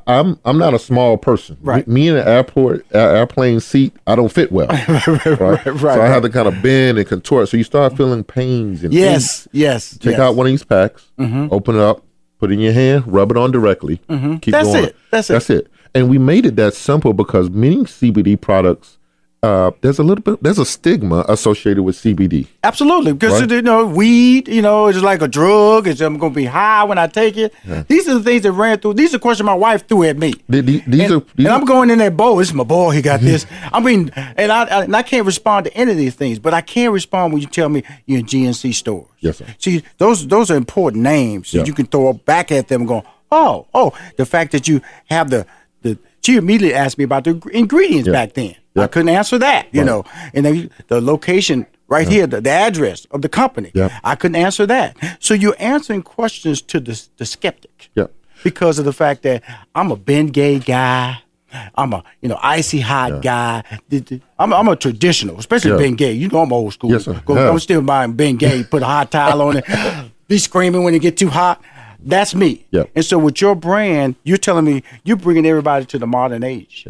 I'm 0.07 0.39
I'm 0.43 0.57
not 0.57 0.73
a 0.73 0.79
small 0.79 1.17
person. 1.17 1.55
Right. 1.61 1.87
Me, 1.87 1.93
me 1.93 2.07
in 2.09 2.15
an 2.17 2.27
airport 2.27 2.83
a- 2.91 2.97
airplane 2.97 3.59
seat, 3.59 3.93
I 4.07 4.15
don't 4.15 4.31
fit 4.31 4.51
well. 4.51 4.67
right. 4.97 5.07
right, 5.07 5.65
so 5.79 5.89
I 6.01 6.07
have 6.07 6.23
to 6.23 6.29
kind 6.29 6.47
of 6.47 6.61
bend 6.63 6.97
and 6.97 7.07
contort. 7.07 7.47
So 7.49 7.57
you 7.57 7.63
start 7.63 7.95
feeling 7.95 8.23
pains 8.23 8.83
and 8.83 8.91
yes, 8.93 9.47
yes. 9.51 9.91
Take 9.97 10.11
yes. 10.13 10.19
out 10.19 10.35
one 10.35 10.47
of 10.47 10.51
these 10.51 10.63
packs, 10.63 11.11
Mhm. 11.19 11.49
open 11.51 11.75
it 11.75 11.81
up, 11.81 12.03
put 12.39 12.49
it 12.49 12.55
in 12.55 12.59
your 12.59 12.73
hand, 12.73 13.03
rub 13.05 13.29
it 13.31 13.37
on 13.37 13.51
directly. 13.51 14.01
Mhm. 14.09 14.41
Keep 14.41 14.51
That's 14.53 14.67
going. 14.67 14.83
it. 14.85 14.95
That's 15.11 15.29
it. 15.29 15.33
That's 15.33 15.49
it. 15.51 15.67
And 15.93 16.09
we 16.09 16.17
made 16.17 16.47
it 16.47 16.55
that 16.55 16.73
simple 16.73 17.13
because 17.13 17.51
many 17.51 17.85
CBD 17.85 18.35
products, 18.35 18.97
uh, 19.43 19.71
there's 19.81 19.99
a 19.99 20.03
little 20.03 20.23
bit, 20.23 20.41
there's 20.41 20.57
a 20.57 20.65
stigma 20.65 21.25
associated 21.27 21.83
with 21.83 21.95
CBD. 21.97 22.47
Absolutely, 22.63 23.11
because 23.13 23.41
Right. 23.41 23.51
you 23.51 23.61
know, 23.61 23.85
weed, 23.85 24.47
you 24.47 24.61
know, 24.61 24.87
it's 24.87 25.01
like 25.01 25.21
a 25.21 25.27
drug. 25.27 25.85
It's 25.87 25.99
I'm 26.01 26.17
gonna 26.17 26.33
be 26.33 26.45
high 26.45 26.85
when 26.85 26.97
I 26.97 27.07
take 27.07 27.35
it. 27.37 27.53
These 27.89 28.07
are 28.07 28.13
the 28.15 28.23
things 28.23 28.43
that 28.43 28.53
ran 28.53 28.79
through. 28.79 28.93
These 28.93 29.13
are 29.13 29.19
questions 29.19 29.45
my 29.45 29.53
wife 29.53 29.85
threw 29.87 30.03
at 30.03 30.17
me. 30.17 30.33
The- 30.47 30.61
the- 30.61 30.83
These 30.87 31.01
and, 31.11 31.11
are, 31.21 31.25
these 31.35 31.45
and 31.45 31.55
I'm 31.55 31.65
going 31.65 31.89
in 31.89 31.99
that 31.99 32.15
Bo. 32.15 32.39
It's 32.39 32.53
my 32.53 32.63
boy. 32.63 32.91
He 32.91 33.01
got 33.01 33.19
this. 33.19 33.45
I 33.71 33.79
mean, 33.81 34.11
and 34.15 34.51
I, 34.51 34.63
I 34.63 34.83
and 34.85 34.95
I 34.95 35.03
can't 35.03 35.25
respond 35.25 35.65
to 35.65 35.73
any 35.75 35.91
of 35.91 35.97
these 35.97 36.15
things, 36.15 36.39
but 36.39 36.53
I 36.53 36.61
can 36.61 36.91
respond 36.93 37.33
when 37.33 37.41
you 37.41 37.47
tell 37.49 37.67
me 37.69 37.83
you're 38.05 38.19
in 38.19 38.25
GNC 38.25 38.73
stores. 38.73 39.07
Yes, 39.19 39.37
sir. 39.39 39.45
See, 39.59 39.83
those 39.97 40.25
those 40.27 40.49
are 40.51 40.55
important 40.55 41.03
names 41.03 41.51
that 41.51 41.57
Yeah. 41.59 41.65
you 41.65 41.73
can 41.73 41.85
throw 41.87 42.13
back 42.13 42.49
at 42.51 42.69
them 42.69 42.81
and 42.81 42.87
go, 42.87 43.03
oh, 43.31 43.67
oh, 43.73 43.91
the 44.17 44.25
fact 44.25 44.51
that 44.53 44.67
you 44.69 44.79
have 45.07 45.29
the 45.29 45.45
the. 45.81 45.97
She 46.21 46.37
immediately 46.37 46.73
asked 46.73 46.97
me 46.97 47.03
about 47.03 47.25
the 47.25 47.41
ingredients 47.51 48.07
Yeah. 48.07 48.13
back 48.13 48.33
then. 48.35 48.55
I 48.75 48.87
couldn't 48.87 49.09
answer 49.09 49.37
that, 49.39 49.67
you 49.71 49.81
Right. 49.81 49.85
know, 49.85 50.03
and 50.33 50.45
then 50.45 50.69
the 50.87 50.99
location 51.01 51.65
right 51.87 52.07
here, 52.07 52.25
the, 52.27 52.41
the 52.41 52.49
address 52.49 53.05
of 53.11 53.21
the 53.21 53.29
company. 53.29 53.71
Yeah. 53.75 53.89
I 54.03 54.15
couldn't 54.15 54.35
answer 54.37 54.65
that. 54.65 54.97
So 55.19 55.33
you're 55.33 55.55
answering 55.59 56.01
questions 56.01 56.61
to 56.63 56.79
the 56.79 56.99
the 57.17 57.25
skeptic 57.25 57.89
Yeah. 57.95 58.07
because 58.43 58.79
of 58.79 58.85
the 58.85 58.93
fact 58.93 59.21
that 59.23 59.43
I'm 59.75 59.91
a 59.91 59.95
Ben 59.95 60.27
Gay 60.27 60.59
guy. 60.59 61.19
I'm 61.75 61.93
a 61.93 62.03
you 62.21 62.29
know 62.29 62.39
icy 62.41 62.79
hot 62.79 63.21
guy. 63.21 63.61
The- 63.89 63.99
the- 63.99 64.21
I'm, 64.39 64.51
I'm 64.53 64.67
a 64.67 64.75
traditional, 64.75 65.37
especially. 65.37 65.77
Ben 65.77 65.93
Gay. 65.95 66.13
You 66.13 66.27
know 66.29 66.41
I'm 66.41 66.51
old 66.51 66.73
school. 66.73 66.89
Yes, 66.91 67.03
sir. 67.05 67.21
I'm 67.27 67.59
still 67.59 67.83
buying 67.83 68.13
Ben 68.13 68.37
Gay. 68.37 68.63
Put 68.71 68.81
a 68.81 68.85
hot 68.85 69.11
towel 69.11 69.39
on 69.43 69.57
it. 69.57 69.65
Be 70.27 70.39
screaming 70.39 70.81
when 70.83 70.95
it 70.95 70.99
get 71.03 71.15
too 71.15 71.29
hot. 71.29 71.61
That's 71.99 72.33
me. 72.33 72.65
And 72.95 73.05
so 73.05 73.19
with 73.19 73.39
your 73.39 73.55
brand, 73.55 74.15
you're 74.23 74.37
telling 74.39 74.65
me 74.65 74.81
you're 75.03 75.15
bringing 75.15 75.45
everybody 75.45 75.85
to 75.85 75.99
the 75.99 76.07
modern 76.07 76.43
age. 76.43 76.87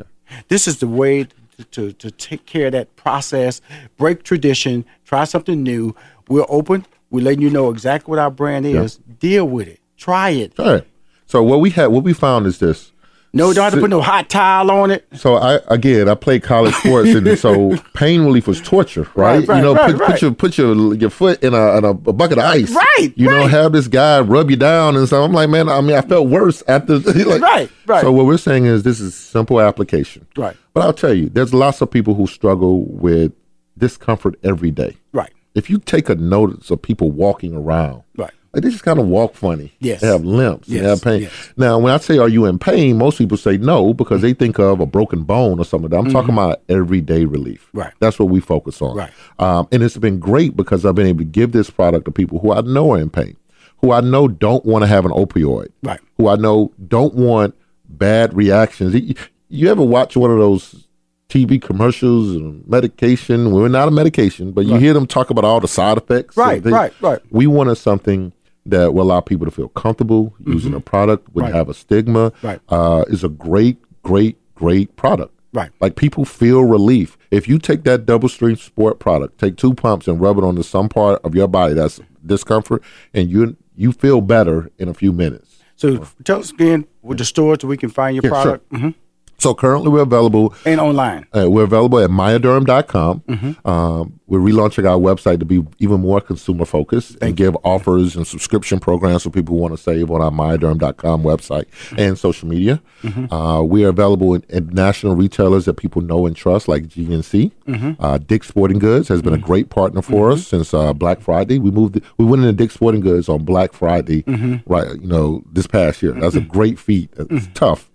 This 0.48 0.66
is 0.68 0.78
the 0.80 0.88
way 0.88 1.28
to, 1.72 1.92
to, 1.94 2.12
take 2.12 2.46
care 2.46 2.68
of 2.68 2.72
that 2.74 2.96
process, 2.96 3.62
break 3.98 4.24
tradition, 4.24 4.86
try 5.06 5.26
something 5.26 5.62
new. 5.62 5.96
We're 6.30 6.46
open. 6.48 6.86
We're 7.10 7.24
letting 7.24 7.42
you 7.42 7.50
know 7.50 7.70
exactly 7.70 8.10
what 8.10 8.20
our 8.20 8.32
brand 8.32 8.66
is. 8.66 8.98
Deal 9.20 9.48
with 9.48 9.68
it. 9.68 9.80
Try 9.98 10.30
it. 10.30 10.60
All 10.60 10.74
right. 10.74 10.88
So 11.26 11.44
what 11.44 11.60
we 11.60 11.72
had, 11.72 11.88
what 11.88 12.04
we 12.04 12.14
found 12.14 12.48
is 12.48 12.60
this. 12.60 12.93
No, 13.36 13.52
don't 13.52 13.64
have 13.64 13.74
to 13.74 13.80
put 13.80 13.90
no 13.90 14.00
hot 14.00 14.30
towel 14.30 14.70
on 14.70 14.92
it. 14.92 15.08
So 15.16 15.36
I 15.36 15.60
again, 15.68 16.08
I 16.08 16.14
played 16.14 16.44
college 16.44 16.76
sports, 16.76 17.10
and 17.10 17.38
so 17.40 17.76
pain 17.96 18.22
relief 18.22 18.48
was 18.48 18.62
torture, 18.62 19.08
right? 19.16 19.40
Right, 19.40 19.48
right, 19.48 19.56
you 19.58 19.64
know, 19.64 19.74
right, 19.74 19.96
put, 19.96 20.06
put 20.06 20.22
your 20.22 20.32
put 20.34 20.58
your 20.58 20.94
your 20.94 21.10
foot 21.10 21.44
in 21.44 21.56
a, 21.56 21.78
in 21.78 21.84
a, 21.84 21.90
a 21.90 21.94
bucket 21.94 22.38
of 22.38 22.44
ice, 22.44 22.72
Right, 22.72 23.12
You 23.16 23.30
know, 23.30 23.48
have 23.48 23.72
this 23.72 23.88
guy 23.88 24.20
rub 24.22 24.52
you 24.52 24.56
down 24.56 24.96
and 24.96 25.10
so 25.10 25.24
I'm 25.24 25.34
like, 25.34 25.50
man, 25.50 25.68
I 25.68 25.82
mean, 25.82 25.96
I 25.96 26.02
felt 26.02 26.28
worse 26.28 26.62
after. 26.68 27.00
like, 27.00 27.42
Right, 27.42 27.72
right. 27.88 28.02
So 28.02 28.12
what 28.12 28.28
we're 28.28 28.38
saying 28.38 28.66
is 28.66 28.84
this 28.84 29.00
is 29.00 29.16
simple 29.16 29.60
application, 29.60 30.28
Right. 30.38 30.56
But 30.74 30.84
I'll 30.84 30.94
tell 30.94 31.14
you, 31.14 31.30
there's 31.30 31.54
lots 31.54 31.82
of 31.82 31.90
people 31.90 32.14
who 32.14 32.28
struggle 32.28 32.86
with 32.86 33.32
discomfort 33.78 34.36
every 34.44 34.70
day. 34.72 34.98
Right. 35.12 35.34
If 35.56 35.70
you 35.72 35.80
take 35.80 36.08
a 36.10 36.16
notice 36.16 36.70
of 36.70 36.82
people 36.84 37.10
walking 37.10 37.56
around, 37.56 38.04
Right. 38.16 38.34
Like 38.54 38.64
they 38.64 38.70
just 38.70 38.84
kind 38.84 39.00
of 39.00 39.08
walk 39.08 39.34
funny. 39.34 39.72
Yes. 39.80 40.02
They 40.02 40.08
have 40.08 40.24
limps. 40.24 40.68
They 40.68 40.78
have 40.78 41.02
pain. 41.02 41.24
yes. 41.24 41.54
Now, 41.58 41.80
when 41.80 41.92
I 41.94 41.98
say, 41.98 42.20
are 42.20 42.30
you 42.30 42.46
in 42.46 42.60
pain? 42.60 42.98
Most 42.98 43.18
people 43.18 43.36
say 43.38 43.58
no 43.58 43.94
because 43.94 44.22
they 44.22 44.34
think 44.34 44.60
of 44.60 44.80
a 44.80 44.86
broken 44.86 45.24
bone 45.24 45.60
or 45.60 45.66
something. 45.66 45.92
I'm 45.94 46.12
talking 46.12 46.34
about 46.34 46.62
everyday 46.70 47.26
relief. 47.26 47.68
Mm-hmm. 47.70 47.80
Right. 47.80 47.94
That's 48.00 48.20
what 48.20 48.30
we 48.30 48.40
focus 48.40 48.82
on. 48.82 48.96
Right. 48.96 49.12
Um, 49.40 49.68
and 49.72 49.82
it's 49.82 49.98
been 49.98 50.20
great 50.20 50.56
because 50.56 50.86
I've 50.86 50.94
been 50.96 51.08
able 51.08 51.20
to 51.20 51.26
give 51.26 51.52
this 51.52 51.70
product 51.72 52.06
to 52.06 52.12
people 52.12 52.40
who 52.40 52.54
I 52.54 52.62
know 52.62 52.92
are 52.94 53.00
in 53.00 53.10
pain, 53.10 53.36
who 53.78 53.92
I 53.92 54.02
know 54.02 54.28
don't 54.28 54.64
want 54.66 54.84
to 54.84 54.88
have 54.88 55.06
an 55.06 55.12
opioid, 55.12 55.70
Right. 55.82 56.00
who 56.18 56.28
I 56.28 56.36
know 56.36 56.72
don't 56.88 57.16
want 57.16 57.56
bad 57.90 58.36
reactions. 58.36 58.94
You, 58.94 59.16
you 59.50 59.70
ever 59.72 59.84
watch 59.84 60.16
one 60.16 60.30
of 60.30 60.38
those 60.38 60.88
TV 61.28 61.60
commercials 61.60 62.30
and 62.36 62.68
medication? 62.68 63.52
We're 63.52 63.68
not 63.68 63.88
a 63.88 63.92
medication, 63.92 64.52
but 64.52 64.66
you 64.66 64.74
Right. 64.74 64.82
hear 64.82 64.94
them 64.94 65.08
talk 65.08 65.32
about 65.32 65.44
all 65.44 65.60
the 65.60 65.68
side 65.68 65.98
effects. 65.98 66.38
Right, 66.38 66.62
things. 66.62 66.72
right, 66.74 66.94
right. 67.02 67.20
We 67.32 67.48
wanted 67.48 67.76
something 67.76 68.32
that 68.66 68.94
will 68.94 69.04
allow 69.04 69.20
people 69.20 69.46
to 69.46 69.52
feel 69.52 69.68
comfortable 69.70 70.34
using 70.46 70.74
a 70.74 70.80
product, 70.80 71.26
Mm-hmm. 71.30 71.40
Right. 71.40 71.54
have 71.54 71.70
a 71.70 71.74
stigma. 71.74 72.32
Right. 72.42 72.60
Uh, 72.70 73.04
is 73.08 73.24
a 73.24 73.30
great, 73.30 73.78
great, 74.04 74.38
great 74.56 74.96
product. 74.96 75.34
Right. 75.54 75.70
Like 75.82 75.96
people 75.96 76.26
feel 76.26 76.64
relief. 76.64 77.18
If 77.30 77.48
you 77.48 77.60
take 77.60 77.84
that 77.84 78.06
double 78.06 78.30
stream 78.30 78.56
sport 78.56 79.00
product, 79.00 79.38
take 79.40 79.56
two 79.58 79.74
pumps 79.74 80.08
and 80.08 80.20
rub 80.20 80.38
it 80.38 80.44
onto 80.44 80.64
some 80.64 80.90
part 80.90 81.22
of 81.24 81.36
your 81.36 81.48
body 81.48 81.74
that's 81.76 82.00
discomfort, 82.26 82.82
and 83.14 83.30
you 83.30 83.56
you 83.76 83.92
feel 83.92 84.22
better 84.22 84.72
in 84.80 84.88
a 84.88 84.94
few 84.94 85.12
minutes. 85.12 85.58
So 85.76 86.08
tell 86.24 86.40
us 86.40 86.52
again 86.52 86.88
with 87.02 87.18
the 87.18 87.26
store 87.26 87.58
so 87.60 87.68
we 87.68 87.78
can 87.78 87.90
find 87.90 88.16
your 88.16 88.24
Yeah, 88.24 88.42
sure. 88.44 88.58
product. 88.60 88.96
So 89.44 89.54
currently 89.54 89.90
we're 89.90 90.04
available 90.04 90.56
and 90.66 90.80
online. 90.80 91.28
Uh, 91.36 91.50
we're 91.50 91.66
available 91.66 92.00
at 92.00 92.10
myaderm.com. 92.10 93.20
Mm-hmm. 93.28 93.68
Um, 93.68 94.18
we're 94.28 94.40
relaunching 94.40 94.90
our 94.90 94.98
website 94.98 95.40
to 95.40 95.46
be 95.46 95.62
even 95.80 96.00
more 96.00 96.22
consumer 96.22 96.64
focused 96.64 97.18
and 97.22 97.36
give 97.36 97.58
offers 97.66 98.16
and 98.16 98.26
subscription 98.26 98.80
programs 98.80 99.24
for 99.24 99.32
people 99.32 99.54
who 99.56 99.62
want 99.62 99.74
to 99.76 99.78
save 99.78 100.10
on 100.12 100.22
our 100.22 100.32
myaderm.com 100.32 101.24
website 101.24 101.66
Mm-hmm. 101.74 102.00
and 102.00 102.18
social 102.18 102.48
media. 102.48 102.82
Mhm. 103.02 103.28
Uh, 103.32 103.62
we 103.64 103.84
are 103.84 103.90
available 103.90 104.34
in, 104.34 104.44
in 104.48 104.68
national 104.70 105.14
retailers 105.16 105.66
that 105.66 105.74
people 105.74 106.02
know 106.02 106.26
and 106.26 106.38
trust, 106.38 106.70
like 106.70 106.84
GNC. 106.88 107.52
Mhm. 107.68 107.98
Uh, 108.00 108.18
Dick's 108.20 108.48
Sporting 108.48 108.80
Goods 108.80 109.10
has 109.10 109.20
Mm-hmm. 109.20 109.30
been 109.32 109.40
a 109.42 109.44
great 109.44 109.70
partner 109.70 110.02
for 110.02 110.32
us 110.32 110.48
since 110.48 110.74
uh, 110.74 110.94
Black 110.94 111.20
Friday. 111.20 111.60
We 111.60 111.70
moved. 111.70 112.00
We 112.18 112.24
went 112.24 112.44
into 112.44 112.54
Dick's 112.54 112.76
Sporting 112.76 113.02
Goods 113.02 113.28
on 113.28 113.44
Black 113.44 113.74
Friday, 113.74 114.24
right? 114.68 114.88
You 115.02 115.08
know, 115.08 115.44
this 115.52 115.68
past 115.68 116.02
year. 116.02 116.14
That's 116.14 116.36
a 116.36 116.40
great 116.42 116.80
feat. 116.80 117.10
It's 117.18 117.48
tough. 117.54 117.90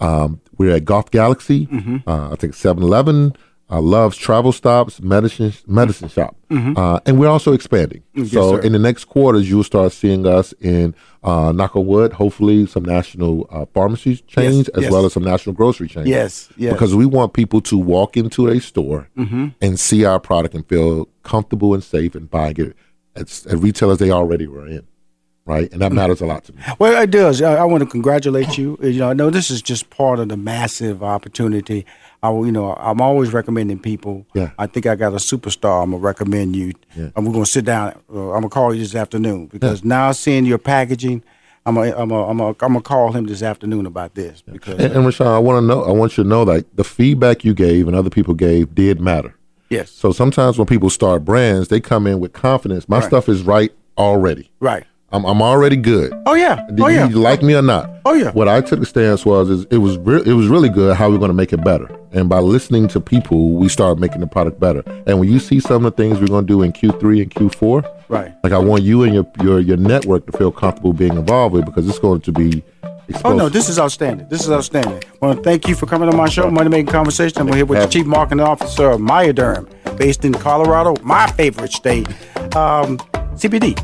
Um, 0.00 0.40
we're 0.58 0.74
at 0.76 0.84
Golf 0.84 1.10
Galaxy. 1.10 1.66
Mhm. 1.66 2.02
Uh, 2.06 2.30
I 2.32 2.36
think 2.36 2.54
7-Eleven. 2.54 3.34
Uh, 3.70 3.80
Love's 3.80 4.18
Travel 4.18 4.52
Stops, 4.52 5.00
Medicine 5.00 5.50
Medicine 5.66 6.10
Shop, 6.10 6.36
Mhm. 6.50 6.76
uh, 6.76 7.00
and 7.06 7.18
we're 7.18 7.28
also 7.30 7.54
expanding. 7.54 8.02
Yes, 8.14 8.30
so 8.30 8.56
sir. 8.56 8.60
in 8.60 8.72
the 8.72 8.78
next 8.78 9.06
quarters, 9.06 9.48
you'll 9.48 9.64
start 9.64 9.90
seeing 9.92 10.26
us 10.26 10.52
in 10.60 10.94
uh, 11.22 11.50
knock 11.50 11.74
on 11.74 11.86
wood, 11.86 12.12
hopefully 12.12 12.66
some 12.66 12.84
national 12.84 13.48
uh, 13.50 13.64
pharmacy 13.72 14.16
chains 14.26 14.68
as 14.68 14.82
yes. 14.82 14.92
well 14.92 15.06
as 15.06 15.14
some 15.14 15.24
national 15.24 15.54
grocery 15.54 15.88
chains. 15.88 16.06
Yes, 16.06 16.50
yes. 16.58 16.74
Because 16.74 16.94
we 16.94 17.06
want 17.06 17.32
people 17.32 17.62
to 17.62 17.78
walk 17.78 18.18
into 18.18 18.48
a 18.48 18.60
store 18.60 19.08
Mhm. 19.16 19.54
and 19.62 19.80
see 19.80 20.04
our 20.04 20.20
product 20.20 20.54
and 20.54 20.66
feel 20.66 21.08
comfortable 21.22 21.72
and 21.72 21.82
safe 21.82 22.14
and 22.14 22.30
buying 22.30 22.56
it 22.58 22.76
at, 23.16 23.46
at 23.50 23.58
retailers 23.58 23.96
they 23.96 24.10
already 24.10 24.46
were 24.46 24.66
in, 24.66 24.82
right? 25.46 25.70
And 25.72 25.82
that 25.82 25.92
Mm. 25.92 25.96
matters 25.96 26.20
a 26.20 26.26
lot 26.26 26.44
to 26.44 26.52
me. 26.54 26.62
Well, 26.78 27.00
it 27.02 27.10
does. 27.10 27.42
I, 27.42 27.56
I 27.56 27.64
want 27.64 27.82
to 27.82 27.88
congratulate 27.88 28.56
you. 28.56 28.78
You 28.82 28.98
know, 29.00 29.10
I 29.10 29.12
know 29.12 29.30
this 29.30 29.50
is 29.50 29.60
just 29.62 29.90
part 29.90 30.18
of 30.18 30.28
the 30.28 30.36
massive 30.36 31.02
opportunity. 31.02 31.84
I, 32.22 32.30
will- 32.30 32.46
you 32.46 32.52
know, 32.52 32.74
I'm 32.74 33.00
always 33.00 33.32
recommending 33.32 33.78
people. 33.78 34.26
Yeah. 34.34 34.50
I 34.58 34.66
think 34.66 34.86
I 34.86 34.94
got 34.94 35.12
a 35.12 35.16
superstar. 35.16 35.82
I'm 35.82 35.90
gonna 35.90 36.02
recommend 36.02 36.56
you. 36.56 36.72
Yeah. 36.96 37.10
And 37.16 37.26
we're 37.26 37.32
gonna 37.32 37.46
sit 37.46 37.64
down. 37.64 37.88
Uh, 38.12 38.30
I'm 38.30 38.40
gonna 38.40 38.48
call 38.48 38.74
you 38.74 38.80
this 38.80 38.94
afternoon 38.94 39.46
because 39.46 39.84
now 39.84 40.12
seeing 40.12 40.46
your 40.46 40.58
packaging, 40.58 41.22
I'm 41.66 41.74
gonna, 41.74 41.90
I'm 41.96 42.08
gonna, 42.08 42.26
I'm 42.26 42.38
gonna, 42.38 42.48
I'm 42.50 42.54
gonna 42.72 42.80
call 42.80 43.12
him 43.12 43.26
this 43.26 43.42
afternoon 43.42 43.84
about 43.86 44.14
this 44.14 44.42
because 44.42 44.78
And, 44.80 44.94
and 44.94 45.04
Rushion, 45.04 45.26
I 45.26 45.38
want 45.38 45.62
to 45.62 45.66
know. 45.66 45.82
I 45.84 45.90
want 45.92 46.16
you 46.16 46.24
to 46.24 46.28
know 46.28 46.44
that 46.46 46.64
the 46.76 46.84
feedback 46.84 47.44
you 47.44 47.52
gave 47.54 47.86
and 47.86 47.96
other 47.96 48.10
people 48.10 48.32
gave 48.34 48.74
did 48.74 49.00
matter. 49.00 49.34
Yes. 49.70 49.90
So 49.90 50.12
sometimes 50.12 50.56
when 50.58 50.66
people 50.66 50.88
start 50.90 51.24
brands, 51.24 51.68
they 51.68 51.80
come 51.80 52.06
in 52.06 52.20
with 52.20 52.32
confidence. 52.32 52.88
My 52.88 52.98
Right. 52.98 53.06
stuff 53.06 53.28
is 53.28 53.42
right 53.42 53.72
already. 53.98 54.50
right. 54.60 54.84
I'm, 55.14 55.24
I'm 55.24 55.40
already 55.42 55.76
good. 55.76 56.12
Oh 56.26 56.34
yeah. 56.34 56.56
Did 56.66 56.80
Oh 56.80 56.88
yeah. 56.88 57.06
you 57.08 57.16
like 57.18 57.40
me 57.42 57.54
or 57.54 57.62
not? 57.62 57.88
Oh 58.04 58.14
yeah. 58.14 58.32
What 58.32 58.48
I 58.48 58.60
took 58.60 58.80
the 58.80 58.86
stance 58.86 59.24
was 59.24 59.48
is 59.48 59.64
it 59.70 59.78
was 59.78 59.96
re- 59.98 60.22
it 60.26 60.32
was 60.32 60.48
really 60.48 60.68
good. 60.68 60.96
How 60.96 61.08
we're 61.08 61.18
going 61.18 61.28
to 61.30 61.34
make 61.34 61.52
it 61.52 61.62
better, 61.64 61.88
and 62.12 62.28
by 62.28 62.40
listening 62.40 62.88
to 62.88 63.00
people, 63.00 63.52
we 63.52 63.68
start 63.68 63.98
making 63.98 64.20
the 64.20 64.26
product 64.26 64.58
better. 64.58 64.82
And 65.06 65.20
when 65.20 65.30
you 65.30 65.38
see 65.38 65.60
some 65.60 65.84
of 65.86 65.94
the 65.94 66.02
things 66.02 66.18
we're 66.20 66.26
going 66.26 66.46
to 66.46 66.52
do 66.52 66.62
in 66.62 66.72
Q3 66.72 67.22
and 67.22 67.30
Q4, 67.30 68.08
Right. 68.08 68.34
like 68.42 68.52
I 68.52 68.58
want 68.58 68.82
you 68.82 69.04
and 69.04 69.14
your 69.14 69.26
your 69.42 69.60
your 69.60 69.76
network 69.76 70.26
to 70.26 70.36
feel 70.36 70.50
comfortable 70.50 70.92
being 70.92 71.16
involved 71.16 71.54
with 71.54 71.64
because 71.64 71.88
it's 71.88 71.98
going 72.00 72.20
to 72.22 72.32
be. 72.32 72.64
Oh 73.24 73.34
no, 73.34 73.48
this 73.48 73.68
is 73.68 73.78
outstanding. 73.78 74.26
This 74.28 74.42
is 74.42 74.50
outstanding. 74.50 75.00
I 75.22 75.26
want 75.26 75.38
to 75.38 75.42
thank 75.44 75.68
you 75.68 75.74
for 75.76 75.86
coming 75.86 76.08
on 76.08 76.16
my 76.16 76.28
show, 76.28 76.50
Money 76.50 76.70
Making 76.70 76.86
Conversation. 76.92 77.38
I'm 77.42 77.52
here 77.52 77.66
with 77.66 77.80
the 77.80 77.86
Chief 77.86 78.06
Marketing 78.06 78.40
Officer 78.40 78.90
of 78.90 79.00
Myaderm, 79.00 79.68
based 79.96 80.24
in 80.24 80.32
Colorado, 80.32 80.94
my 81.02 81.26
favorite 81.32 81.72
state. 81.72 82.08
Um, 82.56 82.98
CBD. 83.36 83.76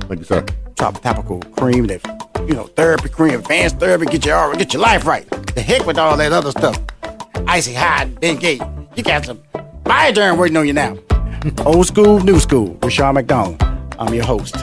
Thank 0.00 0.20
you, 0.20 0.24
sir. 0.24 0.44
Topical 0.76 1.40
cream, 1.56 1.86
that 1.88 2.00
you 2.48 2.54
know, 2.54 2.64
therapy 2.64 3.08
cream, 3.08 3.40
advanced 3.40 3.78
therapy, 3.78 4.06
get 4.06 4.24
your 4.24 4.54
get 4.54 4.72
your 4.72 4.82
life 4.82 5.06
right. 5.06 5.28
The 5.54 5.60
heck 5.60 5.86
with 5.86 5.98
all 5.98 6.16
that 6.16 6.32
other 6.32 6.50
stuff. 6.50 6.78
Icy 7.46 7.74
hot, 7.74 8.20
Ben 8.20 8.36
Gay. 8.36 8.60
You 8.96 9.02
got 9.02 9.24
some 9.24 9.38
Myaderm 9.84 10.38
waiting 10.38 10.56
on 10.56 10.66
you 10.66 10.72
now. 10.72 10.96
Old 11.66 11.86
school, 11.86 12.20
new 12.20 12.38
school. 12.38 12.78
Rushion 12.82 13.14
McDonald. 13.14 13.62
I'm 13.98 14.14
your 14.14 14.24
host. 14.24 14.56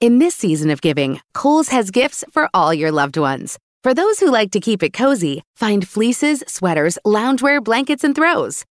In 0.00 0.18
this 0.18 0.34
season 0.34 0.70
of 0.70 0.80
giving, 0.80 1.20
Kohl's 1.34 1.68
has 1.68 1.90
gifts 1.90 2.22
for 2.30 2.48
all 2.52 2.72
your 2.74 2.92
loved 2.92 3.16
ones. 3.16 3.58
For 3.82 3.94
those 3.94 4.20
who 4.20 4.30
like 4.30 4.50
to 4.50 4.60
keep 4.60 4.82
it 4.82 4.92
cozy, 4.92 5.42
find 5.54 5.86
fleeces, 5.86 6.44
sweaters, 6.46 6.98
loungewear, 7.06 7.62
blankets, 7.62 8.04
and 8.04 8.14
throws. 8.14 8.64